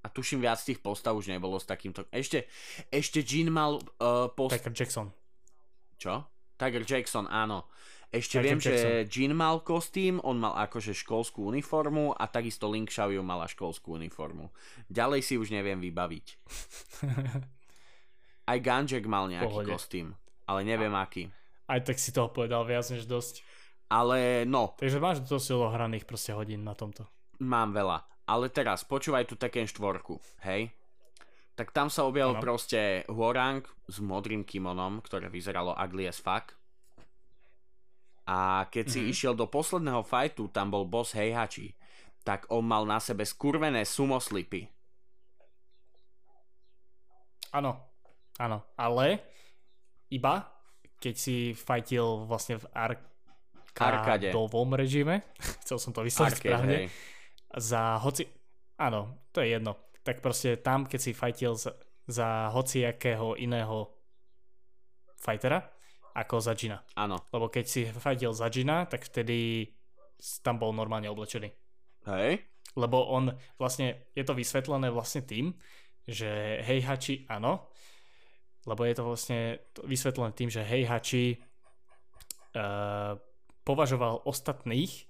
A 0.00 0.08
tuším 0.08 0.40
viac 0.40 0.56
tých 0.60 0.80
postav 0.80 1.12
už 1.12 1.28
nebolo 1.28 1.60
s 1.60 1.68
takýmto... 1.68 2.08
Ešte, 2.08 2.48
ešte 2.88 3.20
Jean 3.20 3.52
mal 3.52 3.76
uh, 3.76 4.32
post... 4.32 4.56
Tiger 4.56 4.72
Jackson. 4.72 5.12
Čo? 6.00 6.24
Tiger 6.56 6.84
Jackson, 6.88 7.28
áno. 7.28 7.68
Ešte 8.08 8.40
Tiger 8.40 8.44
viem, 8.48 8.58
Jackson. 8.58 8.80
že 8.80 8.90
Jean 9.12 9.36
mal 9.36 9.60
kostým, 9.60 10.16
on 10.24 10.40
mal 10.40 10.56
akože 10.56 10.96
školskú 10.96 11.52
uniformu 11.52 12.16
a 12.16 12.24
takisto 12.32 12.66
Link 12.72 12.88
Xiaoyu 12.88 13.20
mala 13.20 13.44
školskú 13.44 14.00
uniformu. 14.00 14.48
Ďalej 14.88 15.20
si 15.20 15.34
už 15.36 15.52
neviem 15.52 15.78
vybaviť. 15.78 16.26
Aj 18.50 18.58
Ganjek 18.58 19.06
mal 19.06 19.30
nejaký 19.30 19.46
Pohode. 19.46 19.70
kostým, 19.70 20.06
ale 20.44 20.66
neviem 20.66 20.90
aký. 20.92 21.30
Aj 21.64 21.78
tak 21.78 21.96
si 21.96 22.10
toho 22.10 22.26
povedal 22.28 22.66
viac 22.66 22.82
než 22.90 23.06
dosť. 23.06 23.46
Ale 23.86 24.42
no, 24.44 24.74
Takže 24.74 24.98
máš 24.98 25.18
dosť 25.20 25.46
odohraných 25.52 26.02
proste 26.02 26.30
hodín 26.30 26.62
na 26.62 26.74
tomto. 26.74 27.06
mám 27.38 27.70
veľa. 27.70 28.02
Ale 28.26 28.46
teraz, 28.46 28.82
počúvaj 28.82 29.24
tu 29.24 29.34
Tekken 29.34 29.66
4, 29.66 30.02
hej? 30.44 30.70
Tak 31.54 31.70
tam 31.70 31.86
sa 31.86 32.02
objavil 32.04 32.34
Áno. 32.36 32.40
proste 32.40 33.02
Huorang 33.06 33.60
s 33.84 33.98
modrým 33.98 34.42
kimonom, 34.42 34.98
ktoré 34.98 35.26
vyzeralo 35.26 35.74
ugly 35.74 36.06
as 36.06 36.16
fuck. 36.16 36.54
A 38.24 38.66
keď 38.66 38.84
si 38.88 39.00
Mhm. 39.00 39.08
išiel 39.08 39.34
do 39.34 39.46
posledného 39.46 40.02
fightu, 40.02 40.46
tam 40.48 40.70
bol 40.70 40.84
boss 40.84 41.10
Heihachi, 41.12 41.74
tak 42.22 42.46
on 42.48 42.62
mal 42.62 42.82
na 42.84 42.98
sebe 42.98 43.22
skurvené 43.22 43.82
sumo 43.82 44.18
slipy. 44.18 44.70
Áno, 47.50 47.89
áno, 48.40 48.64
ale 48.80 49.20
iba 50.08 50.60
keď 51.00 51.14
si 51.16 51.56
fajtil 51.56 52.28
vlastne 52.28 52.60
v 52.60 52.68
arkadovom 53.80 54.76
režime, 54.76 55.24
chcel 55.64 55.80
som 55.80 55.96
to 55.96 56.04
vysloviť 56.04 56.36
Arcade, 56.36 56.44
správne, 56.44 56.76
hej. 56.76 56.86
za 57.56 57.96
hoci... 58.04 58.28
Áno, 58.76 59.28
to 59.32 59.40
je 59.40 59.56
jedno. 59.56 59.80
Tak 60.04 60.20
proste 60.20 60.60
tam, 60.60 60.84
keď 60.84 61.00
si 61.00 61.12
fajtil 61.16 61.56
za, 61.56 61.72
za 62.04 62.52
hociakého 62.52 63.36
iného 63.40 63.92
fightera, 65.20 65.72
ako 66.16 66.40
za 66.40 66.52
Gina. 66.56 66.80
Áno, 66.96 67.20
Lebo 67.32 67.48
keď 67.48 67.64
si 67.64 67.80
fajtil 67.88 68.32
za 68.36 68.48
Gina, 68.52 68.84
tak 68.84 69.04
vtedy 69.08 69.68
tam 70.44 70.60
bol 70.60 70.72
normálne 70.76 71.08
oblečený. 71.08 71.48
hej? 72.12 72.44
Lebo 72.76 73.08
on 73.08 73.32
vlastne, 73.56 74.08
je 74.12 74.24
to 74.24 74.36
vysvetlené 74.36 74.92
vlastne 74.92 75.24
tým, 75.24 75.52
že 76.08 76.60
Heihachi, 76.64 77.28
áno, 77.28 77.69
lebo 78.66 78.84
je 78.84 78.94
to 78.96 79.02
vlastne 79.04 79.40
vysvetlené 79.84 80.32
tým, 80.36 80.50
že 80.52 80.66
Heihachi 80.66 81.40
uh, 82.56 83.16
považoval 83.64 84.24
ostatných 84.24 85.08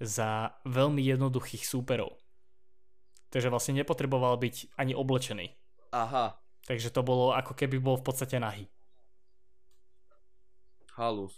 za 0.00 0.56
veľmi 0.64 1.04
jednoduchých 1.04 1.64
súperov. 1.64 2.16
Takže 3.30 3.52
vlastne 3.52 3.78
nepotreboval 3.78 4.36
byť 4.40 4.74
ani 4.80 4.96
oblečený. 4.96 5.54
Aha, 5.94 6.40
Takže 6.70 6.94
to 6.94 7.02
bolo 7.02 7.32
ako 7.32 7.56
keby 7.56 7.82
bol 7.82 7.96
v 7.98 8.04
podstate 8.04 8.36
nahý. 8.38 8.70
halus. 10.94 11.32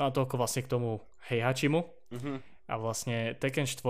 No 0.00 0.08
a 0.08 0.14
toľko 0.14 0.40
vlastne 0.40 0.64
k 0.64 0.72
tomu 0.72 1.04
Heihachimu. 1.28 1.84
Mhm. 2.10 2.40
A 2.70 2.74
vlastne 2.78 3.36
Tekken 3.36 3.66
4 3.66 3.82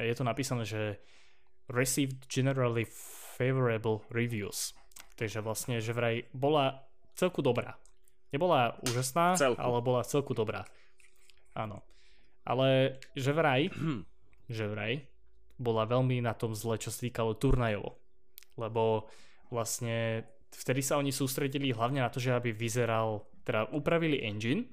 je 0.00 0.14
to 0.16 0.24
napísané, 0.24 0.64
že 0.64 1.00
received 1.68 2.24
generally 2.26 2.88
favorable 3.36 4.02
reviews. 4.08 4.72
Takže 5.18 5.42
vlastne, 5.42 5.82
že 5.82 5.90
vraj 5.90 6.30
bola 6.30 6.86
celku 7.18 7.42
dobrá. 7.42 7.74
Nebola 8.30 8.78
úžasná, 8.86 9.34
Celku. 9.34 9.58
ale 9.58 9.78
bola 9.82 10.06
celku 10.06 10.36
dobrá. 10.36 10.62
Áno. 11.58 11.82
Ale 12.46 13.00
že 13.18 13.34
vraj, 13.34 13.66
že 14.56 14.64
vraj, 14.70 15.02
bola 15.58 15.90
veľmi 15.90 16.22
na 16.22 16.38
tom 16.38 16.54
zle, 16.54 16.78
čo 16.78 16.94
sa 16.94 17.02
týkalo 17.02 17.34
turnajov. 17.34 17.98
Lebo 18.54 19.10
vlastne 19.50 20.22
vtedy 20.54 20.80
sa 20.86 21.02
oni 21.02 21.10
sústredili 21.10 21.74
hlavne 21.74 21.98
na 21.98 22.12
to, 22.12 22.22
že 22.22 22.30
aby 22.30 22.54
vyzeral, 22.54 23.26
teda 23.42 23.74
upravili 23.74 24.22
engine 24.22 24.70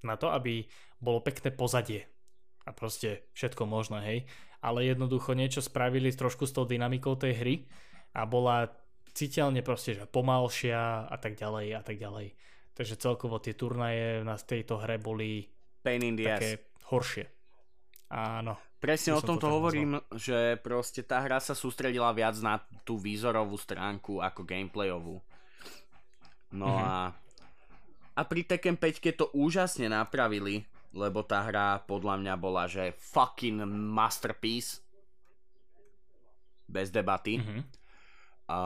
na 0.00 0.16
to, 0.16 0.32
aby 0.32 0.64
bolo 0.96 1.20
pekné 1.20 1.52
pozadie 1.52 2.08
a 2.62 2.70
proste 2.70 3.26
všetko 3.34 3.66
možné, 3.66 3.98
hej. 4.06 4.18
Ale 4.62 4.86
jednoducho 4.86 5.34
niečo 5.34 5.58
spravili 5.58 6.14
trošku 6.14 6.46
s 6.46 6.54
tou 6.54 6.62
dynamikou 6.62 7.18
tej 7.18 7.32
hry 7.34 7.54
a 8.14 8.22
bola 8.22 8.70
citeľne 9.12 9.60
proste, 9.60 9.94
že 9.94 10.04
pomalšia 10.04 11.06
a 11.06 11.16
tak 11.20 11.36
ďalej 11.36 11.66
a 11.76 11.82
tak 11.84 11.96
ďalej. 11.96 12.32
Takže 12.72 12.96
celkovo 12.96 13.36
tie 13.36 13.52
turnaje 13.52 14.24
na 14.24 14.36
tejto 14.36 14.80
hre 14.80 14.96
boli 14.96 15.44
Pain 15.84 16.00
in 16.00 16.16
the 16.16 16.24
ass. 16.24 16.40
také 16.40 16.50
horšie. 16.88 17.24
Áno. 18.08 18.56
Presne 18.76 19.14
o 19.14 19.22
som 19.22 19.38
to 19.38 19.46
hovorím, 19.46 20.00
že 20.12 20.58
proste 20.58 21.06
tá 21.06 21.22
hra 21.22 21.38
sa 21.38 21.54
sústredila 21.54 22.10
viac 22.10 22.34
na 22.42 22.58
tú 22.82 22.98
výzorovú 22.98 23.54
stránku 23.54 24.18
ako 24.18 24.42
gameplayovú. 24.42 25.16
No 26.52 26.66
Mhm. 26.68 26.82
a, 26.82 26.92
a 28.12 28.20
pri 28.26 28.42
Tekken 28.44 28.76
5 28.76 29.16
to 29.16 29.30
úžasne 29.32 29.88
napravili, 29.88 30.64
lebo 30.92 31.24
tá 31.24 31.40
hra 31.46 31.80
podľa 31.84 32.20
mňa 32.20 32.34
bola, 32.36 32.68
že 32.68 32.92
fucking 32.92 33.64
masterpiece. 33.68 34.80
Bez 36.66 36.88
debaty. 36.90 37.36
Mhm. 37.40 37.81
A 38.50 38.58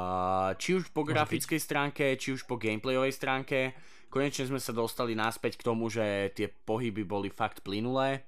či 0.56 0.78
už 0.78 0.90
po 0.90 1.04
grafickej 1.04 1.60
stránke, 1.60 2.16
či 2.16 2.32
už 2.32 2.48
po 2.48 2.56
gameplayovej 2.56 3.12
stránke, 3.12 3.76
konečne 4.08 4.48
sme 4.48 4.60
sa 4.60 4.72
dostali 4.72 5.12
naspäť 5.12 5.60
k 5.60 5.66
tomu, 5.66 5.92
že 5.92 6.32
tie 6.32 6.48
pohyby 6.48 7.04
boli 7.04 7.28
fakt 7.28 7.60
plynulé. 7.60 8.24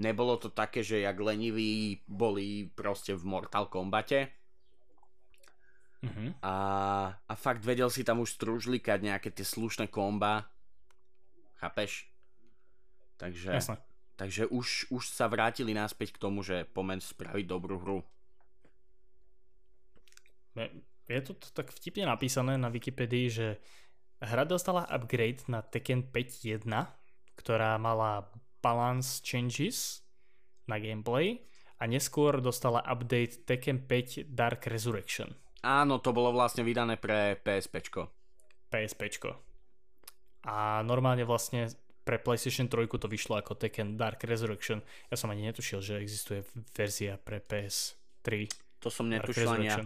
Nebolo 0.00 0.40
to 0.40 0.48
také, 0.48 0.80
že 0.80 1.04
jak 1.04 1.16
leniví 1.20 2.00
boli 2.08 2.72
proste 2.72 3.12
v 3.12 3.24
Mortal 3.24 3.68
Kombate. 3.68 4.32
Mhm. 6.00 6.40
A, 6.40 6.54
a 7.12 7.34
fakt 7.36 7.60
vedel 7.60 7.92
si 7.92 8.00
tam 8.00 8.24
už 8.24 8.40
stružlikať 8.40 9.04
nejaké 9.04 9.28
tie 9.28 9.44
slušné 9.44 9.92
komba. 9.92 10.48
Chápeš? 11.60 12.08
Takže, 13.20 13.52
Jasné. 13.52 13.76
takže 14.16 14.48
už, 14.48 14.88
už 14.88 15.04
sa 15.12 15.28
vrátili 15.28 15.76
naspäť 15.76 16.16
k 16.16 16.22
tomu, 16.24 16.40
že 16.40 16.64
pomen 16.72 17.04
spraviť 17.04 17.44
dobrú 17.44 17.76
hru. 17.76 18.00
Je- 21.10 21.26
to 21.26 21.34
tak 21.34 21.74
vtipne 21.74 22.06
napísané 22.06 22.54
na 22.54 22.70
Wikipedii, 22.70 23.26
že 23.26 23.58
hra 24.22 24.46
dostala 24.46 24.86
upgrade 24.86 25.42
na 25.50 25.60
Tekken 25.60 26.06
5.1, 26.06 26.62
ktorá 27.34 27.74
mala 27.82 28.30
balance 28.62 29.18
changes 29.26 30.06
na 30.70 30.78
gameplay 30.78 31.42
a 31.82 31.90
neskôr 31.90 32.38
dostala 32.38 32.78
update 32.86 33.42
Tekken 33.42 33.90
5 33.90 34.30
Dark 34.30 34.70
Resurrection, 34.70 35.34
Áno, 35.60 36.00
to 36.00 36.16
bolo 36.16 36.32
vlastne 36.32 36.64
vydané 36.64 36.96
pre 36.96 37.36
PSPčko. 37.36 38.08
PSPčko. 38.72 39.36
A 40.48 40.80
normálne 40.80 41.28
vlastne 41.28 41.68
pre 42.00 42.16
PlayStation 42.16 42.64
3 42.64 42.88
to 42.88 43.04
vyšlo 43.04 43.36
ako 43.44 43.60
Tekken 43.60 44.00
Dark 44.00 44.24
Resurrection. 44.24 44.80
Ja 45.12 45.20
som 45.20 45.28
ani 45.28 45.44
netušil, 45.52 45.84
že 45.84 46.00
existuje 46.00 46.48
verzia 46.72 47.20
pre 47.20 47.44
PS3 47.44 48.48
To 48.80 48.88
som 48.88 49.12
netušil 49.12 49.52
ani 49.52 49.68
ja. 49.68 49.84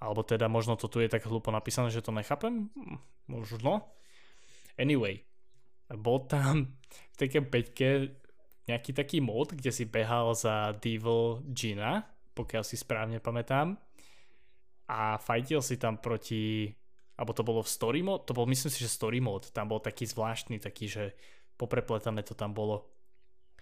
Alebo 0.00 0.24
teda 0.24 0.48
možno 0.48 0.80
to 0.80 0.88
tu 0.88 1.04
je 1.04 1.12
tak 1.12 1.28
hlúpo 1.28 1.52
napísané, 1.52 1.92
že 1.92 2.00
to 2.00 2.10
nechápem? 2.10 2.72
Hm, 2.72 2.98
Možno. 3.28 3.86
Anyway, 4.80 5.22
bol 5.92 6.24
tam 6.24 6.74
v 6.88 7.14
Tekken 7.20 7.46
5 7.46 8.66
nejaký 8.70 8.90
taký 8.96 9.18
mod, 9.20 9.52
kde 9.52 9.70
si 9.74 9.84
behal 9.84 10.32
za 10.32 10.72
Devil 10.78 11.44
Gina, 11.52 12.06
pokiaľ 12.32 12.62
si 12.64 12.78
správne 12.78 13.18
pamätám. 13.18 13.76
A 14.90 15.18
fajtil 15.18 15.62
si 15.62 15.78
tam 15.78 15.98
proti, 16.02 16.70
alebo 17.14 17.30
to 17.30 17.46
bolo 17.46 17.60
v 17.62 17.70
story 17.70 18.00
mod, 18.02 18.26
to 18.26 18.34
bol 18.34 18.46
myslím 18.46 18.70
si, 18.70 18.82
že 18.82 18.90
story 18.90 19.22
mod, 19.22 19.54
tam 19.54 19.70
bol 19.70 19.78
taký 19.78 20.06
zvláštny, 20.06 20.58
taký, 20.58 20.90
že 20.90 21.14
poprepletané 21.54 22.26
to 22.26 22.34
tam 22.34 22.50
bolo. 22.56 22.90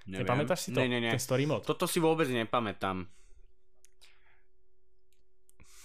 Neviem. 0.09 0.25
Nepamätáš 0.25 0.69
si 0.69 0.71
to? 0.73 0.81
Nie, 0.81 0.89
nie, 0.89 1.01
nie. 1.05 1.13
Ten 1.13 1.21
story 1.21 1.45
mod? 1.45 1.69
Toto 1.69 1.85
si 1.85 2.01
vôbec 2.01 2.31
nepamätám. 2.33 3.05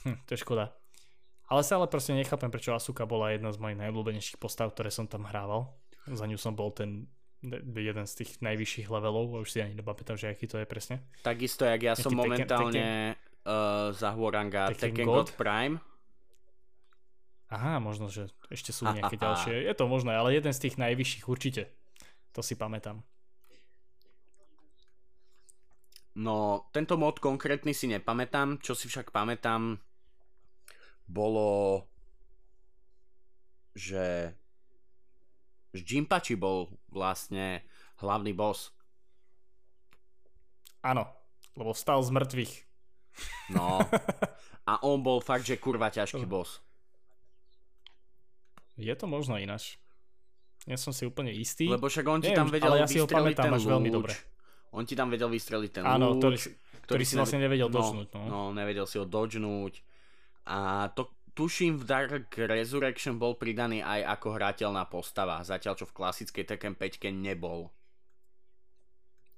Hm, 0.04 0.20
to 0.28 0.30
je 0.36 0.40
škoda. 0.44 0.76
Ale 1.48 1.62
sa 1.62 1.78
ale 1.80 1.92
proste 1.92 2.16
nechápem, 2.16 2.50
prečo 2.50 2.76
Asuka 2.76 3.04
bola 3.04 3.36
jedna 3.36 3.52
z 3.52 3.60
mojich 3.60 3.80
najobľúbenejších 3.80 4.40
postav, 4.40 4.72
ktoré 4.72 4.90
som 4.90 5.06
tam 5.08 5.28
hrával. 5.28 5.70
Za 6.08 6.28
ňu 6.28 6.40
som 6.40 6.56
bol 6.56 6.72
ten 6.72 7.08
jeden 7.76 8.08
z 8.08 8.14
tých 8.24 8.40
najvyšších 8.40 8.88
levelov, 8.88 9.36
a 9.36 9.44
už 9.44 9.52
si 9.52 9.60
ani 9.60 9.76
nepamätám, 9.76 10.16
že 10.16 10.32
aký 10.32 10.48
to 10.48 10.56
je 10.64 10.68
presne. 10.68 11.04
Takisto, 11.28 11.68
jak 11.68 11.82
ja 11.84 11.94
Nejaký 11.94 12.04
som 12.08 12.12
Tekken- 12.16 12.24
momentálne 12.24 12.88
uh, 13.44 13.92
za 13.92 14.16
Huoranga 14.16 14.72
Tekken 14.72 14.96
Tekken 14.96 15.08
God? 15.08 15.16
God 15.28 15.30
Prime. 15.36 15.76
Aha, 17.52 17.78
možno, 17.84 18.08
že 18.10 18.32
ešte 18.50 18.72
sú 18.72 18.88
nejaké 18.88 19.20
ha, 19.20 19.20
ha. 19.20 19.26
ďalšie. 19.30 19.54
Je 19.68 19.76
to 19.76 19.86
možné, 19.86 20.16
ale 20.16 20.34
jeden 20.34 20.56
z 20.56 20.64
tých 20.64 20.80
najvyšších 20.80 21.28
určite. 21.28 21.70
To 22.34 22.42
si 22.42 22.56
pamätám. 22.58 23.04
No, 26.18 26.70
tento 26.74 26.98
mod 26.98 27.22
konkrétny 27.22 27.74
si 27.76 27.90
nepamätám, 27.90 28.62
čo 28.62 28.74
si 28.74 28.90
však 28.90 29.14
pamätám, 29.14 29.78
bolo, 31.08 31.84
že 33.74 34.34
Jinpachi 35.74 36.38
bol 36.38 36.70
vlastne 36.94 37.66
hlavný 37.98 38.32
boss. 38.38 38.70
Áno, 40.86 41.10
lebo 41.58 41.74
vstal 41.74 42.04
z 42.04 42.12
mŕtvych. 42.14 42.54
No. 43.56 43.82
A 44.70 44.80
on 44.88 45.04
bol 45.04 45.20
fakt, 45.20 45.44
že 45.44 45.60
kurva 45.60 45.92
ťažký 45.92 46.24
boss. 46.24 46.64
Je 48.80 48.94
to 48.96 49.06
možno 49.06 49.36
ináč. 49.38 49.78
Ja 50.64 50.80
som 50.80 50.96
si 50.96 51.04
úplne 51.04 51.36
istý. 51.36 51.68
Lebo 51.68 51.92
však 51.92 52.06
on 52.08 52.24
ti 52.24 52.32
Neviem, 52.32 52.40
tam 52.40 52.48
vedel 52.48 52.72
ale 52.72 52.78
ja 52.80 52.88
si 52.88 53.00
ho 53.04 53.08
pamätám 53.08 53.52
až 53.52 53.68
veľmi 53.68 53.90
lúč. 53.92 53.98
dobre. 54.00 54.14
On 54.74 54.84
ti 54.88 54.96
tam 54.96 55.12
vedel 55.12 55.28
vystreliť 55.30 55.70
ten 55.70 55.84
Áno, 55.84 56.18
ktorý, 56.18 56.40
lúč, 56.40 56.56
ktorý 56.88 57.04
si 57.04 57.14
vlastne 57.20 57.44
nevedel 57.44 57.68
no, 57.68 57.76
dočnúť. 57.76 58.08
No. 58.16 58.22
No, 58.26 58.40
nevedel 58.56 58.88
si 58.88 58.96
ho 58.98 59.06
dodžnúť. 59.06 59.74
A 60.44 60.92
to 60.92 61.12
tuším 61.34 61.82
v 61.82 61.84
Dark 61.88 62.30
Resurrection 62.36 63.18
bol 63.18 63.40
pridaný 63.40 63.82
aj 63.82 64.20
ako 64.20 64.28
hrateľná 64.38 64.86
postava, 64.88 65.42
zatiaľ 65.42 65.80
čo 65.80 65.86
v 65.90 65.96
klasickej 65.96 66.44
Tekken 66.56 66.76
5 66.78 67.10
nebol. 67.12 67.72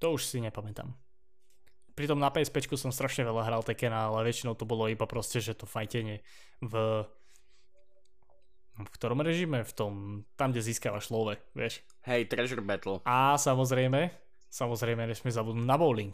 To 0.04 0.20
už 0.20 0.28
si 0.28 0.44
nepamätám. 0.44 0.92
Pritom 1.96 2.20
na 2.20 2.28
PSP 2.28 2.68
som 2.76 2.92
strašne 2.92 3.24
veľa 3.24 3.48
hral 3.48 3.64
Tekkena, 3.64 4.12
ale 4.12 4.28
väčšinou 4.28 4.60
to 4.60 4.68
bolo 4.68 4.92
iba 4.92 5.08
proste, 5.08 5.40
že 5.40 5.56
to 5.56 5.64
fajtenie 5.64 6.20
v 6.60 7.06
v 8.76 8.90
ktorom 8.92 9.24
režime? 9.24 9.64
V 9.64 9.72
tom, 9.72 9.94
tam, 10.36 10.52
kde 10.52 10.60
získavaš 10.60 11.08
love, 11.08 11.40
vieš. 11.56 11.80
Hej, 12.04 12.28
Treasure 12.28 12.60
Battle. 12.60 13.00
A 13.08 13.40
samozrejme, 13.40 14.12
samozrejme, 14.52 15.08
nesmie 15.08 15.32
zabudnúť 15.32 15.64
na 15.64 15.80
bowling. 15.80 16.12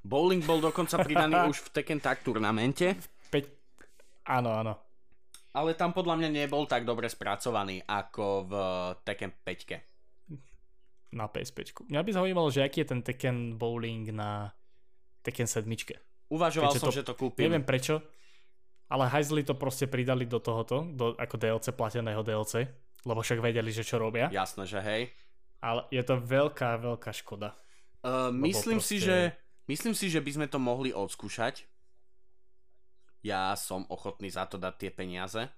Bowling 0.00 0.40
bol 0.40 0.64
dokonca 0.64 0.96
pridaný 1.04 1.52
už 1.52 1.68
v 1.68 1.72
Tekken 1.76 2.00
Tag 2.00 2.24
turnamente, 2.24 2.96
Peť... 3.28 3.44
Áno, 4.26 4.50
áno. 4.50 4.74
ale 5.54 5.72
tam 5.72 5.94
podľa 5.94 6.20
mňa 6.20 6.30
nebol 6.34 6.66
tak 6.66 6.84
dobre 6.84 7.06
spracovaný 7.06 7.80
ako 7.86 8.26
v 8.44 8.52
Tekken 9.02 9.32
5. 9.40 9.96
Na 11.16 11.30
PSP. 11.30 11.64
Mňa 11.88 12.02
by 12.02 12.10
zaujímalo, 12.12 12.48
že 12.50 12.60
aký 12.60 12.84
je 12.84 12.90
ten 12.92 13.00
Tekken 13.00 13.56
bowling 13.56 14.10
na 14.12 14.52
Tekken 15.22 15.48
7. 15.48 15.64
Uvažoval 16.28 16.74
Keďže 16.74 16.82
som, 16.82 16.90
to- 16.90 16.96
že 16.98 17.06
to 17.06 17.14
kúpim. 17.14 17.46
Neviem 17.46 17.62
prečo, 17.64 18.02
ale 18.90 19.06
hajzli 19.08 19.46
to 19.46 19.54
proste 19.54 19.86
pridali 19.86 20.26
do 20.26 20.42
tohoto, 20.42 20.84
do, 20.84 21.14
ako 21.16 21.34
DLC, 21.38 21.70
plateného 21.72 22.20
DLC, 22.20 22.66
lebo 23.06 23.22
však 23.22 23.38
vedeli, 23.38 23.70
že 23.70 23.86
čo 23.86 23.96
robia. 23.96 24.26
Jasné, 24.28 24.66
že 24.66 24.82
hej. 24.82 25.02
Ale 25.62 25.86
je 25.88 26.02
to 26.02 26.18
veľká, 26.18 26.82
veľká 26.82 27.14
škoda. 27.14 27.54
Uh, 28.02 28.28
myslím, 28.44 28.82
si, 28.82 29.00
proste- 29.00 29.06
že, 29.06 29.16
myslím 29.66 29.94
si, 29.96 30.10
že 30.10 30.20
by 30.20 30.30
sme 30.34 30.46
to 30.50 30.58
mohli 30.58 30.90
odskúšať. 30.92 31.64
Ja 33.24 33.54
som 33.56 33.84
ochotný 33.88 34.28
za 34.28 34.44
to 34.48 34.60
dať 34.60 34.74
tie 34.76 34.90
peniaze. 34.90 35.48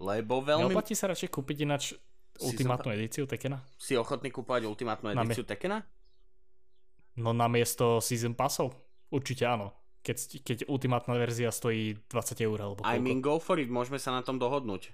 Lebo 0.00 0.40
veľmi... 0.40 0.72
Neoplatí 0.72 0.96
sa 0.96 1.12
radšej 1.12 1.28
kúpiť 1.28 1.56
ináč 1.68 1.92
ultimátnu 2.40 2.96
edíciu 2.96 3.28
Tekena? 3.28 3.60
Si 3.76 3.92
ochotný 3.94 4.32
kúpovať 4.32 4.64
ultimátnu 4.64 5.12
edíciu 5.12 5.44
Tekena? 5.44 5.84
No 7.20 7.36
namiesto 7.36 8.00
Season 8.00 8.32
Passov? 8.32 8.72
Určite 9.12 9.44
áno. 9.44 9.76
Keď, 10.00 10.40
keď 10.40 10.58
ultimátna 10.72 11.12
verzia 11.20 11.52
stojí 11.52 12.00
20 12.08 12.40
eur 12.40 12.58
alebo 12.64 12.80
I 12.80 12.96
koľko. 12.96 13.04
mean 13.04 13.20
go 13.20 13.36
for 13.36 13.60
it, 13.60 13.68
môžeme 13.68 14.00
sa 14.00 14.16
na 14.16 14.24
tom 14.24 14.40
dohodnúť. 14.40 14.88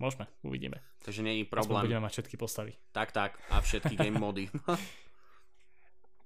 Môžeme, 0.00 0.24
uvidíme. 0.40 0.80
Takže 1.04 1.20
nie 1.20 1.44
je 1.44 1.44
Aspoň 1.44 1.52
problém. 1.52 1.82
budeme 1.84 2.00
mať 2.08 2.12
všetky 2.16 2.36
postavy. 2.40 2.72
Tak, 2.96 3.12
tak. 3.12 3.36
A 3.52 3.60
všetky 3.60 4.00
game 4.00 4.16
mody. 4.16 4.48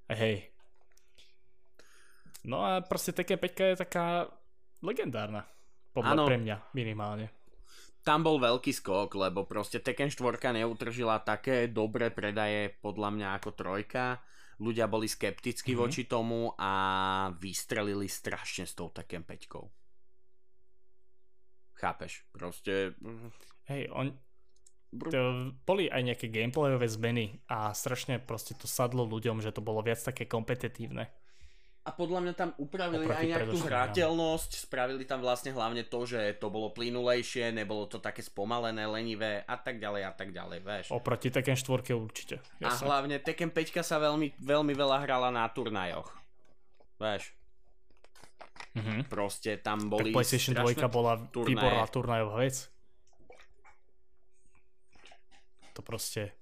Hej. 0.14 0.53
No 2.44 2.60
a 2.60 2.84
proste 2.84 3.12
Tekken 3.12 3.40
5 3.40 3.72
je 3.72 3.80
taká 3.80 4.28
legendárna. 4.80 5.48
Podľa 5.92 6.12
Áno. 6.12 6.24
pre 6.28 6.36
mňa 6.36 6.56
minimálne. 6.76 7.26
Tam 8.04 8.20
bol 8.20 8.36
veľký 8.36 8.68
skok, 8.68 9.16
lebo 9.16 9.48
proste 9.48 9.80
Tekken 9.80 10.12
4 10.12 10.20
neutržila 10.52 11.24
také 11.24 11.72
dobré 11.72 12.12
predaje 12.12 12.68
podľa 12.84 13.08
mňa 13.16 13.28
ako 13.40 13.50
trojka. 13.56 14.20
Ľudia 14.60 14.86
boli 14.86 15.08
skeptickí 15.08 15.72
Mhm. 15.72 15.78
voči 15.80 16.04
tomu 16.04 16.52
a 16.54 16.72
vystrelili 17.34 18.06
strašne 18.06 18.68
s 18.68 18.76
tou 18.76 18.92
Tekken 18.92 19.24
5. 19.24 19.72
Chápeš? 21.74 22.22
Proste... 22.30 22.94
Hej, 23.66 23.88
on, 23.90 24.14
to, 24.94 25.50
boli 25.64 25.88
aj 25.90 26.02
nejaké 26.04 26.26
gameplayové 26.28 26.86
zmeny 26.86 27.40
a 27.48 27.72
strašne 27.72 28.20
proste 28.20 28.54
to 28.54 28.68
sadlo 28.68 29.08
ľuďom, 29.08 29.40
že 29.40 29.50
to 29.50 29.64
bolo 29.64 29.80
viac 29.80 29.98
také 29.98 30.28
kompetitívne. 30.28 31.08
A 31.84 31.92
podľa 31.92 32.20
mňa 32.20 32.32
tam 32.32 32.50
upravili 32.56 33.04
Oproti 33.04 33.12
aj 33.14 33.26
nejakú 33.28 33.44
predošlým 33.44 33.68
hrateľnosť, 33.68 34.50
spravili 34.58 35.04
tam 35.04 35.20
vlastne 35.20 35.52
hlavne 35.52 35.84
to, 35.84 36.00
že 36.02 36.40
to 36.40 36.48
bolo 36.48 36.72
plynulejšie, 36.72 37.52
nebolo 37.52 37.84
to 37.84 38.00
také 38.00 38.18
spomalené, 38.18 38.88
lenivé 38.88 39.44
a 39.44 39.52
tak 39.54 39.76
ďalej 39.76 40.02
a 40.02 40.12
tak 40.12 40.32
ďalej, 40.32 40.58
vieš. 40.60 40.86
Oproti 40.88 41.28
Tekken 41.28 41.52
4 41.52 41.92
určite. 41.92 42.40
A 42.58 42.72
Jasne. 42.72 42.88
hlavne 42.88 43.16
Tekken 43.18 43.52
5 43.52 43.84
sa 43.84 44.00
veľmi, 44.00 44.32
veľmi 44.34 44.72
veľa 44.72 44.96
hrala 44.98 45.28
na 45.28 45.44
turnajoch. 45.46 46.08
Vieš, 46.96 47.36
Mhm. 48.72 49.06
proste 49.06 49.54
tam 49.56 49.76
Tak 49.78 49.90
boli 49.92 50.10
PlayStation 50.10 50.56
2 50.56 50.64
strašné... 50.74 50.88
bola 50.88 51.20
turnaje. 51.26 51.52
výborná 51.52 51.84
turnajová 51.86 52.34
vec. 52.40 52.56
To 55.72 55.80
proste... 55.80 56.32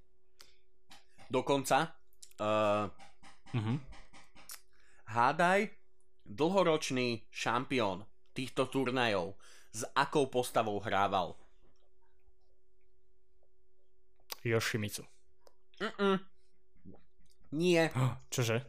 Dokonca, 1.27 1.93
uh, 2.39 2.87
Mhm. 3.53 3.92
Hádaj, 5.13 5.69
dlhoročný 6.25 7.29
šampión 7.29 8.09
týchto 8.33 8.67
turnajov 8.67 9.37
s 9.73 9.85
akou 9.93 10.27
postavou 10.33 10.81
hrával. 10.81 11.37
Yoshimitsu. 14.43 15.05
Mm-mm. 15.79 16.19
Nie. 17.53 17.93
Čože? 18.35 18.65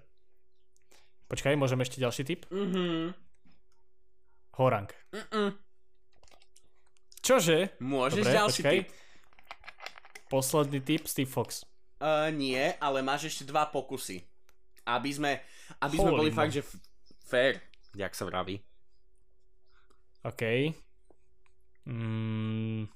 Počkaj, 1.32 1.58
môžem 1.58 1.82
ešte 1.82 1.98
ďalší 1.98 2.24
tip? 2.28 2.46
Mhm. 2.52 3.16
Horang. 4.54 4.92
Mm-mm. 5.10 5.58
Čože? 7.24 7.74
Môžeš 7.82 8.22
Dobre, 8.22 8.36
ďalší 8.38 8.62
počkaj. 8.62 8.76
tip? 8.78 8.88
Posledný 10.30 10.80
tip, 10.84 11.04
Steve 11.10 11.32
Fox. 11.32 11.66
Uh, 11.98 12.30
nie, 12.36 12.60
ale 12.84 13.00
máš 13.00 13.32
ešte 13.32 13.48
dva 13.48 13.66
pokusy. 13.66 14.22
Aby 14.84 15.10
sme, 15.10 15.32
aby 15.80 15.96
sme 15.98 16.10
Holy 16.10 16.20
boli 16.20 16.32
mo- 16.32 16.38
fakt, 16.38 16.52
že 16.52 16.62
f- 16.62 16.78
fair, 17.24 17.58
jak 17.94 18.12
sa 18.12 18.26
vraví. 18.26 18.60
OK. 20.24 20.44
Mm. 21.86 22.88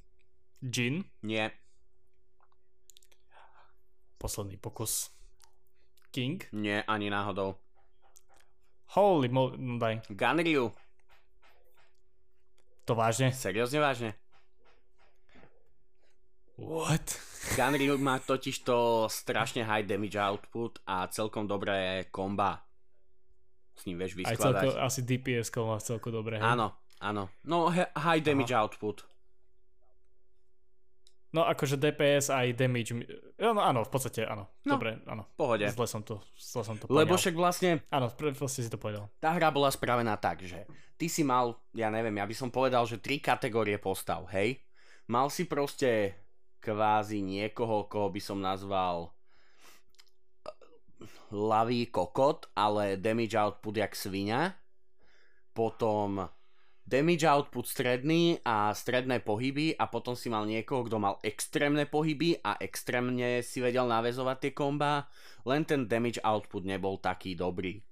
Nie, 1.21 1.51
Posledný 4.17 4.57
pokus. 4.57 5.13
King. 6.09 6.41
nie, 6.51 6.81
ani 6.83 7.09
náhodou. 7.09 7.53
Holy 8.97 9.29
mo... 9.29 9.53
No 9.53 9.77
daj. 9.77 10.01
Ganryu, 10.09 10.73
To 12.87 12.95
vážne? 12.95 13.29
seriózne 13.29 13.77
vážne? 13.77 14.15
What? 16.57 17.05
Ganryu 17.59 17.99
má 18.01 18.17
totiž 18.17 18.65
to 18.65 19.05
strašne 19.11 19.61
high 19.61 19.85
damage 19.85 20.17
output 20.17 20.79
a 20.87 21.05
celkom 21.07 21.45
dobré 21.45 22.07
komba. 22.09 22.65
S 23.77 23.85
ním 23.85 23.95
vieš 23.95 24.17
Aj 24.17 24.33
vyskladať. 24.33 24.63
celko, 24.65 24.79
asi 24.81 24.99
DPS 25.01 25.47
má 25.55 25.77
celko 25.77 26.09
dobre. 26.09 26.35
hej? 26.35 26.43
Áno, 26.43 26.73
áno. 26.97 27.29
No, 27.45 27.69
high 27.71 28.19
damage 28.19 28.51
output. 28.51 29.05
No 31.27 31.43
akože 31.43 31.75
DPS 31.75 32.31
aj 32.31 32.55
damage. 32.55 32.95
mi- 32.95 33.05
Áno, 33.37 33.83
v 33.83 33.91
podstate 33.91 34.23
áno. 34.23 34.47
No. 34.63 34.79
Dobre, 34.79 35.03
áno. 35.05 35.27
Pohode. 35.35 35.67
Zle 35.67 35.85
som 35.85 36.01
to, 36.01 36.23
zle 36.33 36.63
som 36.63 36.79
to 36.79 36.87
Lebo 36.87 37.13
poňal. 37.13 37.19
však 37.19 37.35
vlastne 37.35 37.69
Áno, 37.91 38.07
proste 38.09 38.63
si 38.63 38.71
to 38.71 38.79
povedal. 38.79 39.11
tá 39.19 39.35
hra 39.35 39.51
bola 39.51 39.67
spravená 39.69 40.15
tak, 40.17 40.41
že 40.41 40.63
ty 40.95 41.05
si 41.05 41.21
mal, 41.21 41.59
ja 41.75 41.91
neviem, 41.91 42.15
ja 42.15 42.25
by 42.25 42.33
som 42.33 42.49
povedal, 42.49 42.87
že 42.87 42.97
tri 42.97 43.19
kategórie 43.19 43.75
postav, 43.77 44.25
hej? 44.31 44.63
Mal 45.05 45.27
si 45.29 45.45
proste 45.45 46.15
kvázi 46.57 47.19
niekoho, 47.21 47.85
koho 47.85 48.07
by 48.09 48.21
som 48.23 48.39
nazval 48.39 49.11
lavý 51.31 51.87
kokot, 51.87 52.49
ale 52.57 52.97
damage 52.97 53.37
output 53.37 53.77
jak 53.77 53.93
svinia. 53.95 54.55
Potom 55.53 56.29
damage 56.87 57.27
output 57.27 57.67
stredný 57.67 58.39
a 58.47 58.71
stredné 58.71 59.19
pohyby 59.19 59.75
a 59.75 59.91
potom 59.91 60.15
si 60.15 60.31
mal 60.31 60.47
niekoho, 60.47 60.87
kto 60.87 60.97
mal 60.97 61.19
extrémne 61.19 61.83
pohyby 61.83 62.39
a 62.39 62.55
extrémne 62.63 63.43
si 63.43 63.59
vedel 63.59 63.89
navezovať 63.91 64.37
tie 64.39 64.51
komba, 64.55 65.11
len 65.43 65.67
ten 65.67 65.83
damage 65.83 66.23
output 66.23 66.63
nebol 66.63 66.95
taký 66.97 67.35
dobrý 67.35 67.83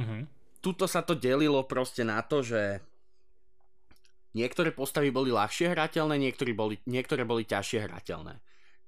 Mhm. 0.00 0.26
tuto 0.60 0.88
sa 0.88 1.04
to 1.04 1.16
delilo 1.16 1.64
proste 1.68 2.06
na 2.06 2.20
to, 2.24 2.40
že 2.40 2.80
niektoré 4.32 4.70
postavy 4.72 5.12
boli 5.12 5.28
ľahšie 5.32 5.72
hrateľné, 5.72 6.16
niektoré 6.16 6.52
boli, 6.54 6.80
niektoré 6.86 7.26
boli 7.26 7.44
ťažšie 7.44 7.88
hrateľné. 7.90 8.40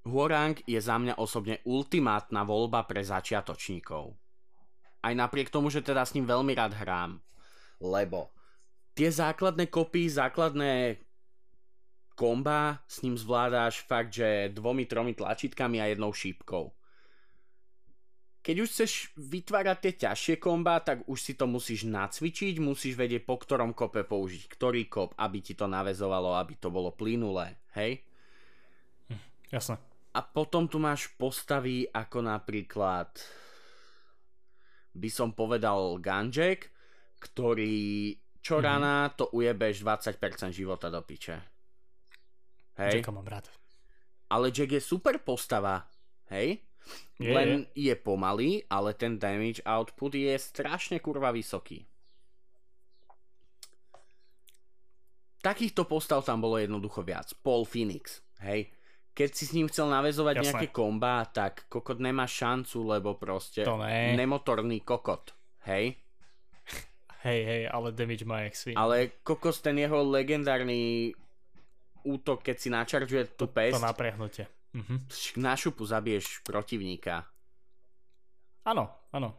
Huorang 0.03 0.59
je 0.67 0.79
za 0.83 0.99
mňa 0.99 1.15
osobne 1.15 1.63
ultimátna 1.63 2.43
voľba 2.43 2.83
pre 2.83 2.99
začiatočníkov. 2.99 4.11
Aj 5.03 5.13
napriek 5.15 5.47
tomu, 5.47 5.71
že 5.71 5.83
teda 5.83 6.03
s 6.03 6.11
ním 6.15 6.27
veľmi 6.27 6.51
rád 6.55 6.75
hrám. 6.75 7.23
Lebo 7.79 8.31
tie 8.95 9.07
základné 9.07 9.71
kopy, 9.71 10.11
základné 10.11 10.99
komba 12.13 12.83
s 12.85 13.01
ním 13.01 13.17
zvládáš 13.17 13.81
fakt, 13.83 14.13
že 14.13 14.51
dvomi, 14.53 14.85
tromi 14.85 15.15
tlačítkami 15.15 15.79
a 15.81 15.89
jednou 15.89 16.13
šípkou. 16.13 16.71
keď 18.43 18.55
už 18.59 18.69
chceš 18.75 18.91
vytvárať 19.15 19.77
tie 19.79 19.93
ťažšie 20.03 20.35
komba, 20.35 20.83
tak 20.83 21.07
už 21.07 21.15
si 21.15 21.33
to 21.39 21.47
musíš 21.47 21.87
nacvičiť, 21.87 22.59
musíš 22.59 22.99
vedieť 22.99 23.23
po 23.23 23.39
ktorom 23.39 23.71
kope 23.71 24.03
použiť, 24.03 24.51
ktorý 24.51 24.91
kop, 24.91 25.15
aby 25.15 25.39
ti 25.39 25.55
to 25.55 25.63
navezovalo, 25.63 26.35
aby 26.35 26.59
to 26.59 26.67
bolo 26.67 26.91
plynulé, 26.91 27.55
hej? 27.79 28.03
Jasné. 29.47 29.79
A 30.13 30.21
potom 30.21 30.69
tu 30.69 30.77
máš 30.77 31.09
postavy 31.17 31.89
ako 31.89 32.21
napríklad 32.21 33.09
by 34.93 35.09
som 35.09 35.33
povedal 35.33 35.97
Ganjek, 35.97 36.69
ktorý 37.17 38.13
čo 38.37 38.59
Mhm. 38.59 38.63
rána 38.63 39.09
to 39.09 39.31
ujebeš 39.31 39.81
20% 39.81 40.53
života 40.53 40.93
do 40.93 41.01
piče. 41.01 41.41
Hej? 42.77 43.01
Jacka 43.01 43.09
mám 43.09 43.25
rád. 43.25 43.49
Ale 44.29 44.49
Jack 44.49 44.71
je 44.71 44.81
super 44.81 45.17
postava, 45.17 45.85
hej? 46.29 46.61
Je, 47.17 47.31
Len 47.31 47.63
je 47.71 47.93
pomalý, 47.95 48.65
ale 48.67 48.91
ten 48.93 49.15
damage 49.15 49.63
output 49.63 50.13
je 50.13 50.33
strašne 50.35 50.99
kurva 50.99 51.31
vysoký. 51.31 51.85
Takýchto 55.39 55.83
postav 55.83 56.23
tam 56.23 56.39
bolo 56.39 56.55
jednoducho 56.55 57.03
viac. 57.03 57.31
Paul 57.39 57.67
Phoenix, 57.67 58.23
hej? 58.39 58.71
Keď 59.13 59.29
si 59.29 59.43
s 59.45 59.53
ním 59.53 59.69
chcel 59.69 59.93
navezovať 59.93 60.35
Jasné. 60.41 60.45
nejaké 60.49 60.67
komba, 60.73 61.21
tak 61.29 61.69
kokot 61.69 62.01
nemá 62.01 62.25
šancu, 62.25 62.81
lebo 62.97 63.13
proste 63.13 63.61
To 63.61 63.77
ne. 63.77 64.17
nemotorný 64.17 64.81
kokot, 64.81 65.37
hej? 65.69 66.01
Hej, 67.23 67.39
hej, 67.45 67.61
ale 67.71 67.95
damage 67.95 68.25
má 68.27 68.43
jak 68.43 68.55
svin. 68.57 68.75
Ale 68.75 69.15
kokos 69.23 69.63
ten 69.63 69.79
jeho 69.79 70.03
legendárny 70.03 71.13
útok, 72.03 72.43
keď 72.43 72.55
si 72.59 72.67
načaržuje 72.67 73.37
tú 73.39 73.47
to 73.47 73.53
pesť, 73.53 73.79
naprehnutie. 73.79 74.45
Mhm. 74.73 75.07
na 75.39 75.53
šupu 75.53 75.85
zabiješ 75.85 76.41
protivníka. 76.43 77.23
Áno, 78.65 78.89
áno. 79.13 79.37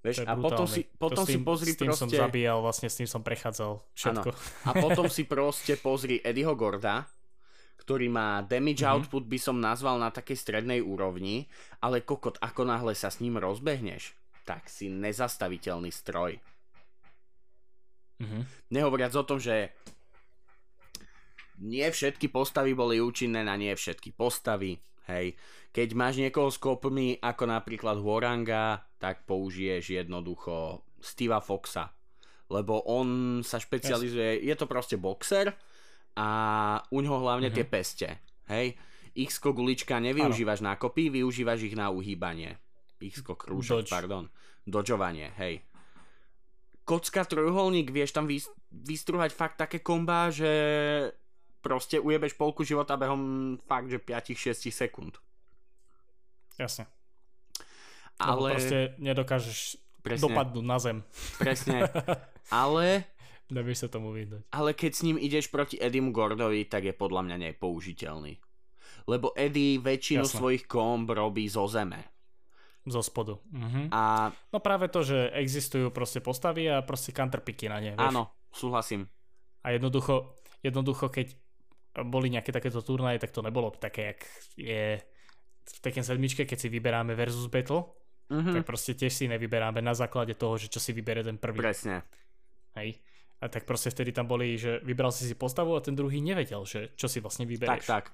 Vieš, 0.00 0.24
To 0.24 0.32
a 0.32 0.34
potom 0.34 0.64
si, 0.64 0.88
potom 0.96 1.22
to 1.22 1.28
s 1.28 1.28
si 1.28 1.36
tým, 1.36 1.44
pozri 1.44 1.70
s 1.72 1.76
tým 1.76 1.92
som 1.92 2.08
proste... 2.08 2.16
zabíjal, 2.24 2.58
vlastne 2.64 2.88
s 2.88 2.96
tým 2.96 3.08
som 3.08 3.20
prechádzal 3.20 3.84
všetko. 3.92 4.28
A 4.64 4.70
potom 4.80 5.06
si 5.16 5.28
proste 5.28 5.76
pozri 5.76 6.24
Eddieho 6.24 6.56
Gorda, 6.56 7.04
ktorý 7.80 8.12
má 8.12 8.44
damage 8.44 8.84
Mhm. 8.84 8.90
output 8.92 9.24
by 9.24 9.38
som 9.40 9.56
nazval 9.56 9.96
na 9.96 10.12
takej 10.12 10.36
strednej 10.36 10.84
úrovni, 10.84 11.48
ale 11.80 12.04
kokot, 12.04 12.36
ako 12.38 12.68
náhle 12.68 12.92
sa 12.92 13.08
s 13.08 13.18
ním 13.18 13.40
rozbehneš, 13.40 14.12
tak 14.44 14.68
si 14.68 14.92
nezastaviteľný 14.92 15.88
stroj. 15.88 16.36
Mhm. 18.20 18.44
Nehovoriac 18.70 19.16
o 19.16 19.24
tom, 19.24 19.40
že 19.40 19.72
nie 21.60 21.84
všetky 21.84 22.28
postavy 22.28 22.72
boli 22.72 23.00
účinné 23.00 23.44
na 23.44 23.56
nie 23.56 23.72
všetky 23.72 24.12
postavy. 24.12 24.76
Hej. 25.08 25.36
Keď 25.72 25.88
máš 25.92 26.20
niekoho 26.20 26.48
s 26.48 26.60
kopmi, 26.60 27.18
ako 27.18 27.44
napríklad 27.48 27.98
Waranga, 27.98 28.84
tak 28.96 29.24
použiješ 29.24 30.04
jednoducho 30.04 30.84
Steva 31.00 31.40
Foxa. 31.40 31.90
Lebo 32.50 32.82
on 32.84 33.40
sa 33.46 33.56
špecializuje, 33.56 34.42
je 34.42 34.54
to 34.54 34.66
proste 34.66 34.98
boxer 34.98 35.54
a 36.16 36.28
u 36.86 36.98
ňoho 36.98 37.18
hlavne 37.20 37.48
Mhm. 37.48 37.54
tie 37.54 37.64
peste. 37.64 38.08
Hej. 38.46 38.74
x 39.12 39.42
gulička 39.42 39.98
nevyužívaš 39.98 40.60
na 40.60 40.74
kopy, 40.74 41.10
využívaš 41.10 41.62
ich 41.62 41.74
na 41.74 41.90
uhýbanie. 41.90 42.56
x 42.98 43.20
krúžok, 43.22 43.82
Dodge. 43.82 43.90
pardon. 43.90 44.24
Dodžovanie, 44.62 45.32
hej 45.36 45.62
kocka 46.82 47.22
trojuholník, 47.22 47.86
vieš 47.88 48.10
tam 48.10 48.26
vys- 48.26 48.50
vystruhať 48.68 49.30
fakt 49.30 49.54
také 49.56 49.78
komba, 49.78 50.26
že 50.28 50.50
proste 51.60 52.02
ujebeš 52.02 52.34
polku 52.34 52.66
života 52.66 52.98
behom 52.98 53.54
fakt, 53.62 53.86
že 53.86 54.02
5-6 54.02 54.74
sekúnd. 54.74 55.14
Jasne. 56.58 56.90
Lebo 58.18 58.42
Ale... 58.42 58.58
proste 58.58 58.78
nedokážeš 58.98 59.78
presne, 60.02 60.22
dopadnúť 60.26 60.66
na 60.66 60.78
zem. 60.82 60.98
presne. 61.38 61.86
Ale, 62.50 63.06
Nevieš 63.50 63.78
sa 63.80 63.88
tomu 63.88 64.10
vyhnúť. 64.10 64.46
ale 64.48 64.70
keď 64.72 64.92
s 64.92 65.02
ním 65.02 65.16
ideš 65.16 65.46
proti 65.46 65.74
Edimu 65.74 66.10
Gordovi, 66.10 66.64
tak 66.64 66.84
je 66.84 66.92
podľa 66.92 67.22
mňa 67.22 67.36
nepoužiteľný. 67.48 68.38
Lebo 69.04 69.34
Eddie 69.34 69.76
väčšinu 69.76 70.22
Jasné. 70.22 70.36
svojich 70.36 70.64
komb 70.64 71.06
robí 71.06 71.44
zo 71.44 71.66
zeme. 71.66 71.98
Zo 72.82 73.00
spodu. 73.00 73.36
Mhm. 73.46 73.90
A 73.90 74.30
No 74.48 74.58
práve 74.58 74.86
to, 74.86 75.02
že 75.02 75.30
existujú 75.32 75.90
proste 75.90 76.18
postavy 76.18 76.64
a 76.64 76.80
proste 76.80 77.10
counterpicky 77.10 77.66
na 77.66 77.78
ne. 77.78 77.92
Vieš? 77.92 78.06
áno, 78.06 78.22
súhlasím. 78.48 79.10
A 79.60 79.70
jednoducho, 79.70 80.32
jednoducho, 80.60 81.08
keď 81.08 81.34
boli 82.02 82.30
nejaké 82.30 82.48
takéto 82.48 82.80
turnaje, 82.80 83.18
tak 83.18 83.28
to 83.28 83.40
nebolo 83.40 83.68
také, 83.72 84.14
jak 84.14 84.20
je 84.54 84.82
v 85.60 85.78
Tekken 85.80 86.02
7, 86.02 86.16
keď 86.40 86.56
si 86.56 86.68
vyberáme 86.68 87.12
versus 87.12 87.46
battle, 87.46 87.90
Mhm. 88.30 88.52
tak 88.52 88.62
proste 88.64 88.94
tiež 88.94 89.10
si 89.10 89.26
nevyberáme 89.26 89.78
na 89.78 89.90
základe 89.90 90.32
toho, 90.32 90.54
že 90.54 90.70
čo 90.70 90.78
si 90.78 90.92
vybere 90.92 91.20
ten 91.20 91.34
prvý. 91.34 91.58
Presne. 91.58 92.06
Hej. 92.72 92.94
A 93.40 93.48
tak 93.48 93.64
proste 93.64 93.88
vtedy 93.88 94.12
tam 94.12 94.28
boli, 94.28 94.60
že 94.60 94.84
vybral 94.84 95.08
si 95.08 95.24
si 95.24 95.32
postavu 95.32 95.72
a 95.72 95.80
ten 95.80 95.96
druhý 95.96 96.20
nevedel, 96.20 96.60
že 96.68 96.92
čo 96.92 97.08
si 97.08 97.24
vlastne 97.24 97.48
Tak, 97.48 97.50
vybereš. 97.50 97.86
tak. 97.88 98.04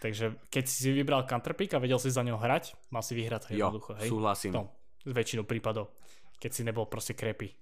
Takže 0.00 0.38
keď 0.48 0.64
si 0.64 0.76
si 0.86 0.90
vybral 0.94 1.26
counterpick 1.26 1.74
a 1.74 1.82
vedel 1.82 1.98
si 1.98 2.08
za 2.08 2.22
ňo 2.22 2.38
hrať, 2.38 2.72
mal 2.88 3.02
si 3.02 3.12
vyhrať 3.12 3.52
Jo, 3.52 3.68
jednoducho. 3.68 3.98
Hej. 4.00 4.08
súhlasím. 4.08 4.52
No, 4.54 4.70
z 5.02 5.12
väčšinu 5.12 5.42
prípadov. 5.44 5.90
Keď 6.38 6.50
si 6.54 6.62
nebol 6.64 6.86
proste 6.88 7.12
krepy. 7.12 7.52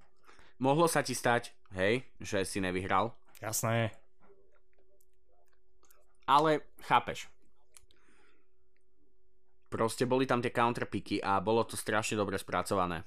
Mohlo 0.61 0.87
sa 0.87 1.03
ti 1.03 1.17
stať, 1.17 1.51
hej, 1.75 2.03
že 2.21 2.45
si 2.45 2.59
nevyhral, 2.59 3.11
Jasné. 3.39 3.91
ale 6.27 6.63
chápeš. 6.83 7.27
Proste 9.69 10.09
boli 10.09 10.25
tam 10.25 10.41
tie 10.41 10.49
counterpicky 10.51 11.21
a 11.21 11.39
bolo 11.41 11.63
to 11.65 11.77
strašne 11.77 12.17
dobre 12.17 12.39
spracované. 12.41 13.05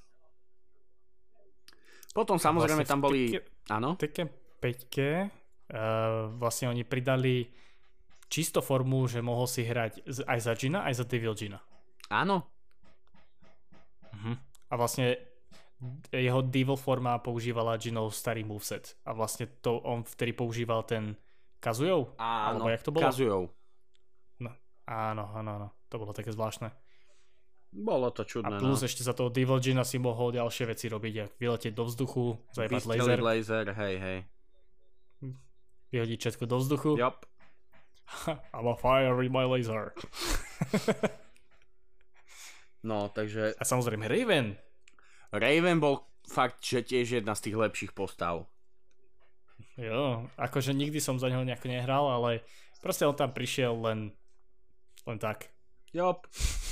Potom 2.11 2.35
samozrejme 2.35 2.83
Vlastne 2.83 2.91
tam 2.91 3.01
boli... 3.01 3.31
Áno? 3.71 3.95
Tekken 3.95 4.27
5 4.59 4.61
uh, 4.61 6.29
vlastne 6.35 6.69
oni 6.69 6.83
pridali 6.83 7.47
čisto 8.31 8.59
formu, 8.63 9.07
že 9.07 9.23
mohol 9.23 9.47
si 9.47 9.63
hrať 9.63 10.05
aj 10.27 10.39
za 10.39 10.53
Gina, 10.55 10.87
aj 10.87 11.03
za 11.03 11.05
Devil 11.07 11.35
Gina. 11.35 11.59
Áno. 12.11 12.47
Uh-huh. 14.11 14.35
A 14.71 14.73
vlastne 14.75 15.19
jeho 16.13 16.45
Devil 16.45 16.77
forma 16.77 17.17
používala 17.19 17.79
Ginov 17.81 18.13
starý 18.13 18.45
moveset. 18.45 18.95
A 19.07 19.15
vlastne 19.17 19.49
to 19.59 19.81
on 19.81 20.05
vtedy 20.05 20.35
používal 20.35 20.85
ten 20.85 21.17
Kazujov? 21.57 22.15
Áno, 22.21 22.61
Alebo 22.63 22.69
jak 22.69 22.83
to 22.85 22.91
bolo? 22.93 23.05
Kazujov. 23.09 23.43
No, 24.39 24.51
áno, 24.85 25.23
áno, 25.33 25.49
áno. 25.57 25.67
To 25.89 25.95
bolo 25.97 26.13
také 26.13 26.29
zvláštne. 26.31 26.71
Bolo 27.71 28.11
to 28.11 28.23
A 28.23 28.27
čudné, 28.27 28.59
plus 28.59 28.83
no. 28.83 28.87
ešte 28.87 28.99
za 29.01 29.15
toho 29.15 29.31
Devil 29.31 29.63
Gina 29.63 29.87
si 29.87 29.95
mohol 29.95 30.35
ďalšie 30.35 30.67
veci 30.67 30.91
robiť, 30.91 31.13
ako 31.23 31.33
vyletieť 31.39 31.73
do 31.73 31.83
vzduchu, 31.87 32.23
zajebať 32.51 32.83
laser, 32.83 33.19
laser, 33.23 33.65
hej, 33.71 33.95
hej. 33.95 34.19
vyhodiť 35.95 36.17
všetko 36.19 36.43
do 36.51 36.57
vzduchu. 36.59 36.91
Jop. 36.99 37.23
I'm 38.55 38.67
a 38.67 38.75
fire 38.75 39.15
with 39.15 39.31
my 39.31 39.47
laser. 39.47 39.95
No, 42.81 43.13
takže 43.13 43.53
A 43.57 43.63
samozrejme 43.63 44.09
Raven. 44.09 44.57
Raven 45.29 45.77
bol 45.77 46.01
fakt, 46.25 46.65
že 46.65 46.81
tiež 46.81 47.21
jedna 47.21 47.37
z 47.37 47.49
tých 47.49 47.55
lepších 47.61 47.91
postav. 47.93 48.49
Jo, 49.77 50.27
akože 50.35 50.73
nikdy 50.73 50.97
som 50.97 51.21
za 51.21 51.29
neho 51.29 51.45
nejako 51.45 51.69
nehral, 51.69 52.09
ale 52.09 52.41
proste 52.81 53.05
on 53.07 53.15
tam 53.15 53.31
prišiel 53.31 53.77
len 53.77 53.99
len 55.05 55.17
tak. 55.21 55.53
Jop. 55.93 56.25
Len 56.25 56.33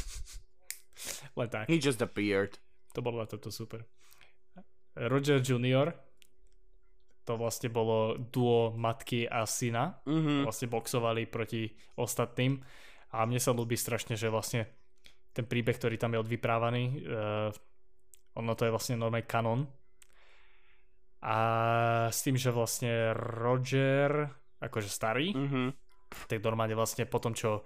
tak. 1.48 1.70
He 1.70 1.80
just 1.80 2.02
appeared. 2.02 2.60
To 2.92 3.00
bolo 3.00 3.24
na 3.24 3.28
toto 3.30 3.48
super. 3.48 3.86
Roger 4.98 5.40
Jr. 5.40 5.94
To 7.24 7.38
vlastne 7.38 7.70
bolo 7.70 8.18
duo 8.18 8.74
matky 8.74 9.24
a 9.24 9.46
syna. 9.46 10.02
Mhm. 10.04 10.44
Vlastne 10.44 10.68
boxovali 10.68 11.30
proti 11.30 11.70
ostatným. 11.96 12.58
A 13.14 13.24
mne 13.24 13.40
sa 13.40 13.54
ľúbi 13.54 13.78
strašne, 13.78 14.18
že 14.18 14.28
vlastne 14.28 14.66
ten 15.32 15.46
príbeh, 15.46 15.78
ktorý 15.78 15.96
tam 15.96 16.18
je 16.18 16.22
odvyprávaný, 16.26 16.84
uh, 17.06 17.50
ono 18.34 18.54
to 18.58 18.66
je 18.66 18.74
vlastne 18.74 18.98
normálny 18.98 19.30
kanon. 19.30 19.62
A 21.22 21.38
s 22.10 22.24
tým, 22.24 22.40
že 22.40 22.50
vlastne 22.50 23.12
Roger, 23.14 24.30
akože 24.64 24.90
starý, 24.90 25.36
Mhm. 25.36 25.74
tak 26.32 26.40
normálne 26.42 26.74
vlastne 26.74 27.04
po 27.06 27.20
tom, 27.20 27.36
čo 27.36 27.62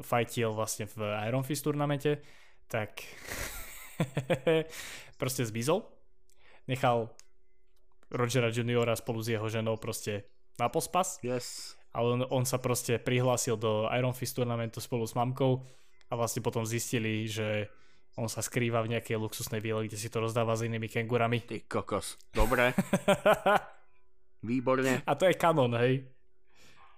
fajtil 0.00 0.54
vlastne 0.54 0.86
v 0.86 1.02
Iron 1.26 1.42
Fist 1.42 1.66
turnamente, 1.66 2.22
tak 2.72 3.04
proste 5.20 5.44
zmizol. 5.44 5.84
Nechal 6.64 7.12
Rogera 8.08 8.48
Juniora 8.48 8.96
spolu 8.96 9.20
s 9.20 9.28
jeho 9.28 9.44
ženou 9.48 9.76
proste 9.76 10.24
na 10.56 10.68
pospas 10.72 11.20
Yes. 11.20 11.76
a 11.92 12.00
on, 12.00 12.24
on 12.28 12.44
sa 12.44 12.56
proste 12.56 12.96
prihlásil 12.96 13.56
do 13.56 13.88
Iron 13.92 14.16
Fist 14.16 14.36
turnamentu 14.36 14.80
spolu 14.80 15.04
s 15.04 15.12
mamkou 15.12 15.60
a 16.08 16.16
vlastne 16.16 16.40
potom 16.40 16.64
zistili, 16.64 17.24
že 17.28 17.68
on 18.20 18.28
sa 18.28 18.44
skrýva 18.44 18.84
v 18.84 18.92
nejakej 18.96 19.16
luxusnej 19.16 19.64
víle, 19.64 19.88
kde 19.88 19.96
si 19.96 20.12
to 20.12 20.20
rozdáva 20.20 20.52
s 20.52 20.68
inými 20.68 20.84
kengurami. 20.88 21.40
Ty 21.40 21.64
kokos. 21.64 22.20
Dobre, 22.36 22.76
výborne. 24.44 25.00
a 25.08 25.12
to 25.16 25.24
je 25.24 25.34
kanon, 25.34 25.72
hej? 25.80 26.04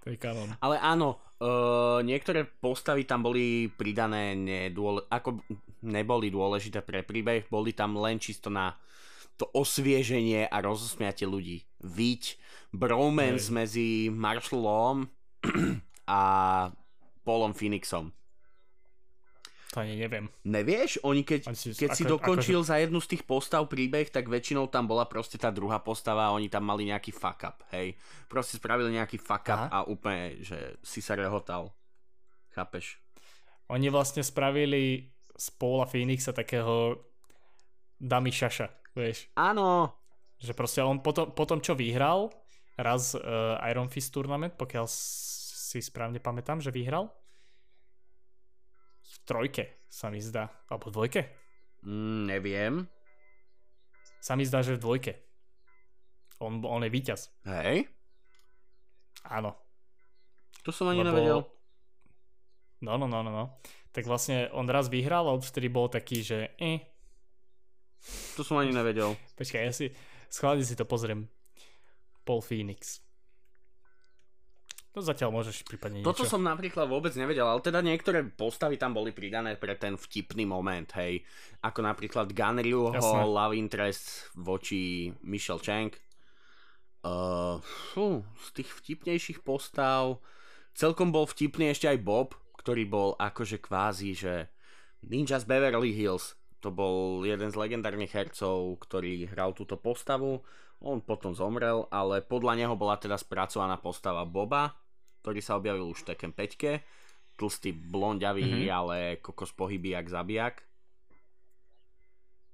To 0.02 0.10
je 0.10 0.18
kanon. 0.18 0.50
Ale 0.58 0.76
áno, 0.82 1.22
Uh, 1.44 2.00
niektoré 2.00 2.48
postavy 2.48 3.04
tam 3.04 3.20
boli 3.20 3.68
pridané 3.68 4.32
nedôle- 4.32 5.04
ako 5.12 5.44
neboli 5.84 6.32
dôležité 6.32 6.80
pre 6.80 7.04
príbeh, 7.04 7.44
boli 7.52 7.76
tam 7.76 8.00
len 8.00 8.16
čisto 8.16 8.48
na 8.48 8.72
to 9.36 9.52
osvieženie 9.52 10.48
a 10.48 10.56
rozosmiate 10.64 11.28
ľudí. 11.28 11.68
Viť 11.84 12.40
bromance 12.72 13.52
Hej. 13.52 13.54
medzi 13.54 13.88
Marshallom 14.08 15.12
a 16.08 16.20
Paulom 17.28 17.52
Phoenixom. 17.52 18.08
To 19.74 19.82
ani 19.82 19.98
neviem. 19.98 20.30
Nevieš? 20.46 21.02
Oni 21.02 21.26
keď, 21.26 21.50
Oni 21.50 21.58
si- 21.58 21.74
keď 21.74 21.90
si 21.92 22.06
ako- 22.06 22.14
dokončil 22.14 22.62
za 22.62 22.78
jednu 22.78 23.02
z 23.02 23.10
tých 23.10 23.26
postav 23.26 23.66
príbeh, 23.66 24.06
tak 24.06 24.30
väčšinou 24.30 24.70
tam 24.70 24.86
bola 24.86 25.02
proste 25.04 25.34
tá 25.34 25.50
druhá 25.50 25.82
postava 25.82 26.30
a 26.30 26.34
oni 26.34 26.46
tam 26.46 26.62
mali 26.62 26.86
nejaký 26.86 27.10
fuck 27.10 27.42
up, 27.42 27.66
hej. 27.74 27.98
Proste 28.30 28.54
spravili 28.56 28.94
nejaký 28.94 29.18
fuck 29.18 29.50
up 29.50 29.66
Aha. 29.66 29.68
a 29.68 29.78
úplne, 29.84 30.38
že 30.40 30.78
si 30.78 31.02
sa 31.02 31.18
rehotal. 31.18 31.74
Chápeš? 32.54 33.02
Oni 33.66 33.90
vlastne 33.90 34.22
spravili 34.22 35.10
z 35.34 35.46
Paula 35.58 35.90
Phoenixa 35.90 36.30
takého 36.30 37.02
dummy 37.98 38.30
šaša, 38.30 38.94
vieš. 38.94 39.26
Áno, 39.34 39.90
Že 40.38 40.52
proste 40.52 40.80
on 40.84 41.00
potom, 41.00 41.30
potom 41.32 41.58
čo 41.58 41.72
vyhral 41.72 42.28
raz 42.76 43.14
uh, 43.14 43.56
Iron 43.66 43.88
Fist 43.88 44.12
Tournament, 44.12 44.54
pokiaľ 44.54 44.84
si 44.86 45.78
správne 45.80 46.20
pamätám, 46.20 46.60
že 46.60 46.70
vyhral. 46.70 47.08
Trojke 49.24 49.84
sa 49.88 50.08
mi 50.08 50.20
zdá. 50.20 50.48
Alebo 50.68 50.88
v 50.88 50.94
dvojke? 50.94 51.20
mm, 51.84 52.20
neviem. 52.24 52.84
Sa 54.20 54.34
mi 54.34 54.44
zdá, 54.44 54.64
že 54.64 54.76
v 54.76 54.82
dvojke. 54.82 55.12
On, 56.40 56.56
on 56.60 56.80
je 56.80 56.90
víťaz. 56.90 57.28
Hej, 57.44 57.88
Áno. 59.24 59.52
to 60.64 60.72
som 60.72 60.88
ani 60.88 61.00
Lebo- 61.00 61.08
nevedel. 61.12 61.40
No, 62.80 62.96
no, 62.96 63.04
no, 63.04 63.20
no, 63.20 63.30
no. 63.30 63.44
Tak 63.92 64.04
vlastne 64.04 64.48
on 64.50 64.64
raz 64.66 64.88
vyhral 64.88 65.24
a 65.24 65.32
odvtedy 65.32 65.68
bol 65.68 65.88
taký, 65.88 66.20
že 66.20 66.52
eh. 66.56 66.84
To 68.36 68.44
som 68.44 68.60
ani 68.60 68.72
nevedel. 68.72 69.16
Počkaj, 69.36 69.60
ja 69.60 69.72
si 69.72 69.92
schválne 70.28 70.64
si 70.64 70.72
to 70.72 70.84
pozriem. 70.84 71.28
Paul 72.24 72.40
Phoenix. 72.40 73.03
To 74.94 75.02
zatiaľ 75.02 75.34
môžeš 75.34 75.66
prípadne 75.66 75.98
niečo. 75.98 76.14
Toto 76.14 76.22
som 76.22 76.38
napríklad 76.38 76.86
vôbec 76.86 77.10
nevedel, 77.18 77.42
ale 77.42 77.58
teda 77.58 77.82
niektoré 77.82 78.22
postavy 78.22 78.78
tam 78.78 78.94
boli 78.94 79.10
pridané 79.10 79.58
pre 79.58 79.74
ten 79.74 79.98
vtipný 79.98 80.46
moment, 80.46 80.86
hej. 80.94 81.18
Ako 81.66 81.82
napríklad 81.82 82.30
Ganryuho 82.30 82.94
Jasné. 82.94 83.26
love 83.26 83.58
interest 83.58 84.30
voči 84.38 85.10
Michelle 85.26 85.58
Chang. 85.58 85.90
Uh, 87.02 87.58
fú, 87.90 88.22
z 88.38 88.62
tých 88.62 88.70
vtipnejších 88.70 89.42
postav 89.42 90.22
celkom 90.78 91.10
bol 91.10 91.26
vtipný 91.26 91.74
ešte 91.74 91.90
aj 91.90 91.98
Bob, 91.98 92.38
ktorý 92.62 92.86
bol 92.86 93.18
akože 93.18 93.58
kvázi, 93.58 94.14
že 94.14 94.46
Ninja 95.02 95.42
z 95.42 95.44
Beverly 95.50 95.90
Hills. 95.90 96.38
To 96.62 96.70
bol 96.70 97.26
jeden 97.26 97.50
z 97.50 97.58
legendárnych 97.58 98.14
hercov, 98.14 98.78
ktorý 98.86 99.26
hral 99.26 99.58
túto 99.58 99.74
postavu. 99.74 100.40
On 100.80 101.02
potom 101.02 101.34
zomrel, 101.34 101.90
ale 101.90 102.22
podľa 102.24 102.62
neho 102.62 102.74
bola 102.78 102.96
teda 102.96 103.20
spracovaná 103.20 103.76
postava 103.76 104.24
Boba, 104.24 104.83
ktorý 105.24 105.40
sa 105.40 105.56
objavil 105.56 105.88
už 105.88 106.04
v 106.04 106.12
Tekken 106.12 106.32
5. 106.36 106.84
Tlstý, 107.34 107.72
blonďavý, 107.72 108.44
Mhm. 108.44 108.52
mm-hmm. 108.60 108.70
ale 108.70 108.96
kokos 109.18 109.50
pohyby 109.50 109.88
jak 109.90 110.06
zabijak. 110.06 110.60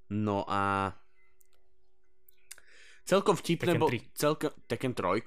No 0.08 0.46
a... 0.46 0.94
Celkom 3.02 3.34
vtipné 3.34 3.74
bol... 3.74 3.90
3. 3.90 4.14
Celkom... 4.14 4.54
Tekken 4.64 4.94
3? 4.94 5.18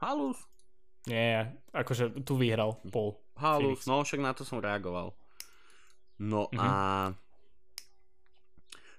Halus? 0.00 0.38
Nie, 1.06 1.54
akože 1.70 2.20
tu 2.20 2.34
vyhral 2.34 2.76
Paul. 2.86 3.16
Halus, 3.34 3.86
no 3.86 4.02
však 4.02 4.20
na 4.20 4.34
to 4.34 4.42
som 4.42 4.58
reagoval. 4.58 5.14
No 6.18 6.50
Mhm. 6.50 6.58
a... 6.60 6.68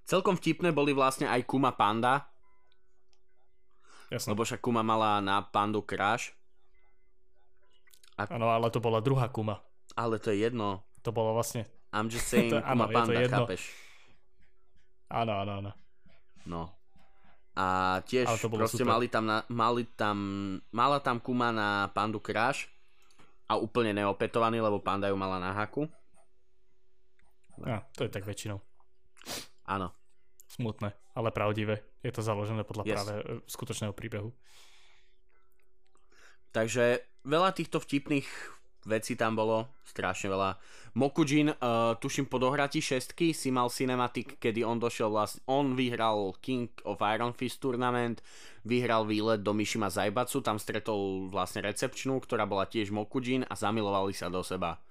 Celkom 0.01 0.35
vtipné 0.35 0.71
boli 0.71 0.91
vlastne 0.91 1.23
aj 1.23 1.45
Kuma 1.45 1.71
Panda, 1.71 2.25
Jasné. 4.09 4.27
lebo 4.27 4.43
však 4.43 4.59
Kuma 4.59 4.81
mala 4.81 5.21
na 5.21 5.39
Pandu 5.39 5.85
crash. 5.85 6.33
Áno, 8.30 8.52
ale 8.52 8.69
to 8.69 8.77
bola 8.77 8.99
druhá 8.99 9.26
Kuma. 9.27 9.57
Ale 9.95 10.22
to 10.22 10.30
je 10.30 10.43
jedno. 10.43 10.85
To 11.02 11.10
bolo 11.10 11.34
vlastne... 11.34 11.65
I'm 11.89 12.07
just 12.07 12.30
saying 12.31 12.53
To- 12.53 12.61
áno, 12.61 12.85
Kuma 12.85 12.85
je 12.85 12.93
to 12.93 12.98
Panda, 12.99 13.14
jedno. 13.18 13.38
chápeš? 13.48 13.61
Áno, 15.10 15.34
áno, 15.38 15.52
áno. 15.60 15.72
No. 16.45 16.61
A 17.52 17.65
tiež 18.06 18.26
Ale 18.26 18.39
to 18.39 18.48
bolo 18.48 18.64
proste 18.64 18.80
super. 18.80 18.95
mali 18.95 19.07
tam, 19.07 19.26
na, 19.27 19.43
mali 19.48 19.84
tam, 19.84 20.18
mala 20.72 20.99
tam 20.99 21.19
Kuma 21.19 21.52
na 21.52 21.89
Pandu 21.89 22.23
crash 22.23 22.72
a 23.45 23.60
úplne 23.60 23.91
neopetovaný, 23.91 24.64
lebo 24.64 24.80
Panda 24.80 25.11
ju 25.11 25.15
mala 25.15 25.35
na 25.35 25.52
haku. 25.52 25.84
Á, 27.61 27.84
to 27.93 28.07
je 28.07 28.10
tak 28.10 28.23
väčšinou. 28.23 28.57
Áno. 29.68 29.91
Smutné, 30.48 30.91
ale 31.14 31.30
pravdivé. 31.30 31.84
Je 32.02 32.11
to 32.11 32.19
založené 32.19 32.64
podľa 32.64 32.84
Yes. 32.84 32.95
práve 32.95 33.14
e, 33.14 33.23
skutočného 33.45 33.93
príbehu. 33.93 34.31
Takže 36.51 37.03
veľa 37.23 37.55
týchto 37.55 37.79
vtipných 37.79 38.27
vecí 38.85 39.13
tam 39.13 39.37
bolo, 39.37 39.69
strašne 39.85 40.33
veľa. 40.33 40.57
Mokujin, 40.97 41.53
uh, 41.53 41.95
tuším 42.01 42.25
po 42.25 42.41
dohrati 42.41 42.81
šestky 42.81 43.31
si 43.31 43.53
mal 43.53 43.69
cinematic, 43.69 44.41
kedy 44.41 44.65
on 44.65 44.81
došiel 44.81 45.13
vlastne, 45.13 45.45
on 45.45 45.77
vyhral 45.77 46.33
King 46.41 46.67
of 46.83 46.99
Iron 47.05 47.31
Fist 47.37 47.61
tournament, 47.61 48.25
vyhral 48.65 49.05
výlet 49.05 49.45
do 49.45 49.53
Mishima 49.53 49.93
Zaibatsu, 49.93 50.41
tam 50.41 50.57
stretol 50.57 51.29
vlastne 51.29 51.61
recepčnú, 51.61 52.17
ktorá 52.19 52.49
bola 52.49 52.65
tiež 52.65 52.89
Mokujin 52.89 53.45
a 53.45 53.53
zamilovali 53.53 54.11
sa 54.17 54.27
do 54.27 54.41
seba. 54.41 54.81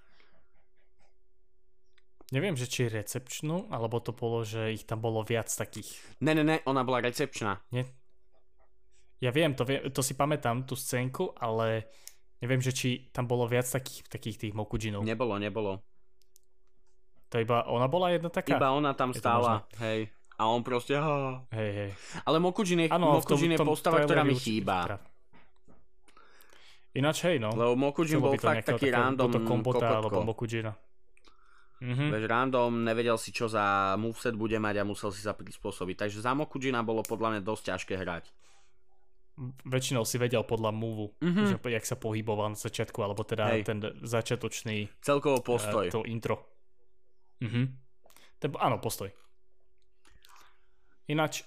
Neviem, 2.31 2.55
že 2.55 2.71
či 2.71 2.87
recepčnú, 2.87 3.67
alebo 3.75 3.99
to 3.99 4.15
bolo, 4.15 4.47
že 4.47 4.71
ich 4.71 4.87
tam 4.87 5.03
bolo 5.03 5.27
viac 5.27 5.51
takých. 5.51 5.99
Ne, 6.23 6.31
ne, 6.31 6.47
ne, 6.47 6.57
ona 6.63 6.87
bola 6.87 7.03
recepčná. 7.03 7.59
Nie? 7.75 7.91
Ja 9.21 9.31
viem, 9.31 9.53
to, 9.53 9.69
vie, 9.69 9.85
to 9.93 10.01
si 10.01 10.17
pamätám, 10.17 10.65
tú 10.65 10.73
scénku, 10.73 11.37
ale 11.37 11.85
neviem, 12.41 12.59
že 12.59 12.73
či 12.73 13.13
tam 13.13 13.29
bolo 13.29 13.45
viac 13.45 13.69
takých, 13.69 14.09
takých 14.09 14.37
tých 14.49 14.55
Mokujinov. 14.57 15.05
Nebolo, 15.05 15.37
nebolo. 15.37 15.85
To 17.31 17.37
iba 17.39 17.63
ona 17.69 17.87
bola 17.87 18.11
jedna 18.11 18.33
taká? 18.33 18.57
Iba 18.57 18.73
ona 18.73 18.97
tam 18.97 19.13
Je 19.13 19.21
stála, 19.21 19.63
hej. 19.79 20.09
A 20.41 20.49
on 20.49 20.65
proste... 20.65 20.97
"Ha." 20.97 21.45
Hej, 21.53 21.71
hej. 21.71 21.91
Ale 22.25 22.41
Mokujin 22.41 22.81
je, 22.81 22.89
Áno, 22.89 23.21
v 23.21 23.29
tom, 23.29 23.37
Mokujin 23.37 23.53
je 23.55 23.59
postava, 23.61 24.01
ktorá 24.03 24.25
mi 24.25 24.35
chýba. 24.35 24.89
tra- 24.89 25.05
Ináč 26.97 27.23
hej, 27.29 27.37
no. 27.39 27.53
Lebo 27.55 27.77
Mokujin 27.79 28.19
bol 28.19 28.35
fakt 28.35 28.67
taký 28.67 28.91
random 28.91 29.47
kombota 29.47 30.01
alebo. 30.01 30.25
Mokujina. 30.25 30.73
Mhm. 31.81 32.13
Vieš, 32.13 32.25
random, 32.29 32.73
nevedel 32.85 33.17
si 33.17 33.33
čo 33.33 33.49
za 33.49 33.97
moveset 33.97 34.37
bude 34.37 34.57
mať 34.61 34.81
a 34.81 34.85
musel 34.85 35.13
si 35.13 35.21
sa 35.21 35.33
prispôsobiť. 35.33 36.09
Takže 36.09 36.19
za 36.25 36.33
Mokujina 36.33 36.81
bolo 36.85 37.01
podľa 37.05 37.37
mňa 37.37 37.41
dosť 37.45 37.63
ťažké 37.73 37.95
hrať. 38.01 38.25
Väčšinou 39.63 40.05
si 40.05 40.17
vedel 40.17 40.43
podľa 40.43 40.69
movu, 40.69 41.17
Mhm. 41.17 41.43
že 41.47 41.57
jak 41.57 41.83
sa 41.83 41.97
pohyboval 41.97 42.53
na 42.53 42.59
začiatku, 42.59 43.01
alebo 43.01 43.25
teda 43.25 43.49
Hej. 43.51 43.65
ten 43.65 43.79
začiatočný 43.99 44.93
Celkovo 45.01 45.41
postoj. 45.41 45.89
eh, 45.89 45.91
to 45.91 46.05
intro. 46.05 46.45
Mhm. 47.41 47.63
Ten, 48.37 48.51
áno, 48.55 48.77
postoj. 48.77 49.09
Ináč, 51.07 51.43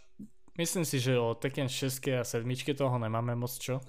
myslím 0.55 0.83
si, 0.83 0.97
že 0.97 1.15
o 1.15 1.33
Tekken 1.33 1.65
6 1.65 2.01
a 2.11 2.23
7 2.23 2.43
toho 2.73 2.97
nemáme 2.97 3.33
moc 3.33 3.53
čo. 3.53 3.79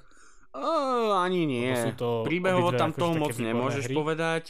Uh, 0.54 1.10
ani 1.18 1.44
nie. 1.44 1.74
Sú 1.74 1.90
to 1.98 2.08
Príbehovo 2.22 2.70
tam 2.72 2.94
akože 2.94 3.00
toho 3.00 3.14
moc 3.18 3.34
nemôžeš 3.34 3.84
hry. 3.84 3.94
povedať, 3.96 4.44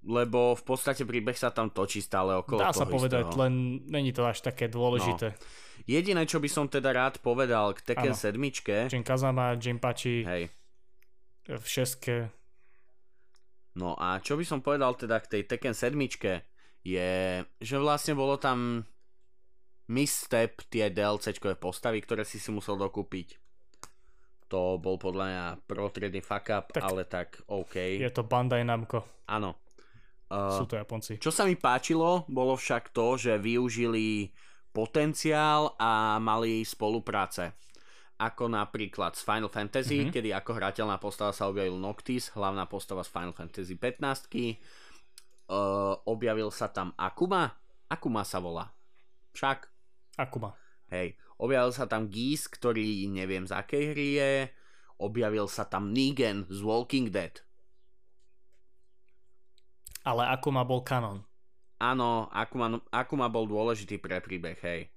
lebo 0.00 0.54
v 0.54 0.62
podstate 0.62 1.02
príbeh 1.02 1.34
sa 1.34 1.50
tam 1.50 1.68
točí 1.68 1.98
stále 1.98 2.38
okolo 2.38 2.62
Dá 2.62 2.70
toho 2.70 2.80
sa 2.80 2.86
povedať, 2.86 3.24
istého. 3.26 3.40
len 3.42 3.52
není 3.84 4.14
to 4.14 4.22
až 4.22 4.38
také 4.40 4.70
dôležité. 4.70 5.34
Jediné, 5.84 6.24
čo 6.24 6.38
by 6.40 6.48
som 6.48 6.66
teda 6.70 6.94
rád 6.94 7.20
povedal 7.20 7.74
k 7.76 7.92
Tekken 7.92 8.14
Áno. 8.14 8.18
7, 8.18 8.40
Jin 8.94 9.04
Kazama, 9.04 9.58
Jinpachi 9.58 10.24
hej, 10.24 10.48
v 11.50 11.66
6 11.66 12.30
no 13.74 13.98
a 13.98 14.22
čo 14.22 14.38
by 14.38 14.44
som 14.46 14.62
povedal 14.62 14.94
teda 14.94 15.18
k 15.20 15.38
tej 15.38 15.42
Tekken 15.50 15.74
7 15.74 15.98
je, 16.84 17.12
že 17.42 17.76
vlastne 17.80 18.12
bolo 18.12 18.36
tam 18.36 18.84
misstep 19.88 20.64
tie 20.68 20.88
DLCčkové 20.92 21.56
postavy, 21.56 22.00
ktoré 22.00 22.24
si 22.24 22.40
si 22.40 22.48
musel 22.52 22.76
dokúpiť. 22.76 23.40
To 24.52 24.76
bol 24.76 25.00
podľa 25.00 25.24
mňa 25.28 25.44
protriedny 25.64 26.20
fuck 26.20 26.52
up, 26.52 26.72
Tak- 26.72 26.84
ale 26.84 27.02
tak 27.08 27.40
OK. 27.48 28.00
je 28.00 28.12
to 28.12 28.24
Bandai 28.24 28.64
Namco, 28.64 29.24
Áno. 29.28 29.56
Uh, 30.24 30.56
sú 30.56 30.64
to 30.64 30.80
Japonci. 30.80 31.20
Čo 31.20 31.28
sa 31.28 31.44
mi 31.44 31.52
páčilo, 31.54 32.24
bolo 32.32 32.56
však 32.56 32.96
to, 32.96 33.20
že 33.20 33.36
využili 33.36 34.32
potenciál 34.74 35.78
a 35.78 36.18
mali 36.18 36.66
spolupráce. 36.66 37.54
Ako 38.14 38.46
napríklad 38.46 39.14
z 39.14 39.22
Final 39.22 39.48
Fantasy, 39.48 39.94
Mhm. 39.94 40.00
mm-hmm. 40.02 40.14
kedy 40.14 40.30
ako 40.32 40.50
hrateľná 40.52 40.98
postava 40.98 41.30
sa 41.30 41.46
objavil 41.46 41.78
Noctis, 41.78 42.30
hlavná 42.30 42.66
postava 42.66 43.02
z 43.02 43.10
Final 43.10 43.32
Fantasy 43.32 43.74
15. 43.74 44.58
Uh, 45.46 45.94
objavil 46.04 46.50
sa 46.50 46.66
tam 46.66 46.90
Akuma. 46.96 47.54
Akuma 47.86 48.22
sa 48.22 48.38
volá. 48.38 48.72
Však, 49.32 49.66
Akuma. 50.16 50.54
hej. 50.88 51.14
Objavil 51.36 51.70
sa 51.70 51.84
tam 51.84 52.06
Geese, 52.06 52.46
ktorý 52.46 53.06
neviem 53.06 53.44
z 53.44 53.52
akej 53.52 53.84
hry 53.92 54.08
je. 54.14 54.32
Objavil 54.96 55.50
sa 55.50 55.66
tam 55.66 55.90
Negan 55.90 56.46
z 56.46 56.62
Walking 56.62 57.10
Dead. 57.10 57.42
Ale 60.04 60.22
Akuma 60.28 60.62
bol 60.62 60.80
kanon. 60.80 61.24
Áno, 61.78 62.30
Akuma, 62.30 62.80
Akuma 62.94 63.26
bol 63.26 63.50
dôležitý 63.50 63.98
pre 63.98 64.22
príbeh, 64.22 64.58
hej. 64.62 64.94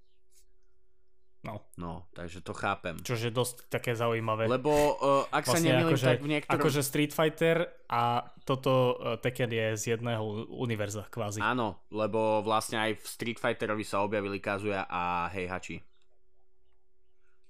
No. 1.46 1.64
No, 1.80 2.10
takže 2.12 2.44
to 2.44 2.52
chápem. 2.52 3.00
Čo 3.00 3.16
je 3.16 3.32
dosť 3.32 3.72
také 3.72 3.96
zaujímavé. 3.96 4.52
Lebo 4.52 5.00
uh, 5.00 5.24
ak 5.32 5.48
sa 5.48 5.62
nemýlim, 5.64 5.96
akože, 5.96 6.06
tak 6.06 6.20
v 6.20 6.30
niektorom... 6.36 6.60
Akože 6.60 6.82
Street 6.84 7.14
Fighter 7.16 7.58
a 7.88 8.26
toto 8.44 8.98
uh, 9.00 9.16
Tekken 9.22 9.48
je 9.48 9.68
z 9.80 9.84
jedného 9.96 10.50
univerza 10.52 11.08
kvázi. 11.08 11.40
Áno, 11.40 11.88
lebo 11.94 12.44
vlastne 12.44 12.84
aj 12.84 13.00
v 13.00 13.06
Street 13.06 13.40
Fighterovi 13.40 13.86
sa 13.88 14.04
objavili 14.04 14.44
Kazuya 14.44 14.90
a 14.92 15.32
Heihachi. 15.32 15.80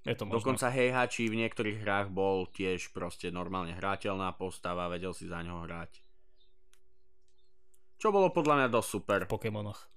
Je 0.08 0.16
to 0.16 0.24
možno. 0.24 0.40
Dokonca 0.40 0.72
Heihachi 0.72 1.28
v 1.28 1.40
niektorých 1.44 1.84
hrách 1.84 2.08
bol 2.14 2.48
tiež 2.54 2.96
proste 2.96 3.28
normálne 3.34 3.76
hrateľná 3.76 4.32
postava, 4.38 4.88
vedel 4.88 5.12
si 5.12 5.28
za 5.28 5.42
ňoho 5.42 5.68
hrať. 5.68 6.07
Čo 7.98 8.14
bolo 8.14 8.30
podľa 8.30 8.66
mňa 8.66 8.68
dosť 8.70 8.90
super. 8.90 9.20
V 9.26 9.32
Pokémonoch. 9.34 9.90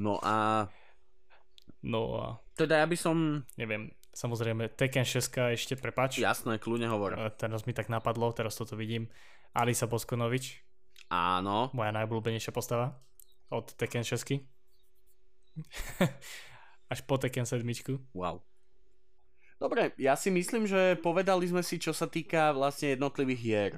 No 0.00 0.16
a... 0.24 0.64
No 1.84 2.00
a... 2.16 2.40
Teda 2.56 2.80
ja 2.80 2.86
by 2.88 2.96
som... 2.96 3.44
Neviem, 3.60 3.92
samozrejme 4.16 4.72
Tekken 4.72 5.04
6 5.04 5.52
ešte, 5.52 5.76
prepač. 5.76 6.16
Jasné, 6.16 6.56
kľudne 6.56 6.88
hovor. 6.88 7.20
Teraz 7.36 7.68
mi 7.68 7.76
tak 7.76 7.92
napadlo, 7.92 8.32
teraz 8.32 8.56
toto 8.56 8.80
vidím. 8.80 9.12
Alisa 9.52 9.84
Boskonovič. 9.84 10.64
Áno. 11.12 11.68
Moja 11.76 11.92
najobľúbenejšia 11.92 12.52
postava. 12.56 12.96
Od 13.52 13.68
Tekken 13.76 14.00
6. 14.00 14.40
Až 16.92 17.00
po 17.04 17.20
Tekken 17.20 17.44
7. 17.44 17.60
Wow. 18.16 18.40
Dobre, 19.60 19.92
ja 20.00 20.16
si 20.16 20.32
myslím, 20.32 20.64
že 20.64 20.96
povedali 20.96 21.44
sme 21.44 21.60
si, 21.60 21.76
čo 21.76 21.92
sa 21.92 22.08
týka 22.08 22.56
vlastne 22.56 22.96
jednotlivých 22.96 23.40
hier. 23.44 23.72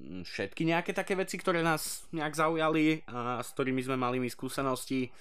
Všetky 0.00 0.64
nejaké 0.64 0.96
také 0.96 1.12
veci, 1.12 1.36
ktoré 1.36 1.60
nás 1.60 2.08
nejak 2.12 2.32
zaujali 2.32 3.04
a 3.08 3.44
s 3.44 3.52
ktorými 3.52 3.84
sme 3.84 3.96
mali 4.00 4.16
my 4.16 4.28
skúsenosti. 4.32 5.12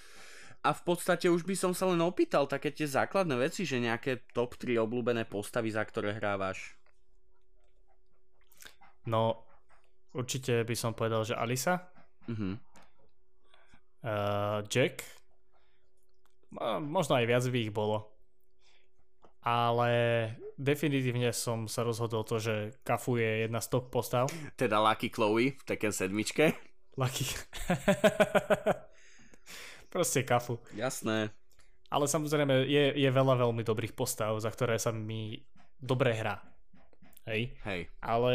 A 0.60 0.76
v 0.76 0.82
podstate 0.84 1.32
už 1.32 1.48
by 1.48 1.56
som 1.56 1.72
sa 1.72 1.88
len 1.88 2.00
opýtal 2.04 2.44
také 2.48 2.72
tie 2.72 2.88
základné 2.88 3.36
veci, 3.40 3.64
že 3.64 3.80
nejaké 3.80 4.28
top 4.36 4.60
3 4.60 4.76
obľúbené 4.80 5.24
postavy, 5.24 5.72
za 5.72 5.84
ktoré 5.88 6.16
hrávaš. 6.16 6.76
No, 9.08 9.48
určite 10.12 10.68
by 10.68 10.76
som 10.76 10.92
povedal, 10.92 11.24
že 11.24 11.40
Alisa. 11.40 11.88
Uh-huh. 12.28 12.60
Uh, 14.04 14.60
Jack. 14.68 15.04
Možno 16.84 17.16
aj 17.16 17.26
viac 17.28 17.44
by 17.48 17.60
ich 17.64 17.72
bolo 17.72 18.19
ale 19.50 19.90
definitívne 20.62 21.34
som 21.34 21.66
sa 21.66 21.82
rozhodol 21.82 22.22
to, 22.22 22.38
že 22.38 22.78
Kafu 22.86 23.18
je 23.18 23.50
jedna 23.50 23.64
z 23.64 23.68
top 23.74 23.90
postav. 23.90 24.30
Teda 24.54 24.78
Lucky 24.78 25.10
Chloe 25.10 25.58
v 25.58 25.64
Tekken 25.66 25.90
7. 25.90 26.14
Lucky. 27.00 27.26
Proste 29.94 30.22
Kafu. 30.22 30.62
Jasné. 30.78 31.34
Ale 31.90 32.06
samozrejme 32.06 32.70
je, 32.70 32.94
je 32.94 33.10
veľa 33.10 33.42
veľmi 33.42 33.66
dobrých 33.66 33.98
postav, 33.98 34.38
za 34.38 34.54
ktoré 34.54 34.78
sa 34.78 34.94
mi 34.94 35.42
dobre 35.82 36.14
hrá. 36.14 36.38
Hej? 37.26 37.58
Hej. 37.66 37.90
Ale 37.98 38.34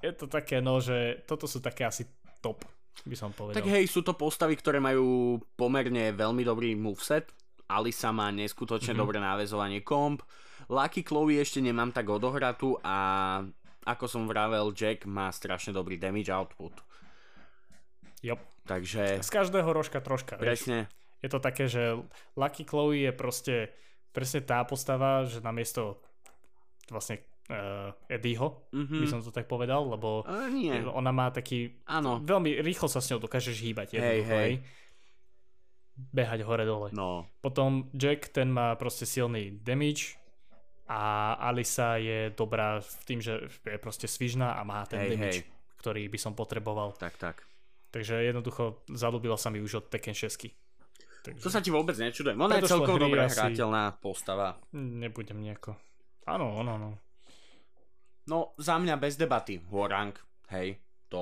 je 0.00 0.12
to 0.16 0.30
také, 0.30 0.64
no, 0.64 0.80
že 0.80 1.20
toto 1.28 1.44
sú 1.44 1.60
také 1.60 1.84
asi 1.84 2.08
top, 2.40 2.64
by 3.04 3.16
som 3.18 3.34
povedal. 3.36 3.60
Tak 3.60 3.68
hej, 3.68 3.84
sú 3.90 4.00
to 4.00 4.16
postavy, 4.16 4.56
ktoré 4.56 4.80
majú 4.80 5.36
pomerne 5.58 6.16
veľmi 6.16 6.46
dobrý 6.46 6.72
moveset, 6.78 7.28
Alisa 7.68 8.10
má 8.16 8.32
neskutočne 8.32 8.96
mm-hmm. 8.96 9.02
dobré 9.04 9.18
návezovanie 9.20 9.84
komp. 9.84 10.24
Lucky 10.72 11.04
Chloe 11.04 11.36
ešte 11.36 11.60
nemám 11.60 11.92
tak 11.92 12.08
odohratú 12.08 12.80
a 12.80 12.96
ako 13.84 14.04
som 14.04 14.28
vravel, 14.28 14.72
Jack 14.72 15.04
má 15.08 15.28
strašne 15.32 15.72
dobrý 15.72 16.00
damage 16.00 16.32
output. 16.32 16.72
Yep. 18.24 18.40
Takže... 18.68 19.24
Z 19.24 19.30
každého 19.32 19.68
rožka 19.72 20.00
troška. 20.04 20.36
Presne. 20.36 20.88
Vieš? 20.88 20.96
Je 21.24 21.28
to 21.32 21.40
také, 21.40 21.64
že 21.68 21.96
Lucky 22.36 22.68
Chloe 22.68 23.08
je 23.08 23.12
proste 23.16 23.54
presne 24.12 24.44
tá 24.44 24.64
postava, 24.64 25.24
že 25.24 25.40
namiesto 25.40 26.00
vlastne 26.88 27.24
uh, 27.48 27.92
Eddieho, 28.08 28.64
mm-hmm. 28.72 29.00
by 29.02 29.06
som 29.08 29.20
to 29.24 29.32
tak 29.32 29.48
povedal, 29.48 29.88
lebo 29.88 30.24
uh, 30.24 30.48
nie. 30.52 30.72
ona 30.88 31.12
má 31.12 31.32
taký... 31.32 31.80
Áno. 31.88 32.20
Veľmi 32.20 32.60
rýchlo 32.60 32.88
sa 32.92 33.00
s 33.00 33.08
ňou 33.12 33.24
dokážeš 33.24 33.56
hýbať. 33.60 34.00
Hej, 34.00 34.20
hej 34.24 34.52
behať 35.98 36.46
hore-dole. 36.46 36.94
No. 36.94 37.26
Potom 37.42 37.90
Jack, 37.90 38.30
ten 38.30 38.48
má 38.48 38.78
proste 38.78 39.04
silný 39.04 39.58
damage 39.58 40.14
a 40.88 41.34
Alisa 41.36 41.98
je 41.98 42.32
dobrá 42.32 42.80
v 42.80 43.02
tým, 43.04 43.20
že 43.20 43.50
je 43.50 43.78
proste 43.82 44.06
svižná 44.08 44.56
a 44.56 44.62
má 44.64 44.86
ten 44.86 45.04
hej, 45.04 45.10
damage, 45.12 45.40
hej. 45.44 45.50
ktorý 45.82 46.02
by 46.08 46.18
som 46.18 46.32
potreboval. 46.32 46.96
Tak, 46.96 47.18
tak. 47.20 47.44
Takže 47.92 48.24
jednoducho 48.24 48.84
zalúbila 48.92 49.36
sa 49.36 49.52
mi 49.52 49.60
už 49.60 49.84
od 49.84 49.86
Tekken 49.90 50.14
6. 50.14 50.48
Takže... 51.24 51.42
To 51.44 51.50
sa 51.50 51.60
ti 51.60 51.68
vôbec 51.68 51.98
nečudujem. 51.98 52.38
Ona 52.38 52.62
je 52.62 52.70
celkom 52.70 52.96
dobrá 52.96 53.26
asi... 53.26 53.36
hrateľná 53.36 53.98
postava. 53.98 54.56
Nebudem 54.72 55.42
nejako. 55.42 55.76
Áno, 56.24 56.60
áno, 56.62 56.70
áno. 56.78 56.88
No, 58.28 58.52
za 58.60 58.76
mňa 58.76 59.00
bez 59.00 59.16
debaty. 59.16 59.56
Horang, 59.72 60.12
hej, 60.52 60.76
to 61.08 61.20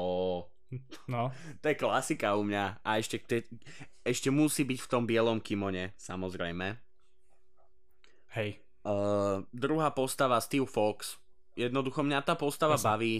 No. 1.06 1.30
to 1.62 1.66
je 1.70 1.76
klasika 1.78 2.34
u 2.34 2.43
mňa. 2.43 2.82
A 2.82 2.98
ešte, 2.98 3.22
te, 3.22 3.47
ešte 4.02 4.28
musí 4.34 4.66
byť 4.66 4.78
v 4.82 4.90
tom 4.90 5.05
bielom 5.06 5.38
kimone, 5.38 5.94
samozrejme. 5.98 6.76
Hej. 8.36 8.60
Uh, 8.86 9.43
druhá 9.51 9.90
postava 9.90 10.38
Steve 10.43 10.68
Fox. 10.68 11.18
Jednoducho 11.56 12.05
mňa 12.05 12.20
tá 12.22 12.34
postava 12.36 12.76
Jasne. 12.76 12.88
baví. 12.93 13.14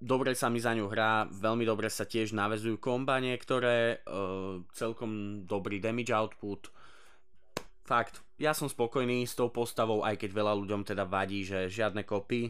Dobre 0.00 0.32
sa 0.32 0.48
mi 0.48 0.56
za 0.56 0.72
ňu 0.72 0.88
hrá, 0.88 1.28
veľmi 1.28 1.68
dobre 1.68 1.92
sa 1.92 2.08
tiež 2.08 2.32
navezujú 2.32 2.80
komba 2.80 3.20
niektoré, 3.20 4.00
uh, 4.08 4.64
celkom 4.72 5.44
dobrý 5.44 5.76
damage 5.76 6.08
output. 6.08 6.72
Fakt, 7.84 8.24
ja 8.40 8.56
som 8.56 8.64
spokojný 8.64 9.28
s 9.28 9.36
tou 9.36 9.52
postavou, 9.52 10.00
aj 10.00 10.16
keď 10.16 10.30
veľa 10.32 10.56
ľuďom 10.56 10.88
teda 10.88 11.04
vadí, 11.04 11.44
že 11.44 11.68
žiadne 11.68 12.08
kopy. 12.08 12.48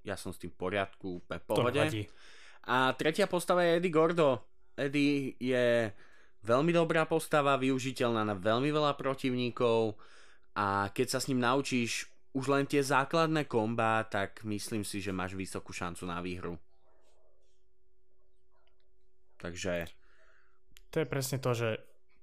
Ja 0.00 0.16
som 0.16 0.32
s 0.32 0.40
tým 0.40 0.48
v 0.48 0.56
poriadku, 0.56 1.20
úplne 1.20 1.40
pohode. 1.44 1.76
To 1.76 1.84
vadí. 1.84 2.08
A 2.70 2.94
tretia 2.94 3.26
postava 3.26 3.66
je 3.66 3.82
Eddie 3.82 3.90
Gordo. 3.90 4.46
Eddie 4.78 5.34
je 5.42 5.90
veľmi 6.46 6.70
dobrá 6.70 7.02
postava, 7.02 7.58
využiteľná 7.58 8.22
na 8.22 8.38
veľmi 8.38 8.70
veľa 8.70 8.94
protivníkov 8.94 9.98
a 10.54 10.86
keď 10.94 11.06
sa 11.10 11.18
s 11.18 11.26
ním 11.26 11.42
naučíš 11.42 12.06
už 12.30 12.46
len 12.46 12.64
tie 12.70 12.78
základné 12.78 13.50
komba, 13.50 14.06
tak 14.06 14.46
myslím 14.46 14.86
si, 14.86 15.02
že 15.02 15.10
máš 15.10 15.34
vysokú 15.34 15.74
šancu 15.74 16.06
na 16.06 16.22
výhru. 16.22 16.54
Takže... 19.42 19.90
To 20.94 21.02
je 21.02 21.06
presne 21.06 21.38
to, 21.42 21.50
že 21.54 21.68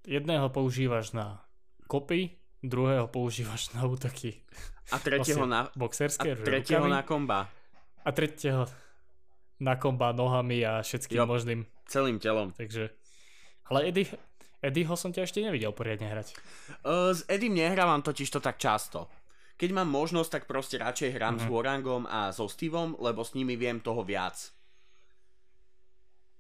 jedného 0.08 0.48
používaš 0.52 1.12
na 1.12 1.44
kopy, 1.92 2.36
druhého 2.64 3.08
používaš 3.12 3.76
na 3.76 3.84
útoky. 3.84 4.44
A 4.92 5.00
tretieho 5.00 5.44
na... 5.44 5.68
Boxerské 5.76 6.32
a 6.32 6.40
tretieho 6.40 6.88
rukami, 6.88 6.96
na 6.96 7.04
komba. 7.04 7.52
A 8.08 8.10
tretieho 8.16 8.64
na 9.58 9.76
komba 9.78 10.14
nohami 10.14 10.62
a 10.62 10.86
všetkým 10.86 11.22
jo, 11.22 11.26
možným. 11.26 11.60
Celým 11.90 12.18
telom. 12.22 12.54
Takže, 12.54 12.94
ale 13.70 13.90
Eddie, 13.90 14.08
Eddieho 14.62 14.94
som 14.98 15.14
ťa 15.14 15.26
ešte 15.26 15.42
nevidel 15.42 15.74
poriadne 15.74 16.10
hrať. 16.10 16.34
Uh, 16.82 17.14
s 17.14 17.22
Eddie 17.30 17.54
nehrávam 17.54 18.02
totiž 18.02 18.30
to 18.34 18.40
tak 18.42 18.58
často. 18.58 19.06
Keď 19.58 19.74
mám 19.74 19.90
možnosť, 19.90 20.30
tak 20.30 20.44
proste 20.46 20.78
radšej 20.78 21.18
hrám 21.18 21.42
mm-hmm. 21.42 21.50
s 21.50 21.54
Warangom 21.54 22.04
a 22.06 22.30
so 22.30 22.46
Steveom, 22.46 22.94
lebo 23.02 23.26
s 23.26 23.34
nimi 23.34 23.58
viem 23.58 23.82
toho 23.82 24.06
viac. 24.06 24.54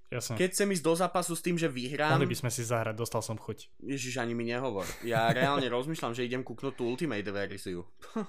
Jasne. 0.07 0.39
Keď 0.39 0.49
chcem 0.55 0.69
ísť 0.71 0.83
do 0.87 0.93
zápasu 0.95 1.33
s 1.35 1.43
tým, 1.43 1.59
že 1.59 1.67
vyhrám... 1.67 2.15
Mohli 2.15 2.31
by 2.31 2.39
sme 2.39 2.51
si 2.53 2.63
zahrať, 2.63 2.95
dostal 2.95 3.19
som 3.19 3.35
chuť. 3.35 3.83
Ježiš, 3.83 4.23
ani 4.23 4.31
mi 4.31 4.47
nehovor. 4.47 4.87
Ja 5.03 5.27
reálne 5.35 5.67
rozmýšľam, 5.67 6.15
že 6.15 6.23
idem 6.23 6.47
kúknúť 6.47 6.79
tú 6.79 6.87
Ultimate 6.87 7.27
verziu. 7.27 7.83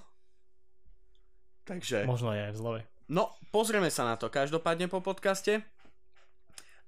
Takže... 1.68 2.02
Možno 2.08 2.34
je 2.34 2.50
aj 2.50 2.52
v 2.56 2.58
zlove. 2.58 2.80
No, 3.08 3.32
pozrieme 3.48 3.88
sa 3.88 4.04
na 4.04 4.20
to 4.20 4.28
každopádne 4.28 4.92
po 4.92 5.00
podcaste. 5.00 5.64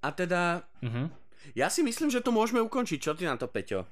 A 0.00 0.08
teda, 0.12 0.68
uh-huh. 0.84 1.08
ja 1.56 1.72
si 1.72 1.80
myslím, 1.80 2.12
že 2.12 2.20
to 2.20 2.32
môžeme 2.32 2.60
ukončiť. 2.60 2.98
Čo 3.00 3.16
ty 3.16 3.24
na 3.24 3.40
to, 3.40 3.48
Peťo? 3.48 3.88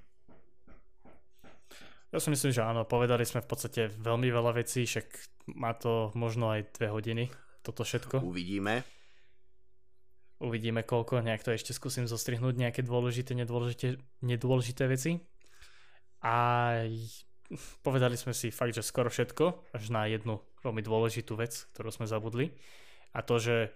Ja 2.09 2.21
si 2.21 2.33
myslím, 2.33 2.53
že 2.57 2.65
áno, 2.65 2.89
povedali 2.89 3.29
sme 3.29 3.45
v 3.45 3.49
podstate 3.53 3.93
veľmi 3.93 4.33
veľa 4.33 4.57
vecí, 4.57 4.89
však 4.89 5.07
má 5.57 5.77
to 5.77 6.09
možno 6.17 6.49
aj 6.49 6.73
dve 6.81 6.89
hodiny, 6.89 7.25
toto 7.61 7.85
všetko. 7.85 8.25
Uvidíme. 8.25 8.81
Uvidíme 10.41 10.89
koľko, 10.89 11.21
nejak 11.21 11.45
to 11.45 11.53
ešte 11.53 11.77
skúsim 11.77 12.09
zostrihnúť, 12.09 12.57
nejaké 12.57 12.81
dôležité, 12.81 13.37
nedôležité, 13.37 14.01
nedôležité 14.25 14.89
veci. 14.89 15.21
A 16.25 16.73
povedali 17.81 18.17
sme 18.21 18.37
si 18.37 18.53
fakt, 18.53 18.77
že 18.77 18.85
skoro 18.85 19.09
všetko, 19.09 19.73
až 19.73 19.85
na 19.89 20.05
jednu 20.05 20.41
veľmi 20.61 20.85
dôležitú 20.85 21.39
vec, 21.39 21.69
ktorú 21.73 21.89
sme 21.89 22.07
zabudli. 22.09 22.53
A 23.17 23.25
to, 23.25 23.41
že 23.41 23.73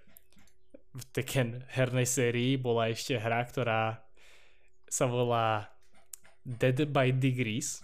v 0.92 1.02
Tekken 1.08 1.64
hernej 1.72 2.04
sérii 2.04 2.60
bola 2.60 2.92
ešte 2.92 3.16
hra, 3.16 3.40
ktorá 3.48 4.04
sa 4.92 5.08
volá 5.08 5.72
Dead 6.44 6.76
by 6.84 7.16
Degrees 7.16 7.80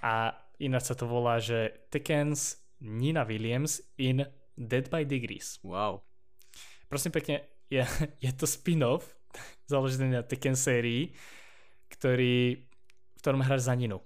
a 0.00 0.32
ináč 0.56 0.88
sa 0.88 0.96
to 0.96 1.04
volá, 1.04 1.36
že 1.36 1.76
Tekken's 1.92 2.56
Nina 2.80 3.28
Williams 3.28 3.84
in 4.00 4.24
Dead 4.56 4.88
by 4.88 5.04
Degrees. 5.04 5.60
Wow. 5.60 6.00
prosím 6.88 7.12
pekne, 7.12 7.44
je, 7.68 7.84
je 8.24 8.30
to 8.32 8.48
spin-off 8.48 9.04
založený 9.72 10.16
na 10.16 10.22
Tekken 10.24 10.56
sérii, 10.56 11.12
ktorý, 11.92 12.64
v 13.12 13.18
ktorom 13.20 13.44
hráš 13.44 13.68
za 13.68 13.76
Ninu. 13.76 14.00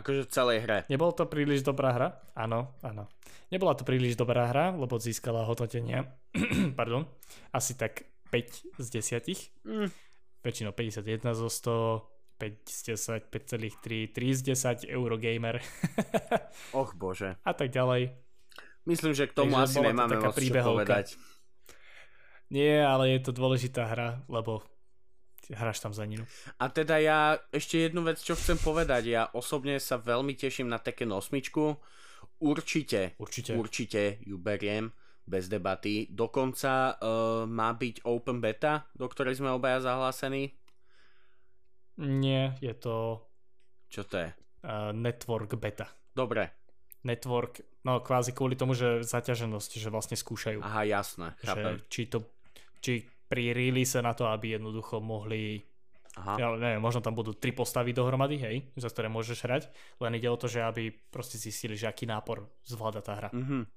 Akože 0.00 0.24
v 0.24 0.30
celej 0.32 0.58
hre. 0.64 0.78
Nebolo 0.88 1.12
to 1.12 1.28
príliš 1.28 1.60
dobrá 1.60 1.92
hra? 1.92 2.08
Áno, 2.32 2.72
áno. 2.80 3.04
Nebola 3.52 3.76
to 3.76 3.84
príliš 3.84 4.16
dobrá 4.16 4.48
hra, 4.48 4.72
lebo 4.72 4.96
získala 4.96 5.44
hodnotenia, 5.44 6.08
pardon, 6.78 7.04
asi 7.52 7.76
tak 7.76 8.08
5 8.32 8.80
z 8.80 8.86
10. 8.88 9.68
Mm. 9.68 9.88
Väčšinou 10.40 10.72
51 10.72 11.36
zo 11.36 11.52
100, 11.52 12.40
5 12.40 12.64
z 12.64 12.80
10, 12.96 13.28
5,3, 13.28 14.16
3 14.16 14.38
z 14.38 14.40
10, 14.88 14.88
Eurogamer 14.88 15.60
Och 16.78 16.96
bože. 16.96 17.36
a 17.44 17.52
tak 17.52 17.68
ďalej. 17.68 18.16
Myslím, 18.88 19.12
že 19.12 19.28
k 19.28 19.36
tomu 19.36 19.60
Takže 19.60 19.64
asi 19.68 19.76
to 19.76 19.82
nemáme 19.84 20.16
taká 20.16 20.32
moc 20.32 20.40
čo 20.40 20.62
povedať. 20.64 21.06
Nie, 22.48 22.82
ale 22.82 23.12
je 23.12 23.20
to 23.20 23.36
dôležitá 23.36 23.84
hra, 23.84 24.24
lebo 24.26 24.64
hráš 25.50 25.80
tam 25.80 25.90
za 25.90 26.06
Ninu. 26.06 26.22
A 26.56 26.68
teda 26.68 26.96
ja 26.96 27.18
ešte 27.50 27.78
jednu 27.78 28.02
vec, 28.02 28.18
čo 28.18 28.34
chcem 28.34 28.56
povedať. 28.56 29.02
Ja 29.10 29.22
osobne 29.30 29.76
sa 29.76 29.98
veľmi 29.98 30.34
teším 30.34 30.70
na 30.70 30.78
Tekken 30.78 31.10
8. 31.10 31.30
Určite, 32.40 33.18
Určite. 33.20 33.52
určite 33.52 34.02
ju 34.24 34.40
beriem 34.40 34.88
bez 35.26 35.46
debaty. 35.46 36.08
Dokonca 36.08 36.96
uh, 36.96 37.44
má 37.44 37.70
byť 37.70 38.02
open 38.02 38.40
beta, 38.40 38.88
do 38.96 39.04
ktorej 39.06 39.36
sme 39.36 39.52
obaja 39.52 39.84
zahlásení. 39.84 40.48
Nie, 42.00 42.56
je 42.64 42.72
to 42.72 43.20
Čo 43.92 44.08
to 44.08 44.16
je? 44.16 44.28
uh, 44.64 44.90
network 44.96 45.52
beta. 45.60 45.84
Dobre. 46.16 46.48
Network, 47.04 47.60
no 47.84 48.00
kvázi 48.00 48.32
kvôli 48.32 48.56
tomu, 48.56 48.76
že 48.76 49.04
zaťaženosť, 49.04 49.70
že 49.80 49.88
vlastne 49.88 50.16
skúšajú. 50.16 50.60
Aha, 50.60 50.84
jasné. 50.84 51.32
Chápem. 51.40 51.80
že 51.80 51.84
či 51.88 52.02
to, 52.08 52.18
či 52.80 53.04
pri 53.30 53.54
release 53.54 53.94
na 54.02 54.10
to, 54.10 54.26
aby 54.26 54.58
jednoducho 54.58 54.98
mohli 54.98 55.62
Aha. 56.18 56.34
ja 56.34 56.46
neviem, 56.58 56.82
možno 56.82 56.98
tam 56.98 57.14
budú 57.14 57.38
tri 57.38 57.54
postavy 57.54 57.94
dohromady, 57.94 58.36
hej, 58.42 58.56
za 58.74 58.90
ktoré 58.90 59.06
môžeš 59.06 59.46
hrať, 59.46 59.62
len 60.02 60.18
ide 60.18 60.26
o 60.26 60.34
to, 60.34 60.50
že 60.50 60.58
aby 60.58 60.90
proste 60.90 61.38
zistili, 61.38 61.78
že 61.78 61.86
aký 61.86 62.10
nápor 62.10 62.50
zvláda 62.66 62.98
tá 62.98 63.14
hra. 63.14 63.30
Mhm. 63.30 63.70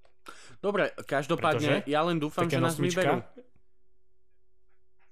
Dobre, 0.64 0.90
každopádne, 1.04 1.84
Pretože 1.84 1.92
ja 1.92 2.02
len 2.08 2.18
dúfam, 2.18 2.48
že 2.48 2.58
nás 2.58 2.80
8 2.80 2.88
vyberú. 2.88 3.20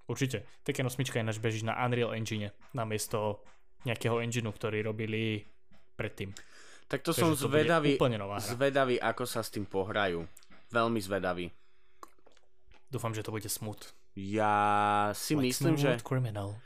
Určite. 0.07 0.47
Tekken 0.63 0.87
8 0.87 1.03
ináč 1.19 1.37
beží 1.37 1.61
na 1.67 1.75
Unreal 1.83 2.15
Engine, 2.15 2.55
namiesto 2.71 3.43
nejakého 3.83 4.23
engineu, 4.23 4.55
ktorý 4.55 4.87
robili 4.87 5.43
predtým. 5.99 6.31
Tak 6.87 7.03
to 7.03 7.15
Takže 7.15 7.21
som 7.23 7.29
to 7.35 7.47
zvedavý, 7.47 7.95
zvedavý, 8.43 8.95
ako 8.99 9.23
sa 9.23 9.39
s 9.43 9.51
tým 9.51 9.63
pohrajú. 9.63 10.27
Veľmi 10.71 10.99
zvedavý. 10.99 11.51
Dúfam, 12.91 13.15
že 13.15 13.23
to 13.23 13.31
bude 13.31 13.47
smooth. 13.47 13.79
Ja 14.15 15.11
si 15.15 15.39
myslím, 15.39 15.79
že... 15.79 15.95
Criminal. 16.03 16.59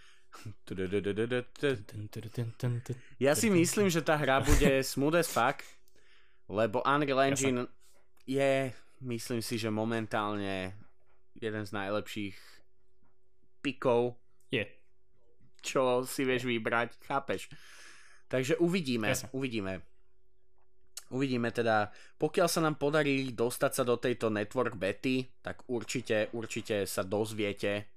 Ja 3.21 3.33
si 3.33 3.47
myslím, 3.47 3.87
že 3.87 4.01
tá 4.03 4.19
hra 4.19 4.43
bude 4.43 4.81
smooth 4.91 5.15
as 5.21 5.29
fuck, 5.31 5.63
lebo 6.51 6.83
Unreal 6.83 7.31
Engine 7.31 7.71
je, 8.27 8.73
myslím 9.05 9.41
si, 9.41 9.55
že 9.55 9.71
momentálne 9.71 10.75
jeden 11.37 11.63
z 11.63 11.71
najlepších 11.71 12.35
pikov, 13.61 14.17
Je. 14.53 14.65
čo 15.61 16.05
si 16.05 16.21
vieš 16.27 16.45
vybrať, 16.45 16.99
chápeš? 17.05 17.49
Takže 18.27 18.57
uvidíme, 18.57 19.13
uvidíme. 19.31 19.81
Uvidíme 21.15 21.55
teda, 21.55 21.95
pokiaľ 22.19 22.47
sa 22.51 22.59
nám 22.59 22.75
podarí 22.75 23.31
dostať 23.31 23.71
sa 23.71 23.83
do 23.87 23.95
tejto 23.95 24.27
network 24.27 24.75
bety, 24.75 25.23
tak 25.39 25.63
určite, 25.71 26.35
určite 26.35 26.83
sa 26.83 27.07
dozviete, 27.07 27.87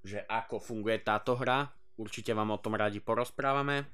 že 0.00 0.24
ako 0.24 0.56
funguje 0.56 1.04
táto 1.04 1.36
hra. 1.36 1.68
Určite 2.00 2.32
vám 2.32 2.56
o 2.56 2.62
tom 2.62 2.72
radi 2.72 3.04
porozprávame. 3.04 3.84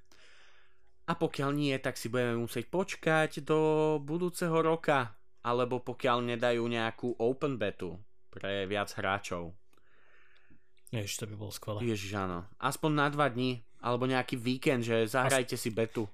A 1.10 1.12
pokiaľ 1.18 1.50
nie, 1.50 1.74
tak 1.82 1.98
si 1.98 2.06
budeme 2.06 2.38
musieť 2.38 2.70
počkať 2.70 3.42
do 3.42 3.58
budúceho 3.98 4.54
roka, 4.62 5.18
alebo 5.42 5.82
pokiaľ 5.82 6.22
nedajú 6.32 6.62
nejakú 6.64 7.18
open 7.18 7.58
betu 7.58 7.98
pre 8.30 8.70
viac 8.70 8.94
hráčov. 8.94 9.52
Ježiš, 10.94 11.20
to 11.20 11.26
by 11.26 11.34
bolo 11.34 11.50
skvelé. 11.50 11.82
Ježiš, 11.90 12.14
áno. 12.14 12.46
Aspoň 12.62 12.90
na 12.94 13.06
dva 13.10 13.26
dní, 13.26 13.66
alebo 13.82 14.06
nejaký 14.06 14.38
víkend, 14.38 14.86
že 14.86 15.10
zahrajte 15.10 15.58
si 15.58 15.74
betu. 15.74 16.06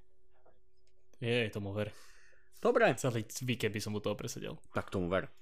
Je, 1.21 1.53
tomu 1.53 1.77
ver. 1.77 1.93
Dobre, 2.61 2.93
Celý 3.01 3.25
víkend 3.41 3.73
by 3.73 3.81
som 3.81 3.97
u 3.97 4.01
toho 4.05 4.13
presedel. 4.13 4.61
tak 4.77 4.93
tomu 4.93 5.09
ver. 5.09 5.33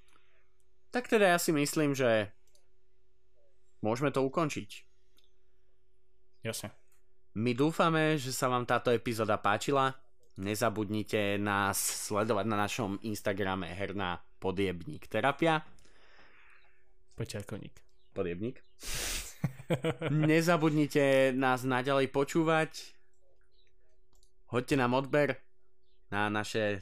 Tak 0.94 1.10
teda 1.10 1.34
ja 1.34 1.38
si 1.38 1.50
myslím, 1.50 1.92
že 1.92 2.30
môžeme 3.82 4.14
to 4.14 4.22
ukončiť. 4.22 4.86
Jasne. 6.46 6.70
My 7.34 7.52
dúfame, 7.52 8.16
že 8.16 8.30
sa 8.30 8.46
vám 8.48 8.64
táto 8.64 8.94
epizóda 8.94 9.36
páčila. 9.36 9.98
Nezabudnite 10.38 11.36
nás 11.42 12.06
sledovať 12.06 12.46
na 12.46 12.56
našom 12.56 13.02
Instagrame 13.02 13.66
herná 13.74 14.22
podjebník 14.38 15.10
terapia. 15.10 15.66
Počiarkovník. 17.18 17.74
Podjebník. 18.14 18.62
Nezabudnite 20.30 21.34
nás 21.34 21.66
naďalej 21.66 22.14
počúvať. 22.14 22.94
Hoďte 24.48 24.78
nám 24.78 24.94
odber 24.94 25.42
na 26.08 26.30
naše 26.32 26.80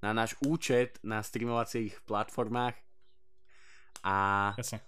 na 0.00 0.10
náš 0.16 0.36
účet 0.44 0.96
na 1.04 1.20
streamovacích 1.22 2.00
platformách 2.08 2.74
a, 4.04 4.16
Jasne. 4.56 4.80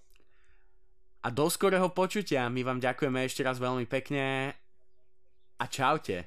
a 1.22 1.28
do 1.28 1.46
skorého 1.52 1.88
počutia. 1.92 2.48
My 2.48 2.64
vám 2.64 2.80
ďakujeme 2.80 3.24
ešte 3.28 3.44
raz 3.44 3.60
veľmi 3.60 3.84
pekne 3.84 4.56
a 5.60 5.64
čaute. 5.68 6.26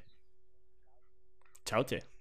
Čaute. 1.66 2.15